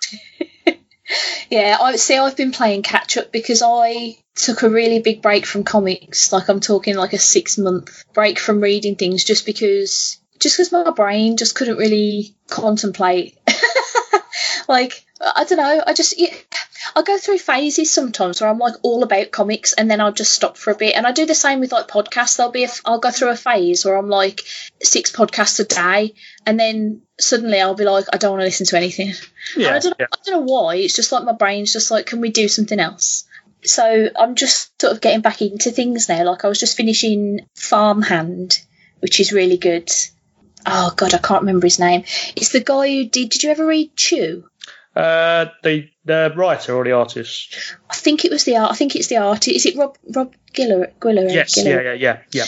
Yeah, 1.51 1.77
I 1.81 1.97
see. 1.97 2.17
I've 2.17 2.37
been 2.37 2.53
playing 2.53 2.83
catch 2.83 3.17
up 3.17 3.31
because 3.31 3.63
I 3.65 4.17
took 4.37 4.63
a 4.63 4.71
really 4.71 5.01
big 5.01 5.23
break 5.23 5.47
from 5.47 5.65
comics. 5.65 6.33
Like 6.33 6.49
I'm 6.49 6.61
talking 6.61 6.95
like 6.95 7.15
a 7.15 7.19
six 7.19 7.59
month 7.59 8.05
break 8.13 8.39
from 8.39 8.61
reading 8.61 8.95
things, 8.95 9.25
just 9.25 9.47
because 9.47 10.19
just 10.39 10.57
because 10.57 10.73
my 10.73 10.91
brain 10.91 11.37
just 11.37 11.55
couldn't 11.55 11.79
really 11.79 12.35
contemplate. 12.49 13.39
like 14.69 15.05
I 15.21 15.45
don't 15.45 15.59
know. 15.59 15.83
I 15.87 15.95
just 15.95 16.21
yeah, 16.21 16.35
I 16.95 17.03
go 17.03 17.17
through 17.19 17.39
phases 17.39 17.93
sometimes 17.93 18.41
where 18.41 18.51
I'm 18.51 18.59
like 18.59 18.75
all 18.83 19.03
about 19.03 19.31
comics, 19.31 19.73
and 19.73 19.91
then 19.91 20.01
I'll 20.01 20.13
just 20.13 20.35
stop 20.35 20.59
for 20.59 20.71
a 20.71 20.77
bit. 20.77 20.95
And 20.95 21.07
I 21.07 21.13
do 21.13 21.25
the 21.25 21.35
same 21.35 21.61
with 21.61 21.73
like 21.73 21.89
podcasts. 21.89 22.37
There'll 22.37 22.53
be 22.53 22.65
a, 22.65 22.69
I'll 22.85 23.01
go 23.01 23.11
through 23.11 23.31
a 23.31 23.37
phase 23.37 23.85
where 23.85 23.97
I'm 23.97 24.11
like 24.11 24.43
six 24.83 25.11
podcasts 25.11 25.59
a 25.61 25.65
day, 25.65 26.15
and 26.45 26.61
then 26.61 27.03
suddenly 27.19 27.61
I'll 27.61 27.75
be 27.75 27.85
like 27.85 28.05
I 28.13 28.19
don't 28.19 28.33
want 28.33 28.43
to 28.43 28.47
listen 28.47 28.67
to 28.67 28.77
anything. 28.77 29.15
And 29.57 29.77
I 29.77 29.79
don't, 29.79 29.97
yeah. 29.99 30.07
I 30.13 30.17
don't 30.25 30.47
know 30.47 30.53
why. 30.53 30.77
It's 30.77 30.97
just 30.97 31.13
like 31.13 31.25
my 31.25 31.33
brain's 31.33 31.73
just 31.73 31.91
like, 31.91 32.07
can 32.07 32.21
we 32.21 32.31
do 32.31 32.49
something 32.49 32.81
else? 32.81 33.26
So 33.65 34.09
I'm 34.19 34.35
just 34.35 34.81
sort 34.81 34.93
of 34.93 35.01
getting 35.01 35.23
back 35.23 35.43
into 35.43 35.71
things 35.71 36.09
now. 36.09 36.25
Like 36.25 36.45
I 36.45 36.49
was 36.49 36.61
just 36.61 36.77
finishing 36.77 37.47
Farmhand, 37.57 38.61
which 39.01 39.21
is 39.21 39.33
really 39.33 39.57
good. 39.57 39.91
Oh 40.65 40.93
god, 40.97 41.15
I 41.15 41.19
can't 41.19 41.43
remember 41.43 41.67
his 41.67 41.79
name. 41.79 42.05
It's 42.37 42.51
the 42.51 42.61
guy 42.61 42.89
who 42.89 43.05
did. 43.09 43.31
Did 43.31 43.43
you 43.43 43.51
ever 43.51 43.67
read 43.67 43.97
Chew? 43.97 44.49
Uh, 44.95 45.47
the 45.63 45.89
the 46.05 46.33
writer 46.37 46.75
or 46.75 46.85
the 46.85 46.93
artist? 46.93 47.55
I 47.91 47.95
think 47.95 48.25
it 48.25 48.31
was 48.31 48.45
the 48.45 48.57
art. 48.57 48.73
I 48.73 48.75
think 48.75 48.97
it's 48.97 49.09
the 49.09 49.19
art. 49.19 49.47
Is 49.47 49.67
it 49.67 49.77
Rob 49.77 49.97
Rob 50.15 50.35
Giller? 50.55 50.93
Gwiller, 50.99 51.29
Yes, 51.31 51.55
Giller? 51.55 51.83
yeah, 51.85 51.93
yeah, 51.93 51.93
yeah, 51.93 52.19
yeah. 52.33 52.45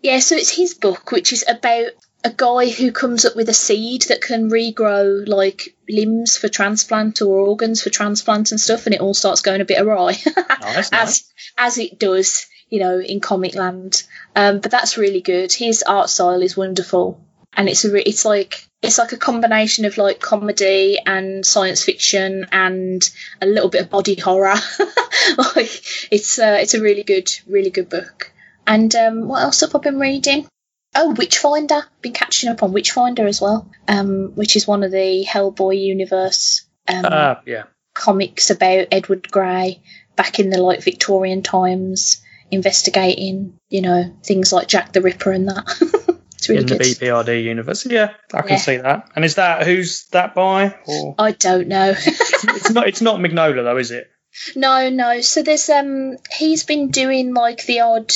Yeah, 0.00 0.18
so 0.20 0.36
it's 0.36 0.54
his 0.54 0.74
book, 0.74 1.10
which 1.10 1.32
is 1.32 1.44
about 1.48 1.90
a 2.24 2.30
guy 2.30 2.68
who 2.68 2.90
comes 2.90 3.24
up 3.24 3.36
with 3.36 3.48
a 3.48 3.54
seed 3.54 4.02
that 4.08 4.20
can 4.20 4.50
regrow 4.50 5.26
like 5.26 5.76
limbs 5.88 6.36
for 6.36 6.48
transplant 6.48 7.22
or 7.22 7.38
organs 7.38 7.82
for 7.82 7.90
transplant 7.90 8.50
and 8.50 8.60
stuff, 8.60 8.86
and 8.86 8.94
it 8.94 9.00
all 9.00 9.14
starts 9.14 9.42
going 9.42 9.60
a 9.60 9.64
bit 9.64 9.80
awry, 9.80 10.16
nice. 10.60 10.90
as 10.92 11.24
as 11.56 11.78
it 11.78 11.98
does, 11.98 12.46
you 12.68 12.80
know, 12.80 12.98
in 12.98 13.20
comic 13.20 13.54
land. 13.54 14.02
Um, 14.34 14.60
but 14.60 14.70
that's 14.70 14.98
really 14.98 15.20
good. 15.20 15.52
His 15.52 15.82
art 15.82 16.10
style 16.10 16.42
is 16.42 16.56
wonderful, 16.56 17.20
and 17.52 17.68
it's 17.68 17.84
a 17.84 17.92
re- 17.92 18.02
it's 18.02 18.24
like 18.24 18.66
it's 18.82 18.98
like 18.98 19.12
a 19.12 19.16
combination 19.16 19.84
of 19.84 19.96
like 19.96 20.20
comedy 20.20 20.98
and 21.04 21.46
science 21.46 21.84
fiction 21.84 22.46
and 22.50 23.08
a 23.40 23.46
little 23.46 23.68
bit 23.68 23.82
of 23.82 23.90
body 23.90 24.16
horror. 24.16 24.56
like 25.54 25.82
it's 26.10 26.38
uh, 26.38 26.58
it's 26.60 26.74
a 26.74 26.82
really 26.82 27.04
good 27.04 27.30
really 27.46 27.70
good 27.70 27.88
book. 27.88 28.32
And 28.66 28.94
um, 28.96 29.28
what 29.28 29.42
else 29.42 29.60
have 29.60 29.74
I 29.74 29.78
been 29.78 29.98
reading? 29.98 30.46
Oh, 30.94 31.14
Witchfinder. 31.14 31.82
Been 32.00 32.12
catching 32.12 32.48
up 32.50 32.62
on 32.62 32.72
Witchfinder 32.72 33.26
as 33.26 33.40
well, 33.40 33.70
um, 33.86 34.32
which 34.34 34.56
is 34.56 34.66
one 34.66 34.82
of 34.82 34.90
the 34.90 35.24
Hellboy 35.28 35.80
universe 35.80 36.66
um, 36.88 37.04
Uh, 37.04 37.34
yeah. 37.46 37.64
comics 37.94 38.50
about 38.50 38.88
Edward 38.90 39.30
Grey 39.30 39.80
back 40.16 40.40
in 40.40 40.50
the 40.50 40.60
like 40.60 40.82
Victorian 40.82 41.42
times, 41.42 42.22
investigating, 42.50 43.58
you 43.68 43.82
know, 43.82 44.16
things 44.24 44.52
like 44.52 44.68
Jack 44.68 44.92
the 44.92 45.02
Ripper 45.02 45.30
and 45.32 45.48
that. 45.48 45.64
it's 46.34 46.48
really 46.48 46.62
in 46.62 46.66
the 46.66 46.76
good. 46.78 46.86
BPRD 46.86 47.42
universe. 47.44 47.86
Yeah, 47.86 48.14
I 48.32 48.40
can 48.42 48.50
Yeah. 48.52 48.56
see 48.56 48.76
that. 48.78 49.10
And 49.14 49.24
is 49.24 49.34
that 49.36 49.66
who's 49.66 50.06
that 50.12 50.34
by? 50.34 50.74
Or 50.86 51.14
I 51.18 51.32
don't 51.32 51.68
know. 51.68 51.90
it's 51.96 52.70
not. 52.70 52.88
It's 52.88 53.00
not 53.02 53.20
Mignola 53.20 53.62
though, 53.64 53.76
is 53.76 53.90
it? 53.90 54.08
No, 54.56 54.88
no. 54.88 55.20
So 55.20 55.42
there's 55.42 55.68
um 55.68 56.16
he's 56.32 56.64
been 56.64 56.90
doing 56.90 57.34
like 57.34 57.64
the 57.66 57.80
odd 57.80 58.12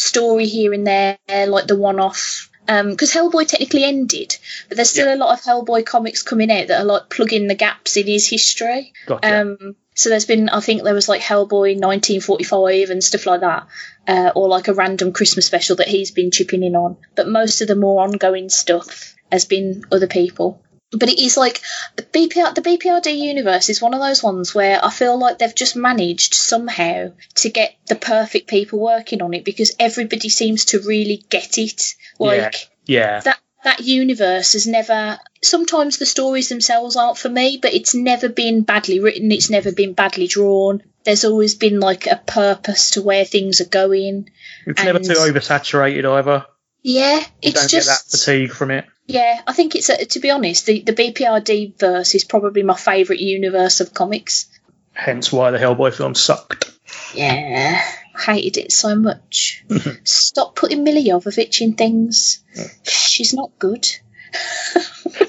story 0.00 0.46
here 0.46 0.72
and 0.72 0.86
there, 0.86 1.18
like 1.28 1.66
the 1.66 1.76
one 1.76 2.00
off. 2.00 2.48
Because 2.66 3.12
Hellboy 3.12 3.48
technically 3.48 3.82
ended, 3.82 4.36
but 4.68 4.76
there's 4.76 4.90
still 4.90 5.12
a 5.12 5.16
lot 5.16 5.32
of 5.32 5.44
Hellboy 5.44 5.84
comics 5.84 6.22
coming 6.22 6.52
out 6.52 6.68
that 6.68 6.82
are 6.82 6.84
like 6.84 7.10
plugging 7.10 7.48
the 7.48 7.56
gaps 7.56 7.96
in 7.96 8.06
his 8.06 8.28
history. 8.28 8.92
Gotcha. 9.06 9.40
Um, 9.40 9.74
so 9.96 10.08
there's 10.08 10.24
been, 10.24 10.48
I 10.48 10.60
think 10.60 10.84
there 10.84 10.94
was 10.94 11.08
like 11.08 11.20
Hellboy 11.20 11.80
1945 11.80 12.90
and 12.90 13.02
stuff 13.02 13.26
like 13.26 13.40
that, 13.40 13.66
uh, 14.06 14.30
or 14.36 14.48
like 14.48 14.68
a 14.68 14.74
random 14.74 15.12
Christmas 15.12 15.46
special 15.46 15.76
that 15.76 15.88
he's 15.88 16.12
been 16.12 16.30
chipping 16.30 16.62
in 16.62 16.76
on. 16.76 16.96
But 17.16 17.26
most 17.26 17.60
of 17.60 17.66
the 17.66 17.74
more 17.74 18.04
ongoing 18.04 18.48
stuff 18.50 19.16
has 19.32 19.44
been 19.46 19.82
other 19.90 20.06
people. 20.06 20.62
But 20.92 21.08
it 21.08 21.20
is 21.22 21.36
like 21.36 21.60
the 21.96 22.02
BPR, 22.02 22.54
the 22.54 22.62
BPRD 22.62 23.16
universe 23.16 23.68
is 23.68 23.80
one 23.80 23.94
of 23.94 24.00
those 24.00 24.22
ones 24.22 24.54
where 24.54 24.84
I 24.84 24.90
feel 24.90 25.18
like 25.18 25.38
they've 25.38 25.54
just 25.54 25.76
managed 25.76 26.34
somehow 26.34 27.12
to 27.36 27.50
get 27.50 27.76
the 27.86 27.94
perfect 27.94 28.48
people 28.48 28.80
working 28.80 29.22
on 29.22 29.34
it 29.34 29.44
because 29.44 29.74
everybody 29.78 30.28
seems 30.28 30.66
to 30.66 30.80
really 30.80 31.24
get 31.28 31.58
it. 31.58 31.94
Like 32.18 32.70
yeah. 32.86 33.20
that 33.20 33.38
that 33.62 33.80
universe 33.80 34.54
has 34.54 34.66
never 34.66 35.18
sometimes 35.42 35.98
the 35.98 36.06
stories 36.06 36.48
themselves 36.48 36.96
aren't 36.96 37.18
for 37.18 37.28
me 37.28 37.58
but 37.60 37.74
it's 37.74 37.94
never 37.94 38.28
been 38.28 38.62
badly 38.62 39.00
written 39.00 39.30
it's 39.30 39.50
never 39.50 39.70
been 39.70 39.92
badly 39.92 40.26
drawn 40.26 40.82
there's 41.04 41.24
always 41.24 41.54
been 41.54 41.80
like 41.80 42.06
a 42.06 42.20
purpose 42.26 42.92
to 42.92 43.02
where 43.02 43.24
things 43.24 43.60
are 43.60 43.68
going 43.68 44.30
It's 44.66 44.82
never 44.82 44.98
too 44.98 45.12
oversaturated 45.12 46.04
either. 46.04 46.46
yeah 46.82 47.18
You 47.18 47.24
it's 47.42 47.60
don't 47.60 47.70
get 47.70 47.84
that 47.84 48.02
just 48.06 48.24
fatigue 48.24 48.52
from 48.52 48.70
it. 48.70 48.86
Yeah 49.12 49.40
i 49.46 49.52
think 49.52 49.74
it's 49.74 49.88
a, 49.88 50.04
to 50.06 50.20
be 50.20 50.30
honest 50.30 50.66
the, 50.66 50.80
the 50.82 50.92
bprd 50.92 51.78
verse 51.78 52.14
is 52.14 52.24
probably 52.24 52.62
my 52.62 52.74
favourite 52.76 53.20
universe 53.20 53.80
of 53.80 53.92
comics 53.94 54.46
Hence 54.92 55.32
why 55.32 55.50
the 55.52 55.58
Hellboy 55.58 55.94
film 55.94 56.14
sucked. 56.14 56.70
yeah 57.14 57.80
I 58.16 58.20
hated 58.34 58.56
it 58.64 58.72
so 58.72 58.94
much 58.96 59.64
stop 60.04 60.56
putting 60.56 60.84
Millie 60.84 61.04
Jovovich 61.04 61.60
in 61.60 61.74
things 61.74 62.42
she's 62.82 63.32
not 63.32 63.50
good 63.58 63.86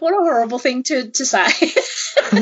what 0.00 0.12
a 0.12 0.16
horrible 0.16 0.58
thing 0.58 0.82
to, 0.84 1.10
to 1.10 1.24
say 1.24 1.46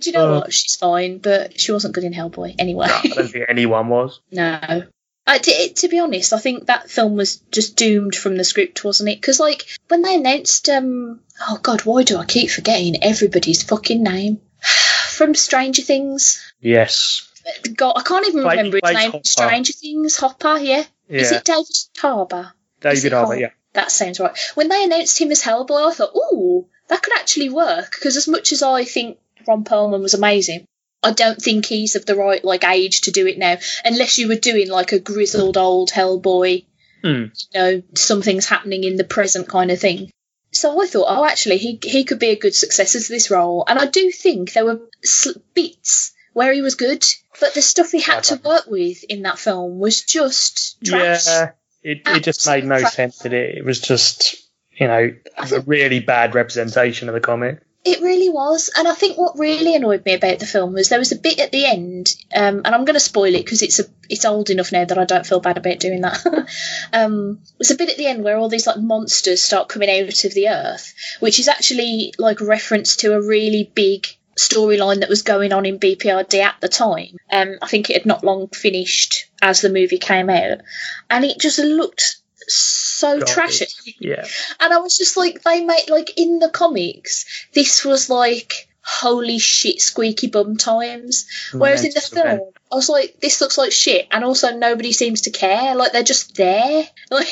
do 0.00 0.10
you 0.10 0.12
know 0.12 0.34
Uh. 0.34 0.40
what? 0.40 0.52
She's 0.52 0.76
fine, 0.76 1.18
but 1.18 1.58
she 1.60 1.72
wasn't 1.72 1.94
good 1.94 2.04
in 2.04 2.12
Hellboy 2.12 2.54
anyway. 2.58 2.86
I 2.90 3.02
don't 3.08 3.28
think 3.28 3.46
anyone 3.48 3.88
was. 3.88 4.20
no. 4.30 4.84
I, 5.26 5.38
to, 5.38 5.72
to 5.74 5.88
be 5.88 5.98
honest, 6.00 6.32
I 6.32 6.38
think 6.38 6.66
that 6.66 6.90
film 6.90 7.16
was 7.16 7.36
just 7.50 7.76
doomed 7.76 8.14
from 8.14 8.36
the 8.36 8.44
script, 8.44 8.84
wasn't 8.84 9.08
it? 9.10 9.20
Because 9.20 9.40
like 9.40 9.64
when 9.88 10.02
they 10.02 10.16
announced, 10.16 10.68
um, 10.68 11.20
oh 11.48 11.58
god, 11.62 11.84
why 11.84 12.02
do 12.02 12.18
I 12.18 12.24
keep 12.26 12.50
forgetting 12.50 13.02
everybody's 13.02 13.62
fucking 13.62 14.02
name 14.02 14.40
from 15.10 15.34
Stranger 15.34 15.82
Things? 15.82 16.52
Yes. 16.60 17.30
God, 17.76 17.94
I 17.96 18.02
can't 18.02 18.26
even 18.28 18.42
Blake- 18.42 18.56
remember 18.56 18.76
his 18.76 18.80
Blake 18.82 18.96
name. 18.96 19.10
Hopper. 19.12 19.24
Stranger 19.24 19.72
Things, 19.72 20.16
Hopper, 20.16 20.58
yeah. 20.58 20.84
Is 21.08 21.32
it 21.32 21.44
David 21.44 21.76
Harbour? 21.98 22.52
David 22.80 23.12
Harbour? 23.12 23.36
yeah. 23.36 23.50
That 23.74 23.90
sounds 23.90 24.20
right. 24.20 24.36
When 24.54 24.68
they 24.68 24.84
announced 24.84 25.20
him 25.20 25.30
as 25.30 25.42
Hellboy, 25.42 25.90
I 25.90 25.92
thought, 25.92 26.14
ooh, 26.16 26.66
that 26.88 27.02
could 27.02 27.12
actually 27.18 27.48
work. 27.50 27.90
Because 27.90 28.16
as 28.16 28.28
much 28.28 28.52
as 28.52 28.62
I 28.62 28.84
think 28.84 29.18
Ron 29.48 29.64
Perlman 29.64 30.00
was 30.00 30.14
amazing, 30.14 30.66
I 31.04 31.12
don't 31.12 31.40
think 31.40 31.66
he's 31.66 31.96
of 31.96 32.06
the 32.06 32.16
right 32.16 32.44
like 32.44 32.64
age 32.64 33.02
to 33.02 33.10
do 33.10 33.26
it 33.26 33.38
now. 33.38 33.56
Unless 33.84 34.18
you 34.18 34.28
were 34.28 34.36
doing 34.36 34.68
like 34.70 34.92
a 34.92 34.98
grizzled 34.98 35.56
old 35.56 35.90
Hellboy, 35.90 36.64
Hmm. 37.02 37.24
you 37.52 37.60
know, 37.60 37.82
something's 37.94 38.46
happening 38.46 38.82
in 38.84 38.96
the 38.96 39.04
present 39.04 39.46
kind 39.48 39.70
of 39.70 39.78
thing. 39.78 40.10
So 40.52 40.80
I 40.80 40.86
thought, 40.86 41.06
oh, 41.08 41.24
actually, 41.24 41.58
he 41.58 41.78
he 41.82 42.04
could 42.04 42.18
be 42.18 42.30
a 42.30 42.36
good 42.36 42.54
successor 42.54 43.00
to 43.00 43.08
this 43.12 43.30
role. 43.30 43.64
And 43.68 43.78
I 43.78 43.86
do 43.86 44.10
think 44.10 44.52
there 44.52 44.64
were 44.64 44.80
sl- 45.02 45.38
bits 45.52 46.12
where 46.32 46.52
he 46.52 46.62
was 46.62 46.76
good, 46.76 47.04
but 47.40 47.52
the 47.54 47.60
stuff 47.62 47.90
he 47.90 48.00
had 48.00 48.24
to 48.24 48.40
work 48.44 48.66
with 48.66 49.04
in 49.04 49.22
that 49.22 49.38
film 49.38 49.78
was 49.78 50.02
just 50.02 50.82
trash. 50.84 51.26
Yeah, 51.26 51.50
it, 51.82 52.02
it 52.06 52.24
just 52.24 52.46
made 52.46 52.64
no 52.64 52.76
Absolute 52.76 52.92
sense, 52.92 53.18
did 53.18 53.32
it? 53.32 53.58
It 53.58 53.64
was 53.64 53.80
just, 53.80 54.36
you 54.72 54.86
know, 54.86 55.14
a 55.36 55.60
really 55.60 56.00
bad 56.00 56.34
representation 56.34 57.08
of 57.08 57.14
the 57.14 57.20
comic. 57.20 57.60
It 57.84 58.00
really 58.00 58.30
was, 58.30 58.70
and 58.78 58.88
I 58.88 58.94
think 58.94 59.18
what 59.18 59.38
really 59.38 59.74
annoyed 59.74 60.06
me 60.06 60.14
about 60.14 60.38
the 60.38 60.46
film 60.46 60.72
was 60.72 60.88
there 60.88 60.98
was 60.98 61.12
a 61.12 61.16
bit 61.16 61.38
at 61.38 61.52
the 61.52 61.66
end, 61.66 62.16
um, 62.34 62.62
and 62.64 62.68
I'm 62.68 62.86
going 62.86 62.94
to 62.94 63.00
spoil 63.00 63.34
it 63.34 63.44
because 63.44 63.60
it's 63.60 63.78
a 63.78 63.84
it's 64.08 64.24
old 64.24 64.48
enough 64.48 64.72
now 64.72 64.86
that 64.86 64.98
I 64.98 65.04
don't 65.04 65.26
feel 65.26 65.40
bad 65.40 65.58
about 65.58 65.80
doing 65.80 66.00
that. 66.00 66.24
um, 66.94 67.40
there's 67.58 67.70
a 67.70 67.76
bit 67.76 67.90
at 67.90 67.98
the 67.98 68.06
end 68.06 68.24
where 68.24 68.38
all 68.38 68.48
these 68.48 68.66
like 68.66 68.78
monsters 68.78 69.42
start 69.42 69.68
coming 69.68 69.90
out 69.90 70.24
of 70.24 70.32
the 70.32 70.48
earth, 70.48 70.94
which 71.20 71.38
is 71.38 71.46
actually 71.46 72.14
like 72.18 72.40
reference 72.40 72.96
to 72.96 73.14
a 73.14 73.20
really 73.20 73.70
big 73.74 74.06
storyline 74.38 75.00
that 75.00 75.10
was 75.10 75.22
going 75.22 75.52
on 75.52 75.66
in 75.66 75.78
BPRD 75.78 76.40
at 76.40 76.56
the 76.62 76.68
time. 76.68 77.16
Um, 77.30 77.58
I 77.60 77.68
think 77.68 77.90
it 77.90 77.96
had 77.96 78.06
not 78.06 78.24
long 78.24 78.48
finished 78.48 79.26
as 79.42 79.60
the 79.60 79.68
movie 79.68 79.98
came 79.98 80.30
out, 80.30 80.62
and 81.10 81.24
it 81.24 81.38
just 81.38 81.58
looked 81.58 82.16
so 82.48 83.18
Garbage. 83.18 83.28
trashy. 83.34 83.96
Yeah. 83.98 84.26
And 84.60 84.72
I 84.72 84.78
was 84.78 84.96
just 84.96 85.16
like, 85.16 85.42
they 85.42 85.64
made 85.64 85.88
like 85.88 86.18
in 86.18 86.38
the 86.38 86.48
comics, 86.50 87.24
this 87.52 87.84
was 87.84 88.10
like 88.10 88.68
holy 88.84 89.38
shit 89.38 89.80
squeaky 89.80 90.26
bum 90.28 90.56
times. 90.56 91.26
Whereas 91.52 91.84
in 91.84 91.92
the 91.94 92.00
film, 92.00 92.40
I 92.70 92.74
was 92.74 92.88
like, 92.88 93.20
this 93.20 93.40
looks 93.40 93.56
like 93.56 93.72
shit, 93.72 94.06
and 94.10 94.24
also 94.24 94.56
nobody 94.56 94.92
seems 94.92 95.22
to 95.22 95.30
care. 95.30 95.74
Like 95.74 95.92
they're 95.92 96.02
just 96.02 96.36
there. 96.36 96.84
Like, 97.10 97.28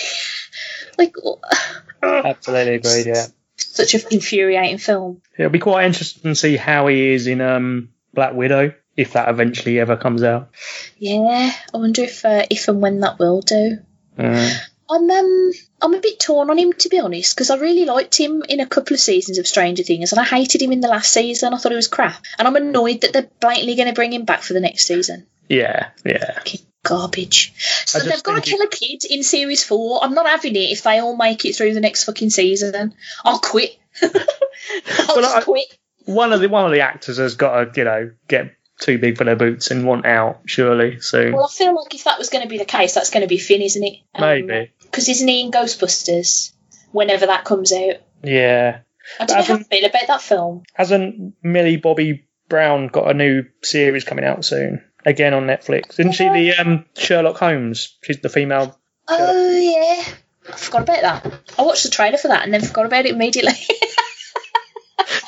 like 0.99 1.15
Absolutely 2.03 2.75
agreed, 2.75 3.07
yeah. 3.07 3.27
such 3.57 3.95
an 3.95 4.03
infuriating 4.11 4.79
film. 4.79 5.23
It'll 5.39 5.51
be 5.51 5.59
quite 5.59 5.87
interesting 5.87 6.33
to 6.33 6.35
see 6.35 6.57
how 6.57 6.89
he 6.89 7.15
is 7.15 7.27
in 7.27 7.41
um, 7.41 7.89
Black 8.13 8.35
Widow, 8.35 8.75
if 8.97 9.15
that 9.15 9.29
eventually 9.29 9.81
ever 9.81 9.97
comes 9.97 10.23
out. 10.23 10.51
Yeah, 10.99 11.53
I 11.73 11.77
wonder 11.77 12.03
if 12.03 12.25
uh, 12.25 12.45
if 12.51 12.69
and 12.69 12.81
when 12.83 13.01
that 13.01 13.19
will 13.19 13.41
do. 13.41 13.79
Uh, 14.19 14.51
I'm 14.93 15.11
um 15.11 15.53
I'm 15.81 15.95
a 15.95 16.01
bit 16.01 16.21
torn 16.21 16.51
on 16.51 16.59
him 16.59 16.73
to 16.75 16.89
be 16.89 16.99
honest 17.01 17.35
because 17.35 17.51
I 17.51 17.57
really 17.57 17.85
liked 17.85 18.19
him 18.19 18.43
in 18.49 18.61
a 18.61 18.67
couple 18.67 18.95
of 18.95 19.01
seasons 19.01 19.39
of 19.39 19.47
Stranger 19.47 19.83
Things 19.83 20.13
and 20.13 20.21
I 20.21 20.25
hated 20.25 20.61
him 20.63 20.73
in 20.73 20.81
the 20.81 20.89
last 20.89 21.13
season. 21.13 21.55
I 21.55 21.59
thought 21.59 21.73
he 21.73 21.77
was 21.77 21.89
crap, 21.89 22.23
and 22.39 22.47
I'm 22.47 22.57
annoyed 22.57 23.01
that 23.03 23.13
they're 23.13 23.31
blatantly 23.41 23.77
going 23.77 23.89
to 23.89 23.95
bring 23.95 24.13
him 24.13 24.25
back 24.25 24.43
for 24.43 24.53
the 24.53 24.61
next 24.61 24.87
season. 24.87 25.27
yeah, 25.49 25.89
yeah. 26.05 26.35
Fucking 26.35 26.61
garbage. 26.85 27.53
So 27.87 28.01
they've 28.01 28.23
got 28.23 28.43
to 28.43 28.51
kill 28.51 28.61
a 28.61 28.69
kid 28.69 29.05
in 29.09 29.23
series 29.23 29.63
four. 29.65 30.03
I'm 30.03 30.15
not 30.15 30.27
having 30.27 30.57
it 30.57 30.71
if 30.73 30.83
they 30.83 30.99
all 30.99 31.17
make 31.17 31.45
it 31.45 31.55
through 31.57 31.75
the 31.75 31.81
next 31.81 32.05
fucking 32.05 32.31
season. 32.31 32.95
I'll 33.25 33.39
quit. 33.39 33.77
I'll 34.03 34.11
Well, 35.09 35.21
just 35.23 35.37
I- 35.37 35.43
quit. 35.43 35.79
One 36.05 36.33
of 36.33 36.41
the 36.41 36.49
one 36.49 36.65
of 36.67 36.73
the 36.73 36.81
actors 36.81 37.19
has 37.19 37.37
got 37.37 37.75
to, 37.75 37.81
you 37.81 37.85
know, 37.85 38.11
get 38.27 38.57
too 38.81 38.99
big 38.99 39.17
for 39.17 39.23
their 39.23 39.37
boots 39.37 39.71
and 39.71 39.87
want 39.87 40.05
out, 40.05 40.41
surely. 40.47 40.99
So 41.01 41.31
Well, 41.31 41.45
I 41.45 41.49
feel 41.49 41.77
like 41.81 41.95
if 41.95 42.03
that 42.05 42.19
was 42.19 42.29
going 42.29 42.43
to 42.43 42.49
be 42.49 42.59
the 42.59 42.65
case, 42.65 42.95
that's 42.95 43.11
going 43.11 43.21
to 43.21 43.29
be 43.29 43.39
Finn, 43.39 43.63
isn't 43.63 43.85
it? 43.85 43.99
maybe. 44.19 44.73
Because 44.93 45.09
isn't 45.09 45.27
he 45.27 45.41
in 45.41 45.51
Ghostbusters? 45.51 46.53
Whenever 46.93 47.27
that 47.27 47.45
comes 47.45 47.73
out. 47.73 47.97
Yeah. 48.23 48.81
I 49.19 49.25
don't 49.25 49.39
know 49.39 49.45
how 49.45 49.55
I 49.55 49.63
feel 49.63 49.85
about 49.87 50.07
that 50.07 50.23
film. 50.23 50.63
Hasn't 50.75 51.35
Millie 51.43 51.79
Bobby 51.79 52.29
Brown 52.49 52.89
got 52.89 53.11
a 53.11 53.15
new 53.15 53.47
series 53.63 54.05
coming 54.05 54.25
out 54.25 54.45
soon? 54.45 54.85
Again 55.05 55.35
on 55.35 55.45
Netflix. 55.45 55.99
Isn't 55.99 56.13
she 56.13 56.29
the 56.29 56.53
um, 56.55 56.85
Sherlock 56.97 57.39
Holmes? 57.39 57.99
She's 58.03 58.21
the 58.21 58.29
female. 58.29 58.79
Oh 59.09 59.51
yeah, 59.59 60.05
I 60.49 60.57
forgot 60.57 60.83
about 60.83 61.03
that. 61.03 61.41
I 61.59 61.63
watched 61.63 61.83
the 61.83 61.91
trailer 61.91 62.19
for 62.19 62.29
that 62.29 62.45
and 62.45 62.55
then 62.55 62.61
forgot 62.61 62.87
about 62.87 63.07
it 63.07 63.15
immediately. 63.15 63.53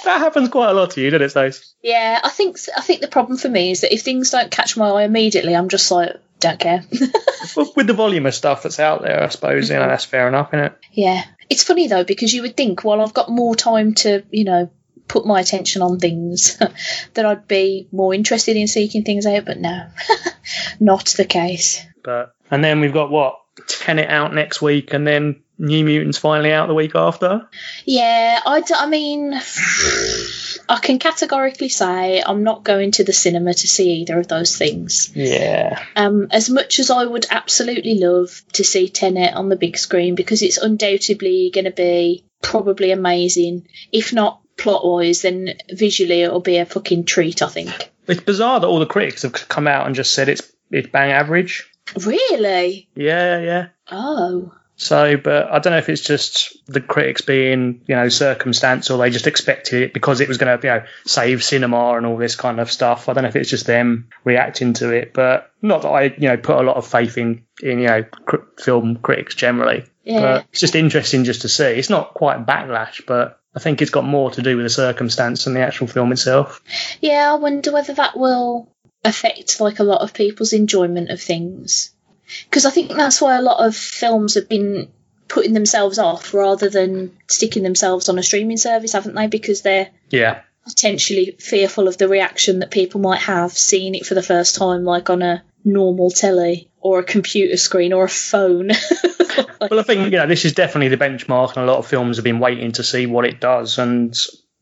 That 0.04 0.18
happens 0.18 0.50
quite 0.50 0.68
a 0.68 0.74
lot 0.74 0.90
to 0.92 1.00
you, 1.00 1.10
doesn't 1.10 1.24
it, 1.24 1.30
Stace? 1.30 1.74
yeah, 1.82 2.20
I 2.22 2.28
think 2.28 2.58
I 2.76 2.82
think 2.82 3.00
the 3.00 3.08
problem 3.08 3.38
for 3.38 3.48
me 3.48 3.70
is 3.70 3.80
that 3.80 3.92
if 3.92 4.02
things 4.02 4.30
don't 4.30 4.50
catch 4.50 4.76
my 4.76 4.88
eye 4.90 5.04
immediately, 5.04 5.56
I'm 5.56 5.70
just 5.70 5.90
like 5.90 6.16
don't 6.44 6.60
care. 6.60 6.84
With 7.76 7.86
the 7.86 7.94
volume 7.94 8.26
of 8.26 8.34
stuff 8.34 8.62
that's 8.62 8.80
out 8.80 9.02
there, 9.02 9.22
I 9.22 9.28
suppose, 9.28 9.68
you 9.68 9.74
know, 9.74 9.82
mm-hmm. 9.82 9.90
that's 9.90 10.04
fair 10.04 10.28
enough, 10.28 10.54
isn't 10.54 10.66
it? 10.66 10.78
yeah, 10.92 11.24
it's 11.50 11.64
funny 11.64 11.88
though 11.88 12.04
because 12.04 12.32
you 12.32 12.42
would 12.42 12.56
think, 12.56 12.84
well, 12.84 13.00
I've 13.00 13.14
got 13.14 13.28
more 13.28 13.54
time 13.54 13.94
to 13.94 14.22
you 14.30 14.44
know 14.44 14.70
put 15.08 15.26
my 15.26 15.40
attention 15.40 15.82
on 15.82 15.98
things 15.98 16.56
that 17.14 17.26
I'd 17.26 17.46
be 17.46 17.88
more 17.92 18.14
interested 18.14 18.56
in 18.56 18.66
seeking 18.66 19.04
things 19.04 19.26
out, 19.26 19.44
but 19.44 19.58
no, 19.58 19.88
not 20.80 21.06
the 21.16 21.24
case. 21.24 21.84
But 22.02 22.34
and 22.50 22.62
then 22.62 22.80
we've 22.80 22.92
got 22.92 23.10
what 23.10 23.38
Tenet 23.68 24.08
out 24.08 24.34
next 24.34 24.60
week, 24.60 24.92
and 24.92 25.06
then 25.06 25.42
New 25.58 25.84
Mutants 25.84 26.18
finally 26.18 26.52
out 26.52 26.68
the 26.68 26.74
week 26.74 26.94
after. 26.94 27.48
Yeah, 27.84 28.40
I, 28.44 28.60
d- 28.60 28.74
I 28.76 28.86
mean, 28.86 29.32
I 30.68 30.78
can 30.80 30.98
categorically 30.98 31.68
say 31.68 32.22
I'm 32.24 32.42
not 32.42 32.64
going 32.64 32.92
to 32.92 33.04
the 33.04 33.12
cinema 33.12 33.52
to 33.54 33.66
see 33.66 34.00
either 34.00 34.18
of 34.18 34.28
those 34.28 34.56
things. 34.56 35.10
Yeah, 35.14 35.82
Um, 35.96 36.28
as 36.30 36.48
much 36.48 36.78
as 36.78 36.90
I 36.90 37.04
would 37.04 37.26
absolutely 37.30 37.98
love 37.98 38.42
to 38.54 38.64
see 38.64 38.88
Tenet 38.88 39.34
on 39.34 39.48
the 39.48 39.56
big 39.56 39.76
screen 39.76 40.14
because 40.14 40.42
it's 40.42 40.58
undoubtedly 40.58 41.50
going 41.52 41.66
to 41.66 41.70
be 41.70 42.24
probably 42.42 42.90
amazing, 42.92 43.66
if 43.92 44.12
not 44.12 44.40
plot 44.56 44.86
wise, 44.86 45.22
then 45.22 45.54
visually 45.72 46.22
it'll 46.22 46.40
be 46.40 46.58
a 46.58 46.66
fucking 46.66 47.04
treat, 47.04 47.42
I 47.42 47.48
think. 47.48 47.90
it's 48.06 48.20
bizarre 48.22 48.60
that 48.60 48.66
all 48.66 48.78
the 48.78 48.86
critics 48.86 49.22
have 49.22 49.32
come 49.32 49.66
out 49.66 49.86
and 49.86 49.94
just 49.94 50.12
said 50.12 50.28
it's 50.28 50.42
it's 50.70 50.88
bang 50.88 51.12
average. 51.12 51.70
Really? 52.04 52.88
Yeah, 52.94 53.40
yeah. 53.40 53.66
Oh. 53.90 54.52
So, 54.76 55.16
but 55.16 55.50
I 55.50 55.60
don't 55.60 55.72
know 55.72 55.78
if 55.78 55.88
it's 55.88 56.02
just 56.02 56.56
the 56.66 56.80
critics 56.80 57.20
being, 57.20 57.82
you 57.86 57.94
know, 57.94 58.08
circumstance 58.08 58.90
or 58.90 58.98
they 58.98 59.10
just 59.10 59.28
expected 59.28 59.82
it 59.82 59.94
because 59.94 60.20
it 60.20 60.28
was 60.28 60.36
going 60.36 60.58
to, 60.58 60.66
you 60.66 60.74
know, 60.74 60.84
save 61.06 61.44
cinema 61.44 61.96
and 61.96 62.04
all 62.04 62.16
this 62.16 62.34
kind 62.34 62.58
of 62.58 62.72
stuff. 62.72 63.08
I 63.08 63.12
don't 63.12 63.22
know 63.22 63.28
if 63.28 63.36
it's 63.36 63.50
just 63.50 63.66
them 63.66 64.08
reacting 64.24 64.72
to 64.74 64.90
it, 64.90 65.12
but 65.12 65.52
not 65.62 65.82
that 65.82 65.88
I, 65.88 66.02
you 66.04 66.28
know, 66.28 66.36
put 66.36 66.58
a 66.58 66.62
lot 66.62 66.76
of 66.76 66.86
faith 66.86 67.16
in, 67.16 67.44
in 67.62 67.78
you 67.78 67.86
know, 67.86 68.02
cr- 68.02 68.48
film 68.58 68.96
critics 68.96 69.36
generally. 69.36 69.84
Yeah. 70.02 70.20
But 70.20 70.46
it's 70.50 70.60
just 70.60 70.74
interesting 70.74 71.24
just 71.24 71.42
to 71.42 71.48
see. 71.48 71.64
It's 71.64 71.90
not 71.90 72.14
quite 72.14 72.44
backlash, 72.44 73.06
but 73.06 73.40
I 73.54 73.60
think 73.60 73.80
it's 73.80 73.92
got 73.92 74.04
more 74.04 74.32
to 74.32 74.42
do 74.42 74.56
with 74.56 74.66
the 74.66 74.70
circumstance 74.70 75.44
than 75.44 75.54
the 75.54 75.60
actual 75.60 75.86
film 75.86 76.10
itself. 76.10 76.62
Yeah, 77.00 77.32
I 77.32 77.36
wonder 77.36 77.72
whether 77.72 77.94
that 77.94 78.18
will 78.18 78.74
affect 79.04 79.60
like 79.60 79.78
a 79.78 79.84
lot 79.84 80.00
of 80.00 80.14
people's 80.14 80.52
enjoyment 80.52 81.10
of 81.10 81.20
things. 81.20 81.93
Because 82.48 82.66
I 82.66 82.70
think 82.70 82.90
that's 82.92 83.20
why 83.20 83.36
a 83.36 83.42
lot 83.42 83.64
of 83.66 83.74
films 83.76 84.34
have 84.34 84.48
been 84.48 84.88
putting 85.28 85.54
themselves 85.54 85.98
off 85.98 86.34
rather 86.34 86.68
than 86.68 87.16
sticking 87.28 87.62
themselves 87.62 88.08
on 88.08 88.18
a 88.18 88.22
streaming 88.22 88.56
service, 88.58 88.92
haven't 88.92 89.14
they? 89.14 89.26
Because 89.26 89.62
they're 89.62 89.90
Yeah. 90.10 90.40
potentially 90.66 91.36
fearful 91.38 91.88
of 91.88 91.98
the 91.98 92.08
reaction 92.08 92.60
that 92.60 92.70
people 92.70 93.00
might 93.00 93.20
have 93.20 93.52
seeing 93.52 93.94
it 93.94 94.06
for 94.06 94.14
the 94.14 94.22
first 94.22 94.54
time, 94.56 94.84
like 94.84 95.10
on 95.10 95.22
a 95.22 95.42
normal 95.64 96.10
telly 96.10 96.70
or 96.80 96.98
a 96.98 97.04
computer 97.04 97.56
screen 97.56 97.92
or 97.92 98.04
a 98.04 98.08
phone. 98.08 98.70
Well, 99.60 99.80
I 99.80 99.82
think 99.82 100.12
you 100.12 100.18
know 100.18 100.26
this 100.26 100.44
is 100.44 100.52
definitely 100.52 100.94
the 100.94 101.02
benchmark, 101.02 101.56
and 101.56 101.64
a 101.68 101.72
lot 101.72 101.78
of 101.78 101.86
films 101.86 102.18
have 102.18 102.24
been 102.24 102.38
waiting 102.38 102.72
to 102.72 102.84
see 102.84 103.06
what 103.06 103.24
it 103.24 103.40
does. 103.40 103.78
And 103.78 104.14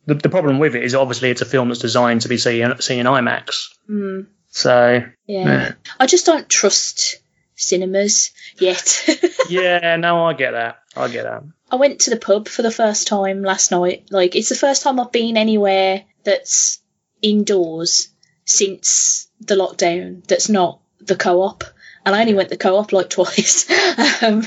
the, 0.07 0.15
the 0.15 0.29
problem 0.29 0.61
with 0.61 0.77
it 0.77 0.85
is 0.85 0.95
obviously 0.95 1.31
it's 1.31 1.43
a 1.43 1.45
film 1.47 1.69
that's 1.69 1.81
designed 1.81 2.21
to 2.23 2.29
be 2.29 2.39
seen 2.39 2.73
seen 2.81 3.01
in 3.01 3.07
IMAX. 3.07 3.67
Hmm. 3.87 4.21
So 4.49 5.03
yeah. 5.27 5.45
Yeah. 5.45 5.73
I 5.99 6.07
just 6.07 6.25
don't 6.25 6.49
trust 6.49 7.17
cinemas 7.55 8.31
yet. 8.59 9.09
yeah, 9.49 9.97
no, 9.97 10.27
I 10.27 10.35
get 10.35 10.53
that. 10.53 10.79
I 10.97 11.09
get 11.09 11.25
that. 11.25 11.43
I 11.71 11.77
went 11.77 12.01
to 12.01 12.11
the 12.11 12.17
pub 12.17 12.49
for 12.49 12.63
the 12.63 12.71
first 12.71 13.07
time 13.09 13.43
last 13.43 13.71
night. 13.71 14.09
Like, 14.11 14.37
it's 14.37 14.49
the 14.49 14.55
first 14.55 14.83
time 14.83 15.01
I've 15.01 15.13
been 15.13 15.37
anywhere 15.37 16.05
that's 16.25 16.81
indoors 17.23 18.09
since 18.45 19.29
the 19.41 19.55
lockdown 19.55 20.27
that's 20.27 20.49
not 20.49 20.81
the 21.01 21.17
co 21.17 21.43
op. 21.43 21.65
and 22.05 22.15
I 22.15 22.21
only 22.21 22.35
went 22.35 22.49
the 22.49 22.57
co-op 22.57 22.93
like 22.93 23.11
twice. 23.17 23.71
um, 24.23 24.43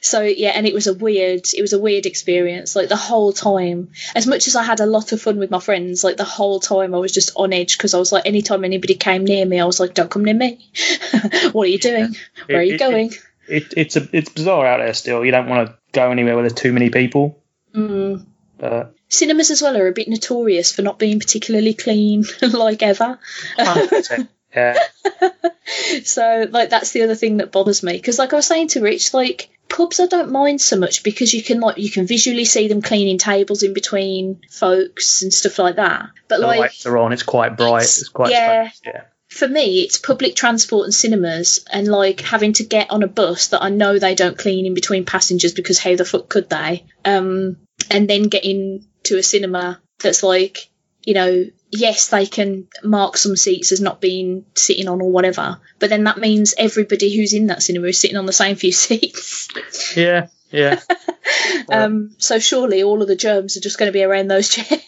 so 0.00 0.22
yeah, 0.22 0.50
and 0.50 0.66
it 0.66 0.74
was 0.74 0.86
a 0.86 0.94
weird, 0.94 1.42
it 1.56 1.60
was 1.62 1.72
a 1.72 1.78
weird 1.78 2.06
experience. 2.06 2.74
Like 2.76 2.88
the 2.88 2.96
whole 2.96 3.32
time, 3.32 3.90
as 4.14 4.26
much 4.26 4.48
as 4.48 4.56
I 4.56 4.62
had 4.64 4.80
a 4.80 4.86
lot 4.86 5.12
of 5.12 5.20
fun 5.22 5.38
with 5.38 5.50
my 5.50 5.60
friends, 5.60 6.02
like 6.04 6.16
the 6.16 6.24
whole 6.24 6.60
time 6.60 6.94
I 6.94 6.98
was 6.98 7.12
just 7.12 7.30
on 7.36 7.52
edge 7.52 7.76
because 7.78 7.94
I 7.94 7.98
was 7.98 8.12
like, 8.12 8.26
anytime 8.26 8.64
anybody 8.64 8.94
came 8.94 9.24
near 9.24 9.46
me, 9.46 9.60
I 9.60 9.64
was 9.64 9.78
like, 9.80 9.94
don't 9.94 10.10
come 10.10 10.24
near 10.24 10.34
me. 10.34 10.68
what 11.52 11.64
are 11.64 11.70
you 11.70 11.78
doing? 11.78 12.14
Where 12.46 12.58
are 12.58 12.62
you 12.62 12.74
It- 12.74 12.74
it- 12.74 12.78
going? 12.78 13.10
It, 13.48 13.74
it's 13.76 13.94
a, 13.94 14.08
it's 14.12 14.28
bizarre 14.30 14.66
out 14.66 14.78
there 14.78 14.92
still. 14.92 15.24
You 15.24 15.30
don't 15.30 15.48
want 15.48 15.68
to 15.68 15.78
go 15.92 16.10
anywhere 16.10 16.34
where 16.34 16.42
there's 16.42 16.52
too 16.52 16.72
many 16.72 16.90
people. 16.90 17.40
Mm. 17.72 18.26
But 18.58 18.96
Cinemas 19.08 19.52
as 19.52 19.62
well 19.62 19.76
are 19.76 19.86
a 19.86 19.92
bit 19.92 20.08
notorious 20.08 20.72
for 20.72 20.82
not 20.82 20.98
being 20.98 21.20
particularly 21.20 21.72
clean, 21.72 22.24
like 22.42 22.82
ever. 22.82 23.20
100%. 23.56 24.28
Yeah, 24.56 24.78
so 26.04 26.46
like 26.50 26.70
that's 26.70 26.92
the 26.92 27.02
other 27.02 27.14
thing 27.14 27.38
that 27.38 27.52
bothers 27.52 27.82
me 27.82 27.92
because 27.92 28.18
like 28.18 28.32
i 28.32 28.36
was 28.36 28.46
saying 28.46 28.68
to 28.68 28.80
rich 28.80 29.12
like 29.14 29.50
pubs 29.68 29.98
i 30.00 30.06
don't 30.06 30.30
mind 30.30 30.60
so 30.60 30.76
much 30.78 31.02
because 31.02 31.34
you 31.34 31.42
can 31.42 31.60
like 31.60 31.76
you 31.78 31.90
can 31.90 32.06
visually 32.06 32.44
see 32.44 32.68
them 32.68 32.80
cleaning 32.82 33.18
tables 33.18 33.62
in 33.62 33.74
between 33.74 34.40
folks 34.50 35.22
and 35.22 35.32
stuff 35.34 35.58
like 35.58 35.76
that 35.76 36.08
but 36.28 36.38
the 36.40 36.46
like 36.46 36.60
lights 36.60 36.86
are 36.86 36.96
on. 36.98 37.12
It's 37.12 37.22
quite 37.22 37.56
bright. 37.56 37.82
It's- 37.82 38.00
It's, 38.00 38.08
quite 38.08 38.30
yeah. 38.30 38.68
spacious, 38.70 38.82
yeah. 38.86 39.02
for 39.28 39.48
me 39.48 39.80
it's 39.80 39.98
public 39.98 40.36
transport 40.36 40.84
and 40.84 40.94
cinemas 40.94 41.64
and 41.70 41.88
like 41.88 42.20
having 42.20 42.52
to 42.54 42.64
get 42.64 42.90
on 42.90 43.02
a 43.02 43.08
bus 43.08 43.48
that 43.48 43.62
i 43.62 43.68
know 43.68 43.98
they 43.98 44.14
don't 44.14 44.38
clean 44.38 44.66
in 44.66 44.74
between 44.74 45.04
passengers 45.04 45.52
because 45.52 45.78
how 45.78 45.96
the 45.96 46.04
fuck 46.04 46.28
could 46.28 46.48
they 46.48 46.86
um 47.04 47.56
and 47.90 48.08
then 48.08 48.24
getting 48.24 48.86
to 49.02 49.18
a 49.18 49.22
cinema 49.22 49.80
that's 49.98 50.22
like 50.22 50.68
you 51.06 51.14
know 51.14 51.46
yes 51.70 52.08
they 52.08 52.26
can 52.26 52.68
mark 52.84 53.16
some 53.16 53.36
seats 53.36 53.72
as 53.72 53.80
not 53.80 54.00
being 54.00 54.44
sitting 54.54 54.88
on 54.88 55.00
or 55.00 55.10
whatever 55.10 55.58
but 55.78 55.88
then 55.88 56.04
that 56.04 56.18
means 56.18 56.54
everybody 56.58 57.16
who's 57.16 57.32
in 57.32 57.46
that 57.46 57.62
cinema 57.62 57.86
is 57.86 58.00
sitting 58.00 58.18
on 58.18 58.26
the 58.26 58.32
same 58.32 58.56
few 58.62 58.72
seats 58.72 59.48
Yeah, 59.96 60.26
yeah. 60.50 60.80
um 61.72 62.10
so 62.18 62.38
surely 62.38 62.82
all 62.82 63.00
of 63.00 63.08
the 63.08 63.16
germs 63.16 63.56
are 63.56 63.60
just 63.60 63.78
going 63.78 63.88
to 63.88 63.92
be 63.98 64.04
around 64.04 64.28
those 64.28 64.48
chairs 64.54 64.82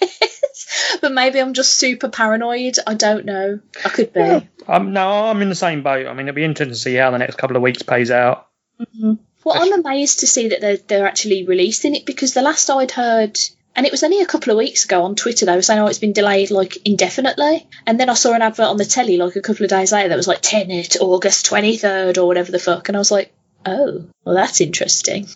but 1.01 1.13
maybe 1.13 1.41
i'm 1.41 1.55
just 1.55 1.75
super 1.75 2.09
paranoid 2.09 2.77
i 2.87 2.95
don't 2.95 3.25
know 3.25 3.59
i 3.85 3.89
could 3.89 4.13
be 4.13 4.21
Yeah. 4.21 4.41
Um, 4.71 4.93
no, 4.93 5.09
I'm 5.09 5.41
in 5.41 5.49
the 5.49 5.55
same 5.55 5.83
boat. 5.83 6.07
I 6.07 6.13
mean, 6.13 6.29
it'll 6.29 6.37
be 6.37 6.45
interesting 6.45 6.75
to 6.75 6.79
see 6.79 6.95
how 6.95 7.11
the 7.11 7.17
next 7.17 7.37
couple 7.37 7.57
of 7.57 7.63
weeks 7.63 7.81
plays 7.81 8.11
out. 8.11 8.49
Well, 8.79 9.19
I'm 9.47 9.73
amazed 9.73 10.21
to 10.21 10.27
see 10.27 10.49
that 10.49 10.61
they're, 10.61 10.77
they're 10.77 11.09
actually 11.09 11.47
releasing 11.47 11.95
it 11.95 12.05
because 12.05 12.35
the 12.35 12.43
last 12.43 12.69
I'd 12.69 12.91
heard, 12.91 13.39
and 13.79 13.87
it 13.87 13.93
was 13.93 14.03
only 14.03 14.21
a 14.21 14.27
couple 14.27 14.51
of 14.51 14.59
weeks 14.59 14.85
ago 14.85 15.05
on 15.05 15.15
Twitter, 15.15 15.47
they 15.47 15.55
were 15.57 15.63
saying, 15.63 15.81
oh, 15.81 15.87
it's 15.87 15.99
been 16.01 16.13
delayed 16.13 16.51
like 16.51 16.77
indefinitely. 16.85 17.67
And 17.87 17.99
then 17.99 18.11
I 18.11 18.15
saw 18.15 18.35
an 18.35 18.43
advert 18.43 18.67
on 18.67 18.77
the 18.77 18.85
telly 18.85 19.17
like 19.17 19.37
a 19.37 19.41
couple 19.41 19.65
of 19.65 19.71
days 19.71 19.93
later 19.93 20.11
that 20.11 20.17
was 20.17 20.29
like 20.29 20.41
Tenet, 20.43 20.97
August 21.01 21.47
23rd 21.47 22.19
or 22.19 22.27
whatever 22.27 22.53
the 22.53 22.59
fuck. 22.59 22.89
And 22.89 22.97
I 22.97 22.99
was 22.99 23.11
like, 23.11 23.33
oh, 23.65 24.05
well, 24.25 24.35
that's 24.35 24.61
interesting. 24.61 25.27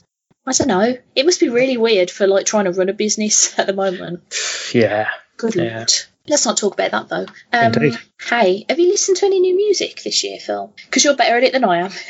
I 0.47 0.53
don't 0.53 0.69
know. 0.69 0.99
It 1.15 1.25
must 1.25 1.41
be 1.41 1.49
really 1.49 1.77
weird 1.77 2.11
for 2.11 2.27
like 2.27 2.45
trying 2.45 2.65
to 2.65 2.73
run 2.73 2.89
a 2.91 2.93
business 2.93 3.57
at 3.59 3.67
the 3.67 3.73
moment. 3.73 4.23
Yeah. 4.75 5.09
Good 5.39 5.55
Yeah. 5.55 5.77
lord. 5.79 5.93
Let's 6.29 6.45
not 6.47 6.57
talk 6.57 6.75
about 6.75 6.91
that 6.93 7.09
though. 7.09 7.27
Um, 7.53 7.73
Indeed. 7.73 7.99
hey, 8.29 8.65
have 8.69 8.79
you 8.79 8.89
listened 8.89 9.17
to 9.19 9.27
any 9.27 9.41
new 9.41 9.57
music 9.57 10.03
this 10.03 10.23
year, 10.23 10.39
Phil? 10.39 10.73
Because 10.85 11.05
you're 11.05 11.17
better 11.17 11.37
at 11.37 11.43
it 11.45 11.53
than 11.53 11.65
I 11.65 11.79
am. 11.87 11.93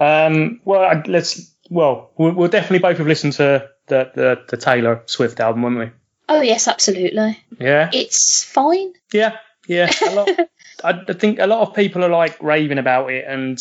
Um, 0.00 0.60
well, 0.64 1.00
let's. 1.06 1.51
Well, 1.72 2.10
we'll, 2.18 2.32
we'll 2.32 2.48
definitely 2.48 2.80
both 2.80 2.98
have 2.98 3.06
listened 3.06 3.34
to 3.34 3.70
the, 3.86 4.10
the 4.14 4.44
the 4.48 4.56
Taylor 4.56 5.02
Swift 5.06 5.40
album, 5.40 5.62
won't 5.62 5.78
we? 5.78 5.90
oh 6.28 6.40
yes, 6.40 6.68
absolutely. 6.68 7.38
Yeah. 7.58 7.90
It's 7.92 8.44
fine. 8.44 8.92
Yeah, 9.12 9.36
yeah. 9.66 9.90
A 10.08 10.14
lot. 10.14 10.28
I 10.84 11.00
I 11.08 11.12
think 11.12 11.38
a 11.38 11.46
lot 11.46 11.66
of 11.66 11.74
people 11.74 12.04
are 12.04 12.10
like 12.10 12.42
raving 12.42 12.78
about 12.78 13.10
it, 13.10 13.24
and 13.26 13.58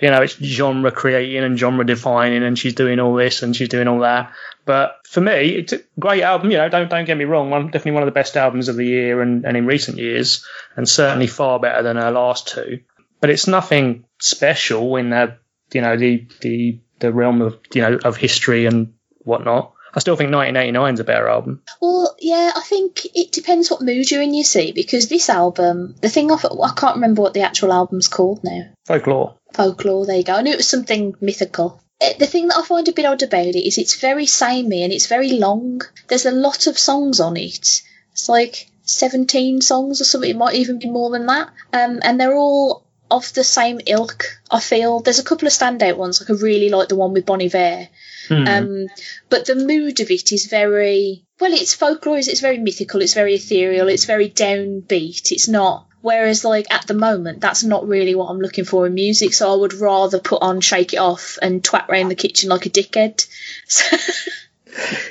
you 0.00 0.10
know, 0.10 0.22
it's 0.22 0.36
genre 0.42 0.90
creating 0.90 1.42
and 1.44 1.58
genre 1.58 1.84
defining, 1.84 2.42
and 2.42 2.58
she's 2.58 2.74
doing 2.74 3.00
all 3.00 3.14
this 3.14 3.42
and 3.42 3.54
she's 3.54 3.68
doing 3.68 3.88
all 3.88 4.00
that. 4.00 4.32
But 4.64 4.96
for 5.08 5.20
me, 5.20 5.56
it's 5.56 5.72
a 5.72 5.80
great 5.98 6.22
album. 6.22 6.50
You 6.50 6.58
know, 6.58 6.68
don't 6.68 6.88
don't 6.88 7.04
get 7.04 7.16
me 7.16 7.24
wrong. 7.24 7.50
One 7.50 7.66
definitely 7.66 7.92
one 7.92 8.02
of 8.02 8.06
the 8.06 8.12
best 8.12 8.36
albums 8.36 8.68
of 8.68 8.76
the 8.76 8.86
year 8.86 9.20
and, 9.20 9.44
and 9.44 9.56
in 9.56 9.66
recent 9.66 9.98
years, 9.98 10.44
and 10.76 10.88
certainly 10.88 11.26
far 11.26 11.58
better 11.58 11.82
than 11.82 11.96
her 11.96 12.10
last 12.10 12.48
two. 12.48 12.80
But 13.20 13.30
it's 13.30 13.46
nothing 13.46 14.04
special 14.18 14.96
in 14.96 15.10
the 15.10 15.38
you 15.72 15.80
know 15.80 15.96
the 15.96 16.26
the 16.40 16.80
the 17.02 17.12
realm 17.12 17.42
of 17.42 17.58
you 17.74 17.82
know 17.82 17.98
of 18.04 18.16
history 18.16 18.64
and 18.66 18.94
whatnot. 19.18 19.74
I 19.94 20.00
still 20.00 20.16
think 20.16 20.32
1989 20.32 20.94
is 20.94 21.00
a 21.00 21.04
better 21.04 21.28
album. 21.28 21.62
Well, 21.82 22.16
yeah, 22.18 22.52
I 22.56 22.62
think 22.62 23.04
it 23.14 23.30
depends 23.30 23.70
what 23.70 23.82
mood 23.82 24.10
you're 24.10 24.22
in, 24.22 24.32
you 24.32 24.42
see, 24.42 24.72
because 24.72 25.08
this 25.08 25.28
album, 25.28 25.96
the 26.00 26.08
thing 26.08 26.30
of 26.30 26.46
I 26.46 26.72
can't 26.74 26.94
remember 26.94 27.20
what 27.20 27.34
the 27.34 27.42
actual 27.42 27.74
album's 27.74 28.08
called 28.08 28.42
now. 28.42 28.70
Folklore. 28.86 29.36
Folklore, 29.52 30.06
there 30.06 30.16
you 30.16 30.24
go. 30.24 30.32
I 30.32 30.40
knew 30.40 30.52
it 30.52 30.56
was 30.56 30.68
something 30.68 31.14
mythical. 31.20 31.82
Eh, 32.00 32.14
The 32.18 32.26
thing 32.26 32.48
that 32.48 32.56
I 32.56 32.62
find 32.64 32.88
a 32.88 32.92
bit 32.92 33.04
odd 33.04 33.22
about 33.22 33.44
it 33.44 33.66
is 33.66 33.76
it's 33.76 34.00
very 34.00 34.24
samey 34.24 34.82
and 34.82 34.94
it's 34.94 35.08
very 35.08 35.32
long. 35.32 35.82
There's 36.08 36.24
a 36.24 36.30
lot 36.32 36.66
of 36.66 36.78
songs 36.78 37.20
on 37.20 37.36
it. 37.36 37.82
It's 38.12 38.28
like 38.30 38.68
17 38.84 39.60
songs 39.60 40.00
or 40.00 40.04
something. 40.04 40.30
It 40.30 40.36
might 40.36 40.54
even 40.54 40.78
be 40.78 40.88
more 40.90 41.10
than 41.10 41.26
that. 41.26 41.50
Um, 41.74 42.00
and 42.02 42.18
they're 42.18 42.34
all 42.34 42.81
of 43.12 43.32
the 43.34 43.44
same 43.44 43.80
ilk, 43.86 44.24
I 44.50 44.60
feel. 44.60 45.00
There's 45.00 45.18
a 45.18 45.24
couple 45.24 45.46
of 45.46 45.52
standout 45.52 45.96
ones. 45.96 46.20
Like 46.20 46.30
I 46.30 46.42
really 46.42 46.70
like 46.70 46.88
the 46.88 46.96
one 46.96 47.12
with 47.12 47.26
Bon 47.26 47.42
Iver. 47.42 47.88
Hmm. 48.28 48.46
Um, 48.46 48.86
but 49.28 49.46
the 49.46 49.54
mood 49.54 50.00
of 50.00 50.10
it 50.10 50.32
is 50.32 50.46
very 50.46 51.24
well. 51.40 51.52
It's 51.52 51.74
folklore. 51.74 52.18
It's 52.18 52.40
very 52.40 52.58
mythical. 52.58 53.02
It's 53.02 53.14
very 53.14 53.34
ethereal. 53.34 53.88
It's 53.88 54.04
very 54.04 54.30
downbeat. 54.30 55.32
It's 55.32 55.48
not. 55.48 55.86
Whereas, 56.00 56.44
like 56.44 56.66
at 56.72 56.86
the 56.88 56.94
moment, 56.94 57.40
that's 57.40 57.62
not 57.62 57.86
really 57.86 58.14
what 58.14 58.26
I'm 58.26 58.40
looking 58.40 58.64
for 58.64 58.86
in 58.86 58.94
music. 58.94 59.34
So 59.34 59.52
I 59.52 59.56
would 59.56 59.74
rather 59.74 60.18
put 60.18 60.42
on 60.42 60.60
"Shake 60.60 60.94
It 60.94 60.98
Off" 60.98 61.38
and 61.40 61.62
twat 61.62 61.88
round 61.88 62.10
the 62.10 62.16
kitchen 62.16 62.48
like 62.48 62.66
a 62.66 62.70
dickhead. 62.70 63.26
So, 63.68 63.96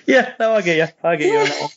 yeah, 0.05 0.33
no, 0.39 0.53
I 0.53 0.61
get 0.61 0.77
you. 0.77 0.93
I 1.03 1.15
get 1.15 1.31
you 1.31 1.39
on 1.39 1.45
that 1.45 1.61
one. 1.61 1.71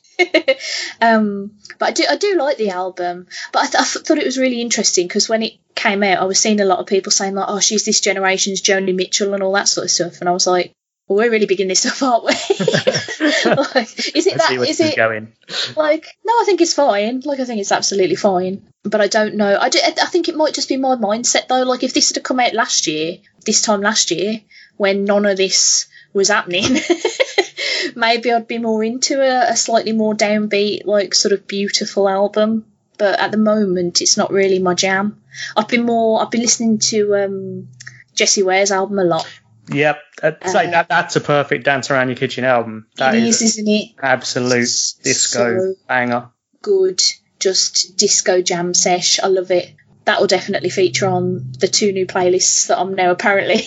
um, 1.01 1.51
but 1.79 1.89
I 1.89 1.93
do, 1.93 2.05
I 2.09 2.17
do 2.17 2.37
like 2.39 2.57
the 2.57 2.71
album. 2.71 3.27
But 3.53 3.59
I, 3.61 3.67
th- 3.67 3.75
I 3.75 3.85
th- 3.85 4.07
thought 4.07 4.19
it 4.19 4.25
was 4.25 4.39
really 4.39 4.61
interesting 4.61 5.07
because 5.07 5.29
when 5.29 5.43
it 5.43 5.53
came 5.75 6.03
out, 6.03 6.19
I 6.19 6.25
was 6.25 6.41
seeing 6.41 6.61
a 6.61 6.65
lot 6.65 6.79
of 6.79 6.87
people 6.87 7.13
saying 7.13 7.35
like, 7.35 7.47
"Oh, 7.49 7.61
she's 7.61 7.85
this 7.85 8.01
generation's 8.01 8.63
Joni 8.63 8.95
Mitchell" 8.95 9.35
and 9.35 9.43
all 9.43 9.53
that 9.53 9.69
sort 9.69 9.87
of 9.87 9.91
stuff, 9.91 10.21
and 10.21 10.29
I 10.29 10.33
was 10.33 10.47
like, 10.47 10.73
"Well, 11.07 11.19
we're 11.19 11.31
really 11.31 11.47
bigging 11.47 11.69
this 11.69 11.87
up, 11.87 12.03
aren't 12.03 12.25
we?" 12.25 12.33
like, 13.45 14.17
is 14.17 14.27
it 14.27 14.37
that? 14.39 14.49
see 14.49 14.59
where 14.59 14.69
Is 14.69 14.79
this 14.79 14.81
is 14.81 14.93
it 14.93 14.97
going. 14.97 15.33
like? 15.77 16.07
No, 16.25 16.33
I 16.33 16.45
think 16.47 16.61
it's 16.61 16.75
fine. 16.75 17.21
Like, 17.25 17.41
I 17.41 17.45
think 17.45 17.61
it's 17.61 17.73
absolutely 17.73 18.17
fine. 18.17 18.67
But 18.83 19.01
I 19.01 19.07
don't 19.07 19.37
know. 19.37 19.59
I, 19.59 19.69
do, 19.71 19.81
I 19.83 20.07
think 20.07 20.29
it 20.29 20.37
might 20.37 20.55
just 20.55 20.69
be 20.69 20.77
my 20.77 20.97
mindset 20.97 21.49
though. 21.49 21.63
Like, 21.63 21.83
if 21.83 21.95
this 21.95 22.15
had 22.15 22.23
come 22.23 22.41
out 22.41 22.55
last 22.55 22.87
year, 22.87 23.19
this 23.47 23.63
time 23.63 23.81
last 23.81 24.11
year, 24.11 24.41
when 24.77 25.05
none 25.05 25.27
of 25.27 25.37
this 25.37 25.87
was 26.13 26.29
happening. 26.29 26.65
maybe 27.97 28.33
I'd 28.33 28.47
be 28.47 28.59
more 28.59 28.83
into 28.83 29.21
a, 29.21 29.53
a 29.53 29.57
slightly 29.57 29.93
more 29.93 30.15
downbeat, 30.15 30.87
like 30.87 31.15
sort 31.15 31.33
of 31.33 31.47
beautiful 31.47 32.09
album. 32.09 32.65
But 32.99 33.19
at 33.19 33.31
the 33.33 33.39
moment, 33.39 34.01
it's 34.01 34.17
not 34.17 34.31
really 34.33 34.59
my 34.61 34.75
jam. 34.75 35.23
I've 35.57 35.69
been 35.69 35.85
more. 35.85 36.23
I've 36.23 36.31
been 36.31 36.43
listening 36.43 36.79
to 36.91 37.15
um, 37.17 37.69
Jessie 38.15 38.43
Ware's 38.45 38.71
album 38.71 38.99
a 38.99 39.05
lot. 39.05 39.27
Yep, 39.69 39.99
I'd 40.23 40.49
say 40.51 40.67
Uh, 40.67 40.71
that 40.73 40.89
that's 40.89 41.17
a 41.17 41.21
perfect 41.21 41.65
dance 41.65 41.91
around 41.91 42.09
your 42.09 42.17
kitchen 42.17 42.45
album. 42.45 42.87
That 42.97 43.15
it 43.15 43.23
is, 43.25 43.41
is, 43.43 43.59
isn't 43.59 43.69
it? 43.69 43.89
absolute 44.03 44.61
It's 44.63 44.93
disco 45.03 45.59
so 45.59 45.75
banger. 45.89 46.29
good, 46.63 47.01
just 47.41 47.97
disco 47.97 48.43
jam 48.43 48.75
sesh. 48.75 49.19
I 49.21 49.27
love 49.29 49.51
it. 49.51 49.75
That 50.05 50.21
will 50.21 50.27
definitely 50.27 50.69
feature 50.69 51.07
on 51.09 51.53
the 51.59 51.67
two 51.67 51.91
new 51.93 52.07
playlists 52.07 52.67
that 52.69 52.79
I'm 52.79 52.95
now 52.95 53.11
apparently 53.11 53.57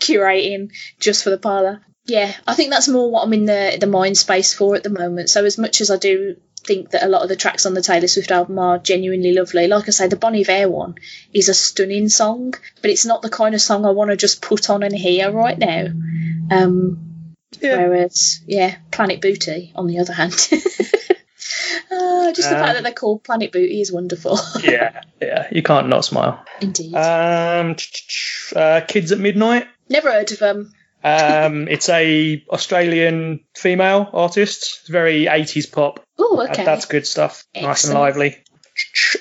curating 0.00 0.70
just 1.00 1.24
for 1.24 1.30
the 1.30 1.38
parlour. 1.38 1.80
Yeah, 2.04 2.32
I 2.46 2.54
think 2.54 2.70
that's 2.70 2.88
more 2.88 3.10
what 3.10 3.22
I'm 3.24 3.32
in 3.34 3.44
the 3.44 3.76
the 3.80 3.86
mind 3.86 4.16
space 4.16 4.54
for 4.54 4.74
at 4.74 4.82
the 4.82 4.90
moment. 4.90 5.28
So 5.30 5.44
as 5.44 5.58
much 5.58 5.80
as 5.80 5.90
I 5.90 5.96
do 5.96 6.36
think 6.68 6.90
that 6.90 7.04
a 7.04 7.08
lot 7.08 7.22
of 7.22 7.28
the 7.30 7.36
tracks 7.36 7.66
on 7.66 7.74
the 7.74 7.82
Taylor 7.82 8.06
Swift 8.06 8.30
album 8.30 8.58
are 8.58 8.78
genuinely 8.78 9.32
lovely, 9.32 9.66
like 9.66 9.88
I 9.88 9.90
say, 9.90 10.06
the 10.08 10.16
Bon 10.24 10.36
Iver 10.36 10.68
one 10.68 10.94
is 11.32 11.48
a 11.48 11.54
stunning 11.54 12.08
song, 12.08 12.54
but 12.82 12.90
it's 12.90 13.06
not 13.06 13.22
the 13.22 13.30
kind 13.30 13.54
of 13.54 13.60
song 13.60 13.84
I 13.86 13.90
want 13.90 14.10
to 14.10 14.16
just 14.16 14.42
put 14.42 14.68
on 14.70 14.82
and 14.82 14.94
hear 14.94 15.32
right 15.32 15.58
now. 15.58 15.86
Um, 16.50 17.04
Yeah. 17.60 17.78
Whereas, 17.78 18.40
yeah, 18.46 18.76
Planet 18.92 19.20
Booty, 19.22 19.72
on 19.74 19.86
the 19.88 19.98
other 19.98 20.12
hand. 20.12 20.34
Ah, 21.90 22.32
just 22.34 22.50
the 22.50 22.56
Um, 22.56 22.62
fact 22.62 22.74
that 22.74 22.82
they're 22.82 22.92
called 22.92 23.24
Planet 23.24 23.50
Booty 23.50 23.80
is 23.80 23.90
wonderful. 23.90 24.38
yeah, 24.62 25.00
yeah, 25.22 25.48
you 25.50 25.62
can't 25.62 25.88
not 25.88 26.04
smile. 26.04 26.44
Indeed. 26.60 26.94
Um, 26.94 27.76
uh, 28.54 28.82
Kids 28.86 29.10
at 29.12 29.18
Midnight. 29.18 29.66
Never 29.88 30.12
heard 30.12 30.30
of 30.32 30.38
them. 30.38 30.72
Um, 31.02 31.66
it's 31.68 31.88
a 31.88 32.44
Australian 32.50 33.40
female 33.56 34.10
artist. 34.12 34.80
It's 34.82 34.88
very 34.90 35.24
80s 35.24 35.72
pop. 35.72 36.04
Oh, 36.18 36.46
okay. 36.50 36.64
That's 36.64 36.84
good 36.86 37.06
stuff. 37.06 37.44
Nice 37.54 37.84
and 37.84 37.94
lively. 37.94 38.36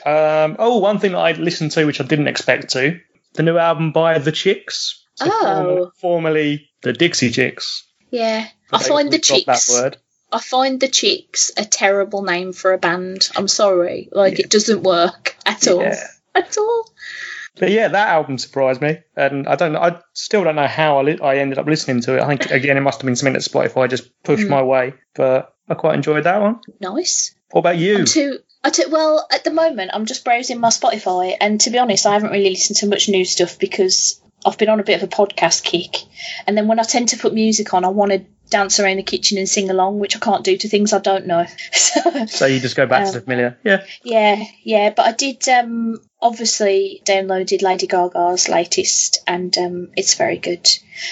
Um, 0.06 0.56
oh, 0.60 0.78
one 0.80 1.00
thing 1.00 1.12
that 1.14 1.18
I 1.20 1.32
listened 1.34 1.72
to, 1.72 1.86
which 1.86 2.02
I 2.02 2.04
didn't 2.04 2.28
expect 2.28 2.70
to, 2.72 3.00
the 3.34 3.44
new 3.44 3.58
album 3.58 3.92
by 3.92 4.20
The 4.20 4.32
Chicks. 4.32 5.04
So 5.16 5.26
Oh. 5.32 5.42
former- 5.66 5.92
formerly 6.00 6.70
the 6.84 6.94
Dixie 6.94 7.32
Chicks. 7.32 7.84
yeah. 8.12 8.48
I 8.72 8.84
find 8.84 9.12
the 9.12 9.20
Chicks. 9.20 9.46
That 9.46 9.82
word. 9.82 9.98
I 10.32 10.40
find 10.42 10.80
the 10.80 10.90
Chicks 10.90 11.52
a 11.58 11.64
terrible 11.66 12.22
name 12.22 12.52
for 12.54 12.74
a 12.74 12.78
band. 12.78 13.30
I'm 13.38 13.48
sorry. 13.48 14.10
Like, 14.12 14.38
Yeah. 14.38 14.46
it 14.46 14.52
doesn't 14.52 14.84
work 14.84 15.36
at 15.46 15.68
all. 15.68 15.82
Yeah. 15.82 16.04
At 16.36 16.56
all. 16.58 16.88
But 17.58 17.72
yeah, 17.72 17.88
that 17.88 18.10
album 18.10 18.38
surprised 18.38 18.80
me, 18.80 19.00
and 19.16 19.48
I 19.48 19.56
don't. 19.56 19.76
I 19.76 20.00
still 20.14 20.44
don't 20.44 20.56
know 20.56 20.68
how 20.68 21.00
I, 21.00 21.02
li- 21.02 21.20
I 21.20 21.38
ended 21.38 21.58
up 21.58 21.66
listening 21.66 22.02
to 22.02 22.16
it. 22.18 22.22
I 22.22 22.28
think 22.28 22.52
again, 22.52 22.78
it 22.78 22.82
must 22.82 23.02
have 23.02 23.08
been 23.08 23.16
something 23.16 23.34
that 23.34 23.42
Spotify 23.42 23.90
just 23.90 24.12
pushed 24.24 24.44
Mm. 24.46 24.50
my 24.50 24.62
way. 24.62 24.94
But 25.16 25.52
I 25.70 25.74
quite 25.76 25.96
enjoyed 25.96 26.24
that 26.24 26.42
one. 26.42 26.60
Nice. 26.80 27.36
What 27.52 27.60
about 27.60 27.78
you? 27.78 28.00
I'm 28.00 28.06
too. 28.06 28.40
I 28.64 28.70
t- 28.70 28.86
well, 28.90 29.26
at 29.32 29.44
the 29.44 29.52
moment, 29.52 29.92
I'm 29.94 30.06
just 30.06 30.26
browsing 30.26 30.60
my 30.60 30.70
Spotify, 30.70 31.36
and 31.40 31.60
to 31.62 31.70
be 31.70 31.78
honest, 31.78 32.06
I 32.06 32.14
haven't 32.14 32.32
really 32.32 32.50
listened 32.50 32.78
to 32.78 32.88
much 32.88 33.08
new 33.10 33.24
stuff 33.26 33.58
because 33.60 34.22
I've 34.46 34.58
been 34.58 34.70
on 34.70 34.80
a 34.80 34.84
bit 34.84 35.02
of 35.02 35.08
a 35.08 35.12
podcast 35.16 35.64
kick. 35.64 35.96
And 36.46 36.58
then 36.58 36.68
when 36.68 36.80
I 36.80 36.84
tend 36.84 37.10
to 37.10 37.18
put 37.18 37.34
music 37.34 37.74
on, 37.74 37.86
I 37.86 37.90
want 37.90 38.12
to 38.12 38.26
dance 38.50 38.80
around 38.80 38.98
the 38.98 39.04
kitchen 39.04 39.38
and 39.38 39.48
sing 39.48 39.70
along, 39.70 40.00
which 40.00 40.16
I 40.16 40.20
can't 40.20 40.44
do 40.44 40.56
to 40.58 40.70
things 40.70 40.94
I 40.94 41.00
don't 41.00 41.28
know. 41.28 41.46
so, 41.72 42.26
so 42.28 42.46
you 42.46 42.60
just 42.60 42.76
go 42.76 42.86
back 42.86 43.04
to 43.04 43.08
Um, 43.10 43.14
the 43.14 43.22
familiar. 43.22 43.58
Yeah. 43.64 43.84
yeah, 44.04 44.44
yeah. 44.64 44.94
But 44.96 45.06
I 45.08 45.12
did 45.12 45.48
um, 45.50 46.00
obviously 46.22 47.02
downloaded 47.06 47.62
Lady 47.62 47.88
Gaga's 47.88 48.50
latest, 48.50 49.20
and 49.28 49.56
um, 49.58 49.90
it's 49.96 50.16
very 50.16 50.38
good. 50.38 50.68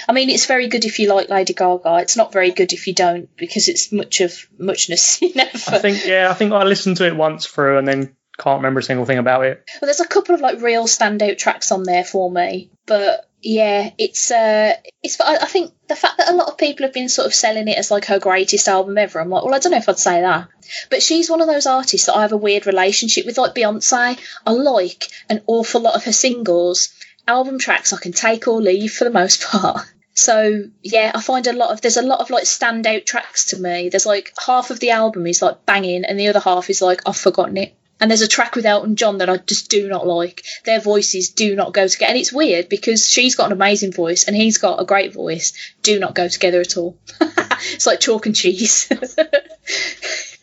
I 0.08 0.12
mean, 0.12 0.30
it's 0.30 0.46
very 0.46 0.68
good 0.68 0.84
if 0.84 0.98
you 0.98 1.12
like 1.12 1.28
Lady 1.28 1.54
Gaga. 1.54 1.98
It's 1.98 2.16
not 2.16 2.32
very 2.32 2.50
good 2.50 2.72
if 2.72 2.86
you 2.86 2.94
don't, 2.94 3.34
because 3.36 3.68
it's 3.68 3.92
much 3.92 4.20
of 4.20 4.46
muchness. 4.58 5.20
You 5.26 5.34
know. 5.34 5.44
I 5.44 5.78
think 5.78 6.06
yeah, 6.06 6.28
I 6.30 6.34
think 6.34 6.52
I 6.52 6.62
listened 6.62 6.98
to 6.98 7.06
it 7.06 7.16
once 7.16 7.46
through 7.46 7.78
and 7.78 7.88
then 7.88 8.16
can't 8.38 8.58
remember 8.58 8.80
a 8.80 8.82
single 8.82 9.06
thing 9.06 9.18
about 9.18 9.44
it. 9.44 9.64
Well, 9.80 9.86
there's 9.86 10.00
a 10.00 10.06
couple 10.06 10.34
of 10.34 10.40
like 10.40 10.60
real 10.60 10.86
standout 10.86 11.38
tracks 11.38 11.72
on 11.72 11.82
there 11.82 12.04
for 12.04 12.30
me, 12.30 12.70
but 12.86 13.25
yeah, 13.42 13.90
it's 13.98 14.30
uh, 14.30 14.74
it's. 15.02 15.20
I 15.20 15.46
think 15.46 15.72
the 15.88 15.96
fact 15.96 16.18
that 16.18 16.30
a 16.30 16.34
lot 16.34 16.48
of 16.48 16.58
people 16.58 16.84
have 16.84 16.94
been 16.94 17.08
sort 17.08 17.26
of 17.26 17.34
selling 17.34 17.68
it 17.68 17.78
as 17.78 17.90
like 17.90 18.06
her 18.06 18.18
greatest 18.18 18.66
album 18.66 18.98
ever. 18.98 19.20
I'm 19.20 19.30
like, 19.30 19.44
well, 19.44 19.54
I 19.54 19.58
don't 19.58 19.72
know 19.72 19.78
if 19.78 19.88
I'd 19.88 19.98
say 19.98 20.20
that, 20.20 20.48
but 20.90 21.02
she's 21.02 21.30
one 21.30 21.40
of 21.40 21.46
those 21.46 21.66
artists 21.66 22.06
that 22.06 22.16
I 22.16 22.22
have 22.22 22.32
a 22.32 22.36
weird 22.36 22.66
relationship 22.66 23.26
with, 23.26 23.38
like 23.38 23.54
Beyonce. 23.54 24.18
I 24.46 24.50
like 24.50 25.08
an 25.28 25.42
awful 25.46 25.82
lot 25.82 25.94
of 25.94 26.04
her 26.04 26.12
singles, 26.12 26.92
album 27.28 27.58
tracks. 27.58 27.92
I 27.92 27.98
can 27.98 28.12
take 28.12 28.48
or 28.48 28.60
leave 28.60 28.92
for 28.92 29.04
the 29.04 29.10
most 29.10 29.42
part. 29.46 29.86
So 30.14 30.64
yeah, 30.82 31.12
I 31.14 31.20
find 31.20 31.46
a 31.46 31.52
lot 31.52 31.70
of 31.70 31.82
there's 31.82 31.98
a 31.98 32.02
lot 32.02 32.20
of 32.20 32.30
like 32.30 32.44
standout 32.44 33.04
tracks 33.04 33.46
to 33.50 33.60
me. 33.60 33.90
There's 33.90 34.06
like 34.06 34.32
half 34.44 34.70
of 34.70 34.80
the 34.80 34.90
album 34.90 35.26
is 35.26 35.42
like 35.42 35.66
banging, 35.66 36.04
and 36.04 36.18
the 36.18 36.28
other 36.28 36.40
half 36.40 36.70
is 36.70 36.80
like 36.80 37.02
I've 37.06 37.16
forgotten 37.16 37.58
it. 37.58 37.76
And 37.98 38.10
there's 38.10 38.22
a 38.22 38.28
track 38.28 38.56
with 38.56 38.66
Elton 38.66 38.96
John 38.96 39.18
that 39.18 39.30
I 39.30 39.38
just 39.38 39.70
do 39.70 39.88
not 39.88 40.06
like. 40.06 40.44
Their 40.64 40.80
voices 40.80 41.30
do 41.30 41.56
not 41.56 41.72
go 41.72 41.88
together. 41.88 42.10
And 42.10 42.18
it's 42.18 42.32
weird 42.32 42.68
because 42.68 43.08
she's 43.08 43.36
got 43.36 43.46
an 43.46 43.52
amazing 43.52 43.92
voice 43.92 44.24
and 44.24 44.36
he's 44.36 44.58
got 44.58 44.80
a 44.80 44.84
great 44.84 45.14
voice. 45.14 45.52
Do 45.82 45.98
not 45.98 46.14
go 46.14 46.28
together 46.28 46.60
at 46.60 46.76
all. 46.76 46.98
it's 47.20 47.86
like 47.86 48.00
chalk 48.00 48.26
and 48.26 48.36
cheese. 48.36 48.90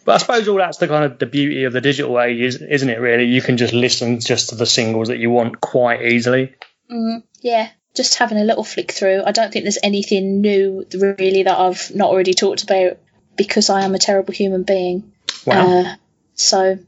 But 0.06 0.16
I 0.16 0.18
suppose 0.18 0.48
all 0.48 0.58
that's 0.58 0.78
the 0.78 0.88
kind 0.88 1.06
of 1.06 1.20
the 1.20 1.26
beauty 1.26 1.64
of 1.64 1.74
the 1.74 1.82
digital 1.82 2.20
age, 2.20 2.42
is, 2.42 2.62
isn't 2.62 2.90
it? 2.90 3.00
Really, 3.00 3.26
you 3.26 3.42
can 3.42 3.58
just 3.58 3.74
listen 3.74 4.20
just 4.20 4.50
to 4.50 4.56
the 4.56 4.66
singles 4.66 5.08
that 5.08 5.18
you 5.18 5.30
want 5.30 5.62
quite 5.62 6.02
easily. 6.02 6.54
mm, 6.92 7.24
yeah, 7.42 7.70
just 7.96 8.16
having 8.16 8.38
a 8.38 8.44
little 8.44 8.64
flick 8.64 8.92
through. 8.92 9.24
I 9.26 9.32
don't 9.32 9.52
think 9.52 9.64
there's 9.64 9.78
anything 9.82 10.42
new 10.42 10.86
really 10.94 11.44
that 11.44 11.58
I've 11.58 11.96
not 11.96 12.10
already 12.10 12.34
talked 12.34 12.64
about 12.64 12.98
because 13.38 13.70
I 13.70 13.84
am 13.84 13.96
a 13.96 14.00
terrible 14.00 14.34
human 14.34 14.64
being. 14.64 15.14
Wow. 15.46 15.80
Uh, 15.80 15.96
so, 16.36 16.80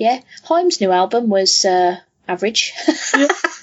yeah, 0.00 0.20
Haim's 0.48 0.80
new 0.80 0.90
album 0.90 1.28
was 1.28 1.64
uh, 1.64 1.96
average, 2.26 2.72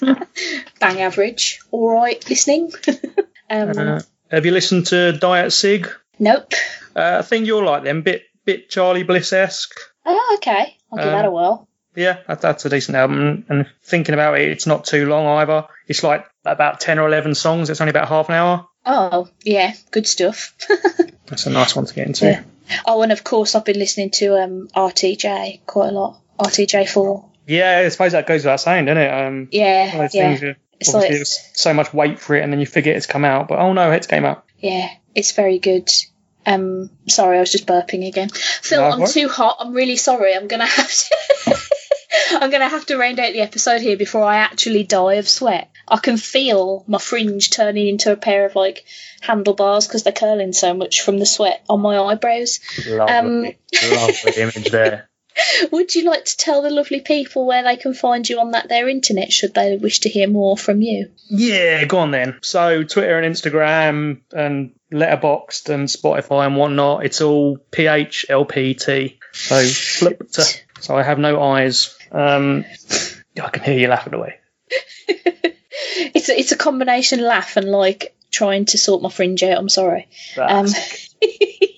bang 0.80 1.00
average, 1.00 1.60
all 1.70 1.92
right 1.92 2.22
listening. 2.30 2.72
um, 3.50 3.70
Uh, 3.78 4.00
have 4.30 4.46
you 4.46 4.52
listened 4.52 4.86
to 4.86 5.12
Diet 5.12 5.52
Cig? 5.52 5.88
nope. 6.18 6.52
Uh, 6.96 7.18
I 7.18 7.22
think 7.22 7.46
you'll 7.46 7.64
like 7.64 7.84
them. 7.84 8.02
Bit 8.02 8.22
bit 8.44 8.70
Charly 8.70 9.02
Bliss 9.06 9.32
esque. 9.32 9.78
Oh, 10.06 10.36
okay. 10.38 10.76
I'll 10.90 10.98
give 10.98 11.06
Um, 11.08 11.12
that 11.12 11.24
a 11.26 11.30
whirl. 11.30 11.68
Yeah, 11.94 12.18
that, 12.28 12.40
that's 12.40 12.64
a 12.64 12.68
decent 12.70 12.96
album. 12.96 13.44
And 13.48 13.66
thinking 13.82 14.14
about 14.14 14.38
it, 14.40 14.48
it's 14.50 14.66
not 14.66 14.84
too 14.84 15.06
long 15.08 15.26
either. 15.40 15.66
It's 15.88 16.02
like 16.04 16.24
about 16.44 16.80
ten 16.80 16.98
or 16.98 17.06
eleven 17.08 17.34
songs. 17.34 17.70
It's 17.70 17.80
only 17.80 17.90
about 17.90 18.08
half 18.08 18.28
an 18.28 18.34
hour. 18.36 18.66
Oh, 18.86 19.28
yeah, 19.42 19.74
good 19.90 20.06
stuff. 20.06 20.54
That's 21.26 21.44
a 21.44 21.50
nice 21.50 21.76
one 21.76 21.84
to 21.84 21.92
get 21.94 22.06
into. 22.06 22.24
Yeah. 22.24 22.42
oh, 22.86 23.02
and 23.02 23.12
of 23.12 23.22
course, 23.22 23.54
I've 23.54 23.64
been 23.66 23.78
listening 23.78 24.10
to 24.12 24.40
um, 24.42 24.68
RTJ 24.74 25.60
quite 25.66 25.88
a 25.90 25.92
lot. 25.92 26.20
RTJ4. 26.38 27.24
Yeah, 27.46 27.82
I 27.84 27.88
suppose 27.88 28.12
that 28.12 28.26
goes 28.26 28.44
without 28.44 28.60
saying, 28.60 28.84
doesn't 28.86 29.02
it? 29.02 29.10
Um, 29.10 29.48
Yeah, 29.50 29.96
one 29.96 30.04
of 30.04 30.12
those 30.12 30.14
yeah. 30.14 30.36
things 30.36 30.56
It's 30.80 30.94
like- 30.94 31.10
there's 31.10 31.38
so 31.54 31.72
much 31.74 31.92
wait 31.94 32.18
for 32.20 32.36
it, 32.36 32.42
and 32.42 32.52
then 32.52 32.60
you 32.60 32.66
forget 32.66 32.96
it's 32.96 33.06
come 33.06 33.24
out. 33.24 33.48
But 33.48 33.58
oh 33.58 33.72
no, 33.72 33.90
it's 33.92 34.06
came 34.06 34.24
out. 34.24 34.44
Yeah, 34.58 34.88
it's 35.14 35.32
very 35.32 35.58
good. 35.58 35.88
Um, 36.46 36.90
sorry, 37.08 37.36
I 37.36 37.40
was 37.40 37.52
just 37.52 37.66
burping 37.66 38.06
again. 38.06 38.28
Phil, 38.30 38.80
No, 38.80 38.88
I'm 38.90 39.00
what? 39.00 39.10
too 39.10 39.28
hot. 39.28 39.56
I'm 39.60 39.72
really 39.74 39.96
sorry. 39.96 40.34
I'm 40.34 40.48
gonna 40.48 40.66
have 40.66 40.90
to. 40.90 41.56
I'm 42.40 42.50
gonna 42.50 42.68
have 42.68 42.86
to 42.86 42.96
round 42.96 43.18
out 43.18 43.32
the 43.32 43.40
episode 43.40 43.80
here 43.80 43.96
before 43.96 44.24
I 44.24 44.36
actually 44.36 44.84
die 44.84 45.14
of 45.14 45.28
sweat. 45.28 45.70
I 45.86 45.98
can 45.98 46.16
feel 46.16 46.84
my 46.86 46.98
fringe 46.98 47.50
turning 47.50 47.88
into 47.88 48.12
a 48.12 48.16
pair 48.16 48.44
of 48.46 48.54
like 48.56 48.84
handlebars 49.20 49.86
because 49.86 50.02
they're 50.04 50.12
curling 50.12 50.52
so 50.52 50.74
much 50.74 51.00
from 51.02 51.18
the 51.18 51.26
sweat 51.26 51.62
on 51.68 51.80
my 51.80 51.98
eyebrows. 51.98 52.60
Lovely, 52.86 53.58
lovely 53.90 54.32
image 54.36 54.70
there. 54.70 55.08
Would 55.72 55.94
you 55.94 56.04
like 56.04 56.24
to 56.24 56.36
tell 56.36 56.62
the 56.62 56.70
lovely 56.70 57.00
people 57.00 57.46
where 57.46 57.62
they 57.62 57.76
can 57.76 57.94
find 57.94 58.28
you 58.28 58.40
on 58.40 58.52
that 58.52 58.68
their 58.68 58.88
internet 58.88 59.32
should 59.32 59.54
they 59.54 59.76
wish 59.76 60.00
to 60.00 60.08
hear 60.08 60.28
more 60.28 60.56
from 60.56 60.82
you? 60.82 61.10
Yeah, 61.28 61.84
go 61.84 61.98
on 61.98 62.10
then. 62.10 62.38
So 62.42 62.82
Twitter 62.82 63.18
and 63.18 63.34
Instagram 63.34 64.20
and 64.32 64.72
Letterboxd 64.92 65.68
and 65.68 65.88
Spotify 65.88 66.46
and 66.46 66.56
whatnot, 66.56 67.04
it's 67.04 67.20
all 67.20 67.58
PHLPT. 67.72 69.18
So 69.32 69.62
flip 69.64 70.30
to. 70.32 70.44
So 70.80 70.96
I 70.96 71.02
have 71.02 71.18
no 71.18 71.42
eyes. 71.42 71.96
Um, 72.10 72.64
I 73.42 73.48
can 73.50 73.62
hear 73.62 73.78
you 73.78 73.88
laughing 73.88 74.14
away. 74.14 74.38
It's 76.14 76.28
a, 76.28 76.38
it's 76.38 76.52
a 76.52 76.56
combination 76.56 77.20
laugh 77.20 77.56
and 77.56 77.68
like 77.68 78.14
trying 78.30 78.66
to 78.66 78.78
sort 78.78 79.02
my 79.02 79.10
fringe 79.10 79.42
out. 79.42 79.58
I'm 79.58 79.68
sorry. 79.68 80.08
Um, 80.36 80.66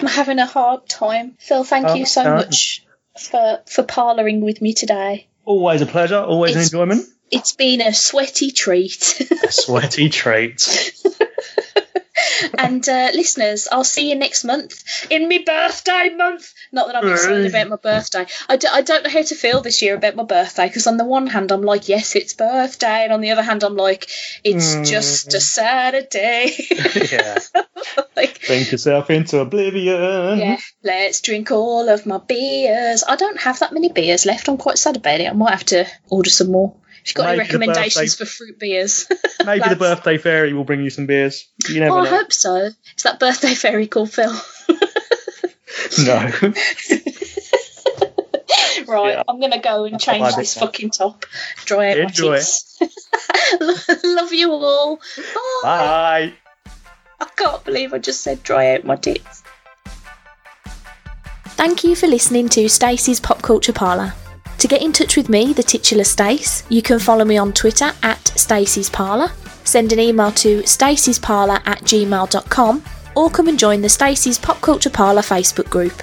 I'm 0.00 0.06
having 0.06 0.38
a 0.38 0.46
hard 0.46 0.88
time. 0.88 1.36
Phil, 1.38 1.64
thank 1.64 1.86
Oh, 1.86 1.94
you 1.94 2.02
um, 2.02 2.06
so 2.06 2.22
no. 2.24 2.36
much 2.36 2.84
for 3.18 3.60
for 3.66 3.82
parloring 3.84 4.40
with 4.40 4.60
me 4.60 4.74
today. 4.74 5.28
always 5.44 5.80
a 5.82 5.86
pleasure. 5.86 6.18
Always 6.18 6.52
It's- 6.52 6.72
an 6.72 6.78
enjoyment. 6.80 7.06
It's 7.30 7.52
been 7.54 7.80
a 7.80 7.92
sweaty 7.92 8.50
treat. 8.52 9.20
A 9.44 9.50
sweaty 9.50 10.08
treat. 10.08 10.92
and 12.58 12.88
uh, 12.88 13.10
listeners, 13.14 13.68
I'll 13.70 13.84
see 13.84 14.08
you 14.10 14.14
next 14.16 14.44
month 14.44 14.82
in 15.10 15.28
my 15.28 15.42
birthday 15.44 16.10
month. 16.16 16.52
Not 16.72 16.86
that 16.86 16.96
I'm 16.96 17.10
excited 17.12 17.46
about 17.46 17.68
my 17.68 17.76
birthday. 17.76 18.26
I, 18.48 18.56
d- 18.56 18.68
I 18.70 18.82
don't 18.82 19.04
know 19.04 19.10
how 19.10 19.22
to 19.22 19.34
feel 19.34 19.60
this 19.60 19.82
year 19.82 19.94
about 19.96 20.14
my 20.16 20.22
birthday 20.24 20.66
because 20.68 20.86
on 20.86 20.96
the 20.96 21.04
one 21.04 21.26
hand 21.26 21.50
I'm 21.52 21.62
like, 21.62 21.88
yes, 21.88 22.14
it's 22.16 22.34
birthday, 22.34 23.04
and 23.04 23.12
on 23.12 23.20
the 23.20 23.30
other 23.30 23.42
hand 23.42 23.62
I'm 23.62 23.76
like, 23.76 24.08
it's 24.44 24.74
Mm. 24.76 24.86
just 24.86 25.34
a 25.34 25.40
Saturday. 25.40 26.52
yeah. 27.12 27.38
like, 28.16 28.38
Think 28.38 28.72
yourself 28.72 29.10
into 29.10 29.38
oblivion. 29.40 30.38
yeah, 30.38 30.58
let's 30.82 31.20
drink 31.20 31.50
all 31.50 31.88
of 31.88 32.06
my 32.06 32.18
beers. 32.18 33.04
I 33.06 33.16
don't 33.16 33.40
have 33.40 33.58
that 33.60 33.72
many 33.72 33.90
beers 33.90 34.26
left. 34.26 34.48
I'm 34.48 34.56
quite 34.56 34.78
sad 34.78 34.96
about 34.96 35.20
it. 35.20 35.28
I 35.28 35.32
might 35.32 35.50
have 35.50 35.64
to 35.66 35.86
order 36.08 36.30
some 36.30 36.50
more. 36.52 36.74
If 37.04 37.10
you've 37.10 37.14
got 37.16 37.28
any 37.28 37.36
Maybe 37.38 37.52
the 37.52 37.58
recommendations 37.58 38.16
birthday- 38.16 38.24
for 38.24 38.30
fruit 38.30 38.58
beers, 38.58 39.06
Maybe 39.44 39.68
the 39.68 39.76
birthday 39.76 40.16
fairy 40.18 40.52
will 40.54 40.64
bring 40.64 40.82
you 40.82 40.88
some 40.90 41.04
beers. 41.06 41.46
You 41.68 41.80
never 41.80 41.96
oh, 41.96 41.98
I 42.00 42.08
hope 42.08 42.32
so. 42.32 42.56
Is 42.96 43.02
that 43.04 43.20
birthday 43.20 43.54
fairy 43.54 43.86
called 43.86 44.10
Phil? 44.12 44.32
No. 45.98 46.14
right, 48.88 49.12
Yeah. 49.12 49.22
I'm 49.28 49.38
gonna 49.40 49.60
go 49.60 49.84
and 49.84 50.00
change 50.00 50.20
what 50.22 50.36
this 50.36 50.56
now. 50.56 50.62
fucking 50.66 50.90
top. 50.90 51.26
Dry 51.64 51.90
out 51.92 51.98
Enjoy. 51.98 52.30
my 52.30 52.36
tits. 52.38 52.80
Love 54.04 54.32
you 54.32 54.50
all. 54.52 54.96
Bye. 55.62 56.32
Bye. 56.32 56.32
I 57.20 57.24
can't 57.36 57.62
believe 57.64 57.92
I 57.92 57.98
just 57.98 58.22
said 58.22 58.42
dry 58.42 58.74
out 58.74 58.84
my 58.84 58.96
tits. 58.96 59.42
Thank 61.56 61.84
you 61.84 61.94
for 61.94 62.06
listening 62.06 62.48
to 62.50 62.68
Stacey's 62.68 63.20
Pop 63.20 63.42
Culture 63.42 63.72
Parlour. 63.72 64.14
To 64.58 64.68
get 64.68 64.82
in 64.82 64.92
touch 64.92 65.16
with 65.16 65.28
me, 65.28 65.52
the 65.52 65.62
titular 65.62 66.04
Stace, 66.04 66.64
you 66.68 66.82
can 66.82 66.98
follow 66.98 67.24
me 67.24 67.36
on 67.36 67.52
Twitter 67.52 67.92
at 68.02 68.26
Stacey's 68.28 68.88
Parlour, 68.88 69.30
send 69.64 69.92
an 69.92 70.00
email 70.00 70.32
to 70.32 70.62
stacey'sparlour 70.62 71.60
at 71.66 71.80
gmail.com, 71.82 72.84
or 73.14 73.30
come 73.30 73.48
and 73.48 73.58
join 73.58 73.82
the 73.82 73.88
Stacey's 73.88 74.38
Pop 74.38 74.60
Culture 74.60 74.90
Parlour 74.90 75.22
Facebook 75.22 75.68
group. 75.70 76.02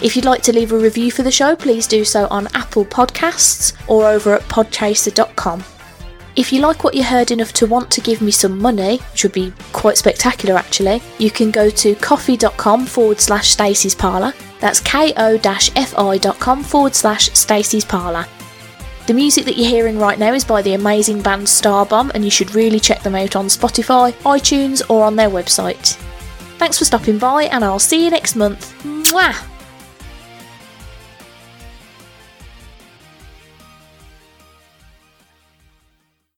If 0.00 0.14
you'd 0.14 0.24
like 0.24 0.42
to 0.42 0.52
leave 0.52 0.72
a 0.72 0.78
review 0.78 1.10
for 1.10 1.22
the 1.22 1.30
show, 1.30 1.56
please 1.56 1.86
do 1.86 2.04
so 2.04 2.28
on 2.28 2.46
Apple 2.54 2.84
Podcasts 2.84 3.74
or 3.88 4.06
over 4.06 4.34
at 4.34 4.42
podchaser.com. 4.42 5.64
If 6.38 6.52
you 6.52 6.60
like 6.60 6.84
what 6.84 6.94
you 6.94 7.02
heard 7.02 7.32
enough 7.32 7.52
to 7.54 7.66
want 7.66 7.90
to 7.90 8.00
give 8.00 8.22
me 8.22 8.30
some 8.30 8.60
money, 8.60 8.98
which 8.98 9.24
would 9.24 9.32
be 9.32 9.52
quite 9.72 9.96
spectacular 9.96 10.54
actually, 10.54 11.02
you 11.18 11.32
can 11.32 11.50
go 11.50 11.68
to 11.68 11.96
ko-fi.com 11.96 12.86
forward 12.86 13.18
slash 13.18 13.48
Stacey's 13.50 13.96
Parlour. 13.96 14.32
That's 14.60 14.78
ko-fi.com 14.80 16.62
forward 16.62 16.94
slash 16.94 17.32
Stacey's 17.32 17.84
Parlour. 17.84 18.24
The 19.08 19.14
music 19.14 19.46
that 19.46 19.56
you're 19.56 19.68
hearing 19.68 19.98
right 19.98 20.16
now 20.16 20.32
is 20.32 20.44
by 20.44 20.62
the 20.62 20.74
amazing 20.74 21.22
band 21.22 21.48
Starbomb, 21.48 22.12
and 22.14 22.24
you 22.24 22.30
should 22.30 22.54
really 22.54 22.78
check 22.78 23.02
them 23.02 23.16
out 23.16 23.34
on 23.34 23.46
Spotify, 23.46 24.12
iTunes, 24.22 24.88
or 24.88 25.02
on 25.02 25.16
their 25.16 25.30
website. 25.30 25.96
Thanks 26.58 26.78
for 26.78 26.84
stopping 26.84 27.18
by, 27.18 27.46
and 27.46 27.64
I'll 27.64 27.80
see 27.80 28.04
you 28.04 28.10
next 28.10 28.36
month. 28.36 28.80
Mwah! 28.84 29.57